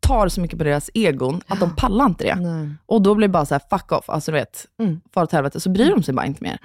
tar 0.00 0.28
så 0.28 0.40
mycket 0.40 0.58
på 0.58 0.64
deras 0.64 0.90
egon 0.94 1.40
att 1.48 1.60
de 1.60 1.76
pallar 1.76 2.06
inte 2.06 2.24
det. 2.24 2.34
Nej. 2.34 2.68
Och 2.86 3.02
då 3.02 3.14
blir 3.14 3.28
det 3.28 3.32
bara 3.32 3.46
så 3.46 3.54
här, 3.54 3.62
fuck 3.78 3.92
off, 3.92 4.10
alltså 4.10 4.30
du 4.32 4.38
vet, 4.38 4.64
Mm. 4.80 5.00
far 5.14 5.22
åt 5.22 5.32
helvete. 5.32 5.60
Så 5.60 5.70
bryr 5.70 5.90
de 5.90 6.02
sig 6.02 6.14
bara 6.14 6.26
inte 6.26 6.42
mer. 6.42 6.58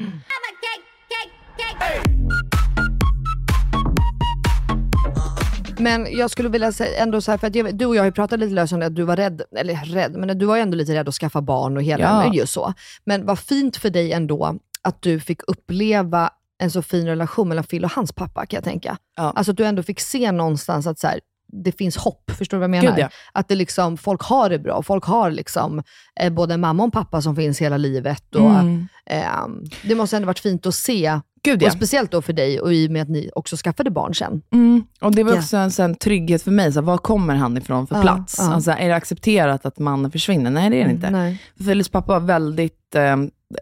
Men 5.80 6.08
jag 6.18 6.32
skulle 6.32 6.50
vilja 6.50 6.72
säga 6.72 7.04
ändå 7.04 7.22
så 7.22 7.32
här, 7.32 7.38
för 7.38 7.48
att 7.48 7.56
jag, 7.56 7.76
du 7.78 7.86
och 7.86 7.96
jag 7.96 8.02
har 8.02 8.06
ju 8.06 8.12
pratat 8.12 8.40
lite 8.40 8.54
löst 8.54 8.74
om 8.74 8.80
det, 8.80 8.86
att 8.86 8.96
du 8.96 9.04
var 9.04 9.16
rädd, 9.16 9.42
eller 9.58 9.76
rädd, 9.76 10.12
men 10.16 10.38
du 10.40 10.46
var 10.46 10.56
ju 10.56 10.62
ändå 10.62 10.78
lite 10.78 10.94
rädd 10.94 11.08
att 11.10 11.16
skaffa 11.16 11.42
barn 11.42 11.78
och 11.78 11.84
hela, 11.84 12.04
Ja. 12.04 12.34
just 12.34 12.54
så. 12.54 12.74
Men 13.04 13.26
vad 13.26 13.40
fint 13.40 13.78
för 13.78 13.90
dig 13.90 14.12
ändå 14.14 14.60
att 14.82 15.02
du 15.02 15.20
fick 15.20 15.42
uppleva 15.48 16.30
en 16.58 16.72
så 16.72 16.82
fin 16.82 17.06
relation 17.06 17.50
mellan 17.50 17.64
Phil 17.64 17.86
och 17.86 17.92
hans 17.92 18.12
pappa 18.14 18.46
kan 18.46 18.58
jag 18.58 18.64
tänka. 18.64 18.98
Ja. 19.16 19.34
Alltså 19.36 19.52
att 19.52 19.58
du 19.58 19.66
ändå 19.66 19.84
fick 19.84 20.00
se 20.00 20.32
någonstans 20.32 20.88
att 20.88 21.00
så 21.00 21.08
här, 21.08 21.20
det 21.64 21.72
finns 21.72 21.98
hopp, 21.98 22.32
förstår 22.38 22.58
du 22.58 22.60
vad 22.60 22.64
jag 22.76 22.84
menar? 22.84 22.96
Gud, 22.96 23.00
ja. 23.04 23.10
Att 23.32 23.48
det 23.48 23.56
liksom, 23.56 23.98
folk 23.98 24.22
har 24.22 24.50
det 24.50 24.60
bra, 24.60 24.82
folk 24.84 25.04
har 25.06 25.32
liksom, 25.32 25.84
eh, 26.20 26.34
både 26.34 26.58
mamma 26.58 26.84
och 26.84 26.94
pappa 26.94 27.22
som 27.22 27.36
finns 27.36 27.62
hela 27.62 27.78
livet. 27.78 28.36
Och, 28.36 28.50
Mm. 28.60 28.88
ehm, 29.06 29.64
det 29.84 29.96
måste 29.96 30.16
ändå 30.16 30.26
varit 30.26 30.40
fint 30.40 30.66
att 30.66 30.76
se, 30.76 31.20
Gud 31.44 31.62
ja. 31.62 31.68
och 31.68 31.74
speciellt 31.74 32.12
då 32.12 32.22
för 32.22 32.34
dig 32.34 32.60
och 32.60 32.74
i 32.74 32.88
och 32.88 32.91
med 32.91 33.02
att 33.02 33.10
ni 33.10 33.30
också 33.36 33.56
skaffade 33.58 33.91
barn 33.91 34.16
sen. 34.16 34.41
Mm. 34.52 34.84
Och 35.02 35.16
det 35.16 35.24
var 35.24 35.34
också 35.34 35.58
en 35.58 35.72
sån 35.72 35.96
trygghet 35.96 36.41
för 36.44 36.52
mig. 36.52 36.74
Så 36.74 36.82
var 36.82 36.98
kommer 36.98 37.36
han 37.36 37.58
ifrån 37.58 37.88
för 37.88 37.96
Ja, 37.96 38.02
plats? 38.02 38.36
ja. 38.38 38.54
Alltså, 38.54 38.72
är 38.72 38.88
det 38.89 38.96
accepterat 38.96 39.66
att 39.66 39.80
mannen 39.80 40.12
försvinner? 40.12 40.52
Nej, 40.52 40.70
det 40.70 40.82
är 40.82 40.86
det 40.86 40.91
inte. 40.91 41.10
Nej. 41.10 41.41
För 41.58 41.64
Philips 41.64 41.89
pappa 41.89 42.20
var 42.20 42.28
väldigt, 42.28 42.96
eh, 42.96 43.14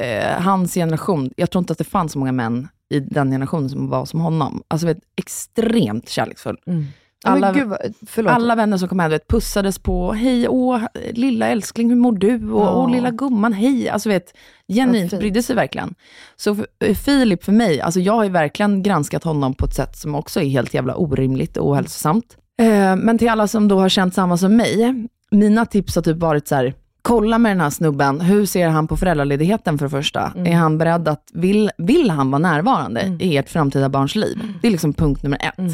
eh, 0.08 0.42
hans 0.42 0.74
generation, 0.74 1.32
jag 1.38 1.52
tror 1.52 1.60
inte 1.60 1.72
att 1.72 1.78
det 1.78 1.84
fanns 1.84 2.12
så 2.12 2.20
många 2.20 2.32
män 2.32 2.68
i 2.90 3.00
den 3.00 3.32
generationen 3.32 3.70
som 3.70 3.90
var 3.90 4.06
som 4.06 4.20
honom. 4.20 4.64
Alltså 4.68 4.88
vet, 4.88 4.98
extremt 5.16 6.10
kärleksfull. 6.10 6.58
Mm. 6.68 6.86
Alla- 7.24 7.52
gud. 7.54 8.28
Alla 8.28 8.56
vänner 8.56 8.78
som 8.78 8.88
kom 8.90 9.00
hem 9.00 9.12
vet, 9.12 9.28
pussades 9.28 9.80
på, 9.80 10.12
hej, 10.14 10.48
åh, 10.50 10.80
lilla 11.12 11.48
älskling, 11.48 11.90
hur 11.90 11.96
mår 11.96 12.12
du? 12.12 12.52
Och, 12.52 12.62
Ja. 12.62 12.74
åh, 12.76 12.92
lilla 12.92 13.12
gumman, 13.12 13.54
hej. 13.54 13.90
Alltså 13.90 14.10
vet, 14.10 14.34
genuint 14.68 15.12
brydde 15.20 15.44
sig 15.44 15.56
verkligen. 15.56 15.94
Så 16.36 16.56
för, 16.56 16.68
eh, 16.86 16.96
Filip 16.96 17.44
för 17.44 17.52
mig, 17.52 17.82
alltså 17.82 18.00
jag 18.00 18.14
har 18.14 18.24
ju 18.24 18.30
verkligen 18.30 18.84
granskat 18.84 19.24
honom 19.24 19.54
på 19.54 19.66
ett 19.66 19.74
sätt 19.76 19.98
som 19.98 20.16
också 20.16 20.42
är 20.42 20.46
helt 20.46 20.74
jävla 20.74 20.96
orimligt 20.96 21.58
och 21.58 21.70
ohälsosamt. 21.70 22.38
Eh, 22.62 22.96
men 22.96 23.18
till 23.18 23.30
alla 23.30 23.48
som 23.48 23.68
då 23.68 23.80
har 23.80 23.90
känt 23.90 24.14
samma 24.14 24.38
som 24.38 24.56
mig, 24.58 25.08
mina 25.32 25.66
tips 25.66 25.96
har 25.96 26.02
typ 26.02 26.18
varit 26.18 26.48
så 26.48 26.56
här, 26.56 26.74
kolla 27.02 27.38
med 27.38 27.52
den 27.52 27.62
här 27.62 27.70
snubben, 27.70 28.22
hur 28.22 28.46
ser 28.46 28.68
han 28.68 28.88
på 28.88 28.98
föräldraledigheten 28.98 29.78
för 29.78 29.86
det 29.86 29.90
första? 29.90 30.32
Mm. 30.36 30.48
Är 30.54 30.56
han 30.56 30.78
beredd 30.78 31.08
att, 31.08 31.24
vill, 31.34 31.72
vill 31.78 32.10
han 32.10 32.32
vara 32.32 32.40
närvarande 32.40 33.18
i 33.20 33.38
ert 33.38 33.50
framtida 33.50 33.90
barns 33.90 34.16
liv? 34.16 34.38
Det 34.62 34.68
är 34.68 34.72
liksom 34.72 34.94
punkt 34.94 35.24
nummer 35.24 35.38
ett. 35.42 35.58
Mm. 35.60 35.72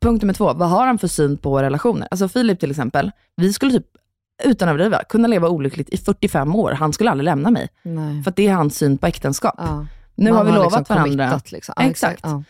Punkt 0.00 0.22
nummer 0.22 0.34
två, 0.34 0.52
vad 0.52 0.68
har 0.68 0.86
han 0.86 0.98
för 0.98 1.08
syn 1.08 1.36
på 1.36 1.62
relationer? 1.62 2.08
Alltså 2.10 2.28
Filip 2.28 2.60
till 2.60 2.70
exempel, 2.70 3.10
vi 3.36 3.52
skulle 3.52 3.72
typ, 3.72 3.86
utan 4.44 4.68
att 4.68 4.72
överdriva, 4.72 5.04
kunna 5.04 5.28
leva 5.28 5.48
olyckligt 5.48 5.88
i 5.88 5.96
45 5.96 6.54
år. 6.54 6.72
Han 6.72 6.92
skulle 6.92 7.10
aldrig 7.10 7.24
lämna 7.24 7.50
mig. 7.50 7.68
Nej. 7.82 8.22
För 8.22 8.30
att 8.30 8.36
det 8.36 8.46
är 8.46 8.52
hans 8.52 8.76
syn 8.76 8.98
på 8.98 9.06
äktenskap. 9.06 9.54
Ja. 9.58 9.86
Nu 10.14 10.30
Man 10.30 10.38
har 10.38 10.44
vi 10.44 10.52
lovat 10.52 10.78
liksom 10.78 10.96
varandra. 10.96 11.40
Liksom. 11.52 11.74
Ja, 11.76 11.82
Exakt. 11.82 12.20
Ja. 12.22 12.42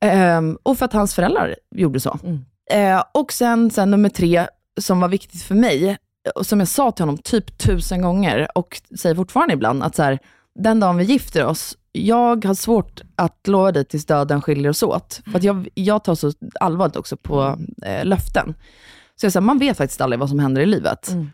Ehm, 0.00 0.58
och 0.62 0.78
för 0.78 0.84
att 0.84 0.92
hans 0.92 1.14
föräldrar 1.14 1.56
gjorde 1.70 2.00
så. 2.00 2.18
Mm. 2.24 2.44
Eh, 2.70 3.04
och 3.14 3.32
sen, 3.32 3.70
sen 3.70 3.90
nummer 3.90 4.08
tre, 4.08 4.46
som 4.80 5.00
var 5.00 5.08
viktigt 5.08 5.42
för 5.42 5.54
mig, 5.54 5.98
och 6.34 6.46
som 6.46 6.58
jag 6.58 6.68
sa 6.68 6.90
till 6.90 7.02
honom 7.02 7.18
typ 7.18 7.58
tusen 7.58 8.02
gånger, 8.02 8.48
och 8.58 8.82
säger 9.00 9.14
fortfarande 9.14 9.54
ibland, 9.54 9.82
att 9.82 9.96
så 9.96 10.02
här, 10.02 10.18
den 10.58 10.80
dagen 10.80 10.96
vi 10.96 11.04
gifter 11.04 11.46
oss, 11.46 11.76
jag 11.92 12.44
har 12.44 12.54
svårt 12.54 13.00
att 13.16 13.46
lova 13.46 13.72
dig 13.72 13.84
tills 13.84 14.06
döden 14.06 14.42
skiljer 14.42 14.70
oss 14.70 14.82
åt. 14.82 15.20
För 15.30 15.38
att 15.38 15.44
jag, 15.44 15.68
jag 15.74 16.04
tar 16.04 16.14
så 16.14 16.32
allvarligt 16.60 16.96
också 16.96 17.16
på 17.16 17.58
eh, 17.82 18.04
löften. 18.04 18.54
Så 19.16 19.26
jag 19.26 19.32
säger, 19.32 19.42
man 19.42 19.58
vet 19.58 19.76
faktiskt 19.76 20.00
aldrig 20.00 20.20
vad 20.20 20.28
som 20.28 20.38
händer 20.38 20.62
i 20.62 20.66
livet. 20.66 21.10
Mm. 21.10 21.30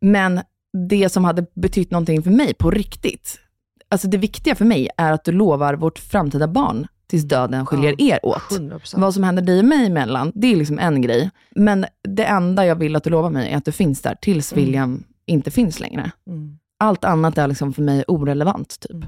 Men 0.00 0.40
det 0.88 1.08
som 1.08 1.24
hade 1.24 1.46
betytt 1.54 1.90
någonting 1.90 2.22
för 2.22 2.30
mig 2.30 2.54
på 2.54 2.70
riktigt, 2.70 3.40
alltså 3.88 4.08
det 4.08 4.18
viktiga 4.18 4.54
för 4.54 4.64
mig 4.64 4.88
är 4.96 5.12
att 5.12 5.24
du 5.24 5.32
lovar 5.32 5.74
vårt 5.74 5.98
framtida 5.98 6.48
barn 6.48 6.86
tills 7.06 7.24
döden 7.24 7.66
skiljer 7.66 7.94
Ja, 7.98 8.14
er 8.14 8.26
åt. 8.26 8.42
100%. 8.42 9.00
Vad 9.00 9.14
som 9.14 9.22
händer 9.22 9.42
dig 9.42 9.58
och 9.58 9.64
mig 9.64 9.86
emellan, 9.86 10.32
det 10.34 10.52
är 10.52 10.56
liksom 10.56 10.78
en 10.78 11.02
grej. 11.02 11.30
Men 11.50 11.86
det 12.08 12.24
enda 12.24 12.66
jag 12.66 12.76
vill 12.76 12.96
att 12.96 13.04
du 13.04 13.10
lovar 13.10 13.30
mig 13.30 13.52
är 13.52 13.56
att 13.56 13.64
du 13.64 13.72
finns 13.72 14.02
där 14.02 14.14
tills 14.20 14.52
William 14.52 15.04
inte 15.26 15.50
finns 15.50 15.80
längre. 15.80 16.10
Mm. 16.26 16.58
Allt 16.78 17.04
annat 17.04 17.38
är 17.38 17.46
liksom 17.48 17.72
för 17.72 17.82
mig 17.82 18.04
orelevant. 18.08 18.80
typ. 18.80 19.04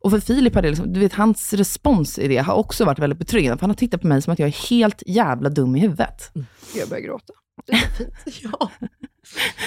Och 0.00 0.10
för 0.10 0.20
Filip 0.20 0.54
har 0.54 0.62
det 0.62 0.68
liksom, 0.68 0.92
du 0.92 1.00
vet, 1.00 1.12
hans 1.12 1.52
respons 1.52 2.18
i 2.18 2.28
det 2.28 2.36
har 2.38 2.54
också 2.54 2.84
varit 2.84 2.98
väldigt 2.98 3.18
betryggande. 3.18 3.56
För 3.58 3.60
han 3.60 3.70
har 3.70 3.74
tittat 3.74 4.00
på 4.00 4.06
mig 4.06 4.22
som 4.22 4.32
att 4.32 4.38
jag 4.38 4.46
är 4.48 4.68
helt 4.70 5.02
jävla 5.06 5.48
dum 5.50 5.76
i 5.76 5.80
huvudet. 5.80 6.30
Jag 6.76 6.88
börjar 6.88 7.02
gråta. 7.02 7.32
Det 7.66 7.72
är 7.72 7.76
fint. 7.76 8.10
ja. 8.42 8.70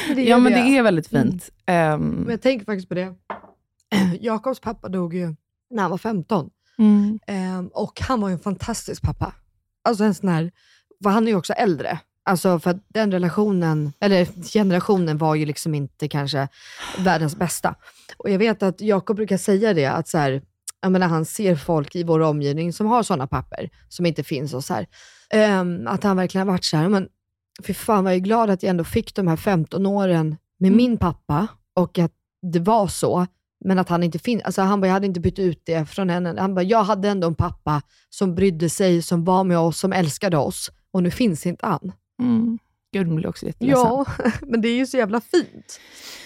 Men 0.08 0.16
det 0.16 0.22
är 0.22 0.30
Ja, 0.30 0.38
men 0.40 0.52
det. 0.54 0.60
är 0.78 0.84
väldigt 0.84 1.08
fint. 1.08 1.50
Ehm, 1.66 2.02
Men 2.10 2.30
jag 2.30 2.42
tänker 2.42 2.66
faktiskt 2.66 2.90
på 2.90 2.96
det. 2.96 3.14
Jakobs 4.22 4.60
pappa 4.60 4.90
dog 4.90 5.14
ju 5.14 5.36
när 5.70 5.82
han 5.82 5.92
var 5.92 5.98
15. 5.98 6.50
mm, 6.80 7.20
Ehm, 7.28 7.68
och 7.68 8.02
han 8.02 8.22
var 8.22 8.30
ju 8.30 8.34
en 8.34 8.40
fantastisk 8.40 9.02
pappa. 9.02 9.34
Alltså 9.84 10.04
en 10.04 10.14
sån 10.14 10.30
här, 10.30 10.52
för 11.04 11.10
han 11.10 11.24
är 11.24 11.32
ju 11.32 11.38
också 11.38 11.54
äldre. 11.54 12.00
Alltså 12.24 12.60
för 12.60 12.72
att 12.72 12.86
den 12.88 13.12
relationen, 13.12 13.94
eller 14.00 14.52
generationen 14.54 15.18
var 15.18 15.36
ju 15.36 15.46
liksom 15.46 15.76
inte 15.76 16.08
kanske 16.08 16.48
världens 17.00 17.36
bästa. 17.36 17.76
Och 18.18 18.30
jag 18.30 18.40
vet 18.40 18.64
att 18.64 18.82
Jakob 18.82 19.16
brukar 19.16 19.38
säga 19.38 19.74
det, 19.74 19.86
att 19.86 20.08
så 20.08 20.18
här, 20.18 20.42
jag 20.82 20.92
menar, 20.92 21.08
han 21.08 21.26
ser 21.26 21.56
folk 21.56 21.96
i 21.96 22.04
vår 22.04 22.20
omgivning 22.20 22.74
som 22.74 22.88
har 22.88 23.04
sådana 23.04 23.28
papper, 23.28 23.70
som 23.90 24.06
inte 24.06 24.24
finns 24.24 24.54
och 24.54 24.64
så 24.64 24.74
här. 24.74 24.88
Ehm, 25.30 25.88
att 25.88 26.04
han 26.04 26.18
verkligen 26.18 26.48
har 26.48 26.54
varit 26.54 26.66
så 26.66 26.78
här, 26.78 26.90
men 26.90 27.08
fy 27.64 27.74
fan 27.74 28.04
vad 28.04 28.14
jag 28.14 28.18
är 28.18 28.24
glad 28.24 28.50
att 28.50 28.64
jag 28.64 28.70
ändå 28.70 28.84
fick 28.84 29.16
de 29.16 29.28
här 29.28 29.36
15 29.36 29.86
åren 29.86 30.38
med 30.60 30.72
min 30.72 30.98
pappa 30.98 31.48
och 31.76 32.00
att 32.00 32.12
det 32.42 32.60
var 32.60 32.88
så. 32.88 33.28
Men 33.66 33.80
att 33.80 33.90
han 33.90 34.04
inte 34.04 34.20
finns. 34.20 34.44
Alltså 34.44 34.62
han 34.62 34.82
bara, 34.82 34.88
jag 34.88 34.94
hade 34.94 35.08
inte 35.08 35.20
bytt 35.20 35.40
ut 35.40 35.62
det 35.66 35.86
från 35.86 36.10
henne. 36.10 36.36
Han 36.40 36.56
bara, 36.56 36.64
jag 36.64 36.84
hade 36.84 37.10
ändå 37.10 37.28
en 37.28 37.36
pappa 37.36 37.82
som 38.10 38.36
brydde 38.36 38.70
sig, 38.70 39.02
som 39.02 39.24
var 39.24 39.44
med 39.44 39.58
oss, 39.60 39.80
som 39.80 39.94
älskade 39.94 40.38
oss. 40.38 40.72
Och 40.92 41.04
nu 41.04 41.12
finns 41.12 41.46
inte 41.46 41.66
han. 41.66 41.92
Mm. 42.22 42.60
Gud, 42.94 43.08
nu 43.08 43.16
blir 43.16 43.28
också 43.28 43.46
jätteledsen. 43.46 43.86
Ja, 43.88 44.06
men 44.42 44.62
det 44.62 44.68
är 44.68 44.76
ju 44.76 44.86
så 44.88 44.98
jävla 44.98 45.22
fint. 45.22 45.80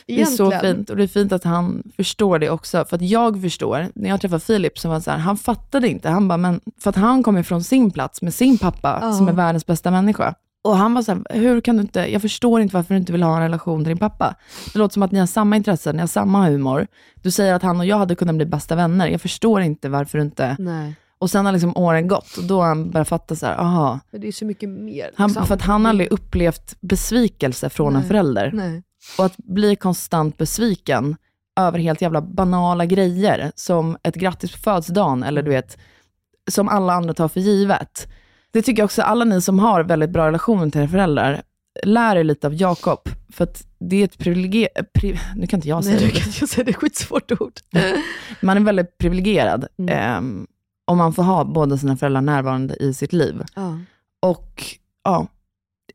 Det 0.07 0.21
är 0.21 0.25
så 0.25 0.47
Egentligen. 0.51 0.75
fint 0.75 0.89
och 0.89 0.97
det 0.97 1.03
är 1.03 1.07
fint 1.07 1.31
att 1.31 1.43
han 1.43 1.83
förstår 1.95 2.39
det 2.39 2.49
också. 2.49 2.85
För 2.85 2.95
att 2.95 3.01
jag 3.01 3.41
förstår, 3.41 3.87
när 3.95 4.09
jag 4.09 4.21
träffade 4.21 4.39
Filip, 4.39 4.79
så 4.79 4.87
var 4.89 4.95
det 4.95 5.01
så 5.01 5.11
här, 5.11 5.17
han 5.17 5.37
fattade 5.37 5.87
inte. 5.89 6.09
Han 6.09 6.27
bara, 6.27 6.37
men 6.37 6.61
för 6.79 6.89
att 6.89 6.95
han 6.95 7.23
kommer 7.23 7.43
från 7.43 7.63
sin 7.63 7.91
plats 7.91 8.21
med 8.21 8.33
sin 8.33 8.57
pappa, 8.57 8.99
Ja. 9.01 9.13
som 9.13 9.27
är 9.27 9.33
världens 9.33 9.65
bästa 9.65 9.91
människa. 9.91 10.35
Och 10.63 10.77
han 10.77 10.93
var 10.93 11.01
så 11.01 11.11
här, 11.11 11.21
hur 11.29 11.61
kan 11.61 11.75
du 11.75 11.81
inte, 11.81 11.99
jag 11.99 12.21
förstår 12.21 12.61
inte 12.61 12.75
varför 12.75 12.93
du 12.93 12.99
inte 12.99 13.11
vill 13.11 13.23
ha 13.23 13.35
en 13.35 13.41
relation 13.41 13.83
till 13.83 13.87
din 13.89 13.97
pappa. 13.97 14.35
Det 14.73 14.79
låter 14.79 14.93
som 14.93 15.03
att 15.03 15.11
ni 15.11 15.19
har 15.19 15.27
samma 15.27 15.55
intressen, 15.55 15.95
ni 15.95 16.01
har 16.01 16.07
samma 16.07 16.45
humor. 16.49 16.87
Du 17.15 17.31
säger 17.31 17.53
att 17.53 17.63
han 17.63 17.79
och 17.79 17.85
jag 17.85 17.97
hade 17.97 18.15
kunnat 18.15 18.35
bli 18.35 18.45
bästa 18.45 18.75
vänner. 18.75 19.07
Jag 19.07 19.21
förstår 19.21 19.61
inte 19.61 19.89
varför 19.89 20.17
du 20.17 20.23
inte... 20.23 20.55
Nej, 20.59 20.95
Och 21.19 21.29
sen 21.31 21.45
har 21.45 21.53
liksom 21.53 21.77
åren 21.77 22.07
gått 22.07 22.37
och 22.37 22.43
då 22.43 22.61
har 22.61 22.67
han 22.67 22.89
börjat 22.91 23.07
fatta 23.07 23.35
så 23.35 23.45
här, 23.45 23.57
aha. 23.57 23.99
men 24.11 24.21
det 24.21 24.27
är 24.27 24.31
så 24.31 24.45
mycket 24.45 24.69
mer. 24.69 25.11
Han, 25.15 25.27
liksom. 25.29 25.45
för 25.47 25.55
att 25.55 25.61
han 25.61 25.85
har 25.85 25.89
aldrig 25.89 26.11
upplevt 26.11 26.75
besvikelse 26.81 27.69
från 27.69 27.93
en 27.95 27.99
Nej. 27.99 28.07
förälder. 28.07 28.51
Nej. 28.53 28.83
Och 29.17 29.25
att 29.25 29.37
bli 29.37 29.75
konstant 29.75 30.37
besviken 30.37 31.15
över 31.59 31.79
helt 31.79 32.01
jävla 32.01 32.21
banala 32.21 32.85
grejer, 32.85 33.51
som 33.55 33.97
ett 34.03 34.15
grattis 34.15 34.51
på 34.51 34.57
födelsedagen, 34.57 35.23
eller 35.23 35.43
du 35.43 35.49
vet, 35.49 35.77
som 36.51 36.69
alla 36.69 36.93
andra 36.93 37.13
tar 37.13 37.27
för 37.27 37.39
givet. 37.39 38.07
Det 38.51 38.61
tycker 38.61 38.81
jag 38.81 38.85
också, 38.85 39.01
alla 39.01 39.25
ni 39.25 39.41
som 39.41 39.59
har 39.59 39.83
väldigt 39.83 40.09
bra 40.09 40.27
relationer 40.27 40.69
till 40.69 40.81
era 40.81 40.87
föräldrar, 40.87 41.41
lär 41.83 42.15
er 42.15 42.23
lite 42.23 42.47
av 42.47 42.53
Jakob. 42.53 42.99
För 43.33 43.43
att 43.43 43.67
det 43.79 43.95
är 43.95 44.03
ett 44.05 44.17
privilegierat, 44.17 44.93
pri, 44.93 45.19
nu 45.35 45.47
kan 45.47 45.57
inte 45.57 45.69
jag 45.69 45.83
säga 45.83 45.95
Nej, 45.95 46.05
det. 46.05 46.13
du 46.13 46.19
kan 46.19 46.27
inte 46.27 46.47
säga 46.47 46.63
det. 46.63 46.69
är 46.69 46.73
ett 46.73 46.75
skitsvårt 46.79 47.31
ord. 47.41 47.53
Man 48.41 48.57
är 48.57 48.61
väldigt 48.61 48.97
privilegierad 48.97 49.67
Mm. 49.77 49.93
ehm, 49.99 50.47
om 50.85 50.97
man 50.97 51.13
får 51.13 51.23
ha 51.23 51.43
båda 51.43 51.77
sina 51.77 51.97
föräldrar 51.97 52.21
närvarande 52.21 52.75
i 52.75 52.93
sitt 52.93 53.13
liv. 53.13 53.43
Ja. 53.55 53.79
Och 54.21 54.63
ja, 55.03 55.27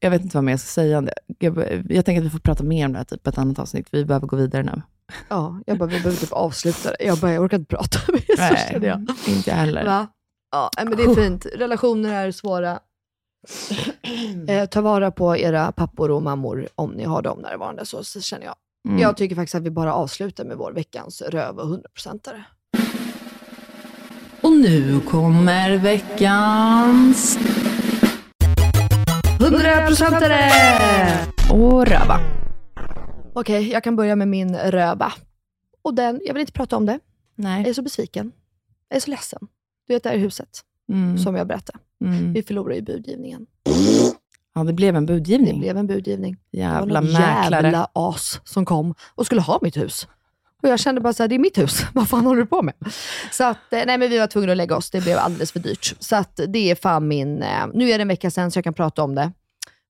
jag 0.00 0.10
vet 0.10 0.22
inte 0.22 0.36
vad 0.36 0.44
mer 0.44 0.52
jag 0.52 0.60
ska 0.60 0.68
säga 0.68 0.98
om 0.98 1.04
det. 1.04 1.14
Jag, 1.38 1.58
jag 1.88 2.04
tänker 2.04 2.20
att 2.20 2.26
vi 2.26 2.30
får 2.30 2.38
prata 2.38 2.64
mer 2.64 2.86
om 2.86 2.92
det 2.92 2.98
här 2.98 3.04
typ 3.04 3.22
på 3.22 3.30
ett 3.30 3.38
annat 3.38 3.58
avsnitt, 3.58 3.88
vi 3.90 4.04
behöver 4.04 4.26
gå 4.26 4.36
vidare 4.36 4.62
nu. 4.62 4.82
ja, 5.28 5.60
jag 5.66 5.78
bara, 5.78 5.88
vi 5.88 5.96
behöver 5.96 6.16
typ 6.16 6.32
avsluta 6.32 6.90
det. 6.90 7.04
Jag, 7.04 7.18
bara, 7.18 7.32
jag 7.32 7.44
orkar 7.44 7.58
inte 7.58 7.76
prata 7.76 7.98
mer, 8.12 8.36
så 8.36 8.56
känner 8.72 8.86
jag. 8.86 9.06
inte 9.28 9.50
jag 9.50 9.56
heller. 9.56 9.84
Va? 9.84 10.06
Ja, 10.50 10.70
nej, 10.76 10.86
men 10.86 10.96
det 10.96 11.02
är 11.02 11.14
fint. 11.14 11.46
Relationer 11.54 12.26
är 12.26 12.32
svåra. 12.32 12.80
Eh, 14.48 14.66
ta 14.66 14.80
vara 14.80 15.10
på 15.10 15.36
era 15.36 15.72
pappor 15.72 16.10
och 16.10 16.22
mammor 16.22 16.68
om 16.74 16.90
ni 16.90 17.04
har 17.04 17.22
dem 17.22 17.38
närvarande, 17.38 17.86
så, 17.86 18.04
så 18.04 18.20
känner 18.20 18.44
jag. 18.44 18.54
Mm. 18.88 19.00
Jag 19.00 19.16
tycker 19.16 19.36
faktiskt 19.36 19.54
att 19.54 19.62
vi 19.62 19.70
bara 19.70 19.94
avslutar 19.94 20.44
med 20.44 20.56
vår 20.56 20.72
veckans 20.72 21.22
röv 21.22 21.58
och 21.58 21.66
100-procentare. 21.66 22.44
Nu 24.62 25.00
kommer 25.00 25.76
veckans 25.76 27.38
100-procentare! 29.38 30.50
och 31.52 31.86
röva. 31.86 32.20
Okej, 33.34 33.70
jag 33.70 33.84
kan 33.84 33.96
börja 33.96 34.16
med 34.16 34.28
min 34.28 34.56
röva. 34.56 35.12
Och 35.82 35.94
den, 35.94 36.20
jag 36.26 36.34
vill 36.34 36.40
inte 36.40 36.52
prata 36.52 36.76
om 36.76 36.86
det. 36.86 36.92
Jag 37.36 37.44
Nej. 37.44 37.68
är 37.68 37.72
så 37.72 37.82
besviken. 37.82 38.32
Jag 38.88 38.96
är 38.96 39.00
så 39.00 39.10
ledsen. 39.10 39.38
Du 39.86 39.94
vet 39.94 40.02
det 40.02 40.08
här 40.08 40.16
huset 40.18 40.48
Mm. 40.92 41.18
som 41.18 41.34
jag 41.34 41.46
berättade. 41.46 41.78
Mm. 42.04 42.32
Vi 42.32 42.42
förlorade 42.42 42.74
ju 42.76 42.82
budgivningen. 42.82 43.46
Ja, 44.54 44.64
det 44.64 44.72
blev 44.72 44.96
en 44.96 45.06
Det 45.06 45.12
budgivning. 45.12 45.60
blev 45.60 45.76
en 45.76 45.86
budgivning. 45.86 46.36
Jävla 46.52 47.00
det 47.00 47.06
var 47.12 47.20
mäklare. 47.20 47.62
jävla 47.66 47.88
as 47.92 48.40
som 48.44 48.64
kom 48.64 48.94
och 49.14 49.26
skulle 49.26 49.40
ha 49.40 49.58
mitt 49.62 49.76
hus. 49.76 50.08
Och 50.60 50.68
jag 50.68 50.80
kände 50.80 51.00
bara 51.00 51.12
så 51.12 51.22
här, 51.22 51.28
det 51.28 51.34
är 51.34 51.38
mitt 51.38 51.58
hus. 51.58 51.82
Vad 51.92 52.08
fan 52.08 52.26
håller 52.26 52.40
du 52.40 52.46
på 52.46 52.62
med? 52.62 52.74
Så 53.30 53.44
att, 53.44 53.72
eh, 53.72 53.82
nej 53.86 53.98
men 53.98 54.10
vi 54.10 54.18
var 54.18 54.26
tvungna 54.26 54.52
att 54.52 54.56
lägga 54.56 54.76
oss. 54.76 54.90
Det 54.90 55.00
blev 55.00 55.18
alldeles 55.18 55.52
för 55.52 55.60
dyrt. 55.60 55.94
Så 55.98 56.16
att 56.16 56.40
det 56.48 56.70
är 56.70 56.74
fan 56.74 57.08
min... 57.08 57.42
Eh, 57.42 57.66
nu 57.74 57.90
är 57.90 57.98
det 57.98 58.02
en 58.02 58.08
vecka 58.08 58.30
sedan 58.30 58.50
så 58.50 58.58
jag 58.58 58.64
kan 58.64 58.74
prata 58.74 59.02
om 59.02 59.14
det. 59.14 59.32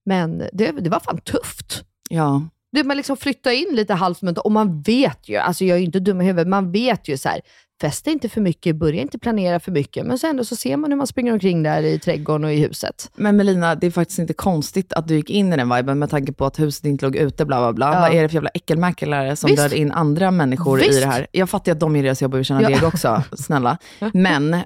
Men 0.05 0.39
det, 0.53 0.73
det 0.73 0.91
var 0.91 1.01
fan 1.01 1.21
tufft. 1.21 1.85
Ja. 2.09 2.43
Det, 2.73 2.85
man 2.85 2.97
liksom 2.97 3.17
flyttar 3.17 3.51
in 3.51 3.69
lite 3.77 3.95
halvt 3.95 4.23
men 4.23 4.37
och 4.37 4.53
man 4.53 4.83
vet 4.83 5.29
ju, 5.29 5.37
alltså 5.37 5.65
jag 5.65 5.75
är 5.75 5.79
ju 5.79 5.85
inte 5.87 6.01
dum 6.01 6.21
i 6.21 6.25
huvudet, 6.25 6.49
man 6.49 6.73
vet 6.73 7.09
ju 7.09 7.17
så 7.17 7.29
här, 7.29 7.41
festa 7.81 8.11
inte 8.11 8.29
för 8.29 8.41
mycket, 8.41 8.77
börja 8.77 9.01
inte 9.03 9.19
planera 9.19 9.61
för 9.61 9.73
mycket, 9.73 10.07
men 10.07 10.19
ändå 10.25 10.45
så 10.45 10.57
ser 10.57 10.77
man 10.77 10.91
hur 10.91 10.97
man 10.99 11.07
springer 11.07 11.33
omkring 11.33 11.63
där 11.63 11.83
i 11.83 11.99
trädgården 11.99 12.45
och 12.45 12.53
i 12.53 12.57
huset. 12.57 13.11
Men 13.15 13.37
Melina, 13.37 13.75
det 13.75 13.87
är 13.87 13.91
faktiskt 13.91 14.19
inte 14.19 14.33
konstigt 14.33 14.93
att 14.93 15.09
du 15.09 15.17
gick 15.17 15.31
in 15.31 15.53
i 15.53 15.57
den 15.57 15.75
viben 15.77 15.99
med 15.99 16.11
tanke 16.11 16.33
på 16.33 16.47
att 16.47 16.59
huset 16.61 16.85
inte 16.85 17.05
låg 17.05 17.17
ute, 17.17 17.45
bla 17.45 17.59
bla 17.61 17.73
bla. 17.73 17.95
Ja. 17.95 18.01
Vad 18.01 18.15
är 18.15 18.23
det 18.23 18.29
för 18.29 18.35
jävla 18.35 18.51
äckelmäklare 18.55 19.37
som 19.37 19.51
Visst. 19.51 19.63
drar 19.69 19.75
in 19.77 19.93
andra 19.93 20.31
människor 20.31 20.83
i 20.83 20.87
Visst. 20.87 21.01
det 21.01 21.07
här? 21.07 21.27
Jag 21.33 21.51
fattar 21.51 21.73
ju 21.73 21.75
att 21.75 21.81
de 21.81 21.97
gör 21.97 22.03
deras 22.03 22.23
jobb 22.23 22.33
och 22.35 22.39
vill 22.39 22.45
tjäna 22.45 22.63
Ja. 22.63 22.69
deg 22.69 22.83
också, 22.85 23.23
snälla. 23.33 23.79
Men 24.13 24.57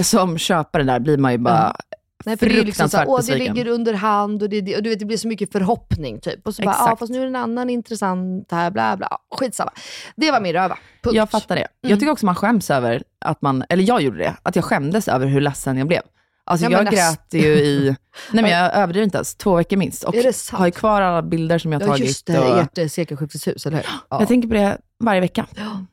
som 0.00 0.38
köpare 0.38 0.82
där 0.82 1.00
blir 1.00 1.18
man 1.18 1.32
ju 1.32 1.38
bara 1.38 1.76
Nej, 2.26 2.36
för 2.36 2.46
det 2.48 2.60
är 2.60 2.64
liksom 2.64 2.88
så 2.88 2.96
här, 2.96 3.04
fruktansvärt 3.04 3.30
åh, 3.30 3.38
det 3.38 3.54
ligger 3.54 3.72
under 3.72 3.94
hand 3.94 4.42
och, 4.42 4.48
det, 4.48 4.76
och 4.76 4.82
du 4.82 4.90
vet, 4.90 4.98
det 4.98 5.04
blir 5.04 5.16
så 5.16 5.28
mycket 5.28 5.52
förhoppning. 5.52 6.20
Typ. 6.20 6.46
Och 6.46 6.54
så 6.54 6.62
bara, 6.62 6.70
Exakt. 6.70 6.90
ja, 6.90 6.96
fast 6.96 7.12
nu 7.12 7.18
är 7.18 7.22
det 7.22 7.28
en 7.28 7.36
annan 7.36 7.70
intressant 7.70 8.48
här, 8.52 8.70
bla 8.70 8.96
bla. 8.96 9.18
Skitsamma. 9.38 9.70
Det 10.16 10.30
var 10.30 10.40
min 10.40 10.52
röva. 10.52 10.78
Punkt. 11.02 11.16
Jag 11.16 11.30
fattar 11.30 11.56
det. 11.56 11.66
Jag 11.80 12.00
tycker 12.00 12.12
också 12.12 12.26
man 12.26 12.34
skäms 12.34 12.70
över 12.70 13.02
att 13.24 13.42
man, 13.42 13.64
eller 13.68 13.84
jag 13.84 14.02
gjorde 14.02 14.18
det, 14.18 14.36
att 14.42 14.56
jag 14.56 14.64
skämdes 14.64 15.08
över 15.08 15.26
hur 15.26 15.40
ledsen 15.40 15.78
jag 15.78 15.86
blev. 15.86 16.02
Alltså 16.44 16.66
Ja, 16.66 16.70
jag 16.70 16.84
näst- 16.84 16.92
grät 17.30 17.42
ju 17.44 17.48
i, 17.48 17.96
nej 18.32 18.42
men 18.42 18.50
jag 18.52 18.74
överdriver 18.74 19.04
inte 19.04 19.16
ens, 19.18 19.34
två 19.34 19.56
veckor 19.56 19.76
minst. 19.76 20.04
Och 20.04 20.14
har 20.52 20.66
ju 20.66 20.72
kvar 20.72 21.02
alla 21.02 21.22
bilder 21.22 21.58
som 21.58 21.72
jag 21.72 21.80
har 21.80 21.86
Ja, 21.86 21.92
tagit. 21.92 22.06
just 22.06 22.26
det. 22.26 22.38
och, 22.38 22.58
Ert 22.58 22.78
eh, 22.78 22.86
sekelskifteshus, 22.88 23.66
eller 23.66 23.76
hur? 23.76 23.86
Ja. 24.10 24.18
Jag 24.20 24.28
tänker 24.28 24.48
på 24.48 24.54
det 24.54 24.78
varje 25.04 25.20
vecka. 25.20 25.46
ja. 25.56 25.84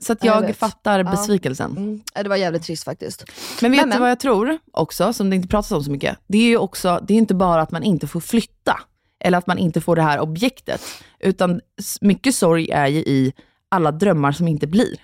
Så 0.00 0.12
att 0.12 0.24
Ja, 0.24 0.32
jag 0.34 0.42
jag, 0.42 0.46
vet. 0.46 0.56
fattar 0.56 0.98
Ja. 0.98 1.10
besvikelsen. 1.10 1.70
Mm. 1.70 2.00
Ja, 2.14 2.22
Det 2.22 2.28
var 2.28 2.36
jävligt 2.36 2.62
trist 2.62 2.84
faktiskt. 2.84 3.24
Men 3.62 3.70
vet 3.70 3.80
Men, 3.80 3.90
du 3.90 3.98
vad 3.98 4.10
jag 4.10 4.20
tror 4.20 4.58
också, 4.72 5.12
som 5.12 5.30
det 5.30 5.36
inte 5.36 5.48
pratas 5.48 5.70
om 5.72 5.84
så 5.84 5.90
mycket? 5.90 6.18
Det 6.26 6.38
är 6.38 6.42
ju 6.48 6.56
också, 6.56 7.00
det 7.08 7.14
är 7.14 7.18
inte 7.18 7.34
bara 7.34 7.62
att 7.62 7.70
man 7.70 7.82
inte 7.82 8.06
får 8.06 8.20
flytta, 8.20 8.80
eller 9.24 9.38
att 9.38 9.46
man 9.46 9.58
inte 9.58 9.80
får 9.80 9.96
det 9.96 10.02
här 10.02 10.20
objektet, 10.20 10.80
utan 11.20 11.60
mycket 12.00 12.34
sorg 12.34 12.70
är 12.70 12.86
ju 12.86 12.98
i 12.98 13.32
alla 13.68 13.92
drömmar 13.92 14.32
som 14.32 14.48
inte 14.48 14.66
blir. 14.66 14.96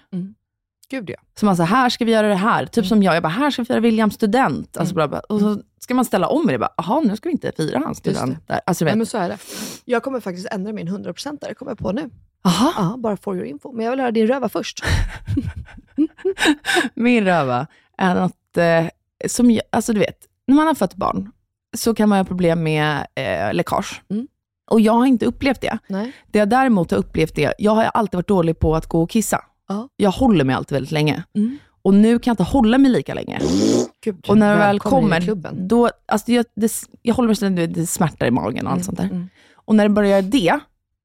Gud 0.89 1.11
ja. 1.11 1.17
Som 1.39 1.49
alltså, 1.49 1.63
här 1.63 1.89
ska 1.91 2.05
vi 2.05 2.13
göra 2.13 2.29
det 2.29 2.35
här. 2.35 2.67
Typ 2.67 2.87
som 2.87 3.03
jag, 3.03 3.17
jag 3.17 3.23
bara, 3.23 3.29
här 3.29 3.51
ska 3.51 3.63
vi 3.63 3.67
fira 3.67 3.81
Williams 3.81 4.15
student. 4.15 4.77
Alltså, 4.77 4.95
bla, 4.95 5.09
bla. 5.09 5.21
Och 5.21 5.41
så 5.41 5.61
ska 5.81 5.95
man 5.95 6.05
ställa 6.05 6.29
om 6.29 6.47
det. 6.47 6.59
Bara, 6.59 6.73
Jaha, 6.77 7.01
nu 7.01 7.17
ska 7.17 7.29
vi 7.29 7.33
inte 7.33 7.53
fira 7.57 7.79
hans 7.79 7.99
student. 7.99 8.49
Där. 8.49 8.61
Alltså, 8.67 8.85
du 8.85 8.87
Nej, 8.87 8.93
vet. 8.93 8.99
men 8.99 9.07
så 9.07 9.19
är 9.19 9.29
det. 9.29 9.39
Jag 9.85 10.03
kommer 10.03 10.21
faktiskt 10.21 10.47
ändra 10.51 10.73
min 10.73 10.89
100% 10.89 11.39
där, 11.41 11.55
kommer 11.55 11.71
jag 11.71 11.79
på 11.79 11.93
nu. 11.93 12.11
Aha, 12.45 12.73
Ja, 12.77 12.97
bara 12.99 13.17
for 13.17 13.37
your 13.37 13.47
info. 13.47 13.73
Men 13.73 13.85
jag 13.85 13.91
vill 13.93 14.01
höra 14.01 14.11
din 14.11 14.27
röva 14.27 14.49
först. 14.49 14.85
min 16.95 17.25
röva 17.25 17.67
är 17.99 18.15
något, 18.15 18.57
eh, 18.57 18.85
som, 19.29 19.51
jag- 19.51 19.63
alltså 19.71 19.93
du 19.93 19.99
vet, 20.01 20.19
när 20.47 20.55
man 20.57 20.67
har 20.67 20.75
fött 20.75 20.95
barn 20.95 21.31
så 21.77 21.95
kan 21.95 22.09
man 22.09 22.19
ha 22.19 22.25
problem 22.25 22.63
med 22.63 23.07
eh, 23.15 23.55
läckage. 23.55 24.03
Mm. 24.11 24.27
Och 24.71 24.81
jag 24.81 24.93
har 24.93 25.07
inte 25.07 25.27
upplevt 25.27 25.61
det. 25.61 25.79
Nej. 25.87 26.13
Det 26.27 26.39
jag 26.39 26.49
däremot 26.49 26.91
har 26.91 26.99
upplevt 26.99 27.35
det, 27.35 27.55
jag 27.59 27.73
har 27.75 27.85
alltid 27.85 28.19
varit 28.19 28.29
dålig 28.29 28.59
på 28.59 28.77
att 28.77 28.87
gå 28.87 29.03
och 29.03 29.11
kissa. 29.11 29.41
Ja. 29.69 29.89
Jag 29.97 30.11
håller 30.11 30.45
mig 30.45 30.57
alltid 30.57 30.77
väldigt 30.77 30.93
länge. 30.93 31.23
Mm. 31.35 31.59
Och 31.83 31.95
nu 31.95 32.19
kan 32.19 32.31
jag 32.31 32.33
inte 32.33 32.43
hålla 32.53 32.79
mig 32.79 32.91
lika 32.91 33.15
länge. 33.15 33.39
Gud, 34.05 34.25
Och 34.29 34.39
när 34.39 34.51
jag 34.51 34.57
väl 34.59 34.81
kommer, 34.81 35.21
då, 35.69 35.91
alltså 36.07 36.33
jag, 36.33 36.45
det, 36.57 36.73
jag 37.03 37.15
håller 37.15 37.27
mig 37.27 37.37
så 37.37 37.49
det, 37.49 37.67
det 37.67 37.87
smärtar 37.87 38.27
i 38.27 38.31
magen 38.31 38.67
och 38.67 38.73
allt 38.73 38.77
Mm, 38.79 38.85
sånt 38.85 38.99
där. 38.99 39.05
mm. 39.05 39.29
Och 39.55 39.75
när 39.75 39.85
det 39.85 39.91
började 39.95 40.29
det, 40.29 40.59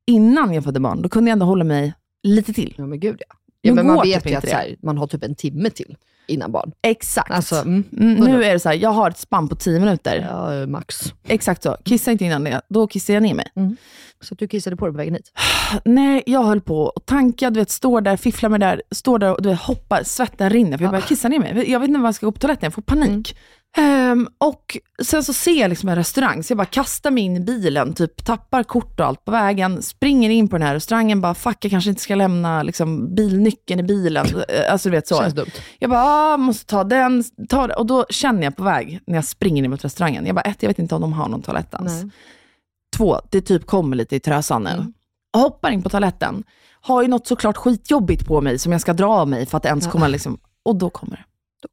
innan 0.07 0.53
jag 0.53 0.63
födde 0.63 0.79
barn, 0.79 1.01
då 1.01 1.09
kunde 1.09 1.29
jag 1.29 1.33
ändå 1.33 1.45
hålla 1.45 1.63
mig 1.63 1.93
lite 2.23 2.53
till. 2.53 2.75
Ja 2.77 2.85
men 2.85 2.99
gud 2.99 3.21
ja. 3.29 3.35
ja 3.61 3.73
men 3.73 3.87
man 3.87 3.95
går 3.95 4.03
vet 4.03 4.23
typ 4.23 4.31
ju 4.31 4.35
att 4.35 4.49
så 4.49 4.55
här, 4.55 4.75
man 4.83 4.97
har 4.97 5.07
typ 5.07 5.23
en 5.23 5.35
timme 5.35 5.69
till 5.69 5.95
innan 6.27 6.51
barn. 6.51 6.71
Exakt. 6.81 7.31
Alltså, 7.31 7.55
mm, 7.55 7.83
Mm, 7.97 8.13
nu 8.13 8.43
är 8.43 8.53
det 8.53 8.59
så 8.59 8.69
här, 8.69 8.75
jag 8.75 8.89
har 8.89 9.09
ett 9.09 9.17
spann 9.17 9.49
på 9.49 9.55
10 9.55 9.79
minuter. 9.79 10.27
ja, 10.29 10.67
max. 10.67 11.13
Exakt 11.27 11.63
så. 11.63 11.77
Kissa 11.85 12.11
inte 12.11 12.25
innan 12.25 12.43
det, 12.43 12.61
då 12.69 12.87
kissar 12.87 13.13
jag 13.13 13.23
ner 13.23 13.33
mig. 13.33 13.47
Så 14.21 14.33
att 14.33 14.39
du 14.39 14.47
kissade 14.47 14.75
på 14.75 14.85
dig 14.85 14.93
på 14.93 14.97
vägen 14.97 15.13
hit? 15.13 15.31
Nej, 15.85 16.23
jag 16.25 16.43
höll 16.43 16.61
på 16.61 16.81
och 16.83 17.05
tanka, 17.05 17.49
du 17.49 17.59
vet, 17.59 17.69
står 17.69 18.01
där, 18.01 18.17
fifflar 18.17 18.49
med 18.49 18.59
det 18.59 18.65
där, 18.65 18.81
står 18.91 19.19
där 19.19 19.33
och 19.33 19.41
du 19.41 19.49
vet, 19.49 19.59
hoppar, 19.59 20.03
svetten 20.03 20.49
rinner 20.49 20.77
för 20.77 20.85
jag 20.85 20.91
börjar 20.91 21.05
kissa 21.05 21.27
ner 21.27 21.39
mig. 21.39 21.71
Jag 21.71 21.79
vet 21.79 21.87
inte 21.89 21.99
var 21.99 22.07
jag 22.07 22.15
ska 22.15 22.25
gå 22.25 22.31
på 22.31 22.39
toaletten, 22.39 22.65
jag 22.65 22.73
får 22.73 22.81
panik. 22.81 23.37
Ehm, 23.77 24.27
och 24.37 24.77
sen 25.03 25.23
så 25.23 25.33
ser 25.33 25.61
jag 25.61 25.69
liksom 25.69 25.89
en 25.89 25.95
restaurang, 25.95 26.43
så 26.43 26.51
jag 26.51 26.57
bara 26.57 26.65
kastar 26.65 27.11
mig 27.11 27.23
in 27.23 27.35
i 27.37 27.39
bilen, 27.39 27.93
typ 27.93 28.25
tappar 28.25 28.63
kort 28.63 28.99
och 28.99 29.05
allt 29.05 29.25
på 29.25 29.31
vägen, 29.31 29.81
springer 29.81 30.29
in 30.29 30.47
på 30.47 30.57
den 30.57 30.67
här 30.67 30.73
restaurangen, 30.73 31.21
bara 31.21 31.33
fuck 31.33 31.57
jag 31.65 31.71
kanske 31.71 31.89
inte 31.89 32.01
ska 32.01 32.15
lämna 32.15 32.63
liksom, 32.63 33.15
bilnyckeln 33.15 33.79
i 33.79 33.83
bilen. 33.83 34.25
Eh, 34.49 34.71
Alltså 34.71 34.89
du 34.89 34.95
vet 34.95 35.07
så. 35.07 35.15
Känns 35.21 35.33
dumt. 35.33 35.51
Jag 35.79 35.89
bara, 35.89 36.03
ah, 36.03 36.37
måste 36.37 36.65
ta 36.65 36.83
den, 36.83 37.23
ta 37.49 37.67
den. 37.67 37.77
Och 37.77 37.85
då 37.85 38.05
känner 38.09 38.43
jag 38.43 38.55
på 38.55 38.63
väg, 38.63 38.99
när 39.07 39.15
jag 39.15 39.25
springer 39.25 39.63
in 39.63 39.69
mot 39.71 39.85
restaurangen, 39.85 40.25
jag 40.25 40.35
bara, 40.35 40.41
ett, 40.41 40.63
jag 40.63 40.69
vet 40.69 40.79
inte 40.79 40.95
om 40.95 41.01
de 41.01 41.13
har 41.13 41.27
någon 41.29 41.41
toalett 41.41 41.73
ens. 41.73 42.03
Nej. 42.03 42.11
Två, 42.97 43.19
det 43.31 43.41
typ 43.41 43.65
kommer 43.65 43.95
lite 43.95 44.15
i 44.15 44.19
trösan 44.19 44.63
nu. 44.63 44.69
Mm. 44.69 44.93
Jag 45.33 45.39
hoppar 45.39 45.71
in 45.71 45.83
på 45.83 45.89
toaletten, 45.89 46.43
har 46.81 47.01
ju 47.01 47.07
något 47.07 47.27
såklart 47.27 47.57
skitjobbigt 47.57 48.27
på 48.27 48.41
mig 48.41 48.59
som 48.59 48.71
jag 48.71 48.81
ska 48.81 48.93
dra 48.93 49.07
av 49.07 49.27
mig 49.27 49.45
för 49.45 49.57
att 49.57 49.65
ens 49.65 49.85
Ja. 49.85 49.91
komma 49.91 50.07
liksom, 50.07 50.39
och 50.63 50.75
då 50.75 50.89
kommer 50.89 51.15
det. 51.15 51.23
Då. 51.63 51.69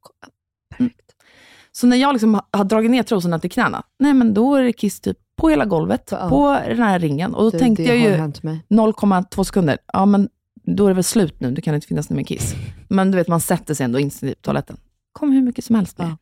Så 1.75 1.87
när 1.87 1.97
jag 1.97 2.13
liksom 2.13 2.41
har- 2.51 2.63
dragit 2.63 2.91
ner 2.91 3.03
trosorna 3.03 3.39
till 3.39 3.51
knäna, 3.51 3.83
nej 3.99 4.13
men 4.13 4.33
då 4.33 4.55
är 4.55 4.63
det 4.63 4.73
kiss 4.73 4.99
typ 5.01 5.17
på 5.37 5.49
hela 5.49 5.65
golvet, 5.65 6.09
Ja. 6.11 6.29
på 6.29 6.59
den 6.67 6.79
här 6.79 6.99
ringen. 6.99 7.35
Och 7.35 7.43
då 7.43 7.49
Det- 7.49 7.59
tänkte 7.59 7.83
det 7.83 7.87
jag 7.89 7.97
ju 7.97 8.09
hänt 8.15 8.43
mig. 8.43 8.59
0,2 8.69 9.43
sekunder, 9.43 9.77
ja 9.93 10.05
men 10.05 10.29
då 10.63 10.85
är 10.85 10.87
det 10.89 10.93
väl 10.93 11.03
slut 11.03 11.39
nu, 11.39 11.51
det 11.51 11.61
kan 11.61 11.75
inte 11.75 11.87
finnas 11.87 12.09
något 12.09 12.17
mer 12.17 12.23
kiss. 12.23 12.53
Men 12.87 13.11
du 13.11 13.17
vet, 13.17 13.27
man 13.27 13.41
sätter 13.41 13.73
sig 13.73 13.83
ändå 13.83 13.99
instinktivt 13.99 14.41
på 14.41 14.45
toaletten. 14.45 14.77
Kom 15.11 15.31
hur 15.31 15.41
mycket 15.41 15.65
som 15.65 15.75
helst 15.75 15.97
ner. 15.97 16.17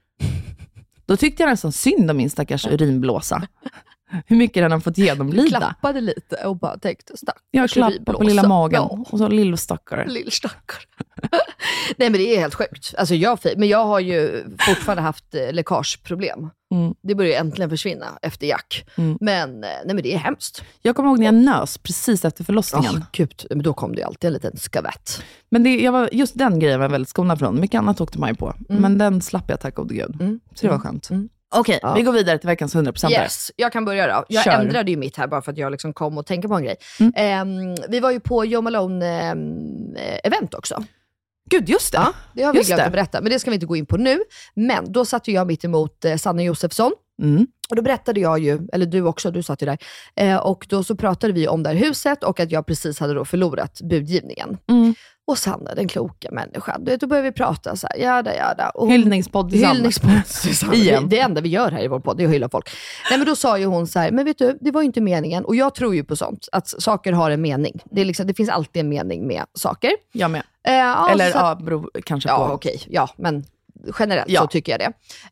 Då 1.06 1.18
tyckte 1.18 1.44
jag 1.44 1.50
nästan 1.50 1.72
synd 1.72 2.12
om 2.12 2.18
min 2.18 2.30
stackars 2.30 2.68
urinblåsa. 2.72 3.48
Hur 4.28 4.36
mycket 4.36 4.64
den 4.64 4.72
har 4.72 4.80
fått 4.80 4.98
genomlida. 4.98 5.58
Klappade 5.58 6.02
lite 6.02 6.36
och 6.36 6.58
bara 6.58 6.78
tänkte 6.78 7.18
stackars 7.18 7.42
Jag 7.52 7.70
klappade 7.70 8.14
på 8.18 8.24
lilla 8.24 8.48
magen 8.48 8.82
Ja. 8.92 9.06
och 9.10 9.18
så 9.18 9.28
lillstackare. 9.28 10.08
Lillstackare. 10.08 10.84
Nej 11.98 12.10
men 12.10 12.14
det 12.14 12.36
är 12.36 12.40
helt 12.40 12.56
sjukt. 12.56 12.94
Alltså 12.98 13.16
jag, 13.16 13.40
men 13.58 13.70
jag 13.70 13.86
har 13.86 14.00
ju 14.00 14.44
fortfarande 14.60 15.02
haft 15.02 15.36
eh, 15.36 15.54
läckageproblem. 15.54 16.50
Mm. 16.74 16.94
Det 17.04 17.16
börjar 17.16 17.40
äntligen 17.40 17.70
försvinna 17.70 18.06
efter 18.22 18.48
Jack. 18.48 18.86
Mm. 18.96 19.18
Men, 19.22 19.50
eh, 19.64 19.70
nej, 19.86 19.96
men 19.96 20.04
det 20.04 20.14
är 20.14 20.18
hemskt. 20.18 20.64
Jag 20.82 20.96
kommer 20.96 21.10
ihåg 21.10 21.20
när 21.20 21.26
jag 21.26 21.36
nös 21.36 21.78
precis 21.78 22.26
efter 22.26 22.44
förlossningen. 22.44 22.96
Oh, 22.96 23.04
gud, 23.12 23.46
men 23.50 23.64
då 23.64 23.74
kom 23.74 23.96
det 23.96 24.04
alltid 24.04 24.28
en 24.28 24.34
liten 24.34 24.58
skavett. 24.58 25.24
Men 25.50 25.64
det, 25.64 25.76
jag 25.82 25.92
var, 25.92 26.10
just 26.12 26.38
den 26.38 26.60
grejen 26.60 26.80
var 26.80 26.86
jag 26.86 26.92
väldigt 26.92 27.10
skonad 27.10 27.40
från. 27.40 27.60
Mycket 27.60 27.78
annat 27.80 28.02
åkte 28.02 28.20
man 28.20 28.30
ju 28.30 28.36
på. 28.36 28.54
Men 28.70 28.98
den 28.98 29.22
slapp 29.22 29.50
jag 29.50 29.60
tack 29.60 29.76
gode 29.76 29.94
gud. 29.96 30.22
Mm. 30.22 30.40
Så 30.56 30.66
det 30.66 30.72
var 30.72 30.80
skönt. 30.80 31.10
Okej, 31.54 31.80
Ja. 31.82 31.94
vi 31.94 32.02
går 32.02 32.12
vidare 32.12 32.38
till 32.38 32.48
veckans 32.48 32.76
100% 32.76 33.12
Yes, 33.12 33.52
jag 33.56 33.72
kan 33.72 33.86
börja 33.86 34.08
då. 34.08 34.26
Jag 34.28 34.44
Kör. 34.44 34.52
ändrade 34.52 34.92
ju 34.92 34.98
mitt 34.98 35.18
här 35.18 35.28
bara 35.28 35.42
för 35.42 35.52
att 35.52 35.58
jag 35.58 35.72
liksom 35.72 35.94
kom 35.94 36.18
och 36.18 36.26
tänkte 36.26 36.48
på 36.48 36.54
en 36.56 36.64
grej. 36.64 36.76
Mm. 37.00 37.14
Ehm, 37.16 37.76
vi 37.90 38.00
var 38.00 38.12
ju 38.12 38.20
på 38.20 38.46
Joe 38.46 38.62
Malone-event 38.62 40.56
också. 40.58 40.84
Gud, 41.50 41.70
just 41.70 41.92
det. 41.92 41.98
Ja, 41.98 42.14
det 42.34 42.44
har 42.44 42.54
vi 42.54 42.60
Just 42.60 42.68
glömt 42.70 42.78
det. 42.80 42.86
att 42.86 42.92
berätta, 42.92 43.22
men 43.22 43.32
det 43.32 43.40
ska 43.40 43.50
vi 43.52 43.56
inte 43.56 43.66
gå 43.66 43.76
in 43.76 43.86
på 43.86 43.98
nu. 43.98 44.20
Men 44.56 44.92
då 44.92 45.06
satt 45.06 45.28
jag 45.28 45.48
mitt 45.48 45.64
emot 45.66 46.06
eh, 46.06 46.16
Sanne 46.16 46.44
Josefsson. 46.44 46.92
Mm. 47.22 47.48
Och 47.70 47.76
då 47.76 47.82
berättade 47.82 48.20
jag 48.20 48.40
ju, 48.40 48.60
eller 48.74 48.86
du 48.86 49.02
också, 49.02 49.32
du 49.32 49.44
satt 49.44 49.62
ju 49.62 49.66
där. 49.66 49.78
Eh, 50.16 50.38
och 50.38 50.66
då 50.70 50.84
så 50.84 50.96
pratade 50.96 51.34
vi 51.34 51.48
om 51.48 51.64
det 51.64 51.70
här 51.70 51.76
huset 51.76 52.24
och 52.24 52.40
att 52.40 52.52
jag 52.52 52.66
precis 52.66 53.00
hade 53.00 53.14
då 53.14 53.26
förlorat 53.26 53.82
budgivningen. 53.82 54.58
Mm. 54.70 54.96
Och 55.26 55.38
Sanna, 55.38 55.76
den 55.76 55.88
kloka 55.88 56.32
människan, 56.32 56.84
du 56.84 56.92
vet, 56.92 57.02
då 57.02 57.08
började 57.08 57.30
vi 57.30 57.32
prata 57.36 57.76
så 57.76 57.88
här, 57.92 57.98
jada 57.98 58.36
jada. 58.36 58.70
Och 58.70 58.82
hon- 58.82 58.92
Hyllningspodd. 58.92 59.54
Hyllningspodd. 59.54 60.12
Igen. 60.74 61.10
Det 61.10 61.20
enda 61.20 61.42
vi 61.42 61.50
gör 61.50 61.72
här 61.72 61.84
i 61.84 61.88
vår 61.88 62.00
podd, 62.00 62.22
är 62.22 62.26
att 62.26 62.32
hylla 62.34 62.50
folk. 62.50 62.70
Nej 63.10 63.20
men 63.20 63.28
då 63.28 63.36
sa 63.36 63.58
ju 63.58 63.66
hon 63.66 63.88
så 63.88 64.00
här, 64.00 64.12
men 64.12 64.26
vet 64.26 64.38
du, 64.38 64.58
det 64.62 64.72
var 64.72 64.82
ju 64.82 64.86
inte 64.86 65.02
meningen. 65.02 65.46
Och 65.46 65.56
jag 65.56 65.76
tror 65.76 65.96
ju 65.96 66.04
på 66.04 66.16
sånt, 66.16 66.48
att 66.52 66.68
saker 66.68 67.12
har 67.14 67.32
en 67.32 67.42
mening. 67.42 67.82
Det, 67.92 68.02
är 68.02 68.06
liksom, 68.06 68.28
det 68.28 68.34
finns 68.34 68.50
alltid 68.50 68.80
en 68.80 68.90
mening 68.90 69.28
med 69.28 69.44
saker. 69.54 69.92
Jag 70.12 70.32
med. 70.32 70.44
Eh, 70.68 70.74
ja, 70.74 71.10
Eller 71.10 71.32
så 71.32 71.38
ja, 71.38 71.56
beror 71.56 71.90
kanske 72.06 72.30
Ja, 72.30 72.48
på. 72.48 72.54
okej. 72.54 72.82
Ja, 72.90 73.10
men 73.18 73.46
generellt 74.00 74.30
Ja. 74.30 74.42
så 74.42 74.48
tycker 74.48 74.72
jag 74.80 74.80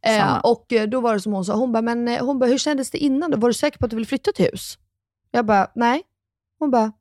det. 0.01 0.09
Eh, 0.09 0.37
och 0.37 0.73
eh, 0.73 0.87
då 0.87 1.01
var 1.01 1.13
det 1.13 1.19
som 1.19 1.33
hon 1.33 1.45
sa, 1.45 1.53
hon 1.53 1.71
bara, 1.71 1.81
men 1.81 2.07
eh, 2.07 2.25
hon 2.25 2.39
bara, 2.39 2.45
hur 2.49 2.57
kändes 2.57 2.91
det 2.91 2.97
innan 2.97 3.31
då? 3.31 3.37
Var 3.37 3.49
du 3.49 3.53
säker 3.53 3.77
på 3.79 3.85
att 3.85 3.89
du 3.89 3.95
ville 3.95 4.07
flytta 4.07 4.31
till 4.31 4.45
hus? 4.45 4.77
Jag 5.31 5.45
bara, 5.45 5.67
nej. 5.75 6.01
Hon 6.59 6.71
bara, 6.71 6.91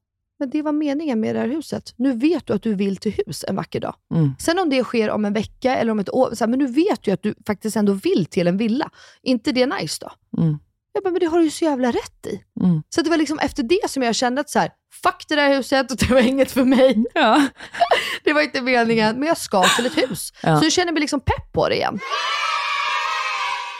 men 0.40 0.50
det 0.50 0.62
var 0.62 0.72
meningen 0.72 1.20
med 1.20 1.34
det 1.34 1.40
här 1.40 1.48
huset. 1.48 1.94
Nu 1.96 2.12
vet 2.12 2.46
du 2.46 2.52
att 2.52 2.62
du 2.62 2.74
vill 2.74 2.96
till 2.96 3.14
hus 3.26 3.44
en 3.48 3.56
vacker 3.56 3.80
dag. 3.80 3.94
Mm. 4.14 4.34
Sen 4.38 4.58
om 4.58 4.70
det 4.70 4.84
sker 4.84 5.10
om 5.10 5.24
en 5.24 5.32
vecka 5.32 5.76
eller 5.76 5.92
om 5.92 5.98
ett 5.98 6.14
år, 6.14 6.34
så 6.34 6.44
här, 6.44 6.50
men 6.50 6.58
nu 6.58 6.66
vet 6.66 7.02
du 7.02 7.10
att 7.10 7.22
du 7.22 7.34
faktiskt 7.46 7.76
ändå 7.76 7.92
vill 7.92 8.26
till 8.26 8.46
en 8.46 8.56
villa. 8.56 8.90
inte 9.22 9.52
det 9.52 9.66
nice 9.66 9.98
då? 10.00 10.40
Mm. 10.42 10.58
Jag 10.92 11.02
bara, 11.02 11.10
men 11.10 11.20
det 11.20 11.26
har 11.26 11.38
du 11.38 11.44
ju 11.44 11.50
så 11.50 11.64
jävla 11.64 11.88
rätt 11.88 12.26
i. 12.26 12.42
Mm. 12.64 12.82
Så 12.88 13.02
det 13.02 13.10
var 13.10 13.16
liksom 13.16 13.38
efter 13.38 13.62
det 13.62 13.90
som 13.90 14.02
jag 14.02 14.14
kände 14.14 14.40
att 14.40 14.50
så 14.50 14.58
här, 14.58 14.70
fuck 15.02 15.24
det 15.28 15.34
där 15.34 15.56
huset, 15.56 15.90
och 15.90 15.96
det 16.08 16.14
var 16.14 16.20
inget 16.20 16.50
för 16.50 16.64
mig. 16.64 17.04
Ja. 17.14 17.46
Det 18.24 18.32
var 18.32 18.42
inte 18.42 18.62
meningen, 18.62 19.18
men 19.18 19.28
jag 19.28 19.38
ska 19.38 19.64
till 19.76 19.86
ett 19.86 19.98
hus. 19.98 20.32
Ja. 20.42 20.58
Så 20.58 20.64
jag 20.64 20.72
känner 20.72 20.92
mig 20.92 21.00
liksom 21.00 21.20
pepp 21.20 21.52
på 21.52 21.68
det 21.68 21.74
igen. 21.74 21.98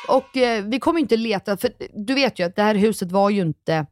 Och 0.08 0.36
eh, 0.36 0.64
vi 0.64 0.78
kommer 0.80 1.00
inte 1.00 1.16
leta, 1.16 1.56
för 1.56 1.72
du 2.06 2.14
vet 2.14 2.38
ju 2.38 2.46
att 2.46 2.56
det 2.56 2.62
här 2.62 2.74
huset 2.74 3.12
var 3.12 3.30
ju 3.30 3.42
inte 3.42 3.86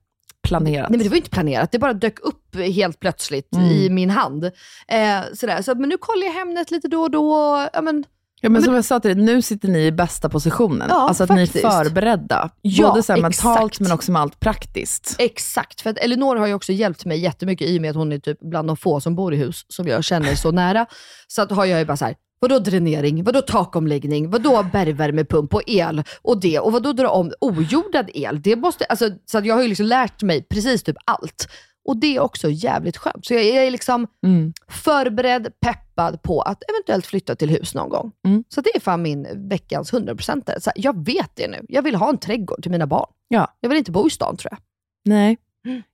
Planerat. 0.48 0.90
Nej 0.90 0.98
men 0.98 1.04
det 1.04 1.10
var 1.10 1.16
inte 1.16 1.30
planerat, 1.30 1.72
det 1.72 1.78
bara 1.78 1.92
dök 1.92 2.20
upp 2.20 2.56
helt 2.56 3.00
plötsligt 3.00 3.54
Mm. 3.54 3.66
i 3.70 3.90
min 3.90 4.10
hand. 4.10 4.44
Eh, 4.44 5.20
sådär. 5.34 5.62
Så, 5.62 5.74
men 5.74 5.88
nu 5.88 5.96
kollar 5.98 6.26
jag 6.26 6.32
Hemnet 6.32 6.70
lite 6.70 6.88
då 6.88 7.00
och 7.02 7.10
då. 7.10 7.34
Ja, 7.72 7.80
men, 7.82 8.04
Ja, 8.40 8.48
men 8.48 8.62
som 8.62 8.74
jag 8.74 8.84
sa 8.84 9.00
till 9.00 9.16
dig, 9.16 9.24
nu 9.24 9.42
sitter 9.42 9.68
ni 9.68 9.78
i 9.86 9.92
bästa 9.92 10.28
positionen. 10.28 10.86
Ja, 10.90 11.08
alltså 11.08 11.22
att 11.22 11.28
faktiskt. 11.28 11.54
ni 11.54 11.60
är 11.60 11.70
förberedda. 11.84 12.50
Ja, 12.62 12.88
Både 12.88 13.02
så 13.02 13.16
mentalt 13.16 13.80
men 13.80 13.92
också 13.92 14.12
med 14.12 14.22
allt 14.22 14.40
praktiskt. 14.40 15.16
Exakt, 15.18 15.80
för 15.80 15.90
att 15.90 15.98
Elinor 15.98 16.36
har 16.36 16.46
ju 16.46 16.54
också 16.54 16.72
hjälpt 16.72 17.04
mig 17.04 17.18
jättemycket 17.18 17.68
i 17.68 17.78
och 17.78 17.82
med 17.82 17.90
att 17.90 17.96
hon 17.96 18.12
är 18.12 18.18
typ 18.18 18.40
bland 18.40 18.68
de 18.68 18.76
få 18.76 19.00
som 19.00 19.14
bor 19.14 19.34
i 19.34 19.36
hus 19.36 19.64
som 19.68 19.86
jag 19.88 20.04
känner 20.04 20.34
så 20.34 20.50
nära. 20.50 20.86
Så 21.28 21.42
att 21.42 21.50
har 21.50 21.64
jag 21.64 21.78
ju 21.78 21.84
bara 21.84 21.96
så 21.96 22.04
här, 22.04 22.14
vadå 22.38 22.58
dränering, 22.58 23.24
vadå 23.24 23.40
takomläggning, 23.42 24.30
vadå 24.30 24.62
bergvärmepump 24.72 25.54
och 25.54 25.62
el 25.66 26.02
och 26.22 26.40
det 26.40 26.58
och 26.58 26.72
vadå 26.72 26.92
dra 26.92 27.08
om 27.08 27.32
ojordad 27.40 28.10
el. 28.14 28.42
Det 28.42 28.56
måste, 28.56 28.84
alltså, 28.84 29.10
så 29.26 29.38
att 29.38 29.46
jag 29.46 29.54
har 29.54 29.62
ju 29.62 29.68
liksom 29.68 29.86
lärt 29.86 30.22
mig 30.22 30.42
precis 30.42 30.82
typ 30.82 30.96
allt. 31.04 31.48
Och 31.84 31.96
det 31.96 32.16
är 32.16 32.20
också 32.20 32.50
jävligt 32.50 32.96
skönt. 32.96 33.26
Så 33.26 33.34
jag 33.34 33.42
är 33.44 33.70
liksom 33.70 34.06
Mm. 34.26 34.52
förberedd, 34.68 35.48
peppad 35.60 36.22
på 36.22 36.40
att 36.42 36.62
eventuellt 36.70 37.06
flytta 37.06 37.34
till 37.36 37.50
hus 37.50 37.74
någon 37.74 37.88
gång. 37.88 38.12
Mm. 38.26 38.44
Så 38.48 38.60
det 38.60 38.70
är 38.76 38.80
fan 38.80 39.02
min 39.02 39.48
veckans 39.48 39.92
100%. 39.92 40.60
Så 40.60 40.70
jag 40.76 41.04
vet 41.06 41.30
det 41.34 41.48
nu. 41.48 41.64
Jag 41.68 41.82
vill 41.82 41.94
ha 41.94 42.08
en 42.08 42.18
trädgård 42.18 42.62
till 42.62 42.70
mina 42.70 42.86
barn. 42.86 43.10
Ja. 43.28 43.56
Jag 43.60 43.68
vill 43.68 43.78
inte 43.78 43.90
bo 43.90 44.06
i 44.06 44.10
stan 44.10 44.36
tror 44.36 44.52
jag. 44.52 44.58
Nej, 45.04 45.36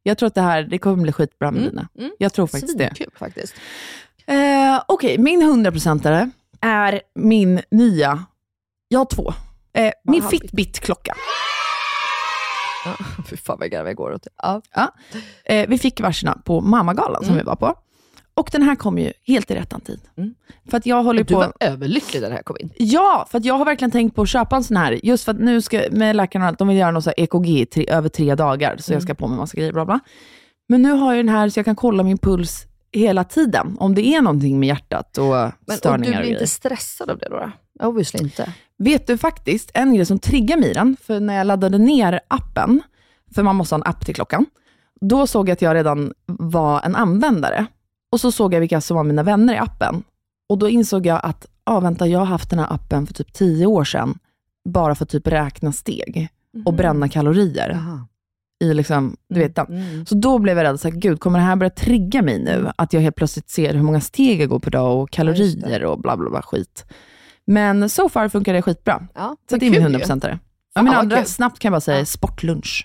jag 0.03 0.19
tror 0.19 0.27
att 0.27 0.35
det 0.35 0.41
här 0.41 0.63
det 0.63 0.79
kommer 0.79 1.03
bli 1.03 1.13
skitbra 1.13 1.51
med 1.51 1.61
Mm, 1.63 1.71
dina. 1.71 1.89
mm. 1.99 2.11
Jag 2.19 2.33
tror 2.33 2.47
faktiskt 2.47 2.79
det. 2.79 2.93
Svinkul 2.97 3.15
faktiskt. 3.19 3.55
Eh, 4.27 4.83
Okej, 4.89 5.19
min 5.19 5.43
100-procentare 5.43 6.31
är 6.61 7.01
min 7.15 7.61
nya, 7.71 8.25
jag 8.89 8.99
har 9.01 9.05
två, 9.07 9.33
eh, 9.75 9.93
min. 10.05 10.23
Fitbit-klocka. 10.23 11.15
Ja, 12.85 12.95
fy 13.31 13.37
fan 13.37 13.57
vad 13.61 13.71
garv 13.71 13.87
jag 13.87 13.97
går 13.97 14.13
åt. 14.13 14.27
Ja. 14.43 14.61
Ja. 14.75 14.95
Eh, 15.45 15.69
vi 15.69 15.79
fick 15.79 16.01
varsina 16.01 16.39
på 16.45 16.61
Mammagalan 16.61 17.25
som 17.25 17.33
Mm. 17.33 17.45
vi 17.45 17.47
var 17.47 17.57
på. 17.57 17.75
Och 18.37 18.49
den 18.53 18.63
här 18.63 18.77
kom 18.77 18.99
ju 18.99 19.13
helt 19.27 19.51
i 19.51 19.55
rättan 19.55 19.81
tid. 19.81 20.01
Mm. 20.17 20.35
För 20.71 20.77
att 20.77 20.87
jag 20.87 21.03
håller 21.03 21.25
du 21.25 21.35
på... 21.35 21.39
var 21.41 21.53
överlycklig 21.61 22.21
när 22.23 22.29
det 22.29 22.35
här 22.35 22.43
kom 22.43 22.57
in. 22.61 22.71
Ja, 22.79 23.27
för 23.31 23.39
att 23.39 23.45
jag 23.45 23.55
har 23.55 23.65
verkligen 23.65 23.91
tänkt 23.91 24.17
på 24.17 24.23
att 24.23 24.29
köpa 24.29 24.57
en 24.57 24.65
sån 24.65 24.77
här, 24.77 25.01
just 25.07 25.25
för 25.25 25.33
att 25.33 25.39
nu 25.41 25.63
ska, 25.63 25.83
med 25.91 26.17
läkarna, 26.17 26.53
de 26.53 26.69
vill 26.69 26.77
göra 26.77 26.91
något 26.91 27.05
så 27.05 27.13
EKG 27.17 27.67
tre, 27.71 27.87
över 27.89 28.09
tre 28.09 28.35
dagar, 28.35 28.77
så 28.79 28.93
jag 28.93 29.03
ska 29.03 29.15
på 29.15 29.29
med 29.29 29.39
massa 29.39 29.57
grejer, 29.57 29.73
bla 29.73 29.85
bla. 29.85 30.01
Men 30.69 30.83
nu 30.83 30.93
har 30.93 31.15
jag 31.15 31.25
den 31.25 31.35
här 31.35 31.49
så 31.49 31.59
jag 31.59 31.65
kan 31.65 31.77
kolla 31.77 32.03
min 32.03 32.19
puls 32.19 32.67
hela 32.95 33.25
tiden, 33.25 33.77
om 33.81 33.95
det 33.95 34.07
är 34.07 34.23
någonting 34.23 34.61
med 34.61 34.67
hjärtat 34.67 35.19
och 35.19 35.35
Men, 35.67 35.77
störningar 35.77 36.13
du 36.13 36.19
och 36.19 36.23
blir 36.23 36.33
inte 36.33 36.47
stressad 36.47 37.11
av 37.11 37.19
det 37.19 37.29
då? 37.29 37.37
då? 37.37 37.87
Obviously 37.87 38.25
inte. 38.25 38.53
Vet 38.79 39.07
du 39.07 39.19
faktiskt, 39.19 39.71
en 39.75 39.95
grej 39.95 40.07
som 40.07 40.19
triggar 40.19 40.57
mig 40.57 40.75
den, 40.75 40.97
för 41.03 41.21
när 41.21 41.37
jag 41.37 41.47
laddade 41.47 41.79
ner 41.79 42.21
appen, 42.29 42.83
för 43.35 43.43
man 43.43 43.57
måste 43.57 43.75
ha 43.75 43.81
en 43.81 43.91
app 43.91 44.07
till 44.07 44.15
klockan, 44.15 44.47
då 45.01 45.27
såg 45.27 45.49
jag 45.49 45.53
att 45.53 45.63
jag 45.63 45.75
redan 45.75 46.13
var 46.27 46.83
en 46.83 46.97
användare. 46.97 47.67
Och 48.13 48.21
så 48.21 48.33
såg 48.33 48.55
jag 48.55 48.61
vilka 48.61 48.81
som 48.81 48.97
var 48.97 49.05
mina 49.05 49.23
vänner 49.23 49.55
i 49.55 49.59
appen. 49.59 50.03
Och 50.49 50.59
då 50.59 50.69
insåg 50.69 51.07
jag 51.07 51.21
att, 51.23 51.47
ah, 51.65 51.81
vänta, 51.81 52.07
jag 52.07 52.19
har 52.19 52.27
haft 52.27 52.51
den 52.51 52.59
här 52.59 52.73
appen 52.73 53.07
för 53.07 53.15
typ 53.15 53.33
tio 53.33 53.67
år 53.67 53.85
sedan, 53.85 54.19
bara 54.69 54.95
för 54.95 55.05
att 55.05 55.11
typ 55.11 55.27
räkna 55.27 55.73
steg 55.73 56.29
och 56.65 56.75
bränna 56.75 57.09
kalorier 57.09 57.71
Jaha. 57.71 58.07
I 58.61 58.75
liksom, 58.75 59.17
du 59.29 59.41
vet 59.41 59.57
den. 59.57 59.67
Mm. 59.67 60.07
Så 60.07 60.15
då 60.15 60.39
blev 60.39 60.57
jag 60.59 60.65
rädd, 60.65 60.81
så 60.81 60.89
här, 60.89 60.97
gud, 60.97 61.21
kommer 61.21 61.39
det 61.39 61.45
här 61.45 61.57
börja 61.57 61.71
trigga 61.71 62.23
mig 62.23 62.39
nu? 62.39 62.71
Att 62.77 62.93
jag 62.93 63.01
helt 63.01 63.17
plötsligt 63.17 63.51
ser 63.51 63.75
hur 63.75 63.83
många 63.83 64.01
steg 64.01 64.41
jag 64.43 64.49
går 64.49 64.59
per 64.59 64.71
dag 64.71 64.99
och 65.03 65.09
Ja, 65.13 65.17
kalorier 65.17 65.85
och 65.85 66.01
bla 66.01 66.17
bla 66.17 66.31
bla 66.31 66.43
skit. 66.43 66.85
Men 67.47 67.91
so 67.91 68.09
far 68.09 68.29
funkar 68.29 68.53
det 68.53 68.63
skitbra. 68.63 69.07
Ja, 69.15 69.37
Så 69.51 69.57
det 69.57 69.67
är 69.67 69.71
min 69.71 69.83
kul 69.83 69.93
ju. 69.93 69.99
100-procentare. 69.99 70.39
Ja, 70.75 70.83
min 70.83 70.93
andra, 70.95 71.17
kul. 71.17 71.27
snabbt 71.27 71.59
kan 71.59 71.69
jag 71.69 71.73
bara 71.73 71.81
säga, 71.81 71.99
Ja. 71.99 72.05
sportlunch. 72.05 72.85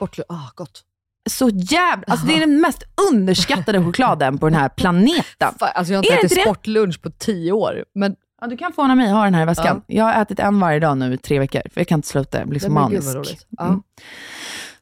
Sportlu- 0.00 0.22
ah, 0.28 0.50
gott. 0.54 0.84
Så 1.30 1.48
jävla, 1.48 2.04
alltså 2.06 2.26
det 2.26 2.34
är 2.36 2.40
den 2.40 2.60
mest 2.60 2.82
underskattade 3.12 3.84
chokladen 3.84 4.38
på 4.38 4.46
den 4.48 4.58
här 4.58 4.68
planeten. 4.76 5.54
Fan, 5.58 5.68
alltså 5.74 5.92
jag 5.92 5.98
har 5.98 6.04
Är 6.04 6.12
inte 6.12 6.26
det 6.26 6.26
ätit 6.26 6.40
sportlunch 6.42 7.02
på 7.02 7.10
tio 7.10 7.52
år. 7.52 7.84
Men 7.94 8.16
Ja, 8.40 8.46
du 8.46 8.56
kan 8.56 8.72
få 8.72 8.82
en 8.82 8.90
av 8.90 8.96
mig, 8.96 9.10
ha 9.10 9.24
den 9.24 9.34
här 9.34 9.42
i 9.42 9.46
väskan. 9.46 9.82
Jag 9.86 10.04
har 10.04 10.22
ätit 10.22 10.38
en 10.40 10.60
varje 10.60 10.80
dag 10.80 10.98
nu 10.98 11.14
i 11.14 11.18
tre 11.18 11.38
veckor, 11.38 11.62
för 11.72 11.80
jag 11.80 11.88
kan 11.88 11.98
inte 11.98 12.08
sluta, 12.08 12.38
jag 12.38 12.48
blir 12.48 12.60
så 12.60 12.70
manisk. 12.70 13.46
Ja. 13.58 13.66
Mm. 13.66 13.82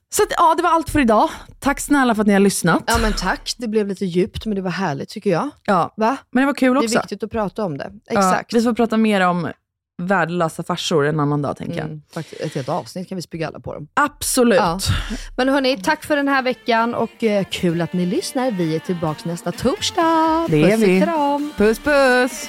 Så 0.09 0.23
att, 0.23 0.29
ja, 0.37 0.55
det 0.57 0.63
var 0.63 0.71
allt 0.71 0.91
för 0.91 1.01
idag. 1.01 1.31
Tack 1.61 1.81
snälla 1.81 2.15
för 2.15 2.21
att 2.23 2.27
ni 2.27 2.33
har 2.33 2.41
lyssnat. 2.41 2.83
ja 2.87 2.99
men 3.03 3.13
tack, 3.13 3.55
det 3.59 3.69
blev 3.69 3.89
lite 3.89 4.05
djupt 4.05 4.47
men 4.47 4.55
det 4.55 4.63
var 4.63 4.71
härligt 4.71 5.09
tycker 5.09 5.31
jag. 5.31 5.51
Ja, 5.65 5.95
Va? 5.97 6.17
men 6.33 6.43
det 6.43 6.47
var 6.47 6.55
kul 6.55 6.75
Det 6.75 6.81
också. 6.81 6.95
är 6.97 7.01
viktigt 7.01 7.23
att 7.23 7.31
prata 7.31 7.65
om 7.65 7.79
det. 7.79 7.91
Ja, 8.05 8.13
Exakt. 8.19 8.55
vi 8.55 8.63
får 8.63 8.73
prata 8.73 8.97
mer 8.97 9.21
om 9.21 9.49
värdelösa 10.03 10.63
farsor 10.63 11.07
en 11.07 11.21
annan 11.21 11.43
dag, 11.43 11.57
tänker 11.57 11.77
jag. 11.77 11.85
Mm, 11.87 12.03
faktiskt, 12.15 12.41
ett 12.41 12.55
helt 12.55 12.69
avsnitt 12.69 13.09
kan 13.09 13.17
vi 13.17 13.23
spygga 13.23 13.49
alla 13.49 13.61
på 13.61 13.75
dem. 13.75 13.89
Absolut. 13.95 14.59
Ja. 14.59 14.79
Men 15.37 15.49
hörni, 15.49 15.77
tack 15.77 16.05
för 16.05 16.17
den 16.17 16.29
här 16.29 16.43
veckan 16.43 16.95
och 16.95 17.25
eh, 17.25 17.45
kul 17.51 17.81
att 17.81 17.93
ni 17.93 18.07
lyssnar. 18.07 18.51
Vi 18.51 18.77
är 18.77 18.81
tillbaka 18.81 19.21
nästa 19.25 19.53
torsdag. 19.53 20.47
Det 20.49 20.73
är 20.73 20.77
Puss 20.77 20.87
vi. 20.87 21.65
Puss 21.65 21.79
puss! 21.79 22.49